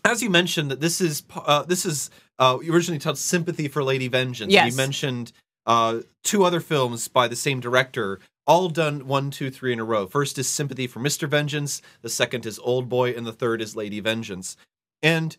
as 0.04 0.22
you 0.22 0.28
mentioned 0.28 0.70
that 0.70 0.80
this 0.80 1.00
is 1.00 1.22
uh, 1.34 1.62
this 1.62 1.86
is 1.86 2.10
uh, 2.38 2.58
originally 2.68 2.98
titled 2.98 3.16
Sympathy 3.16 3.68
for 3.68 3.82
Lady 3.82 4.08
Vengeance. 4.08 4.52
Yes. 4.52 4.70
You 4.70 4.76
mentioned 4.76 5.32
uh, 5.64 6.00
two 6.22 6.44
other 6.44 6.60
films 6.60 7.08
by 7.08 7.28
the 7.28 7.36
same 7.36 7.60
director, 7.60 8.18
all 8.49 8.68
done 8.70 9.07
one, 9.07 9.30
two, 9.30 9.51
three 9.51 9.72
in 9.72 9.78
a 9.78 9.84
row. 9.84 10.07
First 10.07 10.38
is 10.38 10.49
Sympathy 10.49 10.86
for 10.86 11.01
Mr. 11.01 11.28
Vengeance. 11.28 11.82
The 12.03 12.09
second 12.09 12.46
is 12.46 12.59
Old 12.59 12.88
Boy, 12.88 13.11
and 13.12 13.26
the 13.26 13.32
third 13.32 13.61
is 13.61 13.76
Lady 13.76 14.01
Vengeance. 14.01 14.57
And 15.03 15.36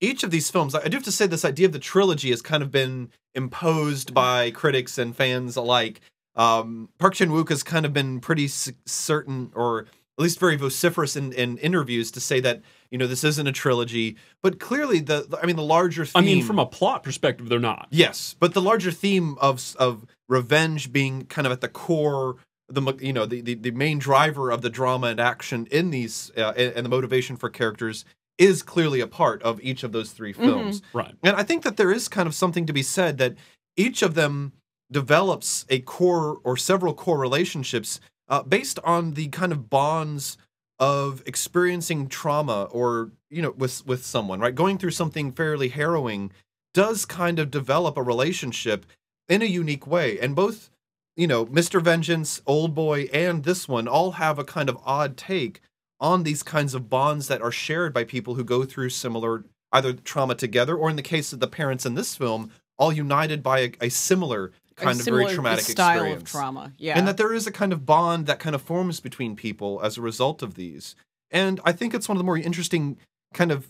each 0.00 0.22
of 0.22 0.30
these 0.30 0.48
films, 0.50 0.74
I 0.74 0.86
do 0.88 0.96
have 0.96 1.04
to 1.04 1.12
say, 1.12 1.26
this 1.26 1.44
idea 1.44 1.66
of 1.66 1.72
the 1.72 1.78
trilogy 1.78 2.30
has 2.30 2.40
kind 2.40 2.62
of 2.62 2.70
been 2.70 3.10
imposed 3.34 4.14
by 4.14 4.50
critics 4.52 4.96
and 4.96 5.14
fans 5.14 5.56
alike. 5.56 6.00
Um, 6.36 6.88
Park 6.98 7.14
Chan 7.14 7.28
Wook 7.30 7.48
has 7.50 7.62
kind 7.62 7.84
of 7.84 7.92
been 7.92 8.20
pretty 8.20 8.44
s- 8.46 8.70
certain, 8.86 9.50
or 9.54 9.80
at 9.82 10.22
least 10.22 10.38
very 10.38 10.56
vociferous 10.56 11.16
in, 11.16 11.32
in 11.32 11.58
interviews, 11.58 12.10
to 12.12 12.20
say 12.20 12.40
that 12.40 12.62
you 12.90 12.98
know 12.98 13.06
this 13.06 13.24
isn't 13.24 13.46
a 13.46 13.52
trilogy. 13.52 14.16
But 14.42 14.58
clearly, 14.60 15.00
the, 15.00 15.26
the- 15.28 15.38
I 15.42 15.46
mean, 15.46 15.56
the 15.56 15.62
larger 15.62 16.04
theme, 16.06 16.22
I 16.22 16.24
mean, 16.24 16.42
from 16.44 16.58
a 16.58 16.66
plot 16.66 17.02
perspective, 17.02 17.48
they're 17.48 17.58
not. 17.58 17.88
Yes, 17.90 18.34
but 18.38 18.54
the 18.54 18.62
larger 18.62 18.90
theme 18.92 19.36
of 19.40 19.74
of 19.78 20.06
revenge 20.28 20.92
being 20.92 21.26
kind 21.26 21.46
of 21.46 21.52
at 21.52 21.60
the 21.60 21.68
core, 21.68 22.36
the 22.72 22.96
you 23.00 23.12
know 23.12 23.26
the 23.26 23.40
the, 23.40 23.54
the 23.54 23.70
main 23.70 23.98
driver 23.98 24.50
of 24.50 24.62
the 24.62 24.70
drama 24.70 25.08
and 25.08 25.20
action 25.20 25.66
in 25.70 25.90
these, 25.90 26.30
uh, 26.36 26.52
and, 26.56 26.74
and 26.74 26.84
the 26.86 26.90
motivation 26.90 27.36
for 27.36 27.48
characters 27.48 28.04
is 28.38 28.62
clearly 28.62 29.00
a 29.00 29.06
part 29.06 29.42
of 29.42 29.60
each 29.62 29.84
of 29.84 29.92
those 29.92 30.10
3 30.12 30.32
films. 30.32 30.80
Right. 30.94 31.14
And 31.22 31.36
I 31.36 31.42
think 31.42 31.62
that 31.64 31.76
there 31.76 31.92
is 31.92 32.08
kind 32.08 32.26
of 32.26 32.34
something 32.34 32.64
to 32.66 32.72
be 32.72 32.82
said 32.82 33.18
that 33.18 33.34
each 33.76 34.02
of 34.02 34.14
them 34.14 34.52
develops 34.90 35.66
a 35.68 35.80
core 35.80 36.38
or 36.42 36.56
several 36.56 36.94
core 36.94 37.18
relationships 37.18 38.00
uh, 38.28 38.42
based 38.42 38.78
on 38.84 39.14
the 39.14 39.28
kind 39.28 39.52
of 39.52 39.68
bonds 39.70 40.38
of 40.78 41.22
experiencing 41.26 42.08
trauma 42.08 42.64
or 42.70 43.12
you 43.30 43.40
know 43.40 43.52
with 43.52 43.86
with 43.86 44.04
someone 44.04 44.40
right 44.40 44.54
going 44.54 44.78
through 44.78 44.90
something 44.90 45.30
fairly 45.30 45.68
harrowing 45.68 46.32
does 46.74 47.04
kind 47.04 47.38
of 47.38 47.50
develop 47.50 47.96
a 47.96 48.02
relationship 48.02 48.84
in 49.28 49.42
a 49.42 49.46
unique 49.46 49.86
way 49.86 50.18
and 50.18 50.34
both 50.34 50.70
you 51.16 51.26
know 51.26 51.46
Mr. 51.46 51.82
Vengeance, 51.82 52.40
Old 52.46 52.74
Boy 52.74 53.08
and 53.12 53.44
this 53.44 53.68
one 53.68 53.88
all 53.88 54.12
have 54.12 54.38
a 54.38 54.44
kind 54.44 54.68
of 54.68 54.78
odd 54.84 55.16
take 55.16 55.60
on 56.00 56.24
these 56.24 56.42
kinds 56.42 56.74
of 56.74 56.90
bonds 56.90 57.28
that 57.28 57.40
are 57.40 57.52
shared 57.52 57.94
by 57.94 58.04
people 58.04 58.34
who 58.34 58.44
go 58.44 58.64
through 58.64 58.90
similar 58.90 59.44
either 59.72 59.92
trauma 59.92 60.34
together 60.34 60.76
or 60.76 60.90
in 60.90 60.96
the 60.96 61.02
case 61.02 61.32
of 61.32 61.40
the 61.40 61.46
parents 61.46 61.86
in 61.86 61.94
this 61.94 62.14
film 62.14 62.50
all 62.78 62.92
united 62.92 63.42
by 63.42 63.60
a, 63.60 63.72
a 63.82 63.88
similar 63.88 64.52
A 64.72 64.80
kind 64.80 64.98
of 64.98 65.04
similar 65.04 65.22
very 65.24 65.34
traumatic 65.34 65.64
style 65.64 65.98
experience 65.98 66.22
of 66.22 66.28
trauma. 66.28 66.72
Yeah. 66.78 66.98
and 66.98 67.06
that 67.06 67.16
there 67.16 67.32
is 67.32 67.46
a 67.46 67.52
kind 67.52 67.72
of 67.72 67.86
bond 67.86 68.26
that 68.26 68.38
kind 68.38 68.54
of 68.54 68.62
forms 68.62 69.00
between 69.00 69.36
people 69.36 69.80
as 69.82 69.96
a 69.96 70.02
result 70.02 70.42
of 70.42 70.54
these 70.54 70.94
and 71.30 71.60
i 71.64 71.72
think 71.72 71.94
it's 71.94 72.08
one 72.08 72.16
of 72.16 72.20
the 72.20 72.24
more 72.24 72.38
interesting 72.38 72.98
kind 73.32 73.52
of 73.52 73.68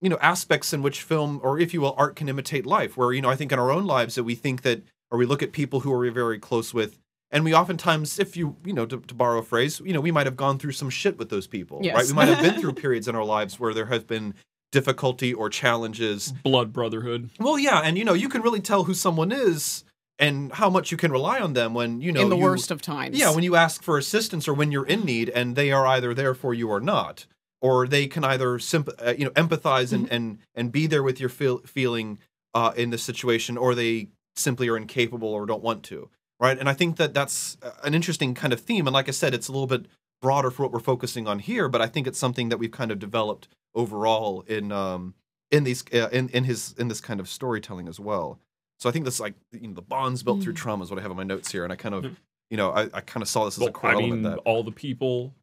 you 0.00 0.10
know 0.10 0.18
aspects 0.20 0.72
in 0.72 0.82
which 0.82 1.02
film 1.02 1.40
or 1.42 1.58
if 1.58 1.72
you 1.72 1.80
will 1.80 1.94
art 1.96 2.16
can 2.16 2.28
imitate 2.28 2.66
life 2.66 2.96
where 2.96 3.12
you 3.12 3.22
know 3.22 3.30
i 3.30 3.36
think 3.36 3.50
in 3.50 3.58
our 3.58 3.70
own 3.70 3.86
lives 3.86 4.14
that 4.16 4.24
we 4.24 4.34
think 4.34 4.62
that 4.62 4.82
or 5.12 5.18
we 5.18 5.26
look 5.26 5.42
at 5.42 5.52
people 5.52 5.80
who 5.80 5.92
are 5.92 6.10
very 6.10 6.38
close 6.40 6.74
with 6.74 6.98
and 7.30 7.44
we 7.44 7.54
oftentimes 7.54 8.18
if 8.18 8.36
you 8.36 8.56
you 8.64 8.72
know 8.72 8.86
to, 8.86 8.98
to 9.00 9.14
borrow 9.14 9.38
a 9.38 9.42
phrase 9.42 9.80
you 9.84 9.92
know 9.92 10.00
we 10.00 10.10
might 10.10 10.26
have 10.26 10.36
gone 10.36 10.58
through 10.58 10.72
some 10.72 10.90
shit 10.90 11.16
with 11.18 11.28
those 11.28 11.46
people 11.46 11.78
Yes. 11.82 11.94
right 11.94 12.06
we 12.06 12.12
might 12.14 12.28
have 12.28 12.42
been 12.42 12.60
through 12.60 12.72
periods 12.84 13.06
in 13.06 13.14
our 13.14 13.24
lives 13.24 13.60
where 13.60 13.72
there 13.74 13.86
has 13.86 14.02
been 14.02 14.34
difficulty 14.72 15.32
or 15.34 15.48
challenges 15.50 16.32
Blood 16.42 16.72
brotherhood. 16.72 17.30
well 17.38 17.58
yeah 17.58 17.80
and 17.84 17.96
you 17.98 18.04
know 18.04 18.14
you 18.14 18.28
can 18.28 18.42
really 18.42 18.60
tell 18.60 18.84
who 18.84 18.94
someone 18.94 19.30
is 19.30 19.84
and 20.18 20.52
how 20.52 20.70
much 20.70 20.90
you 20.90 20.96
can 20.96 21.10
rely 21.12 21.40
on 21.40 21.52
them 21.52 21.74
when 21.74 22.00
you 22.00 22.10
know 22.12 22.22
in 22.22 22.28
the 22.30 22.36
you- 22.36 22.42
worst 22.42 22.70
of 22.70 22.80
times. 22.80 23.18
yeah, 23.18 23.34
when 23.34 23.42
you 23.44 23.56
ask 23.56 23.82
for 23.82 23.98
assistance 23.98 24.46
or 24.46 24.54
when 24.54 24.70
you're 24.70 24.86
in 24.86 25.00
need, 25.04 25.28
and 25.30 25.56
they 25.56 25.72
are 25.72 25.86
either 25.86 26.12
there 26.14 26.34
for 26.34 26.52
you 26.54 26.68
or 26.68 26.80
not, 26.80 27.26
or 27.60 27.88
they 27.88 28.06
can 28.06 28.22
either 28.22 28.58
symp- 28.58 28.90
uh, 29.04 29.14
you 29.18 29.24
know 29.24 29.30
empathize 29.32 29.92
and 29.92 30.06
and 30.12 30.38
and 30.54 30.70
be 30.70 30.86
there 30.86 31.02
with 31.02 31.18
your 31.18 31.30
feel- 31.30 31.62
feeling 31.66 32.18
uh, 32.54 32.72
in 32.76 32.90
the 32.90 32.98
situation, 32.98 33.56
or 33.56 33.74
they 33.74 34.08
simply 34.36 34.68
are 34.68 34.76
incapable 34.76 35.28
or 35.28 35.46
don't 35.46 35.62
want 35.62 35.82
to, 35.84 36.08
right? 36.40 36.58
And 36.58 36.68
I 36.68 36.74
think 36.74 36.96
that 36.96 37.14
that's 37.14 37.56
uh, 37.62 37.70
an 37.84 37.94
interesting 37.94 38.34
kind 38.34 38.52
of 38.52 38.60
theme. 38.60 38.86
And 38.86 38.94
like 38.94 39.08
I 39.08 39.12
said, 39.12 39.34
it's 39.34 39.48
a 39.48 39.52
little 39.52 39.66
bit 39.66 39.86
broader 40.20 40.50
for 40.50 40.62
what 40.62 40.72
we're 40.72 40.78
focusing 40.80 41.26
on 41.26 41.38
here, 41.40 41.68
but 41.68 41.80
I 41.80 41.86
think 41.86 42.06
it's 42.06 42.18
something 42.18 42.48
that 42.48 42.58
we've 42.58 42.70
kind 42.70 42.90
of 42.90 42.98
developed 42.98 43.48
overall 43.74 44.42
in 44.46 44.70
um 44.70 45.14
in 45.50 45.64
these 45.64 45.84
uh, 45.92 46.08
in 46.12 46.28
in 46.30 46.44
his 46.44 46.74
in 46.78 46.88
this 46.88 47.00
kind 47.00 47.20
of 47.20 47.28
storytelling 47.28 47.88
as 47.88 47.98
well. 47.98 48.38
So 48.78 48.88
I 48.88 48.92
think 48.92 49.04
that's 49.04 49.20
like 49.20 49.34
you 49.52 49.68
know 49.68 49.74
the 49.74 49.82
bonds 49.82 50.22
built 50.22 50.42
through 50.42 50.54
trauma 50.54 50.84
is 50.84 50.90
what 50.90 50.98
I 50.98 51.02
have 51.02 51.10
on 51.10 51.16
my 51.16 51.22
notes 51.24 51.50
here, 51.52 51.64
and 51.64 51.72
I 51.72 51.76
kind 51.76 51.94
of 51.94 52.04
Mhm. 52.04 52.16
you 52.50 52.56
know 52.56 52.70
I, 52.70 52.82
I 52.92 53.00
kind 53.00 53.22
of 53.22 53.28
saw 53.28 53.44
this 53.44 53.56
as 53.56 53.62
a 53.62 53.64
Well, 53.64 53.72
core 53.72 53.90
I 53.90 53.94
element 53.94 54.22
mean, 54.22 54.30
that 54.30 54.38
all 54.40 54.62
the 54.62 54.72
people, 54.72 55.34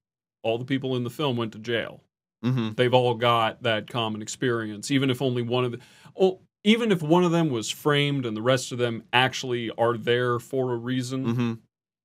all 0.43 0.57
the 0.57 0.65
people 0.65 0.95
in 0.95 1.03
the 1.03 1.09
film 1.09 1.37
went 1.37 1.51
to 1.53 1.59
jail. 1.59 2.01
Mhm. 2.45 2.75
They've 2.77 2.93
all 2.93 3.15
got 3.15 3.63
that 3.63 3.87
common 3.89 4.21
experience, 4.21 4.91
even 4.91 5.09
if 5.09 5.21
only 5.21 5.41
one 5.41 5.65
of 5.65 5.71
the, 5.73 5.79
oh, 6.17 6.39
even 6.63 6.91
if 6.91 7.01
one 7.01 7.23
of 7.23 7.31
them 7.31 7.49
was 7.49 7.69
framed 7.69 8.25
and 8.25 8.35
the 8.35 8.41
rest 8.41 8.71
of 8.71 8.77
them 8.77 9.03
actually 9.13 9.69
are 9.77 9.97
there 9.97 10.39
for 10.39 10.73
a 10.73 10.77
reason, 10.77 11.25
Mhm. 11.25 11.57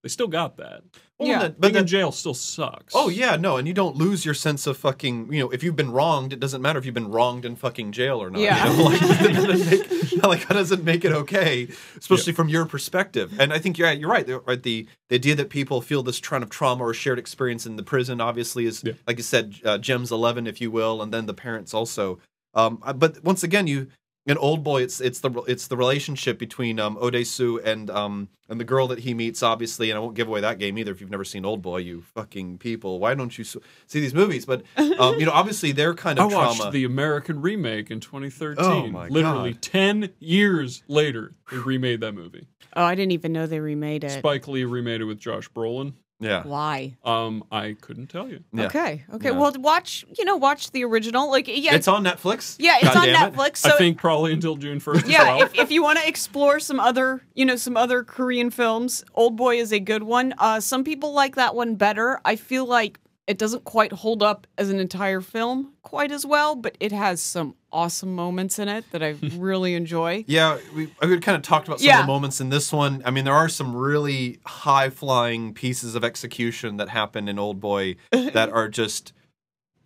they 0.02 0.08
still 0.08 0.28
got 0.28 0.56
that. 0.58 0.82
Well, 1.18 1.28
Yeah. 1.28 1.38
then- 1.42 1.50
but 1.52 1.60
Being 1.60 1.72
then 1.74 1.82
in 1.82 1.86
jail 1.88 2.12
still 2.12 2.34
sucks. 2.34 2.92
oh 2.94 3.08
yeah 3.08 3.36
no, 3.36 3.56
and 3.56 3.66
you 3.68 3.72
don't 3.74 3.96
lose 3.96 4.24
your 4.24 4.34
sense 4.34 4.66
of 4.66 4.76
fucking 4.76 5.32
you 5.32 5.40
know 5.40 5.50
if 5.50 5.62
you've 5.62 5.76
been 5.76 5.90
wronged, 5.92 6.32
it 6.32 6.40
doesn't 6.40 6.60
matter 6.60 6.78
if 6.78 6.84
you've 6.84 6.94
been 6.94 7.10
wronged 7.10 7.44
in 7.44 7.56
fucking 7.56 7.92
jail 7.92 8.22
or 8.22 8.30
not. 8.30 8.38
you 8.40 8.44
Yeah. 8.46 8.64
know? 8.64 8.84
like, 8.84 9.00
that 9.00 9.32
doesn't 9.46 9.70
make, 9.70 10.22
like 10.24 10.48
that 10.48 10.54
doesn't 10.54 10.84
make 10.84 11.04
it 11.04 11.12
okay, 11.12 11.68
especially 11.96 12.32
from 12.32 12.48
your 12.48 12.66
perspective. 12.66 13.32
And 13.40 13.52
I 13.52 13.58
think 13.58 13.78
you're 13.78 13.88
right. 13.88 13.98
You're 13.98 14.10
right. 14.10 14.26
the- 14.26 14.40
Right. 14.40 14.62
The 14.62 14.86
the 15.08 15.14
idea 15.16 15.34
that 15.36 15.50
people 15.50 15.80
feel 15.80 16.02
this 16.02 16.18
kind 16.20 16.42
of 16.44 16.50
trauma 16.50 16.82
or 16.84 16.92
shared 16.94 17.18
experience 17.18 17.64
in 17.66 17.76
the 17.76 17.82
prison 17.82 18.20
obviously 18.20 18.66
is 18.66 18.82
Yeah. 18.84 18.92
like 19.06 19.16
you 19.16 19.22
said, 19.22 19.54
uh, 19.64 19.78
Jem's 19.78 20.10
Eleven, 20.12 20.46
if 20.46 20.60
you 20.60 20.70
will, 20.70 21.00
and 21.02 21.12
then 21.14 21.26
the 21.26 21.34
parents 21.34 21.72
also. 21.74 22.18
Um, 22.54 22.82
but 22.96 23.22
once 23.24 23.42
again, 23.42 23.66
you 23.66 23.88
an 24.26 24.38
old 24.38 24.64
boy. 24.64 24.82
It's 24.82 25.00
it's 25.00 25.20
the 25.20 25.30
it's 25.46 25.66
the 25.66 25.76
relationship 25.76 26.38
between 26.38 26.80
um, 26.80 26.96
Odesu 26.96 27.62
and 27.64 27.90
um 27.90 28.28
and 28.48 28.60
the 28.60 28.64
girl 28.64 28.86
that 28.88 29.00
he 29.00 29.14
meets. 29.14 29.42
Obviously, 29.42 29.90
and 29.90 29.96
I 29.96 30.00
won't 30.00 30.14
give 30.14 30.28
away 30.28 30.40
that 30.40 30.58
game 30.58 30.78
either. 30.78 30.92
If 30.92 31.00
you've 31.00 31.10
never 31.10 31.24
seen 31.24 31.44
Old 31.44 31.62
Boy, 31.62 31.78
you 31.78 32.02
fucking 32.02 32.58
people, 32.58 32.98
why 32.98 33.14
don't 33.14 33.36
you 33.36 33.44
see 33.44 33.60
these 33.88 34.14
movies? 34.14 34.46
But 34.46 34.62
um, 34.76 35.18
you 35.18 35.26
know, 35.26 35.32
obviously, 35.32 35.72
their 35.72 35.94
kind 35.94 36.18
of 36.18 36.24
I 36.32 36.42
of 36.50 36.58
watched 36.58 36.72
the 36.72 36.84
American 36.84 37.40
remake 37.40 37.90
in 37.90 38.00
2013. 38.00 38.64
Oh, 38.64 38.86
my 38.88 39.08
Literally 39.08 39.52
God. 39.52 39.62
10 39.62 40.10
years 40.20 40.82
later, 40.88 41.34
they 41.50 41.58
remade 41.58 42.00
that 42.00 42.12
movie. 42.12 42.46
Oh, 42.76 42.84
I 42.84 42.94
didn't 42.94 43.12
even 43.12 43.32
know 43.32 43.46
they 43.46 43.60
remade 43.60 44.04
it. 44.04 44.10
Spike 44.18 44.48
Lee 44.48 44.64
remade 44.64 45.00
it 45.00 45.04
with 45.04 45.18
Josh 45.18 45.48
Brolin. 45.50 45.94
Yeah, 46.20 46.42
Why? 46.44 46.96
Um, 47.04 47.44
I 47.50 47.76
couldn't 47.80 48.06
tell 48.08 48.28
you. 48.28 48.44
yeah. 48.52 48.66
Okay. 48.66 49.04
Okay. 49.12 49.30
Yeah. 49.30 49.38
Well, 49.38 49.52
watch. 49.58 50.04
You 50.16 50.24
know, 50.24 50.36
watch 50.36 50.70
the 50.70 50.84
original. 50.84 51.30
Like, 51.30 51.48
yeah, 51.48 51.74
It's 51.74 51.88
on 51.88 52.04
Netflix. 52.04 52.56
yeah, 52.58 52.76
it's 52.76 52.94
God 52.94 52.96
on 52.96 53.06
damn 53.06 53.28
it. 53.28 53.36
Netflix. 53.36 53.56
So 53.58 53.74
I 53.74 53.78
think 53.78 53.98
probably 53.98 54.32
until 54.32 54.56
June 54.56 54.80
1st. 54.80 55.02
as 55.04 55.08
yeah, 55.08 55.24
well. 55.36 55.42
if, 55.42 55.54
if 55.54 55.70
you 55.70 55.82
want 55.82 55.98
to 55.98 56.06
explore 56.08 56.60
some 56.60 56.78
other, 56.80 57.22
you 57.34 57.44
know, 57.44 57.56
some 57.56 57.76
other 57.76 58.02
Korean 58.04 58.50
films, 58.50 59.04
Old 59.14 59.36
Boy 59.36 59.58
is 59.58 59.72
a 59.72 59.80
good 59.80 60.02
one. 60.04 60.34
Uh, 60.38 60.60
some 60.60 60.84
people 60.84 61.12
like 61.12 61.34
that 61.36 61.54
one 61.54 61.74
better. 61.74 62.20
I 62.24 62.36
feel 62.36 62.64
like 62.64 63.00
it 63.26 63.38
doesn't 63.38 63.64
quite 63.64 63.90
hold 63.92 64.22
up 64.22 64.46
as 64.58 64.68
an 64.70 64.78
entire 64.78 65.20
film 65.20 65.72
quite 65.82 66.12
as 66.12 66.26
well, 66.26 66.54
but 66.56 66.76
it 66.78 66.92
has 66.92 67.20
some 67.22 67.54
awesome 67.72 68.14
moments 68.14 68.58
in 68.58 68.68
it 68.68 68.84
that 68.92 69.02
I 69.02 69.10
really 69.36 69.74
enjoy. 69.74 70.24
Yeah, 70.26 70.58
we, 70.74 70.92
we 71.02 71.18
kind 71.20 71.34
of 71.36 71.42
talked 71.42 71.66
about 71.66 71.80
some 71.80 71.86
Yeah. 71.86 72.00
of 72.00 72.06
the 72.06 72.12
moments 72.12 72.40
in 72.40 72.50
this 72.50 72.72
one. 72.72 73.02
I 73.04 73.10
mean, 73.10 73.24
there 73.24 73.34
are 73.34 73.48
some 73.48 73.74
really 73.74 74.40
high 74.44 74.90
flying 74.90 75.54
pieces 75.54 75.94
of 75.94 76.04
execution 76.04 76.76
that 76.76 76.90
happen 76.90 77.26
in 77.28 77.38
Old 77.38 77.60
Boy 77.60 77.96
that 78.12 78.50
are 78.52 78.68
just. 78.68 79.12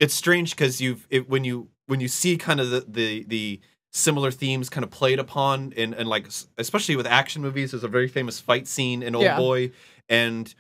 It's 0.01 0.15
strange 0.15 0.51
because 0.51 0.81
you've 0.81 1.07
it, 1.11 1.29
when 1.29 1.45
you 1.45 1.69
when 1.87 2.01
you 2.01 2.09
see 2.09 2.37
kind 2.37 2.61
of 2.61 2.71
the 2.71 2.85
the 2.89 3.25
the 3.29 3.61
similar 3.93 4.31
themes 4.31 4.69
kind 4.69 4.85
of 4.85 4.91
played 4.91 5.19
upon 5.19 5.73
and 5.77 5.95
and 5.95 6.09
like 6.09 6.29
especially 6.59 6.95
with 6.95 7.07
action 7.07 7.41
movies 7.43 7.71
there's 7.71 7.83
a 7.83 7.89
very 7.89 8.07
famous 8.07 8.39
fight 8.39 8.69
scene 8.69 9.03
in 9.03 9.15
old 9.15 9.25
Yeah. 9.25 9.37
boy 9.37 9.71
and 10.09 10.55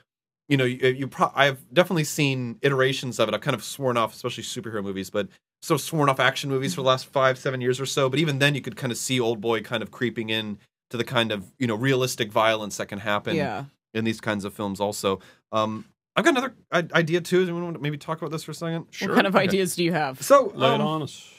you 0.48 0.56
know 0.56 0.64
you, 0.64 0.88
you 0.88 1.06
pro- 1.08 1.32
i've 1.34 1.58
definitely 1.72 2.04
seen 2.04 2.58
iterations 2.62 3.18
of 3.18 3.28
it 3.28 3.34
i've 3.34 3.40
kind 3.40 3.54
of 3.54 3.62
sworn 3.62 3.96
off 3.96 4.14
especially 4.14 4.42
superhero 4.44 4.82
movies 4.82 5.10
but 5.10 5.28
so 5.62 5.76
sworn 5.76 6.08
off 6.08 6.20
action 6.20 6.48
movies 6.48 6.74
for 6.74 6.82
the 6.82 6.86
last 6.88 7.06
five 7.06 7.36
seven 7.38 7.60
years 7.60 7.80
or 7.80 7.86
so 7.86 8.08
but 8.08 8.18
even 8.18 8.38
then 8.38 8.54
you 8.54 8.60
could 8.60 8.76
kind 8.76 8.90
of 8.92 8.98
see 8.98 9.18
old 9.20 9.40
boy 9.40 9.60
kind 9.60 9.82
of 9.82 9.90
creeping 9.90 10.30
in 10.30 10.58
to 10.90 10.96
the 10.96 11.04
kind 11.04 11.30
of 11.32 11.52
you 11.58 11.66
know 11.66 11.74
realistic 11.74 12.32
violence 12.32 12.76
that 12.78 12.86
can 12.86 12.98
happen 13.00 13.36
yeah. 13.36 13.64
in 13.94 14.04
these 14.04 14.20
kinds 14.20 14.44
of 14.44 14.54
films 14.54 14.80
also 14.80 15.20
um 15.52 15.84
i've 16.16 16.24
got 16.24 16.30
another 16.30 16.54
i- 16.72 16.88
idea 16.98 17.20
too 17.20 17.44
do 17.44 17.52
you 17.54 17.62
want 17.62 17.74
to 17.74 17.80
maybe 17.82 17.98
talk 17.98 18.18
about 18.18 18.30
this 18.30 18.44
for 18.44 18.52
a 18.52 18.54
second 18.54 18.86
Sure. 18.90 19.08
What 19.08 19.14
kind 19.16 19.26
of 19.26 19.34
Okay. 19.36 19.44
ideas 19.44 19.76
do 19.76 19.84
you 19.84 19.92
have? 19.92 20.22
so 20.22 20.52
Lay 20.54 20.74
it 20.74 20.80
um, 20.80 20.86
on 20.86 21.02
us. 21.02 21.30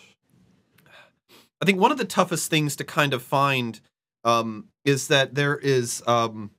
I 1.61 1.65
think 1.65 1.79
one 1.79 1.91
of 1.91 1.97
the 1.97 2.05
toughest 2.05 2.49
things 2.49 2.75
to 2.77 2.83
kind 2.85 3.13
of 3.13 3.21
find 3.21 3.81
um, 4.23 4.67
is 4.85 5.07
that 5.09 5.35
there 5.35 5.57
is 5.57 6.01
um, 6.07 6.51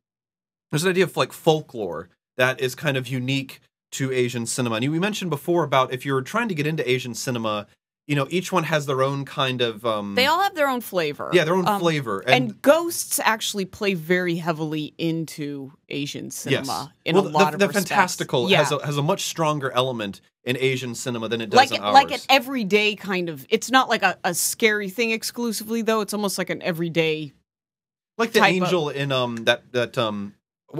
there's 0.70 0.84
an 0.84 0.90
idea 0.90 1.04
of 1.04 1.16
like 1.16 1.32
folklore 1.32 2.08
that 2.40 2.60
is 2.60 2.74
kind 2.74 2.96
of 2.96 3.04
unique 3.20 3.60
to 3.92 4.10
Asian 4.12 4.46
cinema. 4.46 4.76
And 4.76 4.90
we 4.90 4.98
mentioned 4.98 5.30
before 5.30 5.62
about 5.64 5.92
if 5.92 6.04
you're 6.06 6.22
trying 6.22 6.48
to 6.48 6.54
get 6.54 6.66
into 6.66 6.84
Asian 6.88 7.14
cinema, 7.14 7.66
you 8.06 8.16
know, 8.16 8.26
each 8.30 8.50
one 8.56 8.64
has 8.64 8.86
their 8.86 9.02
own 9.02 9.24
kind 9.24 9.60
of 9.60 9.84
um, 9.84 10.14
They 10.14 10.26
all 10.26 10.40
have 10.42 10.54
their 10.54 10.68
own 10.68 10.80
flavor. 10.80 11.30
yeah 11.32 11.44
their 11.44 11.54
own 11.54 11.66
Um, 11.68 11.80
flavor 11.80 12.16
And, 12.26 12.60
ghosts 12.62 13.20
actually 13.34 13.66
play 13.66 13.94
very 13.94 14.36
heavily 14.36 14.94
into 14.98 15.72
Asian 15.88 16.30
cinema 16.30 16.92
in 17.04 17.14
well, 17.16 17.26
a 17.26 17.28
lot 17.28 17.38
the, 17.50 17.54
of 17.54 17.60
the 17.60 17.66
respects. 17.68 17.88
fantastical 17.90 18.50
yeah. 18.50 18.58
has 18.58 18.72
a 18.72 18.78
has 18.86 18.96
a 18.96 19.02
much 19.02 19.22
stronger 19.32 19.70
element 19.82 20.20
in 20.44 20.56
Asian 20.70 20.94
cinema 20.94 21.28
than 21.28 21.40
it 21.40 21.50
does 21.50 21.58
like 21.62 21.72
in 21.72 21.80
ours. 21.82 21.94
like 21.94 22.10
an 22.12 22.20
everyday 22.30 22.94
kind 22.96 23.28
of. 23.28 23.46
It's 23.50 23.70
not 23.70 23.88
like 23.88 24.02
a, 24.02 24.16
a 24.24 24.32
scary 24.34 24.88
thing 24.88 25.10
exclusively 25.10 25.82
though. 25.82 26.00
It's 26.00 26.14
almost 26.14 26.38
like 26.38 26.50
an 26.50 26.62
everyday. 26.62 27.32
like 28.18 28.32
the 28.32 28.40
type 28.40 28.56
of- 28.56 28.62
angel 28.62 28.88
in 28.88 29.12
um 29.12 29.32
that 29.48 29.60
that 29.72 29.98
um 29.98 30.34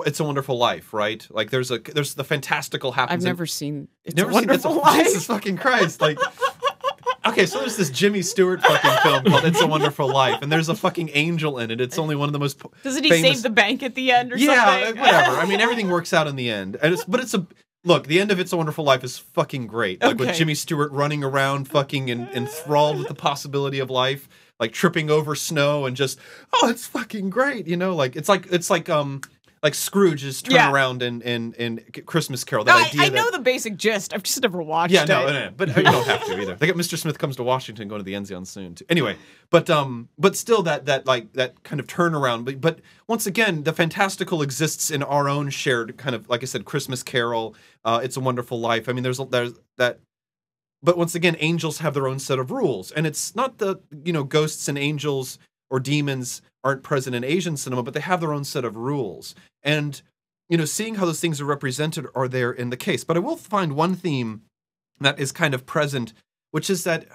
it's 0.07 0.21
a 0.21 0.25
wonderful 0.25 0.57
life 0.57 0.93
right 0.93 1.27
like 1.31 1.51
there's 1.51 1.71
a 1.71 1.79
there's 1.79 2.15
the 2.15 2.25
fantastical 2.25 2.93
happens 2.93 3.25
I've 3.25 3.27
in- 3.27 3.33
never 3.35 3.47
seen. 3.47 3.89
It's 4.05 4.15
Never 4.17 4.31
a 4.31 4.35
seen 4.35 4.51
It's 4.51 4.65
a 4.65 4.69
wonderful 4.69 4.93
life. 4.93 5.05
Jesus 5.07 5.27
fucking 5.27 5.57
Christ. 5.59 6.01
Like 6.01 6.19
Okay, 7.27 7.45
so 7.45 7.59
there's 7.61 7.77
this 7.77 7.91
Jimmy 7.91 8.23
Stewart 8.23 8.63
fucking 8.63 8.91
film 9.03 9.25
called 9.25 9.45
It's 9.45 9.61
a 9.61 9.67
Wonderful 9.67 10.09
Life, 10.11 10.39
and 10.41 10.51
there's 10.51 10.71
a 10.71 10.75
fucking 10.75 11.11
angel 11.13 11.59
in 11.59 11.71
it. 11.71 11.79
It's 11.81 11.99
only 11.99 12.17
one 12.17 12.29
of 12.29 12.33
the 12.33 12.39
most 12.39 12.59
po- 12.59 12.73
Doesn't 12.83 13.05
he 13.05 13.11
famous- 13.11 13.31
save 13.39 13.43
the 13.43 13.51
bank 13.51 13.83
at 13.83 13.95
the 13.95 14.11
end 14.11 14.33
or 14.33 14.39
Yeah, 14.39 14.85
something? 14.87 15.01
whatever. 15.03 15.37
I 15.37 15.45
mean 15.47 15.61
everything 15.61 15.91
works 15.91 16.13
out 16.15 16.27
in 16.27 16.37
the 16.37 16.49
end. 16.51 16.79
And 16.83 16.95
it's 16.95 17.05
but 17.05 17.21
it's 17.21 17.35
a 17.35 17.47
look, 17.85 18.07
the 18.07 18.21
end 18.21 18.31
of 18.31 18.41
It's 18.41 18.53
a 18.53 18.57
Wonderful 18.57 18.85
Life 18.85 19.05
is 19.05 19.19
fucking 19.19 19.67
great. 19.67 20.01
Like 20.03 20.19
with 20.19 20.35
Jimmy 20.35 20.55
Stewart 20.55 20.91
running 20.93 21.23
around 21.23 21.67
fucking 21.69 22.11
en- 22.11 22.29
enthralled 22.33 22.99
with 22.99 23.09
the 23.09 23.15
possibility 23.15 23.81
of 23.81 23.91
life, 23.91 24.27
like 24.59 24.73
tripping 24.73 25.11
over 25.11 25.35
snow 25.35 25.85
and 25.85 25.97
just 25.97 26.19
oh, 26.55 26.69
it's 26.71 26.87
fucking 26.87 27.29
great, 27.31 27.67
you 27.67 27.77
know? 27.77 27.95
Like 27.95 28.17
it's 28.17 28.31
like 28.31 28.47
it's 28.51 28.71
like 28.71 28.89
um 28.89 29.21
like 29.63 29.75
Scrooge 29.75 30.21
Scrooge's 30.21 30.43
turn 30.43 30.55
Yeah. 30.55 30.73
around 30.73 31.03
in, 31.03 31.21
in 31.21 31.53
in 31.55 31.81
Christmas 32.07 32.45
Carol. 32.45 32.65
That 32.65 32.77
I, 32.77 32.87
idea 32.89 33.03
I 33.03 33.09
that, 33.11 33.15
know 33.15 33.31
the 33.31 33.39
basic 33.41 33.77
gist. 33.77 34.15
I've 34.15 34.23
just 34.23 34.41
never 34.41 34.63
watched 34.63 34.93
yeah, 34.95 35.03
it. 35.03 35.09
no, 35.09 35.27
no, 35.27 35.33
no, 35.33 35.51
but 35.55 35.69
you 35.77 35.83
don't 35.83 36.07
have 36.07 36.25
to 36.27 36.41
either. 36.41 36.55
They 36.55 36.67
got 36.67 36.77
Mr. 36.77 36.97
Smith 36.97 37.19
comes 37.19 37.37
to 37.37 37.43
Washington, 37.43 37.87
going 37.87 38.01
to 38.01 38.05
the 38.05 38.15
Enzian 38.15 38.47
soon. 38.47 38.75
Too. 38.75 38.87
Anyway, 38.89 39.17
but 39.51 39.69
um, 39.69 40.09
but 40.19 40.37
still 40.37 40.63
that 40.63 40.87
that 40.87 41.07
like 41.07 41.33
that 41.35 41.63
kind 41.63 41.79
of 41.79 41.87
turnaround. 41.87 42.45
But 42.47 42.61
but 42.61 42.81
once 43.07 43.27
again, 43.27 43.65
the 43.65 43.73
fantastical 43.73 44.41
exists 44.41 44.91
in 44.91 45.03
our 45.03 45.29
own 45.29 45.51
shared 45.51 45.97
kind 45.99 46.15
of 46.15 46.29
like 46.29 46.43
I 46.43 46.47
said, 46.47 46.65
Christmas 46.65 47.03
Carol. 47.03 47.55
Uh, 47.85 48.01
it's 48.03 48.17
a 48.17 48.21
Wonderful 48.21 48.59
Life. 48.61 48.89
I 48.89 48.93
mean, 48.93 49.03
there's 49.03 49.19
there's 49.31 49.53
that. 49.77 50.01
But 50.83 50.97
once 50.97 51.15
again, 51.15 51.37
angels 51.41 51.79
have 51.79 51.93
their 51.93 52.09
own 52.09 52.19
set 52.19 52.39
of 52.39 52.51
rules, 52.51 52.91
and 52.93 53.07
it's 53.07 53.37
not 53.37 53.59
the 53.59 53.81
you 54.05 54.15
know 54.15 54.25
ghosts 54.25 54.67
and 54.69 54.79
angels 54.79 55.39
or 55.69 55.79
demons 55.79 56.41
aren't 56.63 56.83
present 56.83 57.17
in 57.17 57.25
Asian 57.25 57.57
cinema, 57.57 57.83
but 57.83 57.95
they 57.95 58.01
have 58.01 58.21
their 58.21 58.33
own 58.33 58.45
set 58.45 58.65
of 58.65 58.77
rules. 58.77 59.35
And 59.63 60.01
you 60.51 60.57
know, 60.57 60.65
seeing 60.65 60.97
how 60.97 61.07
those 61.07 61.21
things 61.21 61.41
are 61.41 61.47
represented 61.47 62.07
are 62.15 62.27
there 62.27 62.51
in 62.51 62.71
the 62.71 62.77
case. 62.77 63.05
But 63.05 63.17
I 63.17 63.21
will 63.21 63.37
find 63.37 63.75
one 63.75 63.95
theme 63.95 64.43
that 64.99 65.19
is 65.19 65.31
kind 65.31 65.55
of 65.55 65.65
present, 65.65 66.13
which 66.51 66.69
is 66.69 66.83
that, 66.85 67.07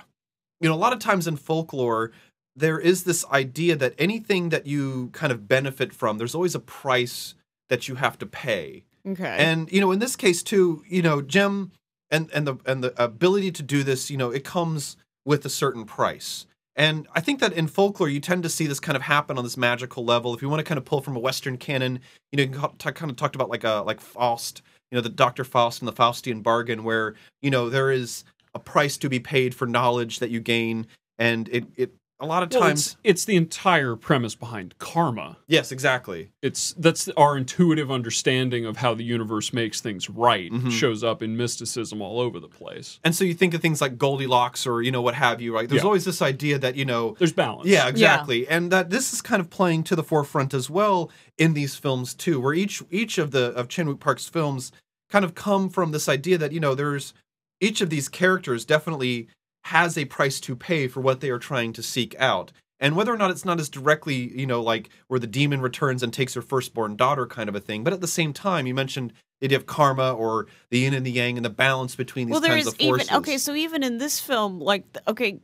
you 0.62 0.70
know, 0.70 0.74
a 0.74 0.78
lot 0.78 0.94
of 0.94 1.00
times 1.00 1.28
in 1.28 1.36
folklore, 1.36 2.12
there 2.56 2.80
is 2.80 3.04
this 3.04 3.26
idea 3.28 3.76
that 3.76 3.94
anything 4.00 4.50
that 4.50 4.66
you 4.66 5.10
kind 5.12 5.34
of 5.34 5.50
benefit 5.50 5.94
from, 5.94 6.18
there's 6.18 6.34
always 6.34 6.56
a 6.56 6.62
price 6.62 7.36
that 7.70 7.90
you 7.90 7.96
have 7.96 8.18
to 8.20 8.26
pay. 8.26 8.86
Okay. 9.06 9.36
And 9.38 9.72
you 9.72 9.82
know, 9.82 9.92
in 9.92 10.00
this 10.00 10.16
case 10.16 10.42
too, 10.42 10.84
you 10.88 11.02
know, 11.02 11.22
Jem 11.22 11.72
and 12.10 12.30
and 12.34 12.48
the 12.48 12.56
and 12.66 12.84
the 12.84 13.04
ability 13.04 13.52
to 13.52 13.64
do 13.64 13.84
this, 13.84 14.10
you 14.10 14.18
know, 14.18 14.32
it 14.32 14.46
comes 14.46 14.96
with 15.26 15.46
a 15.46 15.50
certain 15.50 15.84
price. 15.84 16.46
And 16.76 17.08
I 17.14 17.22
think 17.22 17.40
that 17.40 17.54
in 17.54 17.68
folklore, 17.68 18.10
you 18.10 18.20
tend 18.20 18.44
to 18.44 18.50
see 18.50 18.68
this 18.68 18.80
kind 18.80 18.96
of 18.96 19.02
happen 19.02 19.38
on 19.38 19.44
this 19.44 19.56
magical 19.56 20.04
level. 20.04 20.34
If 20.34 20.42
you 20.42 20.50
want 20.50 20.60
to 20.60 20.64
kind 20.64 20.78
of 20.78 20.84
pull 20.84 21.02
from 21.02 21.16
a 21.16 21.20
Western 21.20 21.58
canon, 21.58 22.00
you 22.32 22.38
know, 22.38 22.44
you 22.44 22.92
kind 22.92 23.10
of 23.10 23.16
talked 23.16 23.36
about 23.36 23.50
like 23.50 23.64
a 23.64 23.84
like 23.86 24.02
Faust, 24.02 24.62
you 24.92 24.98
know, 24.98 25.02
the 25.02 25.10
Doctor 25.10 25.46
Faust 25.46 25.82
and 25.82 25.88
the 25.88 25.94
Faustian 25.94 26.44
bargain, 26.44 26.84
where 26.84 27.16
you 27.42 27.50
know 27.50 27.70
there 27.70 27.92
is 27.92 28.26
a 28.54 28.60
price 28.60 28.98
to 28.98 29.10
be 29.10 29.20
paid 29.20 29.56
for 29.56 29.66
knowledge 29.66 30.20
that 30.20 30.32
you 30.32 30.42
gain, 30.42 30.88
and 31.18 31.48
it 31.50 31.66
it 31.76 31.94
a 32.20 32.26
lot 32.26 32.44
of 32.44 32.52
Well, 32.52 32.62
times, 32.62 32.88
it's, 32.88 32.98
it's 33.04 33.26
the 33.26 33.36
entire 33.36 33.96
premise 33.98 34.36
behind 34.36 34.76
karma. 34.78 35.38
yes, 35.48 35.72
exactly. 35.72 36.32
It's 36.42 36.74
that's 36.78 37.10
our 37.18 37.36
intuitive 37.38 37.92
understanding 37.92 38.66
of 38.66 38.78
how 38.78 38.94
the 38.94 39.04
universe 39.04 39.52
makes 39.52 39.82
things 39.82 40.10
right 40.10 40.50
Mhm. 40.52 40.72
shows 40.72 41.04
up 41.04 41.22
in 41.22 41.36
mysticism 41.36 42.02
all 42.02 42.22
over 42.22 42.40
the 42.40 42.48
place. 42.48 43.00
And 43.04 43.14
so 43.14 43.26
you 43.26 43.34
think 43.34 43.54
of 43.54 43.62
things 43.62 43.82
like 43.82 43.98
Goldilocks 43.98 44.66
or 44.66 44.82
you 44.82 44.92
know 44.92 45.02
what 45.02 45.16
have 45.16 45.42
you, 45.42 45.54
right? 45.54 45.68
There's 45.68 45.82
Yeah. 45.82 45.86
always 45.88 46.06
this 46.06 46.22
idea 46.22 46.58
that 46.58 46.76
you 46.76 46.86
know 46.86 47.16
There's 47.20 47.34
balance. 47.34 47.68
Yeah, 47.68 47.88
exactly. 47.90 48.48
And 48.48 48.72
that 48.72 48.90
this 48.90 49.12
is 49.12 49.22
kind 49.22 49.42
of 49.42 49.50
playing 49.50 49.84
to 49.86 49.96
the 49.96 50.04
forefront 50.04 50.54
as 50.54 50.70
well 50.70 51.12
in 51.38 51.54
these 51.54 51.76
films 51.76 52.14
too, 52.14 52.40
where 52.40 52.54
each 52.54 52.82
each 52.90 53.18
of 53.18 53.32
the 53.32 53.48
of 53.56 53.68
Chan 53.68 53.88
Wook 53.88 54.00
Park's 54.00 54.30
films 54.30 54.72
kind 55.10 55.26
of 55.26 55.36
come 55.36 55.70
from 55.70 55.92
this 55.92 56.08
idea 56.08 56.38
that, 56.38 56.52
you 56.54 56.60
know, 56.62 56.76
there's 56.76 57.14
each 57.62 57.82
of 57.82 57.90
these 57.90 58.08
characters 58.10 58.64
definitely 58.66 59.28
has 59.66 59.98
a 59.98 60.06
price 60.06 60.40
to 60.40 60.56
pay 60.56 60.88
for 60.88 61.02
what 61.02 61.22
they 61.22 61.30
are 61.32 61.40
trying 61.40 61.74
to 61.74 61.82
seek 61.82 62.16
out. 62.20 62.52
And 62.80 62.96
whether 62.96 63.12
or 63.12 63.18
not 63.18 63.32
it's 63.32 63.46
not 63.46 63.60
as 63.60 63.68
directly, 63.68 64.38
you 64.38 64.46
know, 64.46 64.62
like 64.62 64.90
where 65.08 65.20
the 65.20 65.26
demon 65.26 65.60
returns 65.60 66.04
and 66.04 66.14
takes 66.14 66.36
her 66.36 66.42
firstborn 66.44 66.96
daughter 66.96 67.26
kind 67.26 67.50
of 67.50 67.56
a 67.56 67.60
thing, 67.60 67.84
but 67.84 67.92
at 67.92 68.00
the 68.00 68.08
same 68.08 68.32
time, 68.32 68.68
you 68.68 68.76
mentioned 68.76 69.12
the 69.40 69.48
idea 69.48 69.58
of 69.58 69.66
karma 69.66 70.14
or 70.14 70.46
the 70.70 70.80
yin 70.80 70.94
and 70.94 71.04
the 71.04 71.12
yang 71.12 71.38
and 71.38 71.44
the 71.44 71.50
balance 71.50 71.96
between 71.96 72.28
these 72.28 72.34
well, 72.34 72.42
there 72.42 72.52
kinds 72.52 72.68
is 72.68 72.74
of 72.74 72.80
forces. 72.80 73.08
even 73.08 73.18
okay. 73.18 73.38
So 73.40 73.56
even 73.56 73.82
in 73.82 73.98
this 73.98 74.20
film, 74.20 74.60
like 74.60 74.84
okay, 75.08 75.40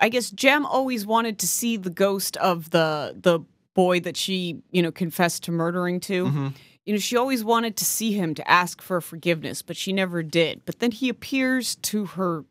I 0.00 0.08
guess 0.08 0.30
Jem 0.30 0.66
always 0.66 1.06
wanted 1.06 1.38
to 1.38 1.46
see 1.46 1.76
the 1.76 1.90
ghost 1.90 2.36
of 2.38 2.70
the 2.70 3.14
the 3.16 3.40
boy 3.74 4.00
that 4.00 4.16
she 4.16 4.60
you 4.72 4.82
know 4.82 4.90
confessed 4.90 5.44
to 5.44 5.52
murdering 5.52 6.00
to. 6.00 6.24
Mhm. 6.24 6.54
You 6.84 6.94
know, 6.94 6.98
she 6.98 7.16
always 7.16 7.44
wanted 7.44 7.76
to 7.76 7.84
see 7.84 8.12
him 8.12 8.34
to 8.34 8.50
ask 8.50 8.82
for 8.82 9.00
forgiveness, 9.00 9.62
but 9.62 9.76
she 9.76 9.92
never 9.92 10.24
did. 10.24 10.62
But 10.64 10.80
then 10.80 10.90
he 10.90 11.08
appears 11.08 11.76
to 11.76 12.06
her 12.06 12.44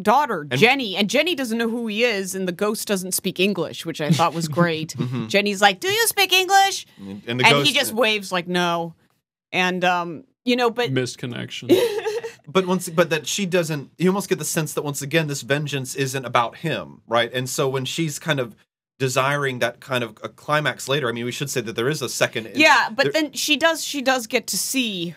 daughter 0.00 0.46
And- 0.50 0.60
Jenny, 0.60 0.96
and 0.96 1.08
Jenny 1.08 1.34
doesn't 1.34 1.56
know 1.58 1.68
who 1.68 1.86
he 1.86 2.04
is, 2.04 2.34
and 2.34 2.46
the 2.46 2.52
ghost 2.52 2.86
doesn't 2.88 3.12
speak 3.12 3.40
English, 3.40 3.86
which 3.86 4.00
I 4.00 4.10
thought 4.10 4.34
was 4.34 4.48
great. 4.60 4.94
Mhm. 4.96 5.28
Jenny's 5.28 5.60
like, 5.62 5.80
"Do 5.80 5.88
you 5.88 6.06
speak 6.06 6.32
English?" 6.32 6.86
And, 6.98 7.22
the 7.24 7.30
and 7.30 7.42
ghost, 7.42 7.68
he 7.68 7.74
just 7.74 7.92
waves 7.92 8.30
like, 8.32 8.46
"No." 8.48 8.94
And 9.52 9.84
um, 9.84 10.24
you 10.44 10.56
know, 10.56 10.70
but 10.70 10.90
Missed 10.92 11.18
connection. 11.18 11.70
but 12.48 12.66
once 12.66 12.88
but 12.88 13.10
that 13.10 13.26
she 13.26 13.46
doesn't 13.46 13.90
you 13.98 14.08
almost 14.08 14.28
get 14.28 14.38
the 14.38 14.44
sense 14.44 14.74
that 14.74 14.82
once 14.82 15.02
again 15.02 15.26
this 15.26 15.42
vengeance 15.42 15.96
isn't 15.96 16.24
about 16.24 16.58
him 16.58 17.02
right 17.08 17.32
and 17.32 17.50
so 17.50 17.68
when 17.68 17.84
she's 17.84 18.20
kind 18.20 18.38
of 18.38 18.54
desiring 19.00 19.58
that 19.58 19.80
kind 19.80 20.04
of 20.04 20.10
a 20.22 20.28
climax 20.28 20.88
later 20.88 21.08
i 21.08 21.12
mean 21.12 21.24
we 21.24 21.32
should 21.32 21.50
say 21.50 21.60
that 21.60 21.74
there 21.74 21.88
is 21.88 22.00
a 22.02 22.08
second 22.08 22.48
yeah, 22.54 22.88
but 22.88 23.02
there- 23.02 23.12
then 23.12 23.32
she 23.32 23.56
does 23.56 23.82
she 23.84 24.00
does 24.00 24.28
get 24.28 24.46
to 24.46 24.56
see 24.56 25.16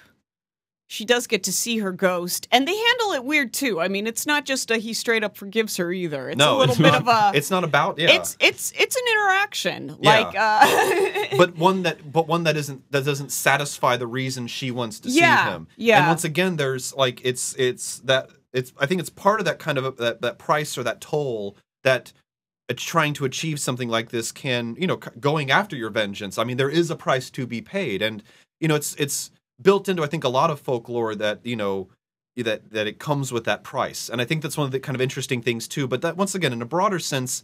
she 0.92 1.06
does 1.06 1.28
get 1.28 1.44
to 1.44 1.54
see 1.54 1.78
her 1.78 1.92
ghost, 1.92 2.48
and 2.52 2.68
they 2.68 2.76
handle 2.76 3.12
it 3.12 3.24
weird 3.24 3.54
too. 3.54 3.80
I 3.80 3.88
mean, 3.88 4.08
it's 4.08 4.26
not 4.26 4.44
just 4.44 4.72
a 4.72 4.78
he 4.78 4.94
straight 4.94 5.24
up 5.24 5.38
forgives 5.38 5.78
her 5.78 5.92
either. 5.94 6.30
It's 6.30 6.38
no 6.40 6.58
a 6.58 6.58
little 6.58 6.74
it's 6.74 6.82
bit 6.82 6.92
not, 6.94 7.02
of 7.02 7.08
a 7.08 7.32
it's 7.38 7.52
not 7.52 7.64
about 7.64 8.00
yeah 8.00 8.10
it's 8.12 8.36
it's 8.40 8.74
it's 8.76 8.96
an 8.96 9.04
interaction 9.14 9.96
Yeah. 10.02 10.20
like 10.20 10.36
uh 10.36 11.28
but 11.38 11.56
one 11.58 11.84
that 11.84 12.12
but 12.12 12.28
one 12.28 12.44
that 12.46 12.58
isn't 12.58 12.92
that 12.92 13.06
doesn't 13.06 13.32
satisfy 13.32 13.98
the 13.98 14.08
reason 14.08 14.48
she 14.48 14.72
wants 14.72 15.00
to 15.02 15.10
Yeah, 15.10 15.46
see 15.46 15.52
him 15.52 15.68
yeah. 15.78 16.00
and 16.00 16.08
once 16.08 16.24
again 16.24 16.56
there's 16.56 16.92
like 16.96 17.22
it's 17.24 17.54
it's 17.60 18.00
that 18.00 18.30
it's 18.52 18.74
i 18.80 18.88
think 18.88 19.00
it's 19.00 19.12
part 19.12 19.40
of 19.40 19.46
that 19.46 19.60
kind 19.60 19.78
of 19.78 19.96
that 19.98 20.22
that 20.22 20.40
price 20.40 20.76
or 20.76 20.82
that 20.84 21.02
toll 21.02 21.56
that 21.84 22.12
uh, 22.68 22.74
trying 22.76 23.14
to 23.14 23.26
achieve 23.26 23.60
something 23.60 23.90
like 23.90 24.10
this 24.10 24.32
can 24.32 24.76
you 24.80 24.88
know 24.88 24.98
going 24.98 25.52
after 25.52 25.76
your 25.76 25.92
vengeance 25.92 26.40
i 26.40 26.44
mean 26.44 26.58
there 26.58 26.70
is 26.70 26.90
a 26.90 26.96
price 26.96 27.30
to 27.30 27.46
be 27.46 27.62
paid 27.62 28.02
and 28.02 28.24
you 28.60 28.68
know 28.68 28.76
it's 28.76 28.96
it's 28.96 29.30
built 29.62 29.90
into 29.90 30.04
i 30.04 30.08
think 30.08 30.24
a 30.24 30.30
lot 30.30 30.50
of 30.50 30.60
folklore 30.60 31.16
that 31.16 31.40
you 31.44 31.56
know 31.56 31.90
that 32.44 32.72
that 32.72 32.88
it 32.88 33.00
comes 33.00 33.32
with 33.32 33.44
that 33.46 33.64
price. 33.64 34.10
And 34.10 34.22
i 34.22 34.26
think 34.26 34.42
that's 34.42 34.58
one 34.58 34.66
of 34.66 34.72
the 34.72 34.80
kind 34.80 34.96
of 34.96 35.02
interesting 35.02 35.42
things 35.42 35.68
too. 35.68 35.88
But 35.88 36.02
that 36.02 36.18
once 36.18 36.36
again 36.36 36.54
in 36.54 36.62
a 36.62 36.66
broader 36.66 37.00
sense 37.00 37.44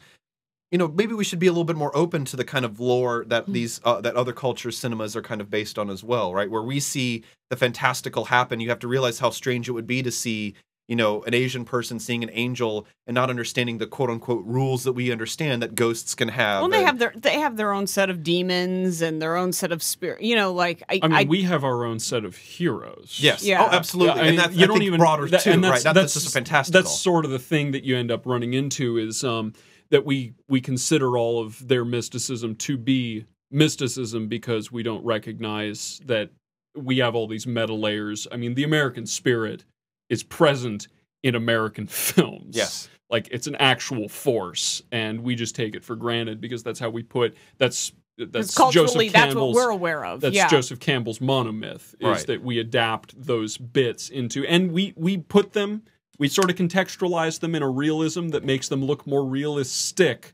you 0.72 0.78
know 0.78 0.88
maybe 0.88 1.14
we 1.14 1.24
should 1.24 1.40
be 1.40 1.48
a 1.48 1.52
little 1.52 1.66
bit 1.66 1.76
more 1.76 1.96
open 1.96 2.26
to 2.26 2.36
the 2.36 2.44
kind 2.44 2.66
of 2.66 2.80
lore 2.80 3.24
that 3.28 3.46
these 3.48 3.80
uh, 3.84 4.02
that 4.02 4.16
other 4.16 4.34
cultures 4.34 4.78
cinemas 4.78 5.16
are 5.16 5.22
kind 5.22 5.42
of 5.42 5.50
based 5.50 5.78
on 5.78 5.90
as 5.90 6.04
well 6.04 6.34
right? 6.34 6.50
Where 6.50 6.64
we 6.64 6.80
see 6.80 7.24
the 7.50 7.58
fantastical 7.58 8.26
happen 8.26 8.60
you 8.60 8.70
have 8.70 8.80
to 8.80 8.88
realize 8.88 9.20
how 9.20 9.30
strange 9.30 9.70
it 9.70 9.74
would 9.74 9.88
be 9.88 10.02
to 10.02 10.12
see 10.12 10.56
you 10.88 10.96
know 10.96 11.24
an 11.24 11.34
asian 11.34 11.66
person 11.66 12.00
seeing 12.00 12.22
an 12.24 12.30
angel 12.34 12.86
and 13.08 13.16
not 13.16 13.30
understanding 13.30 13.78
the 13.80 13.88
quote 13.88 14.10
unquote 14.10 14.46
rules 14.46 14.84
that 14.84 14.94
we 14.94 15.12
understand 15.12 15.62
that 15.62 15.74
ghosts 15.76 16.14
can 16.16 16.28
have 16.28 16.62
Well, 16.62 16.70
they 16.70 16.78
and- 16.78 16.86
have 16.86 17.00
their 17.00 17.14
they 17.16 17.40
have 17.40 17.58
their 17.58 17.72
own 17.72 17.88
set 17.88 18.10
of 18.10 18.24
demons 18.24 19.02
and 19.02 19.22
their 19.22 19.36
own 19.36 19.52
set 19.54 19.72
of 19.72 19.82
spirit. 19.82 20.22
You 20.22 20.36
know, 20.36 20.54
like 20.54 20.84
I, 20.90 21.00
I 21.02 21.08
mean, 21.08 21.18
I- 21.18 21.24
we 21.24 21.42
have 21.44 21.64
our 21.64 21.86
own 21.86 22.00
set 22.00 22.24
of 22.26 22.36
heroes. 22.36 23.18
yes 23.22 23.44
Yeah. 23.44 23.64
oh 23.64 23.76
absolutely 23.76 24.16
Yeah, 24.16 24.20
I 24.22 24.24
mean, 24.24 24.30
and 24.32 24.40
that's 24.40 24.56
you 24.56 24.64
I 24.64 24.68
don't 24.68 24.78
think 24.78 24.88
even 24.88 25.00
broader 25.00 25.28
that- 25.30 25.42
too 25.42 25.52
and 25.52 25.64
right 25.64 25.84
Not- 25.84 25.96
that's 25.96 26.14
just 26.14 26.28
a 26.28 26.32
fantastic 26.32 26.74
That's 26.74 27.00
sort 27.00 27.26
of 27.26 27.32
the 27.32 27.40
thing 27.40 27.72
that 27.72 27.84
you 27.84 27.98
end 27.98 28.12
up 28.12 28.26
running 28.26 28.54
into 28.54 28.98
is 28.98 29.24
um, 29.24 29.54
that 29.90 30.06
we 30.06 30.34
we 30.50 30.62
consider 30.62 31.18
all 31.18 31.42
of 31.44 31.68
their 31.68 31.86
mysticism 31.86 32.56
to 32.56 32.78
be 32.78 33.26
mysticism 33.52 34.28
because 34.28 34.72
we 34.72 34.84
don't 34.84 35.04
recognize 35.06 36.00
that 36.06 36.30
we 36.76 36.98
have 36.98 37.16
all 37.16 37.28
these 37.28 37.48
meta 37.48 37.74
layers. 37.74 38.28
I 38.32 38.36
mean, 38.38 38.54
the 38.56 38.64
American 38.64 39.06
spirit 39.06 39.64
is 40.10 40.24
present 40.24 40.88
in 41.24 41.36
American 41.36 41.88
films. 41.88 42.56
Yes. 42.56 42.90
like 43.10 43.28
it's 43.32 43.48
an 43.48 43.56
actual 43.56 44.08
force, 44.10 44.82
and 44.92 45.22
we 45.22 45.36
just 45.36 45.56
take 45.56 45.76
it 45.76 45.84
for 45.84 45.96
granted 45.96 46.40
because 46.42 46.64
that's 46.64 46.80
how 46.80 46.90
we 46.90 47.04
put 47.04 47.36
that's. 47.58 47.92
That's 48.18 48.30
because 48.32 48.56
culturally 48.56 49.08
Joseph 49.10 49.14
that's 49.14 49.36
what 49.36 49.52
we're 49.52 49.70
aware 49.72 50.06
of. 50.06 50.22
that's 50.22 50.34
yeah. 50.34 50.48
Joseph 50.48 50.80
Campbell's 50.80 51.20
monomyth 51.20 51.94
is 52.00 52.02
Right. 52.02 52.28
that 52.28 52.42
we 52.42 52.60
adapt 52.60 53.14
those 53.22 53.58
bits 53.58 54.08
into 54.08 54.46
and 54.46 54.72
we 54.72 54.94
we 54.96 55.18
put 55.18 55.52
them 55.52 55.84
we 56.18 56.30
sort 56.30 56.50
of 56.50 56.56
contextualize 56.56 57.42
them 57.42 57.56
in 57.56 57.62
a 57.62 57.70
realism 57.70 58.30
that 58.30 58.46
makes 58.46 58.70
them 58.70 58.86
look 58.86 59.06
more 59.06 59.26
realistic 59.26 60.32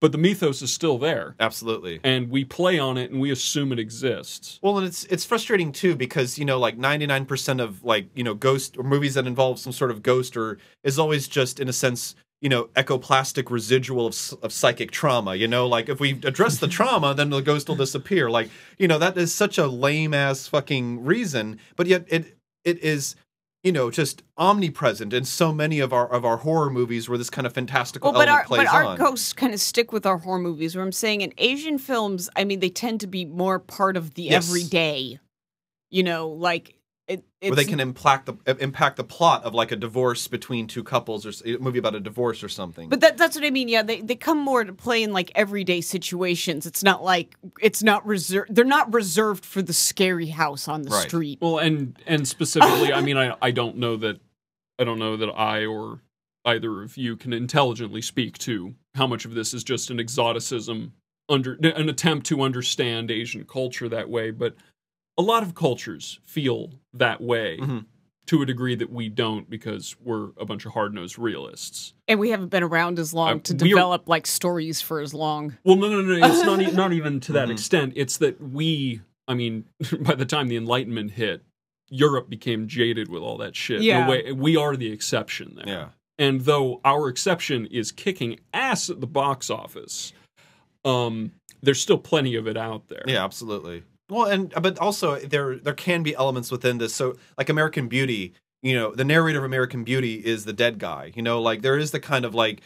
but 0.00 0.12
the 0.12 0.18
mythos 0.18 0.62
is 0.62 0.72
still 0.72 0.98
there 0.98 1.34
absolutely 1.40 2.00
and 2.04 2.30
we 2.30 2.44
play 2.44 2.78
on 2.78 2.96
it 2.96 3.10
and 3.10 3.20
we 3.20 3.30
assume 3.30 3.72
it 3.72 3.78
exists 3.78 4.58
Well, 4.62 4.78
and 4.78 4.86
it's 4.86 5.04
it's 5.04 5.24
frustrating 5.24 5.72
too 5.72 5.96
because 5.96 6.38
you 6.38 6.44
know 6.44 6.58
like 6.58 6.76
ninety 6.76 7.06
nine 7.06 7.26
percent 7.26 7.60
of 7.60 7.84
like 7.84 8.08
you 8.14 8.24
know 8.24 8.34
ghost 8.34 8.76
or 8.76 8.84
movies 8.84 9.14
that 9.14 9.26
involve 9.26 9.58
some 9.58 9.72
sort 9.72 9.90
of 9.90 10.02
ghost 10.02 10.36
or 10.36 10.58
is 10.84 10.98
always 10.98 11.28
just 11.28 11.60
in 11.60 11.68
a 11.68 11.72
sense 11.72 12.14
you 12.40 12.48
know 12.48 12.64
ectoplasmic 12.74 13.50
residual 13.50 14.06
of 14.06 14.34
of 14.42 14.52
psychic 14.52 14.90
trauma. 14.90 15.34
You 15.34 15.48
know, 15.48 15.66
like 15.66 15.88
if 15.88 16.00
we 16.00 16.12
address 16.24 16.58
the 16.58 16.68
trauma, 16.78 17.14
then 17.14 17.30
the 17.30 17.40
ghost 17.40 17.68
will 17.68 17.76
disappear. 17.76 18.30
Like 18.30 18.50
you 18.78 18.88
know 18.88 18.98
that 18.98 19.16
is 19.16 19.34
such 19.34 19.58
a 19.58 19.66
lame 19.66 20.14
ass 20.14 20.46
fucking 20.46 21.04
reason, 21.04 21.58
but 21.76 21.86
yet 21.86 22.04
it 22.08 22.36
it 22.64 22.82
is. 22.82 23.16
You 23.66 23.72
know, 23.72 23.90
just 23.90 24.22
omnipresent 24.38 25.12
in 25.12 25.24
so 25.24 25.52
many 25.52 25.80
of 25.80 25.92
our 25.92 26.08
of 26.08 26.24
our 26.24 26.36
horror 26.36 26.70
movies 26.70 27.08
where 27.08 27.18
this 27.18 27.30
kind 27.30 27.48
of 27.48 27.52
fantastical 27.52 28.12
well, 28.12 28.20
but 28.20 28.28
element 28.28 28.38
our 28.42 28.46
plays 28.46 28.68
but 28.68 28.72
our 28.72 28.84
on. 28.84 28.96
ghosts 28.96 29.32
kind 29.32 29.52
of 29.52 29.58
stick 29.58 29.90
with 29.90 30.06
our 30.06 30.18
horror 30.18 30.38
movies. 30.38 30.76
Where 30.76 30.84
I'm 30.84 30.92
saying 30.92 31.22
in 31.22 31.34
Asian 31.36 31.76
films, 31.78 32.30
I 32.36 32.44
mean, 32.44 32.60
they 32.60 32.68
tend 32.68 33.00
to 33.00 33.08
be 33.08 33.24
more 33.24 33.58
part 33.58 33.96
of 33.96 34.14
the 34.14 34.22
Yes. 34.22 34.48
everyday. 34.48 35.18
You 35.90 36.04
know, 36.04 36.28
like 36.28 36.75
it. 37.08 37.24
It's, 37.40 37.50
where 37.50 37.56
they 37.56 37.64
can 37.64 37.78
impact 37.80 38.26
the 38.26 38.56
impact 38.58 38.96
the 38.96 39.04
plot 39.04 39.44
of 39.44 39.54
like 39.54 39.70
a 39.72 39.76
divorce 39.76 40.26
between 40.28 40.66
two 40.66 40.82
couples 40.82 41.24
or 41.24 41.28
s- 41.28 41.42
a 41.44 41.56
movie 41.58 41.78
about 41.78 41.94
a 41.94 42.00
divorce 42.00 42.42
or 42.42 42.48
something. 42.48 42.88
But 42.88 43.00
that, 43.00 43.16
that's 43.16 43.36
what 43.36 43.44
I 43.44 43.50
mean. 43.50 43.68
Yeah, 43.68 43.82
they, 43.82 44.00
they 44.00 44.16
come 44.16 44.38
more 44.38 44.64
to 44.64 44.72
play 44.72 45.02
in 45.02 45.12
like 45.12 45.30
everyday 45.34 45.80
situations. 45.80 46.66
It's 46.66 46.82
not 46.82 47.04
like 47.04 47.36
it's 47.60 47.82
not 47.82 48.04
reserved. 48.06 48.54
They're 48.54 48.64
not 48.64 48.92
reserved 48.92 49.44
for 49.44 49.62
the 49.62 49.72
scary 49.72 50.26
house 50.26 50.66
on 50.68 50.82
the 50.82 50.90
Right. 50.90 51.08
street. 51.08 51.38
well 51.40 51.58
and 51.58 51.96
and 52.06 52.26
specifically 52.26 52.92
i 52.92 53.00
mean 53.08 53.16
i 53.16 53.34
i 53.42 53.50
don't 53.50 53.76
know 53.76 53.96
that 53.96 54.20
i 54.78 54.84
don't 54.84 54.98
know 54.98 55.16
that 55.16 55.30
i 55.30 55.64
or 55.66 56.00
either 56.44 56.82
of 56.82 56.96
you 56.96 57.16
can 57.16 57.32
intelligently 57.32 58.00
speak 58.02 58.38
to 58.38 58.74
how 58.94 59.06
much 59.06 59.24
of 59.24 59.34
this 59.34 59.52
is 59.52 59.62
just 59.64 59.90
an 59.90 59.98
exoticism 60.00 60.92
under 61.28 61.54
an 61.54 61.88
attempt 61.88 62.26
to 62.26 62.40
understand 62.42 63.10
asian 63.10 63.44
culture 63.44 63.88
that 63.88 64.08
way 64.08 64.30
but 64.30 64.54
a 65.18 65.22
lot 65.22 65.42
of 65.42 65.54
cultures 65.54 66.20
feel 66.24 66.72
that 66.92 67.20
way 67.20 67.58
Mhm. 67.60 67.86
to 68.26 68.42
a 68.42 68.46
degree 68.46 68.74
that 68.74 68.90
we 68.90 69.08
don't 69.08 69.48
because 69.48 69.96
we're 70.00 70.30
a 70.36 70.44
bunch 70.44 70.66
of 70.66 70.72
hard-nosed 70.72 71.18
realists 71.18 71.94
And 72.08 72.18
we 72.20 72.30
haven't 72.30 72.48
been 72.48 72.62
around 72.62 72.98
as 72.98 73.14
long 73.14 73.36
Uh, 73.36 73.40
to 73.44 73.54
we 73.54 73.68
are- 73.72 73.74
develop 73.76 74.08
like 74.08 74.26
stories 74.26 74.80
for 74.80 75.00
as 75.00 75.14
long. 75.14 75.56
Well, 75.64 75.76
no, 75.76 75.88
no, 75.88 76.00
no. 76.02 76.26
It's 76.26 76.44
not 76.44 76.60
e- 76.60 76.70
not 76.72 76.92
even 76.92 77.20
to 77.20 77.32
that 77.32 77.48
Mhm. 77.48 77.52
extent. 77.52 77.92
It's 77.96 78.16
that 78.18 78.40
we. 78.40 79.00
I 79.28 79.34
mean, 79.34 79.64
by 80.00 80.14
the 80.14 80.24
time 80.26 80.48
the 80.48 80.56
Enlightenment 80.56 81.12
hit, 81.12 81.42
Europe 81.88 82.28
became 82.28 82.66
jaded 82.68 83.08
with 83.08 83.22
all 83.22 83.36
that 83.38 83.54
shit. 83.56 83.82
Yeah. 83.82 84.08
way, 84.08 84.32
we 84.32 84.56
are 84.56 84.76
the 84.76 84.88
exception 84.90 85.54
there. 85.56 85.68
yeah. 85.68 85.88
And 86.18 86.40
though 86.42 86.80
our 86.84 87.08
exception 87.08 87.66
is 87.66 87.92
kicking 87.92 88.40
ass 88.54 88.88
at 88.90 89.00
the 89.00 89.06
box 89.06 89.50
office, 89.50 90.12
um, 90.84 91.32
there's 91.62 91.80
still 91.80 91.98
plenty 91.98 92.34
of 92.36 92.46
it 92.46 92.56
out 92.56 92.88
there. 92.88 93.04
Yeah, 93.06 93.24
absolutely. 93.24 93.82
Well, 94.08 94.26
and 94.26 94.54
uh, 94.56 94.60
but 94.60 94.78
also 94.78 95.16
there 95.18 95.56
there 95.56 95.74
can 95.74 96.02
be 96.02 96.14
elements 96.14 96.50
within 96.50 96.78
this. 96.78 96.94
So, 96.94 97.16
like 97.36 97.48
American 97.48 97.88
Beauty, 97.88 98.34
you 98.62 98.74
know, 98.74 98.92
the 98.94 99.04
narrator 99.04 99.38
of 99.38 99.44
American 99.44 99.84
Beauty 99.84 100.14
is 100.24 100.44
the 100.44 100.52
dead 100.52 100.78
guy. 100.78 101.12
You 101.14 101.22
know, 101.22 101.40
like 101.40 101.62
there 101.62 101.76
is 101.78 101.90
the 101.90 102.00
kind 102.00 102.24
of 102.24 102.34
like, 102.34 102.60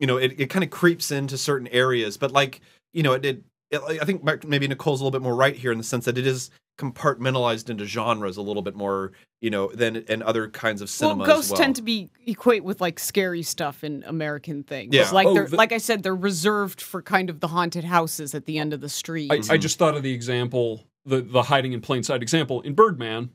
you 0.00 0.06
know, 0.06 0.16
it, 0.16 0.34
it 0.38 0.46
kind 0.50 0.64
of 0.64 0.70
creeps 0.70 1.10
into 1.10 1.36
certain 1.36 1.68
areas, 1.68 2.16
but 2.16 2.32
like, 2.32 2.60
you 2.94 3.02
know, 3.02 3.12
it, 3.12 3.24
it, 3.24 3.42
it 3.70 3.80
I 4.00 4.04
think 4.04 4.22
maybe 4.46 4.68
Nicole's 4.68 5.00
a 5.00 5.04
little 5.04 5.18
bit 5.18 5.22
more 5.22 5.34
right 5.34 5.54
here 5.56 5.72
in 5.72 5.78
the 5.78 5.84
sense 5.84 6.04
that 6.04 6.16
it 6.18 6.26
is 6.26 6.50
compartmentalized 6.78 7.70
into 7.70 7.84
genres 7.86 8.36
a 8.36 8.42
little 8.42 8.62
bit 8.62 8.74
more, 8.76 9.12
you 9.40 9.48
know, 9.50 9.68
than 9.68 9.96
in 9.96 10.22
other 10.22 10.48
kinds 10.48 10.82
of 10.82 10.90
cinema. 10.90 11.18
well, 11.24 11.26
ghosts 11.26 11.46
as 11.46 11.52
well. 11.52 11.60
tend 11.64 11.76
to 11.76 11.82
be 11.82 12.10
equate 12.26 12.64
with 12.64 12.80
like 12.80 12.98
scary 12.98 13.42
stuff 13.42 13.82
in 13.82 14.04
American 14.06 14.62
things. 14.62 14.94
Yeah. 14.94 15.10
like 15.10 15.26
Oh, 15.26 15.34
they're 15.34 15.46
the- 15.46 15.56
like 15.56 15.72
I 15.72 15.78
said, 15.78 16.02
they're 16.02 16.14
reserved 16.14 16.80
for 16.82 17.00
kind 17.02 17.30
of 17.30 17.40
the 17.40 17.48
haunted 17.48 17.84
houses 17.84 18.34
at 18.34 18.44
the 18.46 18.58
end 18.58 18.72
of 18.72 18.80
the 18.80 18.88
street. 18.88 19.32
I, 19.32 19.54
I 19.54 19.56
just 19.56 19.78
thought 19.78 19.96
of 19.96 20.02
the 20.02 20.12
example, 20.12 20.84
the 21.04 21.20
the 21.22 21.42
hiding 21.44 21.72
in 21.72 21.80
plain 21.80 22.02
sight 22.02 22.22
example 22.22 22.60
in 22.60 22.74
Birdman. 22.74 23.30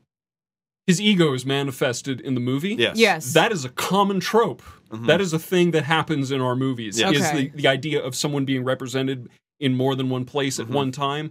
His 0.86 1.00
ego 1.00 1.32
is 1.32 1.46
manifested 1.46 2.20
in 2.20 2.34
the 2.34 2.40
movie. 2.40 2.74
yes, 2.74 2.96
yes, 2.96 3.32
That 3.34 3.52
is 3.52 3.64
a 3.64 3.68
common 3.68 4.18
trope. 4.18 4.62
Mhm. 4.90 5.06
That 5.06 5.20
is 5.20 5.32
a 5.32 5.38
thing 5.38 5.70
that 5.70 5.84
happens 5.84 6.32
in 6.32 6.40
our 6.40 6.56
movies. 6.56 6.98
Yeah. 6.98 7.10
Is 7.10 7.22
Okay. 7.22 7.48
the, 7.48 7.62
the 7.62 7.68
idea 7.68 8.02
of 8.02 8.16
someone 8.16 8.44
being 8.44 8.64
represented 8.64 9.28
in 9.62 9.74
more 9.74 9.94
than 9.94 10.10
one 10.10 10.24
place 10.24 10.58
at 10.60 10.66
Mhm. 10.66 10.70
one 10.74 10.92
time. 10.92 11.30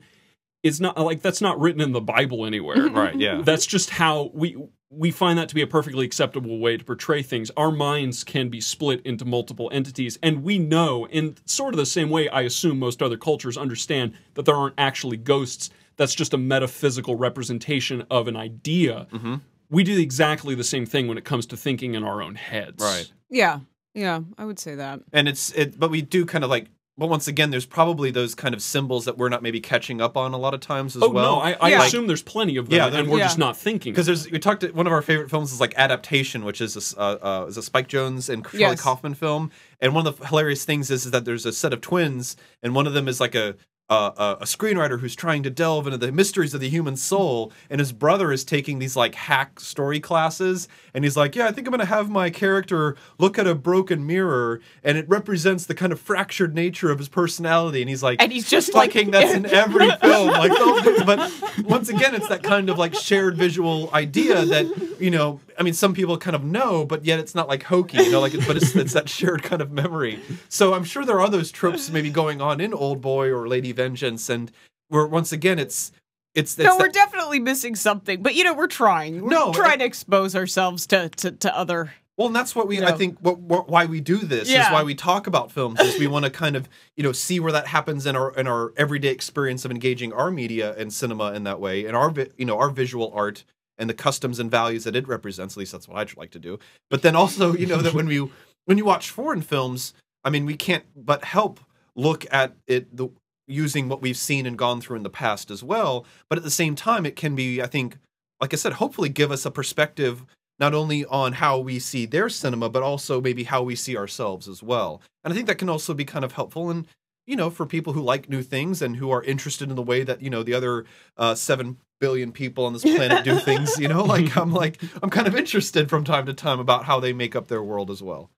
It's 0.64 0.80
not 0.80 0.98
like 1.00 1.22
that's 1.22 1.42
not 1.42 1.60
written 1.60 1.82
in 1.82 1.92
the 1.92 2.02
Bible 2.02 2.46
anywhere. 2.46 2.88
right, 2.90 3.16
yeah, 3.16 3.42
That's 3.44 3.66
just 3.66 3.90
how 3.92 4.32
we 4.34 4.58
we 4.94 5.10
find 5.10 5.40
that 5.40 5.48
to 5.48 5.56
be 5.56 5.62
a 5.62 5.68
perfectly 5.68 6.06
acceptable 6.06 6.60
way 6.60 6.76
to 6.76 6.84
portray 6.84 7.22
things. 7.24 7.50
Our 7.56 7.72
minds 7.72 8.26
can 8.26 8.50
be 8.50 8.60
split 8.60 9.02
into 9.06 9.24
multiple 9.24 9.70
entities, 9.74 10.20
and 10.22 10.44
we 10.44 10.60
know 10.60 11.06
in 11.08 11.36
sort 11.46 11.74
of 11.74 11.78
the 11.78 11.86
same 11.86 12.10
way 12.10 12.28
I 12.28 12.42
assume 12.42 12.78
most 12.78 13.02
other 13.02 13.16
cultures 13.18 13.58
understand 13.58 14.12
that 14.34 14.44
there 14.46 14.56
aren't 14.56 14.76
actually 14.78 15.16
ghosts. 15.18 15.70
That's 15.96 16.14
just 16.14 16.34
a 16.34 16.38
metaphysical 16.38 17.16
representation 17.16 18.04
of 18.12 18.28
an 18.28 18.36
idea. 18.36 19.08
hmm 19.12 19.36
We 19.70 19.84
do 19.86 19.98
exactly 19.98 20.56
the 20.56 20.64
same 20.66 20.86
thing 20.86 21.08
when 21.08 21.18
it 21.18 21.24
comes 21.24 21.46
to 21.48 21.58
thinking 21.58 21.96
in 21.96 22.04
our 22.04 22.22
own 22.22 22.36
heads. 22.36 22.84
right. 22.84 23.10
yeah, 23.30 23.62
yeah, 23.96 24.20
I 24.38 24.44
would 24.46 24.60
say 24.60 24.76
that. 24.76 25.00
and 25.14 25.28
it's 25.30 25.52
it 25.54 25.80
but 25.80 25.90
we 25.90 26.02
do 26.02 26.26
kind 26.26 26.44
of 26.44 26.50
like 26.50 26.68
but 27.02 27.08
once 27.10 27.28
again 27.28 27.50
there's 27.50 27.66
probably 27.66 28.12
those 28.12 28.36
kind 28.36 28.54
of 28.54 28.62
symbols 28.62 29.06
that 29.06 29.18
we're 29.18 29.28
not 29.28 29.42
maybe 29.42 29.60
catching 29.60 30.00
up 30.00 30.16
on 30.16 30.34
a 30.34 30.38
lot 30.38 30.54
of 30.54 30.60
times 30.60 30.96
as 30.96 31.02
Oh 31.02 31.10
well 31.10 31.38
no, 31.38 31.42
I, 31.42 31.54
I 31.60 31.70
Yeah. 31.70 31.84
assume 31.84 32.06
there's 32.06 32.22
plenty 32.22 32.58
of 32.58 32.70
them, 32.70 32.78
Yeah, 32.78 33.00
and 33.00 33.10
we're 33.10 33.18
yeah. 33.18 33.24
just 33.26 33.40
not 33.40 33.58
thinking. 33.58 33.92
because 33.92 34.06
there's 34.06 34.30
we 34.30 34.38
talked 34.38 34.62
to 34.62 34.68
one 34.70 34.86
of 34.86 34.94
our 34.94 35.02
favorite 35.02 35.32
films 35.32 35.52
is 35.52 35.60
like 35.60 35.74
adaptation 35.78 36.46
which 36.46 36.62
is 36.62 36.76
a, 36.76 36.80
s- 36.80 36.94
uh, 36.96 37.18
uh, 37.24 37.46
is 37.50 37.58
a 37.58 37.64
spike 37.64 37.88
jonze 37.88 38.30
and 38.30 38.44
charlie 38.46 38.60
Yes. 38.60 38.82
kaufman 38.82 39.16
film 39.16 39.50
and 39.80 39.96
one 39.96 40.06
of 40.06 40.20
the 40.20 40.28
hilarious 40.28 40.64
things 40.64 40.92
is, 40.92 41.06
is 41.06 41.12
that 41.12 41.26
there's 41.26 41.48
a 41.48 41.52
set 41.52 41.74
of 41.74 41.82
twins 41.82 42.38
and 42.62 42.76
one 42.76 42.86
of 42.86 42.94
them 42.94 43.08
is 43.08 43.20
like 43.20 43.34
a 43.34 43.56
uh, 43.92 44.12
a, 44.40 44.44
a 44.44 44.46
screenwriter 44.46 45.00
who's 45.00 45.16
trying 45.16 45.44
to 45.44 45.50
delve 45.50 45.86
into 45.86 45.98
the 45.98 46.12
mysteries 46.12 46.54
of 46.54 46.62
the 46.62 46.70
human 46.70 46.96
soul, 46.96 47.52
and 47.70 47.80
his 47.80 47.92
brother 47.92 48.32
is 48.32 48.44
taking 48.44 48.80
these 48.80 48.96
like 48.96 49.14
hack 49.14 49.60
story 49.60 50.00
classes, 50.00 50.68
and 50.94 51.04
he's 51.04 51.18
like, 51.18 51.36
"Yeah, 51.36 51.48
I 51.48 51.52
think 51.52 51.68
I'm 51.68 51.72
gonna 51.72 51.86
have 51.86 52.10
my 52.10 52.30
character 52.30 52.96
look 53.20 53.38
at 53.38 53.46
a 53.46 53.54
broken 53.54 54.08
mirror, 54.08 54.62
and 54.84 54.98
it 54.98 55.08
represents 55.10 55.66
the 55.66 55.76
kind 55.76 55.92
of 55.92 56.00
fractured 56.00 56.56
nature 56.56 56.90
of 56.90 56.98
his 57.00 57.10
personality." 57.10 57.82
And 57.82 57.90
he's 57.90 58.02
like, 58.02 58.22
And 58.22 58.32
he's 58.32 58.50
just 58.50 58.74
like 58.74 58.94
fucking 58.94 59.12
that's 59.12 59.34
in 59.34 59.46
every 59.64 59.92
film. 60.02 60.30
Like 60.30 60.52
those- 60.52 61.04
but 61.04 61.32
once 61.66 61.90
again 61.90 62.16
it's 62.16 62.28
that 62.30 62.44
kind 62.44 62.70
of 62.70 62.78
like 62.78 62.94
shared 62.96 63.36
visual 63.36 63.90
idea 63.94 64.46
that 64.46 64.66
you 65.00 65.10
know 65.10 65.40
i 65.58 65.64
mean 65.64 65.74
some 65.74 65.94
people 65.94 66.18
kind 66.18 66.36
of 66.36 66.44
know 66.44 66.86
but 66.86 67.04
yet 67.06 67.20
it's 67.20 67.34
not 67.36 67.48
like 67.48 67.64
hokey 67.64 67.98
you 67.98 68.12
know 68.12 68.20
like 68.20 68.34
but 68.48 68.56
it's, 68.56 68.76
it's 68.76 68.94
that 68.94 69.10
shared 69.10 69.42
kind 69.44 69.62
of 69.62 69.72
memory. 69.72 70.20
So 70.50 70.74
i'm 70.74 70.84
sure 70.84 71.04
there 71.06 71.20
are 71.20 71.30
those 71.30 71.52
tropes 71.52 71.90
maybe 71.90 72.10
going 72.10 72.40
on 72.42 72.62
in 72.62 72.74
old 72.74 73.02
boy 73.02 73.30
or 73.30 73.48
lady 73.48 73.72
vengeance 73.82 74.30
and 74.30 74.52
we're 74.90 75.08
once 75.08 75.32
again 75.32 75.58
it's 75.60 75.92
it's, 76.34 76.58
it's 76.58 76.66
no, 76.66 76.78
we're 76.78 76.86
that- 76.86 76.94
definitely 76.94 77.40
missing 77.40 77.76
something, 77.76 78.22
but 78.22 78.36
you 78.36 78.44
know, 78.46 78.54
we're 78.54 78.68
trying. 78.68 79.22
We're 79.22 79.30
No, 79.32 79.52
trying 79.52 79.76
it- 79.76 79.80
to 79.80 79.86
expose 79.86 80.36
ourselves 80.36 80.88
to 80.88 81.10
to, 81.10 81.32
to 81.32 81.58
other. 81.58 81.94
Well, 82.18 82.28
and 82.28 82.36
that's 82.36 82.56
what 82.56 82.68
we, 82.68 82.78
You 82.78 82.86
I 82.86 82.92
think, 82.92 83.18
what, 83.22 83.40
what, 83.40 83.68
why 83.68 83.86
we 83.88 84.00
do 84.00 84.18
this 84.18 84.48
is 84.50 84.66
why 84.68 84.84
we 84.84 84.94
talk 84.94 85.26
about 85.28 85.52
films. 85.52 85.80
Is 85.80 85.98
we 85.98 86.06
want 86.16 86.26
to 86.26 86.30
kind 86.32 86.56
of, 86.56 86.70
you 86.96 87.04
know, 87.04 87.14
see 87.14 87.40
where 87.40 87.52
that 87.54 87.66
happens 87.68 88.06
in 88.06 88.16
our 88.16 88.32
in 88.36 88.48
our 88.48 88.74
everyday 88.78 89.08
experience 89.10 89.66
of 89.66 89.72
engaging 89.72 90.14
our 90.14 90.30
media 90.30 90.76
and 90.78 90.94
cinema 90.94 91.34
in 91.34 91.44
that 91.46 91.60
way, 91.60 91.86
and 91.86 91.96
our, 91.98 92.14
you 92.38 92.46
know, 92.46 92.60
our 92.60 92.70
visual 92.70 93.12
art 93.16 93.44
and 93.78 93.90
the 93.90 93.94
customs 93.96 94.40
and 94.40 94.52
values 94.52 94.84
that 94.84 94.96
it 94.96 95.08
represents. 95.08 95.56
At 95.56 95.60
least 95.60 95.72
that's 95.72 95.88
what 95.88 95.98
I'd 95.98 96.16
like 96.16 96.32
to 96.32 96.40
do. 96.40 96.60
But 96.90 97.02
then 97.02 97.16
also, 97.16 97.54
you 97.56 97.66
know, 97.66 97.78
that 97.78 97.94
when 97.94 98.08
we 98.08 98.18
when 98.66 98.78
you 98.78 98.86
watch 98.86 99.10
foreign 99.10 99.42
films, 99.42 99.94
I 100.24 100.30
mean, 100.30 100.46
we 100.46 100.56
can't 100.56 100.84
but 100.96 101.24
help 101.24 101.60
look 101.96 102.26
at 102.32 102.56
it 102.68 102.96
the 102.96 103.10
using 103.52 103.90
what 103.90 104.02
we've 104.02 104.18
seen 104.18 104.46
and 104.46 104.58
gone 104.58 104.82
through 104.82 104.98
in 104.98 105.04
the 105.04 105.10
past 105.10 105.52
as 105.52 105.64
well. 105.64 106.06
But 106.30 106.38
at 106.38 106.44
the 106.44 106.52
same 106.52 106.76
time, 106.76 107.06
it 107.06 107.16
can 107.16 107.36
be, 107.36 107.62
I 107.62 107.68
think, 107.68 107.98
like 108.40 108.54
I 108.54 108.58
said, 108.58 108.74
hopefully 108.74 109.10
give 109.10 109.32
us 109.32 109.46
a 109.46 109.52
perspective 109.52 110.26
not 110.60 110.74
only 110.74 111.06
on 111.06 111.34
how 111.34 111.58
we 111.58 111.80
see 111.80 112.06
their 112.06 112.30
cinema, 112.30 112.70
but 112.70 112.84
also 112.84 113.20
maybe 113.20 113.46
how 113.46 113.64
we 113.64 113.76
see 113.76 113.98
ourselves 113.98 114.48
as 114.48 114.62
well. 114.62 115.02
And 115.24 115.34
I 115.34 115.36
think 115.36 115.48
that 115.48 115.58
can 115.58 115.70
also 115.70 115.94
be 115.94 116.06
kind 116.06 116.24
of 116.24 116.34
helpful 116.34 116.70
and 116.70 116.88
you 117.28 117.36
know 117.36 117.50
for 117.50 117.66
people 117.66 117.94
who 117.94 118.02
like 118.02 118.30
new 118.30 118.42
things 118.42 118.82
and 118.82 118.96
who 118.96 119.12
are 119.12 119.24
interested 119.24 119.70
in 119.70 119.76
the 119.76 119.82
way 119.82 120.04
that 120.04 120.22
you 120.22 120.30
know 120.30 120.44
the 120.44 120.54
other 120.54 120.86
uh, 121.18 121.36
seven 121.36 121.78
billion 122.00 122.32
people 122.32 122.66
on 122.66 122.74
this 122.74 122.82
planet 122.82 123.24
do 123.24 123.40
things. 123.40 123.80
You 123.80 123.88
know, 123.88 124.04
like 124.04 124.36
I'm 124.36 124.52
like 124.52 124.82
I'm 125.02 125.10
kind 125.10 125.28
of 125.28 125.36
interested 125.36 125.90
from 125.90 126.04
time 126.04 126.26
to 126.26 126.34
time 126.34 126.60
about 126.60 126.86
how 126.86 127.00
they 127.00 127.14
make 127.14 127.36
up 127.36 127.48
their 127.48 127.64
world 127.64 127.90
as 127.90 128.04
well. 128.04 128.30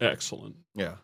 Excellent. 0.00 0.56
Yeah. 0.74 0.96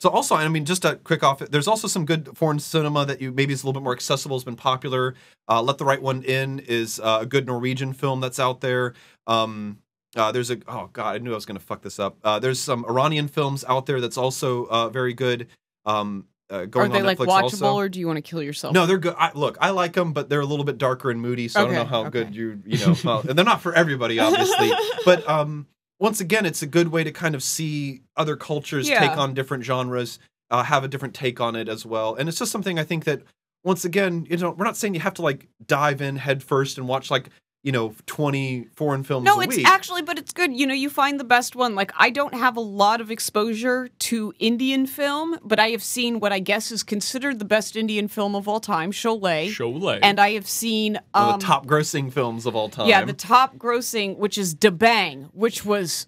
So 0.00 0.10
also, 0.10 0.34
I 0.34 0.48
mean, 0.48 0.64
just 0.64 0.84
a 0.84 0.96
quick 0.96 1.22
off. 1.22 1.38
There's 1.38 1.68
also 1.68 1.88
some 1.88 2.04
good 2.04 2.36
foreign 2.36 2.58
cinema 2.58 3.06
that 3.06 3.20
you 3.20 3.32
maybe 3.32 3.52
is 3.52 3.62
a 3.62 3.66
little 3.66 3.80
bit 3.80 3.84
more 3.84 3.92
accessible. 3.92 4.36
Has 4.36 4.44
been 4.44 4.56
popular. 4.56 5.14
Uh, 5.48 5.62
Let 5.62 5.78
the 5.78 5.84
Right 5.84 6.02
One 6.02 6.22
In 6.22 6.58
is 6.58 7.00
uh, 7.00 7.18
a 7.22 7.26
good 7.26 7.46
Norwegian 7.46 7.92
film 7.92 8.20
that's 8.20 8.38
out 8.38 8.60
there. 8.60 8.94
Um, 9.26 9.78
uh, 10.16 10.32
there's 10.32 10.50
a 10.50 10.58
oh 10.68 10.90
god, 10.92 11.16
I 11.16 11.18
knew 11.18 11.32
I 11.32 11.34
was 11.34 11.46
going 11.46 11.58
to 11.58 11.64
fuck 11.64 11.82
this 11.82 11.98
up. 11.98 12.18
Uh, 12.22 12.38
there's 12.38 12.60
some 12.60 12.84
Iranian 12.84 13.28
films 13.28 13.64
out 13.68 13.86
there 13.86 14.00
that's 14.00 14.18
also 14.18 14.64
uh, 14.66 14.88
very 14.88 15.14
good. 15.14 15.48
Um, 15.86 16.26
uh, 16.50 16.66
going 16.66 16.90
Are 16.90 16.94
they 16.94 17.02
like 17.02 17.18
Netflix 17.18 17.26
watchable, 17.26 17.42
also. 17.42 17.74
or 17.74 17.88
do 17.88 17.98
you 17.98 18.06
want 18.06 18.18
to 18.18 18.22
kill 18.22 18.42
yourself? 18.42 18.74
No, 18.74 18.86
they're 18.86 18.98
good. 18.98 19.14
I, 19.18 19.32
look, 19.34 19.56
I 19.60 19.70
like 19.70 19.94
them, 19.94 20.12
but 20.12 20.28
they're 20.28 20.40
a 20.40 20.46
little 20.46 20.64
bit 20.64 20.76
darker 20.76 21.10
and 21.10 21.20
moody, 21.20 21.48
so 21.48 21.60
I 21.60 21.64
don't 21.64 21.74
know 21.74 21.84
how 21.84 22.00
okay. 22.02 22.10
good 22.10 22.36
you 22.36 22.62
you 22.66 22.78
know. 22.78 22.94
Well, 23.04 23.24
and 23.28 23.36
they're 23.36 23.44
not 23.44 23.62
for 23.62 23.74
everybody, 23.74 24.18
obviously, 24.18 24.70
but 25.04 25.26
um, 25.28 25.66
once 26.04 26.20
again, 26.20 26.44
it's 26.44 26.60
a 26.60 26.66
good 26.66 26.88
way 26.88 27.02
to 27.02 27.10
kind 27.10 27.34
of 27.34 27.42
see 27.42 28.02
other 28.14 28.36
cultures 28.36 28.86
Yeah. 28.86 29.00
take 29.00 29.16
on 29.16 29.32
different 29.32 29.64
genres, 29.64 30.18
uh, 30.50 30.62
have 30.62 30.84
a 30.84 30.88
different 30.88 31.14
take 31.14 31.40
on 31.40 31.56
it 31.56 31.66
as 31.66 31.86
well, 31.86 32.14
and 32.14 32.28
it's 32.28 32.38
just 32.38 32.52
something 32.52 32.78
I 32.78 32.84
think 32.84 33.04
that 33.04 33.22
once 33.64 33.86
again, 33.86 34.26
you 34.28 34.36
know, 34.36 34.50
we're 34.50 34.66
not 34.66 34.76
saying 34.76 34.92
you 34.92 35.00
have 35.00 35.14
to 35.14 35.22
like 35.22 35.48
dive 35.66 36.02
in 36.02 36.16
head 36.16 36.42
first 36.42 36.76
and 36.76 36.86
watch 36.86 37.10
like 37.10 37.30
you 37.64 37.72
know 37.72 37.94
twenty 38.06 38.68
foreign 38.76 39.02
films 39.02 39.24
No, 39.24 39.40
a 39.40 39.44
it's 39.44 39.56
week. 39.56 39.66
actually, 39.66 40.02
but 40.02 40.18
it's 40.18 40.32
good. 40.32 40.54
You 40.54 40.66
know, 40.66 40.74
you 40.74 40.88
find 40.90 41.18
the 41.18 41.24
best 41.24 41.56
one. 41.56 41.74
Like, 41.74 41.90
I 41.98 42.10
don't 42.10 42.34
have 42.34 42.56
a 42.56 42.60
lot 42.60 43.00
of 43.00 43.10
exposure 43.10 43.88
to 44.00 44.32
Indian 44.38 44.86
film, 44.86 45.36
but 45.42 45.58
I 45.58 45.70
have 45.70 45.82
seen 45.82 46.20
what 46.20 46.30
I 46.32 46.38
guess 46.38 46.70
is 46.70 46.82
considered 46.84 47.38
the 47.40 47.44
best 47.44 47.74
Indian 47.74 48.06
film 48.06 48.36
of 48.36 48.46
all 48.46 48.60
time, 48.60 48.92
Sholay. 48.92 49.48
Sholay. 49.48 49.98
And 50.02 50.20
I 50.20 50.30
have 50.32 50.46
seen 50.46 50.92
One 51.12 51.24
um, 51.24 51.34
of 51.34 51.40
the 51.40 51.46
top 51.46 51.66
grossing 51.66 52.12
films 52.12 52.46
of 52.46 52.54
all 52.54 52.68
time. 52.68 52.86
yeah, 52.88 53.02
the 53.04 53.12
top 53.14 53.56
grossing, 53.56 54.18
which 54.18 54.36
is 54.38 54.54
Dabangg, 54.54 55.30
which 55.32 55.64
was 55.64 56.06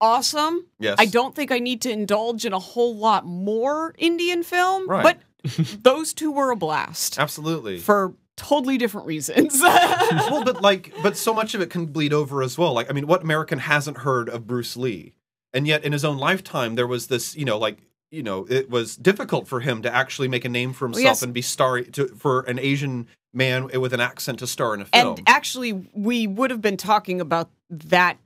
awesome. 0.00 0.66
yes, 0.78 0.96
I 0.98 1.06
don't 1.06 1.34
think 1.34 1.50
I 1.52 1.58
need 1.60 1.80
to 1.82 1.90
indulge 1.90 2.44
in 2.44 2.52
a 2.52 2.58
whole 2.58 2.96
lot 2.96 3.24
more 3.24 3.94
Indian 3.96 4.42
film, 4.42 4.88
Right. 4.88 5.02
but 5.44 5.64
those 5.82 6.12
two 6.12 6.32
were 6.32 6.50
a 6.50 6.56
blast 6.56 7.18
absolutely. 7.18 7.78
for 7.78 8.14
totally 8.36 8.78
different 8.78 9.06
reasons. 9.06 9.58
well, 9.62 10.44
but 10.44 10.62
like, 10.62 10.92
but 11.02 11.16
so 11.16 11.34
much 11.34 11.54
of 11.54 11.60
it 11.60 11.70
can 11.70 11.86
bleed 11.86 12.12
over 12.12 12.42
as 12.42 12.58
well. 12.58 12.72
Like, 12.72 12.90
I 12.90 12.92
mean, 12.92 13.06
what 13.06 13.22
American 13.22 13.58
hasn't 13.58 13.98
heard 13.98 14.28
of 14.28 14.46
Bruce 14.46 14.76
Lee? 14.76 15.12
And 15.52 15.66
yet, 15.66 15.84
in 15.84 15.92
his 15.92 16.04
own 16.04 16.18
lifetime, 16.18 16.74
there 16.74 16.86
was 16.86 17.06
this, 17.06 17.36
you 17.36 17.44
know, 17.44 17.58
like, 17.58 17.78
you 18.10 18.22
know, 18.22 18.46
it 18.48 18.70
was 18.70 18.96
difficult 18.96 19.46
for 19.46 19.60
him 19.60 19.82
to 19.82 19.94
actually 19.94 20.28
make 20.28 20.44
a 20.44 20.48
name 20.48 20.72
for 20.72 20.86
himself 20.86 21.04
yes. 21.04 21.22
and 21.22 21.32
be 21.32 21.42
star 21.42 21.80
to, 21.82 22.08
for 22.08 22.40
an 22.42 22.58
Asian 22.58 23.06
man 23.32 23.68
with 23.80 23.92
an 23.92 24.00
accent 24.00 24.38
to 24.40 24.46
star 24.46 24.74
in 24.74 24.80
a 24.80 24.84
film. 24.84 25.16
And 25.16 25.28
actually, 25.28 25.88
we 25.92 26.26
would 26.26 26.50
have 26.50 26.60
been 26.60 26.76
talking 26.76 27.20
about 27.20 27.50
that 27.70 28.18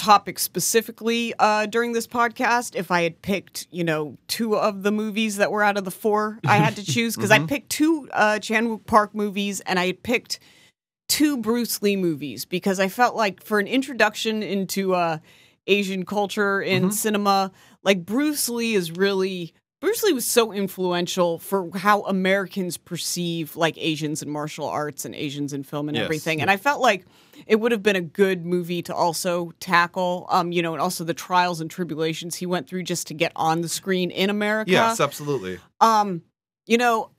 topic 0.00 0.38
specifically 0.38 1.34
uh, 1.38 1.66
during 1.66 1.92
this 1.92 2.06
podcast 2.06 2.74
if 2.74 2.90
I 2.90 3.02
had 3.02 3.20
picked, 3.20 3.68
you 3.70 3.84
know, 3.84 4.16
two 4.28 4.56
of 4.56 4.82
the 4.82 4.90
movies 4.90 5.36
that 5.36 5.52
were 5.52 5.62
out 5.62 5.76
of 5.76 5.84
the 5.84 5.90
four 5.90 6.38
I 6.46 6.56
had 6.56 6.76
to 6.76 6.84
choose. 6.92 7.14
Because 7.14 7.30
I 7.30 7.40
picked 7.40 7.68
two 7.68 8.08
uh, 8.12 8.38
Chan 8.38 8.66
Wook 8.66 8.86
Park 8.86 9.14
movies 9.14 9.60
and 9.60 9.78
I 9.78 9.86
had 9.86 10.02
picked 10.02 10.40
two 11.08 11.36
Bruce 11.36 11.82
Lee 11.82 11.96
movies 11.96 12.46
because 12.46 12.80
I 12.80 12.88
felt 12.88 13.14
like 13.14 13.44
for 13.44 13.58
an 13.58 13.66
introduction 13.66 14.42
into 14.42 14.94
uh, 14.94 15.18
Asian 15.66 16.06
culture 16.06 16.62
in 16.62 16.90
cinema, 16.92 17.52
like 17.82 18.06
Bruce 18.06 18.48
Lee 18.48 18.74
is 18.74 18.92
really. 18.92 19.52
Bruce 19.80 20.02
Lee 20.02 20.12
was 20.12 20.26
so 20.26 20.52
influential 20.52 21.38
for 21.38 21.70
how 21.76 22.02
Americans 22.02 22.76
perceive 22.76 23.56
like 23.56 23.76
Asians 23.78 24.22
in 24.22 24.28
martial 24.28 24.66
arts 24.68 25.04
and 25.06 25.14
Asians 25.14 25.52
in 25.54 25.62
film 25.64 25.88
and 25.88 25.96
Yes. 25.96 26.04
everything. 26.04 26.42
And 26.42 26.50
I 26.50 26.58
felt 26.58 26.82
like 26.82 27.06
it 27.46 27.56
would 27.56 27.72
have 27.72 27.82
been 27.82 27.96
a 27.96 28.02
good 28.02 28.44
movie 28.44 28.82
to 28.82 28.94
also 28.94 29.52
tackle, 29.58 30.26
um, 30.28 30.52
you 30.52 30.60
know, 30.60 30.74
and 30.74 30.82
also 30.82 31.02
the 31.02 31.14
trials 31.14 31.62
and 31.62 31.70
tribulations 31.70 32.36
he 32.36 32.44
went 32.44 32.68
through 32.68 32.82
just 32.82 33.06
to 33.06 33.14
get 33.14 33.32
on 33.34 33.62
the 33.62 33.68
screen 33.70 34.10
in 34.10 34.28
America. 34.28 34.70
yes, 34.70 35.00
absolutely. 35.00 35.58
Um, 35.80 36.22
you 36.66 36.76
know, 36.76 37.10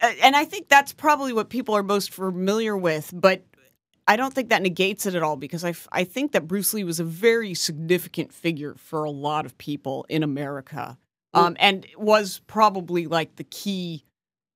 and 0.00 0.36
I 0.36 0.44
think 0.44 0.68
that's 0.68 0.92
probably 0.92 1.32
what 1.32 1.48
people 1.48 1.74
are 1.74 1.82
most 1.82 2.12
familiar 2.12 2.76
with, 2.76 3.10
but 3.14 3.44
I 4.06 4.16
don't 4.16 4.34
think 4.34 4.50
that 4.50 4.60
negates 4.60 5.06
it 5.06 5.14
at 5.14 5.22
all 5.22 5.36
because 5.36 5.64
I, 5.64 5.70
f- 5.70 5.88
I 5.92 6.04
think 6.04 6.32
that 6.32 6.46
Bruce 6.46 6.74
Lee 6.74 6.84
was 6.84 7.00
a 7.00 7.04
very 7.04 7.54
significant 7.54 8.32
figure 8.32 8.74
for 8.76 9.04
a 9.04 9.10
lot 9.10 9.46
of 9.46 9.56
people 9.56 10.04
in 10.10 10.22
America. 10.22 10.98
Um, 11.32 11.56
and 11.60 11.86
was 11.96 12.40
probably 12.46 13.06
like 13.06 13.36
the 13.36 13.44
key 13.44 14.04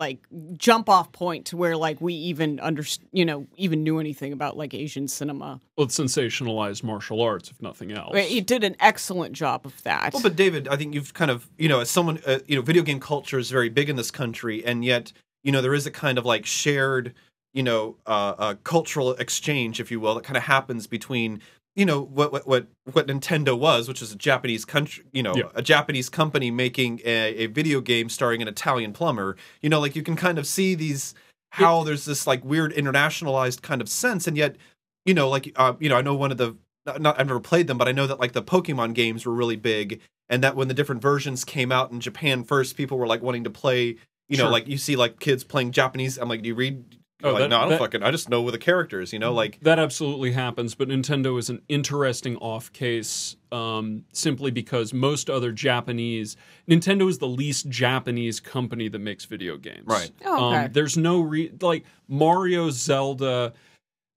like 0.00 0.18
jump 0.56 0.88
off 0.88 1.12
point 1.12 1.46
to 1.46 1.56
where 1.56 1.76
like 1.76 2.00
we 2.00 2.14
even 2.14 2.58
under 2.60 2.84
you 3.12 3.24
know 3.24 3.46
even 3.56 3.82
knew 3.82 3.98
anything 3.98 4.32
about 4.32 4.56
like 4.56 4.74
Asian 4.74 5.06
cinema. 5.06 5.60
well, 5.76 5.86
it 5.86 5.90
sensationalized 5.90 6.82
martial 6.82 7.20
arts, 7.22 7.50
if 7.50 7.62
nothing 7.62 7.92
else. 7.92 8.12
It 8.14 8.46
did 8.46 8.64
an 8.64 8.76
excellent 8.80 9.34
job 9.34 9.64
of 9.64 9.80
that. 9.84 10.12
Well, 10.12 10.22
but 10.22 10.36
David, 10.36 10.68
I 10.68 10.76
think 10.76 10.94
you've 10.94 11.14
kind 11.14 11.30
of, 11.30 11.48
you 11.56 11.68
know, 11.68 11.80
as 11.80 11.90
someone, 11.90 12.20
uh, 12.26 12.40
you 12.46 12.56
know, 12.56 12.62
video 12.62 12.82
game 12.82 13.00
culture 13.00 13.38
is 13.38 13.50
very 13.50 13.68
big 13.68 13.88
in 13.88 13.96
this 13.96 14.10
country, 14.10 14.64
and 14.64 14.84
yet, 14.84 15.12
you 15.42 15.52
know, 15.52 15.62
there 15.62 15.74
is 15.74 15.86
a 15.86 15.90
kind 15.90 16.18
of 16.18 16.24
like 16.24 16.44
shared, 16.44 17.14
you 17.52 17.62
know, 17.62 17.96
uh, 18.06 18.34
uh, 18.36 18.54
cultural 18.64 19.12
exchange, 19.12 19.80
if 19.80 19.90
you 19.90 20.00
will, 20.00 20.14
that 20.16 20.24
kind 20.24 20.36
of 20.36 20.42
happens 20.42 20.86
between, 20.86 21.40
you 21.76 21.84
know, 21.84 22.00
what 22.02 22.32
what 22.32 22.46
what 22.46 22.66
what 22.92 23.06
Nintendo 23.06 23.58
was, 23.58 23.88
which 23.88 24.00
is 24.02 24.12
a 24.12 24.16
Japanese 24.16 24.64
country, 24.64 25.04
you 25.12 25.22
know, 25.22 25.34
Yeah. 25.36 25.44
a 25.54 25.62
Japanese 25.62 26.08
company 26.08 26.50
making 26.50 27.00
a, 27.04 27.34
a 27.44 27.46
video 27.46 27.80
game 27.80 28.08
starring 28.08 28.42
an 28.42 28.48
Italian 28.48 28.92
plumber. 28.92 29.36
You 29.62 29.68
know, 29.70 29.80
like 29.80 29.96
you 29.96 30.02
can 30.02 30.16
kind 30.16 30.38
of 30.38 30.46
see 30.46 30.74
these 30.74 31.14
how 31.50 31.84
there's 31.84 32.04
this 32.04 32.26
like 32.26 32.44
weird 32.44 32.72
internationalized 32.74 33.62
kind 33.62 33.80
of 33.80 33.88
sense, 33.88 34.26
and 34.26 34.36
yet, 34.36 34.56
you 35.04 35.14
know, 35.14 35.28
like 35.28 35.52
uh, 35.56 35.74
you 35.80 35.88
know, 35.88 35.96
I 35.96 36.02
know 36.02 36.14
one 36.14 36.30
of 36.32 36.38
the 36.38 36.56
not, 36.86 37.00
not 37.00 37.18
I've 37.20 37.26
never 37.26 37.40
played 37.40 37.66
them, 37.66 37.78
but 37.78 37.88
I 37.88 37.92
know 37.92 38.06
that 38.06 38.20
like 38.20 38.32
the 38.32 38.42
Pokemon 38.42 38.94
games 38.94 39.24
were 39.26 39.32
really 39.34 39.56
big, 39.56 40.00
and 40.28 40.42
that 40.44 40.54
when 40.56 40.68
the 40.68 40.74
different 40.74 41.02
versions 41.02 41.44
came 41.44 41.72
out 41.72 41.90
in 41.92 42.00
Japan 42.00 42.44
first, 42.44 42.76
people 42.76 42.98
were 42.98 43.06
like 43.06 43.22
wanting 43.22 43.44
to 43.44 43.50
play. 43.50 43.96
You 44.28 44.38
know, 44.38 44.44
Sure. 44.44 44.50
like 44.50 44.66
you 44.68 44.78
see 44.78 44.96
like 44.96 45.20
kids 45.20 45.44
playing 45.44 45.72
Japanese. 45.72 46.16
I'm 46.18 46.28
like, 46.28 46.42
do 46.42 46.48
you 46.48 46.54
read? 46.54 46.96
Oh, 47.22 47.30
like, 47.32 47.42
that- 47.42 47.48
no, 47.50 47.58
I 47.58 47.60
don't 47.62 47.70
that- 47.70 47.78
fucking. 47.78 48.02
I 48.02 48.10
just 48.10 48.28
know 48.28 48.42
where 48.42 48.52
the 48.52 48.58
characters. 48.58 49.12
You 49.12 49.18
know, 49.18 49.32
like 49.32 49.60
That 49.60 49.78
absolutely 49.78 50.32
happens, 50.32 50.74
but 50.74 50.88
Nintendo 50.88 51.38
is 51.38 51.48
an 51.48 51.62
interesting 51.68 52.36
off 52.38 52.72
case 52.72 53.36
um, 53.52 54.04
simply 54.12 54.50
because 54.50 54.92
most 54.92 55.30
other 55.30 55.52
Japanese 55.52 56.36
Nintendo 56.68 57.08
is 57.08 57.18
the 57.18 57.28
least 57.28 57.68
Japanese 57.68 58.40
company 58.40 58.88
that 58.88 58.98
makes 58.98 59.24
video 59.26 59.56
games. 59.56 59.84
Right. 59.86 60.10
Oh, 60.24 60.48
okay. 60.50 60.64
Um, 60.64 60.72
there's 60.72 60.96
no 60.96 61.20
re- 61.20 61.52
like 61.60 61.84
Mario, 62.08 62.70
Zelda, 62.70 63.52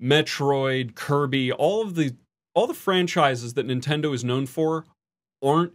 Metroid, 0.02 0.95
Kirby, 0.95 1.52
all 1.52 1.82
of 1.82 1.95
the 1.95 2.15
all 2.53 2.68
the 2.68 2.74
franchises 2.74 3.53
that 3.53 3.68
Nintendo 3.68 4.14
is 4.14 4.24
known 4.24 4.45
for 4.48 4.86
aren't 5.44 5.74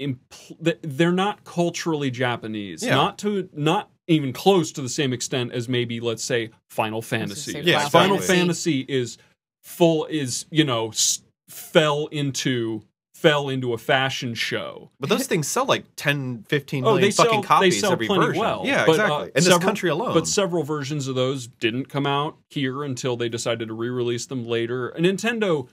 impl- 0.00 0.78
they're 0.82 1.10
not 1.12 1.44
culturally 1.44 2.10
Japanese. 2.10 2.82
Yeah. 2.82 2.94
Not 2.94 3.18
to 3.18 3.48
not 3.52 3.90
even 4.08 4.32
close 4.32 4.72
to 4.72 4.82
the 4.82 4.88
same 4.88 5.12
extent 5.12 5.52
as 5.52 5.68
maybe 5.68 6.00
let's 6.00 6.24
say 6.24 6.50
Final 6.70 7.02
Fantasy. 7.02 7.52
say 7.52 7.60
Yeah, 7.62 7.88
Final 7.88 8.16
exactly. 8.16 8.36
Fantasy 8.36 8.80
is 8.88 9.18
full 9.62 10.06
is 10.06 10.46
you 10.50 10.64
know 10.64 10.88
s- 10.88 11.22
fell 11.48 12.06
into 12.08 12.82
fell 13.14 13.48
into 13.48 13.72
a 13.72 13.78
fashion 13.78 14.34
show. 14.34 14.90
But 14.98 15.08
those 15.08 15.28
things 15.28 15.46
sell 15.46 15.64
like 15.64 15.84
10, 15.94 16.44
15 16.48 16.82
Oh, 16.82 16.86
million 16.88 17.02
they 17.02 17.10
sell 17.12 17.26
fucking 17.26 17.40
they 17.42 17.46
copies 17.46 17.80
sell 17.80 17.92
every 17.92 18.08
plenty 18.08 18.26
version. 18.26 18.40
well. 18.40 18.62
Yeah, 18.64 18.84
But, 18.84 18.98
uh, 18.98 19.02
exactly. 19.04 19.26
In 19.36 19.44
this 19.44 19.58
country 19.58 19.90
alone. 19.90 20.12
But 20.14 20.26
several 20.26 20.64
versions 20.64 21.06
of 21.06 21.14
those 21.14 21.46
didn't 21.46 21.88
come 21.88 22.04
out 22.04 22.36
here 22.50 22.82
until 22.82 23.16
they 23.16 23.28
decided 23.28 23.68
to 23.68 23.74
re-release 23.74 24.26
them 24.26 24.44
later. 24.44 24.88
And 24.88 25.06
Nintendo 25.06 25.68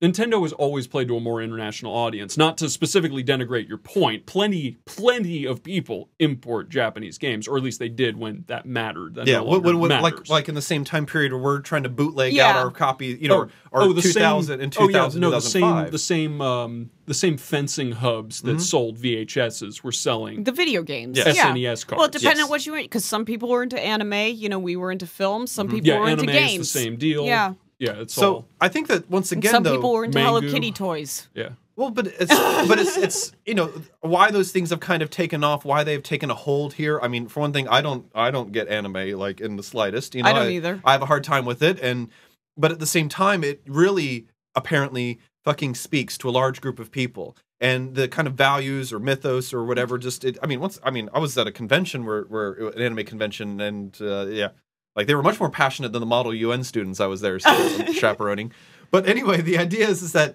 Nintendo 0.00 0.40
has 0.42 0.52
always 0.52 0.86
played 0.86 1.08
to 1.08 1.16
a 1.16 1.20
more 1.20 1.42
international 1.42 1.92
audience. 1.92 2.36
Not 2.36 2.56
to 2.58 2.68
specifically 2.70 3.24
denigrate 3.24 3.66
your 3.68 3.78
point, 3.78 4.26
plenty 4.26 4.78
plenty 4.84 5.44
of 5.44 5.64
people 5.64 6.08
import 6.20 6.68
Japanese 6.68 7.18
games, 7.18 7.48
or 7.48 7.56
at 7.56 7.64
least 7.64 7.80
they 7.80 7.88
did 7.88 8.16
when 8.16 8.44
that 8.46 8.64
mattered. 8.64 9.16
That 9.16 9.26
yeah, 9.26 9.38
no 9.38 9.44
when, 9.44 9.62
when, 9.64 9.78
when- 9.80 9.90
like 9.90 10.14
matters. 10.14 10.30
like 10.30 10.48
in 10.48 10.54
the 10.54 10.62
same 10.62 10.84
time 10.84 11.04
period 11.04 11.32
where 11.32 11.42
we're 11.42 11.60
trying 11.60 11.82
to 11.82 11.88
bootleg 11.88 12.32
Yeah. 12.32 12.48
out 12.50 12.56
our 12.56 12.70
copy, 12.70 13.18
you 13.20 13.26
know, 13.28 13.38
or, 13.38 13.48
or 13.72 13.82
oh, 13.82 13.92
the 13.92 14.02
2000 14.02 14.46
same, 14.58 14.60
and 14.60 14.76
oh, 14.78 14.86
2000, 14.86 15.20
yeah, 15.20 15.28
no, 15.28 15.34
the 15.34 15.40
same 15.40 15.90
the 15.90 15.98
same 15.98 16.40
um, 16.40 16.90
the 17.06 17.14
same 17.14 17.36
fencing 17.36 17.92
hubs 17.92 18.38
Mm-hmm. 18.42 18.56
that 18.58 18.60
sold 18.62 18.98
VHSs 18.98 19.82
were 19.82 19.90
selling 19.90 20.44
the 20.44 20.52
video 20.52 20.82
games. 20.84 21.18
Yes. 21.18 21.34
Yeah. 21.34 21.52
SNES 21.52 21.86
cards. 21.86 21.98
Well, 21.98 22.06
it 22.06 22.12
depended 22.12 22.36
Yes. 22.38 22.44
on 22.44 22.50
what 22.50 22.66
you 22.66 22.72
were 22.72 22.82
because 22.82 23.04
some 23.04 23.24
people 23.24 23.48
were 23.48 23.64
into 23.64 23.80
anime. 23.80 24.12
You 24.36 24.48
know, 24.48 24.60
we 24.60 24.76
were 24.76 24.92
into 24.92 25.06
films. 25.08 25.50
Some 25.50 25.68
people 25.68 25.88
yeah, 25.88 25.98
were 25.98 26.06
anime 26.06 26.28
into 26.28 26.32
is 26.40 26.50
games. 26.50 26.72
the 26.72 26.78
same 26.78 26.96
deal. 26.96 27.24
Yeah. 27.24 27.54
Yeah, 27.78 28.00
it's 28.00 28.14
so 28.14 28.34
all 28.34 28.48
I 28.60 28.68
think 28.68 28.88
that 28.88 29.08
once 29.10 29.32
And 29.32 29.42
again, 29.42 29.52
some 29.52 29.62
though, 29.62 29.76
people 29.76 29.92
were 29.92 30.04
into 30.04 30.18
Hello 30.20 30.40
Mangu. 30.40 30.50
Kitty 30.50 30.72
toys. 30.72 31.28
yeah. 31.34 31.50
Well, 31.76 31.90
but 31.90 32.08
it's 32.08 32.34
but 32.68 32.80
it's 32.80 32.96
it's 32.96 33.32
you 33.46 33.54
know 33.54 33.70
why 34.00 34.32
those 34.32 34.50
things 34.50 34.70
have 34.70 34.80
kind 34.80 35.00
of 35.00 35.10
taken 35.10 35.44
off, 35.44 35.64
why 35.64 35.84
they've 35.84 36.02
taken 36.02 36.28
a 36.28 36.34
hold 36.34 36.74
here. 36.74 36.98
I 37.00 37.06
mean, 37.06 37.28
for 37.28 37.38
one 37.38 37.52
thing, 37.52 37.68
I 37.68 37.80
don't 37.80 38.10
I 38.14 38.32
don't 38.32 38.50
get 38.50 38.66
anime 38.66 39.16
like 39.16 39.40
in 39.40 39.54
the 39.54 39.62
slightest. 39.62 40.16
You 40.16 40.24
know, 40.24 40.30
I 40.30 40.32
don't 40.32 40.50
either. 40.50 40.80
I 40.84 40.92
have 40.92 41.02
a 41.02 41.06
hard 41.06 41.22
time 41.22 41.44
with 41.44 41.62
it, 41.62 41.78
and 41.80 42.08
but 42.56 42.72
at 42.72 42.80
the 42.80 42.86
same 42.86 43.08
time, 43.08 43.44
it 43.44 43.62
really 43.66 44.26
apparently 44.56 45.20
fucking 45.44 45.76
speaks 45.76 46.18
to 46.18 46.28
a 46.28 46.32
large 46.32 46.60
group 46.60 46.80
of 46.80 46.90
people 46.90 47.36
and 47.60 47.94
the 47.94 48.08
kind 48.08 48.28
of 48.28 48.34
values 48.34 48.92
or 48.92 48.98
mythos 48.98 49.54
or 49.54 49.64
whatever 49.64 49.98
just 49.98 50.24
it, 50.24 50.36
i 50.42 50.46
mean 50.46 50.60
once 50.60 50.78
i 50.82 50.90
mean 50.90 51.08
i 51.14 51.18
was 51.18 51.38
at 51.38 51.46
a 51.46 51.52
convention 51.52 52.04
where 52.04 52.22
where 52.24 52.52
an 52.52 52.80
anime 52.80 53.04
convention 53.04 53.60
and 53.60 53.98
uh, 54.00 54.26
yeah 54.26 54.48
like 54.96 55.06
they 55.06 55.14
were 55.14 55.22
much 55.22 55.40
more 55.40 55.50
passionate 55.50 55.92
than 55.92 56.00
the 56.00 56.06
model 56.06 56.32
un 56.32 56.64
students 56.64 57.00
i 57.00 57.06
was 57.06 57.20
there 57.20 57.38
chaperoning. 57.92 58.52
But 58.90 59.06
anyway 59.06 59.40
the 59.40 59.58
idea 59.58 59.88
is 59.88 60.02
is 60.02 60.12
that 60.12 60.34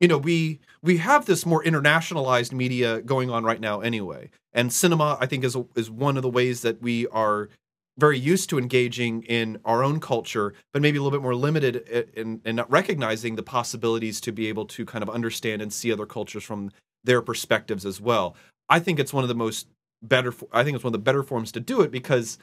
you 0.00 0.08
know 0.08 0.18
we 0.18 0.60
we 0.82 0.98
have 0.98 1.26
this 1.26 1.46
more 1.46 1.62
internationalized 1.62 2.52
media 2.52 3.00
going 3.00 3.30
on 3.30 3.44
right 3.44 3.60
now 3.60 3.80
anyway. 3.80 4.30
And 4.52 4.72
cinema 4.72 5.18
i 5.20 5.26
think 5.26 5.44
is 5.44 5.56
a, 5.56 5.66
is 5.74 5.90
one 5.90 6.16
of 6.16 6.22
the 6.22 6.30
ways 6.30 6.62
that 6.62 6.80
we 6.80 7.06
are 7.08 7.48
very 7.96 8.18
used 8.18 8.50
to 8.50 8.58
engaging 8.58 9.22
in 9.22 9.58
our 9.64 9.84
own 9.84 10.00
culture 10.00 10.52
but 10.72 10.82
maybe 10.82 10.98
a 10.98 11.02
little 11.02 11.16
bit 11.16 11.22
more 11.22 11.34
limited 11.34 11.76
in, 12.14 12.40
in 12.44 12.56
not 12.56 12.70
recognizing 12.70 13.36
the 13.36 13.42
possibilities 13.42 14.20
to 14.20 14.32
be 14.32 14.48
able 14.48 14.66
to 14.66 14.84
kind 14.84 15.02
of 15.02 15.08
understand 15.08 15.62
and 15.62 15.72
see 15.72 15.92
other 15.92 16.06
cultures 16.06 16.42
from 16.42 16.70
their 17.04 17.22
perspectives 17.22 17.86
as 17.86 18.00
well. 18.00 18.34
I 18.68 18.80
think 18.80 18.98
it's 18.98 19.12
one 19.12 19.22
of 19.24 19.28
the 19.28 19.34
most 19.34 19.68
better 20.02 20.34
I 20.52 20.64
think 20.64 20.74
it's 20.74 20.84
one 20.84 20.88
of 20.88 21.00
the 21.00 21.04
better 21.04 21.22
forms 21.22 21.52
to 21.52 21.60
do 21.60 21.80
it 21.80 21.90
because 21.90 22.38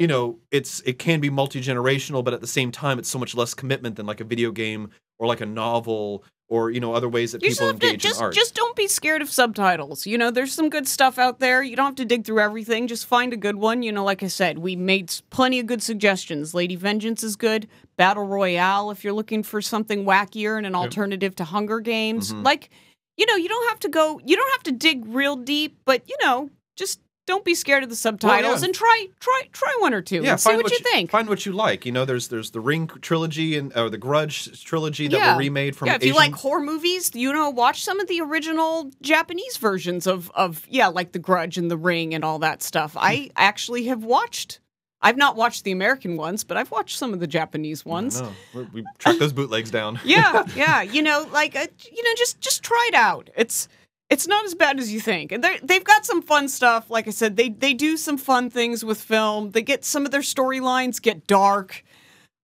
you 0.00 0.06
know 0.06 0.38
it's 0.50 0.80
it 0.80 0.98
can 0.98 1.20
be 1.20 1.30
multi-generational 1.30 2.24
but 2.24 2.34
at 2.34 2.40
the 2.40 2.46
same 2.46 2.72
time 2.72 2.98
it's 2.98 3.08
so 3.08 3.18
much 3.18 3.34
less 3.36 3.54
commitment 3.54 3.96
than 3.96 4.06
like 4.06 4.20
a 4.20 4.24
video 4.24 4.50
game 4.50 4.90
or 5.18 5.26
like 5.26 5.40
a 5.40 5.46
novel 5.46 6.24
or 6.48 6.70
you 6.70 6.80
know 6.80 6.94
other 6.94 7.08
ways 7.08 7.32
that 7.32 7.42
You 7.42 7.50
people 7.50 7.68
have 7.68 7.78
to 7.78 7.86
engage 7.86 8.02
just 8.02 8.18
in 8.18 8.24
art 8.24 8.34
just 8.34 8.54
don't 8.54 8.74
be 8.74 8.88
scared 8.88 9.22
of 9.22 9.30
subtitles. 9.30 10.06
You 10.06 10.18
know, 10.18 10.30
there's 10.30 10.52
some 10.52 10.68
good 10.68 10.88
stuff 10.88 11.18
out 11.18 11.38
there. 11.38 11.62
You 11.62 11.76
don't 11.76 11.86
have 11.86 11.94
to 11.96 12.04
dig 12.04 12.24
through 12.24 12.40
everything. 12.40 12.88
Just 12.88 13.06
find 13.06 13.32
a 13.32 13.36
good 13.36 13.56
one. 13.56 13.82
You 13.82 13.92
know, 13.92 14.02
like 14.04 14.22
I 14.22 14.26
said, 14.26 14.58
we 14.58 14.74
made 14.74 15.12
plenty 15.30 15.60
of 15.60 15.66
good 15.66 15.82
suggestions. 15.82 16.54
Lady 16.54 16.76
Vengeance 16.76 17.22
is 17.22 17.36
good. 17.36 17.68
Battle 17.96 18.24
Royale, 18.24 18.90
if 18.90 19.04
you're 19.04 19.12
looking 19.12 19.42
for 19.42 19.60
something 19.62 20.04
wackier 20.04 20.56
and 20.56 20.66
an 20.66 20.74
alternative 20.74 21.36
to 21.36 21.44
Hunger 21.44 21.80
Games. 21.80 22.32
Mhm. 22.32 22.44
Like, 22.44 22.70
you 23.16 23.26
know, 23.26 23.36
you 23.36 23.48
don't 23.48 23.68
have 23.68 23.80
to 23.80 23.88
go. 23.88 24.20
You 24.24 24.36
don't 24.36 24.50
have 24.52 24.62
to 24.64 24.72
dig 24.72 25.04
real 25.06 25.36
deep, 25.36 25.76
but 25.84 26.02
you 26.08 26.16
know, 26.22 26.50
just 26.76 27.00
don't 27.30 27.44
be 27.44 27.54
scared 27.54 27.82
of 27.82 27.88
the 27.88 27.96
subtitles 27.96 28.60
yeah. 28.60 28.66
and 28.66 28.74
try 28.74 29.06
try 29.20 29.42
try 29.52 29.74
one 29.78 29.94
or 29.94 30.02
two 30.02 30.22
yeah, 30.22 30.32
and 30.32 30.40
see 30.40 30.50
find 30.50 30.62
what, 30.62 30.72
you 30.72 30.78
think. 30.80 31.10
Find 31.10 31.28
what 31.28 31.46
you 31.46 31.52
like. 31.52 31.86
You 31.86 31.92
know, 31.92 32.04
there's 32.04 32.28
there's 32.28 32.50
the 32.50 32.60
Ring 32.60 32.88
trilogy 32.88 33.56
and 33.56 33.74
or 33.76 33.88
the 33.88 33.98
Grudge 33.98 34.64
trilogy 34.64 35.08
that 35.08 35.16
Yeah. 35.16 35.32
were 35.34 35.38
remade 35.38 35.76
from 35.76 35.86
yeah, 35.86 35.94
if 35.94 36.02
Asian. 36.02 36.14
you 36.14 36.18
like 36.18 36.34
horror 36.34 36.60
movies, 36.60 37.12
you 37.14 37.32
know, 37.32 37.48
watch 37.48 37.84
some 37.84 38.00
of 38.00 38.08
the 38.08 38.20
original 38.20 38.90
Japanese 39.00 39.56
versions 39.56 40.06
of 40.06 40.30
of 40.34 40.66
yeah, 40.68 40.88
like 40.88 41.12
The 41.12 41.18
Grudge 41.18 41.56
and 41.56 41.70
The 41.70 41.78
Ring 41.78 42.14
and 42.14 42.24
all 42.24 42.40
that 42.40 42.62
stuff. 42.62 42.96
I 42.98 43.30
actually 43.36 43.84
have 43.84 44.04
watched. 44.04 44.60
I've 45.02 45.16
not 45.16 45.34
watched 45.34 45.64
the 45.64 45.72
American 45.72 46.18
ones, 46.18 46.44
but 46.44 46.58
I've 46.58 46.70
watched 46.70 46.98
some 46.98 47.14
of 47.14 47.20
the 47.20 47.26
Japanese 47.26 47.86
ones. 47.86 48.22
We, 48.52 48.64
we 48.64 48.84
track 48.98 49.18
those 49.18 49.32
bootlegs 49.32 49.70
down. 49.70 49.98
Yeah, 50.04 50.44
yeah, 50.54 50.82
you 50.82 51.00
know, 51.00 51.26
like 51.32 51.56
uh, 51.56 51.66
you 51.90 52.02
know, 52.02 52.10
just 52.16 52.40
just 52.40 52.62
try 52.62 52.84
it 52.88 52.94
out. 52.94 53.30
It's 53.36 53.68
it's 54.10 54.26
not 54.26 54.44
as 54.44 54.54
bad 54.54 54.78
as 54.80 54.92
you 54.92 55.00
think, 55.00 55.32
and 55.32 55.42
they 55.42 55.58
they've 55.62 55.84
got 55.84 56.04
some 56.04 56.20
fun 56.20 56.48
stuff. 56.48 56.90
Like 56.90 57.06
I 57.06 57.10
said, 57.10 57.36
they 57.36 57.48
they 57.48 57.72
do 57.72 57.96
some 57.96 58.18
fun 58.18 58.50
things 58.50 58.84
with 58.84 59.00
film. 59.00 59.52
They 59.52 59.62
get 59.62 59.84
some 59.84 60.04
of 60.04 60.10
their 60.10 60.20
storylines 60.20 61.00
get 61.00 61.26
dark. 61.26 61.84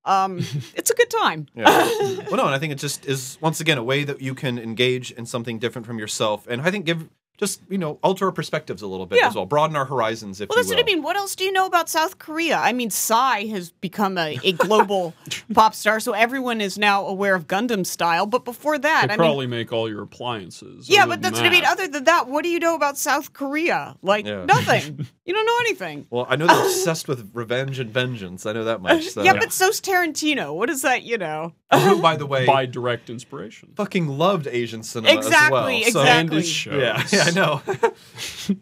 Um, 0.05 0.38
it's 0.74 0.90
a 0.90 0.94
good 0.94 1.10
time. 1.10 1.48
Yeah. 1.55 1.64
well, 1.66 2.36
no, 2.36 2.44
and 2.47 2.55
I 2.55 2.59
think 2.59 2.72
it 2.72 2.78
just 2.78 3.05
is 3.05 3.36
once 3.40 3.60
again 3.60 3.76
a 3.76 3.82
way 3.82 4.05
that 4.05 4.22
you 4.22 4.34
can 4.34 4.59
engage 4.59 5.10
in 5.10 5.26
something 5.26 5.59
different 5.59 5.86
from 5.86 5.98
yourself, 5.98 6.47
and 6.48 6.62
I 6.62 6.70
think 6.70 6.86
give 6.86 7.09
just 7.36 7.60
you 7.68 7.78
know 7.78 7.98
alter 8.02 8.26
our 8.26 8.32
perspectives 8.32 8.82
a 8.82 8.86
little 8.86 9.06
bit 9.06 9.18
Yeah. 9.20 9.28
as 9.28 9.34
well, 9.34 9.46
broaden 9.46 9.76
our 9.76 9.84
horizons, 9.84 10.40
if 10.40 10.48
Well, 10.48 10.58
you 10.58 10.62
that's 10.64 10.74
what 10.74 10.80
I 10.82 10.86
mean. 10.86 11.02
What 11.02 11.16
else 11.16 11.34
do 11.36 11.44
you 11.44 11.52
know 11.52 11.66
about 11.66 11.88
South 11.88 12.18
Korea? 12.18 12.56
I 12.58 12.72
mean, 12.72 12.90
Psy 12.90 13.46
has 13.46 13.70
become 13.70 14.16
a, 14.18 14.38
a 14.42 14.52
global 14.52 15.14
pop 15.54 15.74
star, 15.74 16.00
so 16.00 16.12
everyone 16.12 16.60
is 16.60 16.78
now 16.78 17.04
aware 17.06 17.34
of 17.34 17.46
Gangnam 17.46 17.84
style. 17.86 18.26
But 18.26 18.44
before 18.44 18.78
that, 18.78 19.06
They 19.08 19.14
I 19.14 19.16
mean, 19.16 19.26
probably 19.26 19.46
make 19.46 19.72
all 19.72 19.88
your 19.88 20.02
appliances. 20.02 20.88
yeah, 20.88 21.04
but 21.06 21.20
than 21.22 21.32
that's 21.32 21.36
what 21.40 21.46
I 21.46 21.50
mean. 21.50 21.64
Other 21.64 21.88
than 21.88 22.04
that, 22.04 22.28
what 22.28 22.42
do 22.42 22.48
you 22.48 22.58
know 22.58 22.74
about 22.74 22.96
South 22.98 23.32
Korea? 23.32 23.96
Like 24.02 24.26
Yeah. 24.26 24.44
nothing. 24.46 25.06
you 25.24 25.34
don't 25.34 25.46
know 25.46 25.58
anything. 25.60 26.06
Well, 26.10 26.26
I 26.28 26.36
know 26.36 26.46
they're 26.46 26.56
obsessed 26.66 27.08
with 27.08 27.30
revenge 27.34 27.78
and 27.78 27.90
vengeance. 27.90 28.46
I 28.46 28.52
know 28.52 28.64
that 28.64 28.80
much. 28.80 29.08
So. 29.10 29.22
yeah, 29.22 29.34
but 29.34 29.52
so's 29.52 29.80
Tarantino. 29.80 30.54
What 30.54 30.70
is 30.70 30.82
that? 30.82 31.02
You 31.02 31.18
know. 31.18 31.52
who, 31.72 32.00
by 32.00 32.16
the 32.16 32.26
way, 32.26 32.46
by 32.46 32.64
direct 32.66 33.10
inspiration. 33.10 33.72
fucking 33.76 34.06
loved 34.08 34.46
Asian 34.46 34.82
cinema 34.82 35.14
Exactly, 35.14 35.84
as 35.84 35.94
well. 35.94 36.04
So, 36.04 36.10
exactly. 36.10 36.36
And 36.36 36.44
it 36.44 36.46
shows. 36.46 36.80
Yeah, 36.82 37.02
yeah, 37.10 37.25
I 37.26 37.30
know. 37.30 37.62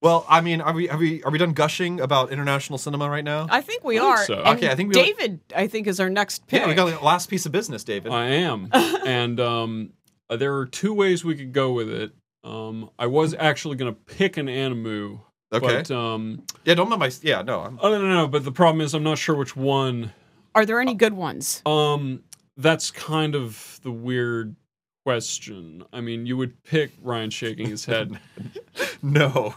well, 0.00 0.24
I 0.28 0.40
mean, 0.40 0.60
are 0.60 0.72
we 0.72 0.86
have 0.86 1.00
we 1.00 1.22
are 1.24 1.30
we 1.30 1.38
done 1.38 1.52
gushing 1.52 2.00
about 2.00 2.30
international 2.30 2.78
cinema 2.78 3.08
right 3.10 3.24
now? 3.24 3.46
I 3.50 3.60
think 3.60 3.84
we 3.84 3.98
I 3.98 4.02
think 4.02 4.12
are. 4.18 4.24
so. 4.24 4.34
And 4.42 4.58
Okay, 4.58 4.70
I 4.70 4.74
think 4.74 4.88
we- 4.94 4.94
David. 5.02 5.40
I 5.54 5.66
think 5.66 5.86
is 5.86 6.00
our 6.00 6.10
next 6.10 6.46
pick. 6.46 6.60
yeah, 6.60 6.68
we 6.68 6.74
got 6.74 6.86
the 6.90 7.04
last 7.04 7.28
piece 7.28 7.46
of 7.46 7.52
business, 7.52 7.84
David. 7.84 8.12
I 8.12 8.26
am, 8.26 8.68
and 8.72 9.40
um, 9.40 9.90
uh, 10.30 10.36
there 10.36 10.56
are 10.56 10.66
two 10.66 10.94
ways 10.94 11.24
we 11.24 11.34
could 11.36 11.52
go 11.52 11.72
with 11.72 11.88
it. 11.90 12.12
Um, 12.44 12.90
I 12.98 13.06
was 13.06 13.34
actually 13.34 13.76
going 13.76 13.92
to 13.92 14.00
pick 14.00 14.36
an 14.36 14.46
animu, 14.46 15.20
okay. 15.52 15.66
but 15.66 15.90
um, 15.90 16.44
yeah, 16.64 16.74
don't 16.74 16.88
mind 16.88 17.00
my. 17.00 17.10
Yeah, 17.22 17.42
no. 17.42 17.60
I'm, 17.60 17.78
I 17.78 17.82
don't 17.90 18.08
know. 18.08 18.28
But 18.28 18.44
the 18.44 18.52
problem 18.52 18.80
is, 18.80 18.94
I'm 18.94 19.02
not 19.02 19.18
sure 19.18 19.34
which 19.34 19.56
one. 19.56 20.12
Are 20.54 20.64
there 20.64 20.80
any 20.80 20.94
good 20.94 21.12
ones? 21.12 21.62
Um, 21.66 22.22
that's 22.56 22.90
kind 22.90 23.34
of 23.34 23.78
the 23.82 23.90
weird 23.92 24.56
question. 25.08 25.82
I 25.90 26.02
mean, 26.02 26.26
you 26.26 26.36
would 26.36 26.62
pick 26.64 26.90
Ryan 27.02 27.30
shaking 27.30 27.66
his 27.66 27.86
head. 27.86 28.20
no. 29.02 29.54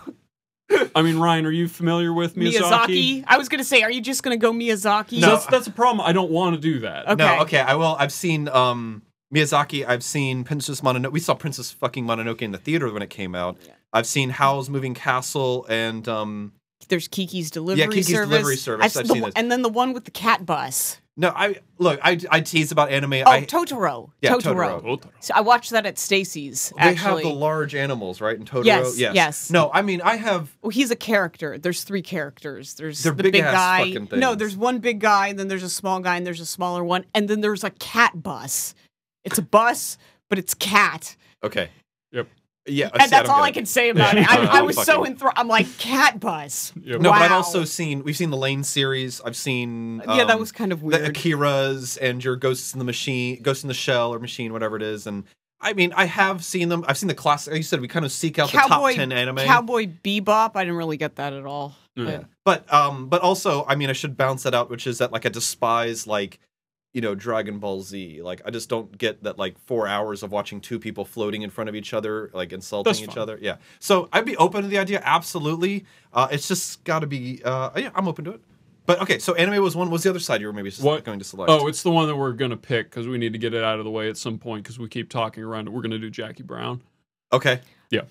I 0.95 1.01
mean, 1.01 1.17
Ryan, 1.19 1.45
are 1.45 1.51
you 1.51 1.67
familiar 1.67 2.13
with 2.13 2.37
Miyazaki? 2.37 3.25
I 3.27 3.37
was 3.37 3.49
gonna 3.49 3.65
say, 3.65 3.81
are 3.81 3.91
you 3.91 3.99
just 3.99 4.23
gonna 4.23 4.37
go 4.37 4.53
Miyazaki? 4.53 5.19
No. 5.19 5.31
that's 5.31 5.45
that's 5.47 5.67
a 5.67 5.71
problem. 5.71 5.99
I 6.07 6.13
don't 6.13 6.31
want 6.31 6.55
to 6.55 6.61
do 6.61 6.79
that. 6.79 7.05
Okay. 7.09 7.15
No. 7.15 7.41
Okay. 7.41 7.59
I 7.59 7.75
will. 7.75 7.97
I've 7.99 8.13
seen 8.13 8.47
um 8.47 9.01
Miyazaki. 9.35 9.85
I've 9.85 10.05
seen 10.05 10.45
Princess 10.45 10.79
Mononoke. 10.79 11.11
We 11.11 11.19
saw 11.19 11.33
Princess 11.33 11.69
fucking 11.69 12.05
Mononoke 12.05 12.41
in 12.41 12.51
the 12.51 12.57
theater 12.57 12.89
when 12.93 13.01
it 13.01 13.09
came 13.09 13.35
out. 13.35 13.57
I've 13.91 14.07
seen 14.07 14.29
Howl's 14.29 14.69
Moving 14.69 14.93
Castle 14.93 15.65
and 15.67 16.07
um. 16.07 16.53
There's 16.87 17.09
Kiki's 17.09 17.51
Delivery 17.51 17.81
Yeah, 17.81 17.87
Kiki's 17.87 18.07
Service. 18.07 18.29
Delivery 18.29 18.55
Service. 18.55 18.95
I've, 18.95 19.01
I've 19.01 19.07
the 19.09 19.13
seen 19.13 19.21
one- 19.21 19.31
those. 19.31 19.33
And 19.35 19.51
then 19.51 19.63
the 19.63 19.69
one 19.69 19.91
with 19.91 20.05
the 20.05 20.11
cat 20.11 20.45
bus. 20.45 21.00
No, 21.17 21.33
I 21.35 21.57
look. 21.77 21.99
I 22.01 22.17
I 22.29 22.39
tease 22.39 22.71
about 22.71 22.89
anime. 22.89 23.13
Oh, 23.13 23.23
I 23.25 23.45
Totoro. 23.45 24.11
Yeah, 24.21 24.31
Totoro. 24.31 24.81
Totoro. 24.81 25.09
So 25.19 25.33
I 25.35 25.41
watched 25.41 25.71
that 25.71 25.85
at 25.85 25.99
Stacy's. 25.99 26.71
they 26.77 26.81
Actually, 26.81 27.23
have 27.23 27.33
the 27.33 27.37
large 27.37 27.75
animals, 27.75 28.21
right? 28.21 28.37
In 28.37 28.45
Totoro. 28.45 28.65
Yes, 28.65 28.97
yes. 28.97 29.49
No, 29.51 29.69
I 29.73 29.81
mean 29.81 30.01
I 30.01 30.15
have. 30.15 30.55
well, 30.61 30.69
he's 30.69 30.89
a 30.89 30.95
character. 30.95 31.57
There's 31.57 31.83
three 31.83 32.01
characters. 32.01 32.75
There's 32.75 33.03
They're 33.03 33.11
the 33.11 33.23
big 33.23 33.33
big-ass 33.33 33.53
guy. 33.53 33.93
fucking 33.93 34.19
No, 34.19 34.35
there's 34.35 34.55
one 34.55 34.79
big 34.79 34.99
guy, 34.99 35.27
and 35.27 35.37
then 35.37 35.49
there's 35.49 35.63
a 35.63 35.69
small 35.69 35.99
guy, 35.99 36.15
and 36.15 36.25
there's 36.25 36.39
a 36.39 36.45
smaller 36.45 36.83
one, 36.83 37.05
and 37.13 37.27
then 37.27 37.41
there's 37.41 37.63
a 37.65 37.71
cat 37.71 38.23
bus. 38.23 38.73
It's 39.25 39.37
a 39.37 39.43
bus, 39.43 39.97
but 40.29 40.39
it's 40.39 40.53
cat, 40.53 41.15
Okay. 41.43 41.69
Yep. 42.11 42.27
Yeah, 42.67 42.89
and 42.93 43.01
see, 43.03 43.09
that's 43.09 43.27
don't 43.27 43.35
all 43.37 43.43
I 43.43 43.49
it. 43.49 43.53
can 43.53 43.65
say 43.65 43.89
about 43.91 44.15
it. 44.17 44.29
I, 44.31 44.37
I'm 44.37 44.47
I 44.49 44.61
was 44.61 44.81
so 44.83 45.05
enthralled. 45.05 45.33
I'm 45.35 45.47
like 45.47 45.77
cat 45.79 46.19
bus. 46.19 46.71
Yep. 46.83 47.01
No, 47.01 47.11
but 47.11 47.21
I've 47.21 47.31
also 47.31 47.65
seen. 47.65 48.03
We've 48.03 48.15
seen 48.15 48.29
the 48.29 48.37
Lain 48.37 48.63
series. 48.63 49.19
I've 49.21 49.35
seen. 49.35 50.01
yeah, 50.07 50.25
that 50.25 50.29
um, 50.31 50.39
was 50.39 50.51
kind 50.51 50.71
of 50.71 50.81
the 50.81 50.85
weird. 50.85 51.05
Akira's 51.05 51.97
and 51.97 52.23
your 52.23 52.35
Ghosts 52.35 52.73
in 52.73 52.79
the 52.79 52.85
Machine, 52.85 53.41
Ghost 53.41 53.63
in 53.63 53.67
the 53.67 53.73
Shell 53.73 54.13
or 54.13 54.19
Machine, 54.19 54.53
whatever 54.53 54.75
it 54.75 54.83
is. 54.83 55.07
And 55.07 55.23
I 55.59 55.73
mean, 55.73 55.91
I 55.93 56.05
have 56.05 56.43
seen 56.45 56.69
them. 56.69 56.85
I've 56.87 56.97
seen 56.97 57.07
the 57.07 57.15
classic. 57.15 57.51
Like 57.51 57.57
you 57.59 57.63
said, 57.63 57.81
we 57.81 57.87
kind 57.87 58.05
of 58.05 58.11
seek 58.11 58.37
out 58.37 58.51
the 58.51 58.57
Cowboy 58.59 58.89
top 58.91 58.95
ten 58.95 59.11
anime. 59.11 59.37
Cowboy 59.37 59.87
Bebop. 60.03 60.51
I 60.55 60.63
didn't 60.63 60.77
really 60.77 60.97
get 60.97 61.15
that 61.15 61.33
at 61.33 61.45
all. 61.45 61.75
Yeah. 61.95 62.05
But- 62.05 62.65
But 62.67 62.73
um, 62.73 63.07
but 63.07 63.21
also, 63.21 63.65
I 63.67 63.75
mean, 63.75 63.89
I 63.89 63.93
should 63.93 64.15
bounce 64.17 64.43
that 64.43 64.53
out, 64.53 64.69
which 64.69 64.85
is 64.87 64.99
that 64.99 65.11
like 65.11 65.25
I 65.25 65.29
despise 65.29 66.05
like, 66.07 66.39
you 66.93 67.01
know, 67.01 67.15
Dragon 67.15 67.59
Ball 67.59 67.81
Z. 67.81 68.21
Like, 68.21 68.41
I 68.45 68.49
just 68.49 68.67
don't 68.69 68.97
get 68.97 69.23
that 69.23 69.37
like 69.37 69.57
four 69.65 69.87
hours 69.87 70.23
of 70.23 70.31
watching 70.31 70.59
two 70.59 70.77
people 70.79 71.05
floating 71.05 71.41
in 71.41 71.49
front 71.49 71.69
of 71.69 71.75
each 71.75 71.93
other, 71.93 72.29
like 72.33 72.51
insulting 72.51 72.89
That's 72.91 73.01
each 73.01 73.07
fine. 73.13 73.17
other. 73.19 73.37
Yeah. 73.41 73.57
So 73.79 74.09
I'd 74.11 74.25
be 74.25 74.35
open 74.37 74.63
to 74.63 74.67
the 74.67 74.77
idea, 74.77 75.01
absolutely. 75.03 75.85
Uh, 76.13 76.27
it's 76.31 76.47
just 76.47 76.83
got 76.83 76.99
to 76.99 77.07
be. 77.07 77.41
Uh, 77.43 77.69
yeah, 77.77 77.91
I'm 77.95 78.07
open 78.07 78.25
to 78.25 78.31
it. 78.31 78.41
But 78.85 78.99
okay, 79.03 79.19
so 79.19 79.35
anime 79.35 79.61
was 79.63 79.75
one. 79.75 79.87
What 79.87 79.93
was 79.93 80.03
the 80.03 80.09
other 80.09 80.19
side 80.19 80.41
you 80.41 80.47
were 80.47 80.53
maybe 80.53 80.71
What? 80.81 81.03
going 81.05 81.19
to 81.19 81.23
select? 81.25 81.49
Oh, 81.51 81.67
it's 81.67 81.83
the 81.83 81.91
one 81.91 82.07
that 82.07 82.15
we're 82.15 82.33
gonna 82.33 82.57
pick 82.57 82.89
because 82.89 83.07
we 83.07 83.17
need 83.19 83.31
to 83.33 83.39
get 83.39 83.53
it 83.53 83.63
out 83.63 83.77
of 83.77 83.85
the 83.85 83.91
way 83.91 84.09
at 84.09 84.17
some 84.17 84.37
point 84.39 84.63
because 84.63 84.79
we 84.79 84.89
keep 84.89 85.07
talking 85.09 85.43
around 85.43 85.67
it. 85.67 85.71
We're 85.71 85.83
gonna 85.83 85.99
do 85.99 86.09
Jackie 86.09 86.43
Brown. 86.43 86.81
okay. 87.31 87.61
Yeah. 87.91 88.01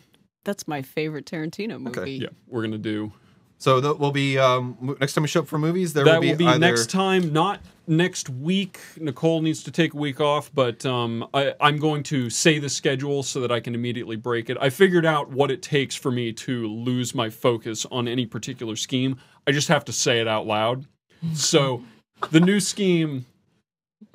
That's 0.45 0.67
my 0.69 0.81
favorite 0.81 1.27
Tarantino 1.27 1.79
movie. 1.81 2.01
Okay. 2.01 2.11
Yeah, 2.13 2.29
we're 2.47 2.63
gonna 2.63 2.79
do 2.79 3.13
So 3.61 3.79
that 3.79 3.99
will 3.99 4.11
be 4.11 4.39
um, 4.39 4.97
next 5.01 5.13
time 5.13 5.21
we 5.21 5.29
show 5.29 5.41
up 5.41 5.47
for 5.47 5.59
movies. 5.59 5.93
There 5.93 6.03
that. 6.05 6.15
will 6.15 6.21
be, 6.23 6.31
will 6.31 6.39
be 6.39 6.47
either, 6.47 6.59
next 6.59 6.89
time, 6.89 7.31
not 7.31 7.61
next 7.87 8.31
week. 8.31 8.81
Nicole 8.97 9.43
needs 9.43 9.63
to 9.65 9.71
take 9.71 9.93
a 9.93 9.99
week 9.99 10.19
off, 10.19 10.51
but 10.55 10.87
um, 10.87 11.29
I, 11.35 11.53
I'm 11.61 11.77
going 11.77 12.03
to 12.05 12.31
say 12.31 12.59
the 12.59 12.71
schedule 12.71 13.23
so 13.23 13.39
that 13.43 13.53
I 13.53 13.61
can 13.61 13.75
immediately 13.75 14.17
break 14.17 14.49
it. 14.49 14.57
I 14.63 14.71
figured 14.71 15.05
out 15.05 15.29
what 15.29 15.51
it 15.51 15.61
takes 15.61 15.95
for 15.95 16.11
me 16.11 16.33
to 16.33 16.69
lose 16.69 17.15
my 17.15 17.29
focus 17.29 17.85
on 17.93 18.09
any 18.09 18.25
particular 18.25 18.77
scheme. 18.77 19.19
I 19.47 19.53
just 19.53 19.69
have 19.69 19.85
to 19.85 19.93
say 19.93 20.21
it 20.21 20.27
out 20.27 20.47
loud. 20.47 20.87
So 21.35 21.85
the 22.31 22.41
new 22.41 22.61
scheme 22.61 23.27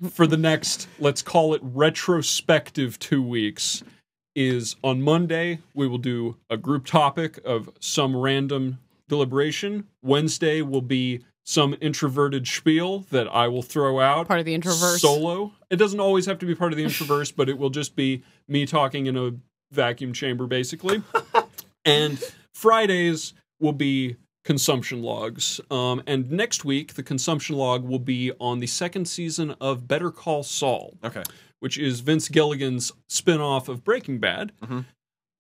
for 0.10 0.26
the 0.26 0.38
next, 0.38 0.88
let's 0.98 1.22
call 1.22 1.54
it 1.54 1.62
retrospective 1.64 2.98
two 2.98 3.22
weeks, 3.22 3.84
is 4.36 4.76
on 4.84 5.04
Monday, 5.04 5.60
we 5.76 5.88
will 5.88 6.00
do 6.00 6.36
a 6.50 6.58
group 6.58 6.88
topic 6.88 7.40
of 7.46 7.70
some 7.80 8.18
random 8.18 8.80
deliberation. 9.08 9.88
Wednesday 10.02 10.62
will 10.62 10.82
be 10.82 11.22
some 11.44 11.76
introverted 11.80 12.48
spiel 12.48 13.00
that 13.12 13.28
I 13.28 13.48
will 13.48 13.62
throw 13.62 14.00
out. 14.00 14.28
Part 14.28 14.40
of 14.40 14.46
the 14.46 14.58
introverse. 14.58 15.00
Solo. 15.00 15.52
It 15.70 15.76
doesn't 15.76 16.00
always 16.00 16.26
have 16.26 16.40
to 16.40 16.46
be 16.46 16.56
part 16.56 16.74
of 16.74 16.78
the 16.78 16.84
introverse, 16.84 17.32
but 17.36 17.50
it 17.50 17.58
will 17.58 17.70
just 17.70 17.96
be 17.96 18.24
me 18.48 18.66
talking 18.66 19.06
in 19.06 19.16
a 19.16 19.32
vacuum 19.72 20.12
chamber, 20.14 20.48
basically. 20.48 21.04
and 21.86 22.22
Fridays 22.54 23.34
will 23.60 23.74
be 23.74 24.16
consumption 24.44 25.02
logs. 25.04 25.60
Um, 25.70 26.02
and 26.08 26.32
next 26.32 26.66
week, 26.66 26.94
the 26.96 27.04
consumption 27.04 27.56
log 27.58 27.84
will 27.84 28.00
be 28.00 28.32
on 28.40 28.60
the 28.60 28.68
second 28.68 29.06
season 29.08 29.56
of 29.62 29.88
Better 29.88 30.12
Call 30.12 30.44
Saul, 30.44 30.98
Okay. 31.04 31.24
which 31.60 31.78
is 31.78 32.00
Vince 32.00 32.28
Gilligan's 32.30 32.92
spin 33.08 33.42
off 33.42 33.68
of 33.70 33.84
Breaking 33.84 34.20
Bad. 34.20 34.52
Mhm. 34.64 34.86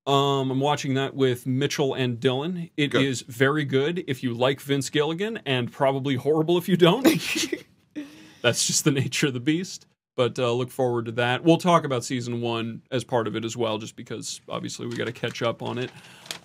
Um, 0.08 0.52
I'm 0.52 0.60
watching 0.60 0.94
that 0.96 1.16
with 1.16 1.48
Mitchell 1.48 1.94
and 1.96 2.20
Dylan. 2.20 2.70
It 2.78 2.94
is 2.94 3.24
Good. 3.24 3.34
very 3.34 3.66
good 3.66 4.04
if 4.08 4.22
you 4.22 4.34
like 4.34 4.62
Vince 4.62 4.90
Gilligan, 4.90 5.40
and 5.46 5.72
probably 5.72 6.16
horrible 6.16 6.58
if 6.58 6.70
you 6.70 6.78
don't. 6.78 7.04
That's 8.42 8.68
just 8.68 8.84
the 8.84 8.92
nature 8.92 9.28
of 9.28 9.34
the 9.34 9.40
beast. 9.40 9.88
But 10.16 10.38
uh, 10.40 10.54
look 10.54 10.72
forward 10.72 11.06
to 11.06 11.12
that. 11.14 11.44
We'll 11.44 11.58
talk 11.58 11.84
about 11.84 12.06
season 12.06 12.40
one 12.40 12.84
as 12.92 13.04
part 13.04 13.28
of 13.28 13.36
it 13.36 13.44
as 13.44 13.58
well, 13.58 13.78
just 13.80 13.96
because 13.96 14.40
obviously 14.48 14.88
we 14.88 14.96
got 14.96 15.08
to 15.08 15.12
catch 15.12 15.42
up 15.42 15.62
on 15.62 15.78
it. 15.78 15.92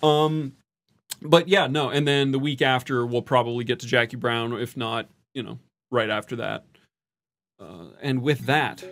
Um, 0.03 0.53
but 1.21 1.47
yeah, 1.47 1.67
no. 1.67 1.89
And 1.89 2.05
then 2.07 2.31
the 2.31 2.39
week 2.39 2.61
after, 2.61 3.05
we'll 3.05 3.21
probably 3.21 3.63
get 3.63 3.79
to 3.79 3.87
Jackie 3.87 4.17
Brown, 4.17 4.51
if 4.53 4.75
not, 4.75 5.07
you 5.33 5.43
know, 5.43 5.59
right 5.89 6.09
after 6.09 6.35
that. 6.37 6.65
Uh, 7.59 7.91
and 8.01 8.21
with 8.23 8.47
that, 8.47 8.83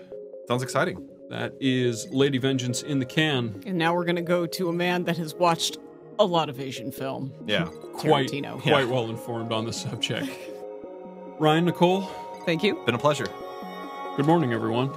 Sounds 0.48 0.64
exciting. 0.64 1.08
That 1.30 1.54
is 1.60 2.08
Lady 2.12 2.38
Vengeance 2.38 2.82
in 2.82 3.00
the 3.00 3.06
can. 3.06 3.62
And 3.66 3.78
now 3.78 3.94
we're 3.94 4.06
going 4.06 4.16
to 4.16 4.22
go 4.22 4.46
to 4.46 4.70
a 4.70 4.74
man 4.74 5.04
that 5.06 5.18
has 5.18 5.34
watched 5.36 5.78
a 6.18 6.26
lot 6.26 6.50
of 6.50 6.60
Asian 6.60 6.92
film. 6.92 7.32
Yeah. 7.46 7.66
Quite, 7.94 8.30
Tarantino. 8.30 8.62
quite 8.62 8.88
well 8.88 9.10
informed 9.10 9.52
on 9.52 9.66
the 9.66 9.74
subject. 9.74 10.28
Ryan, 11.40 11.66
Nicole, 11.66 12.02
Thank 12.46 12.64
you. 12.64 12.84
Been 12.86 12.96
a 12.96 13.00
pleasure. 13.00 13.28
good 14.18 14.26
morning, 14.26 14.54
everyone. 14.54 14.92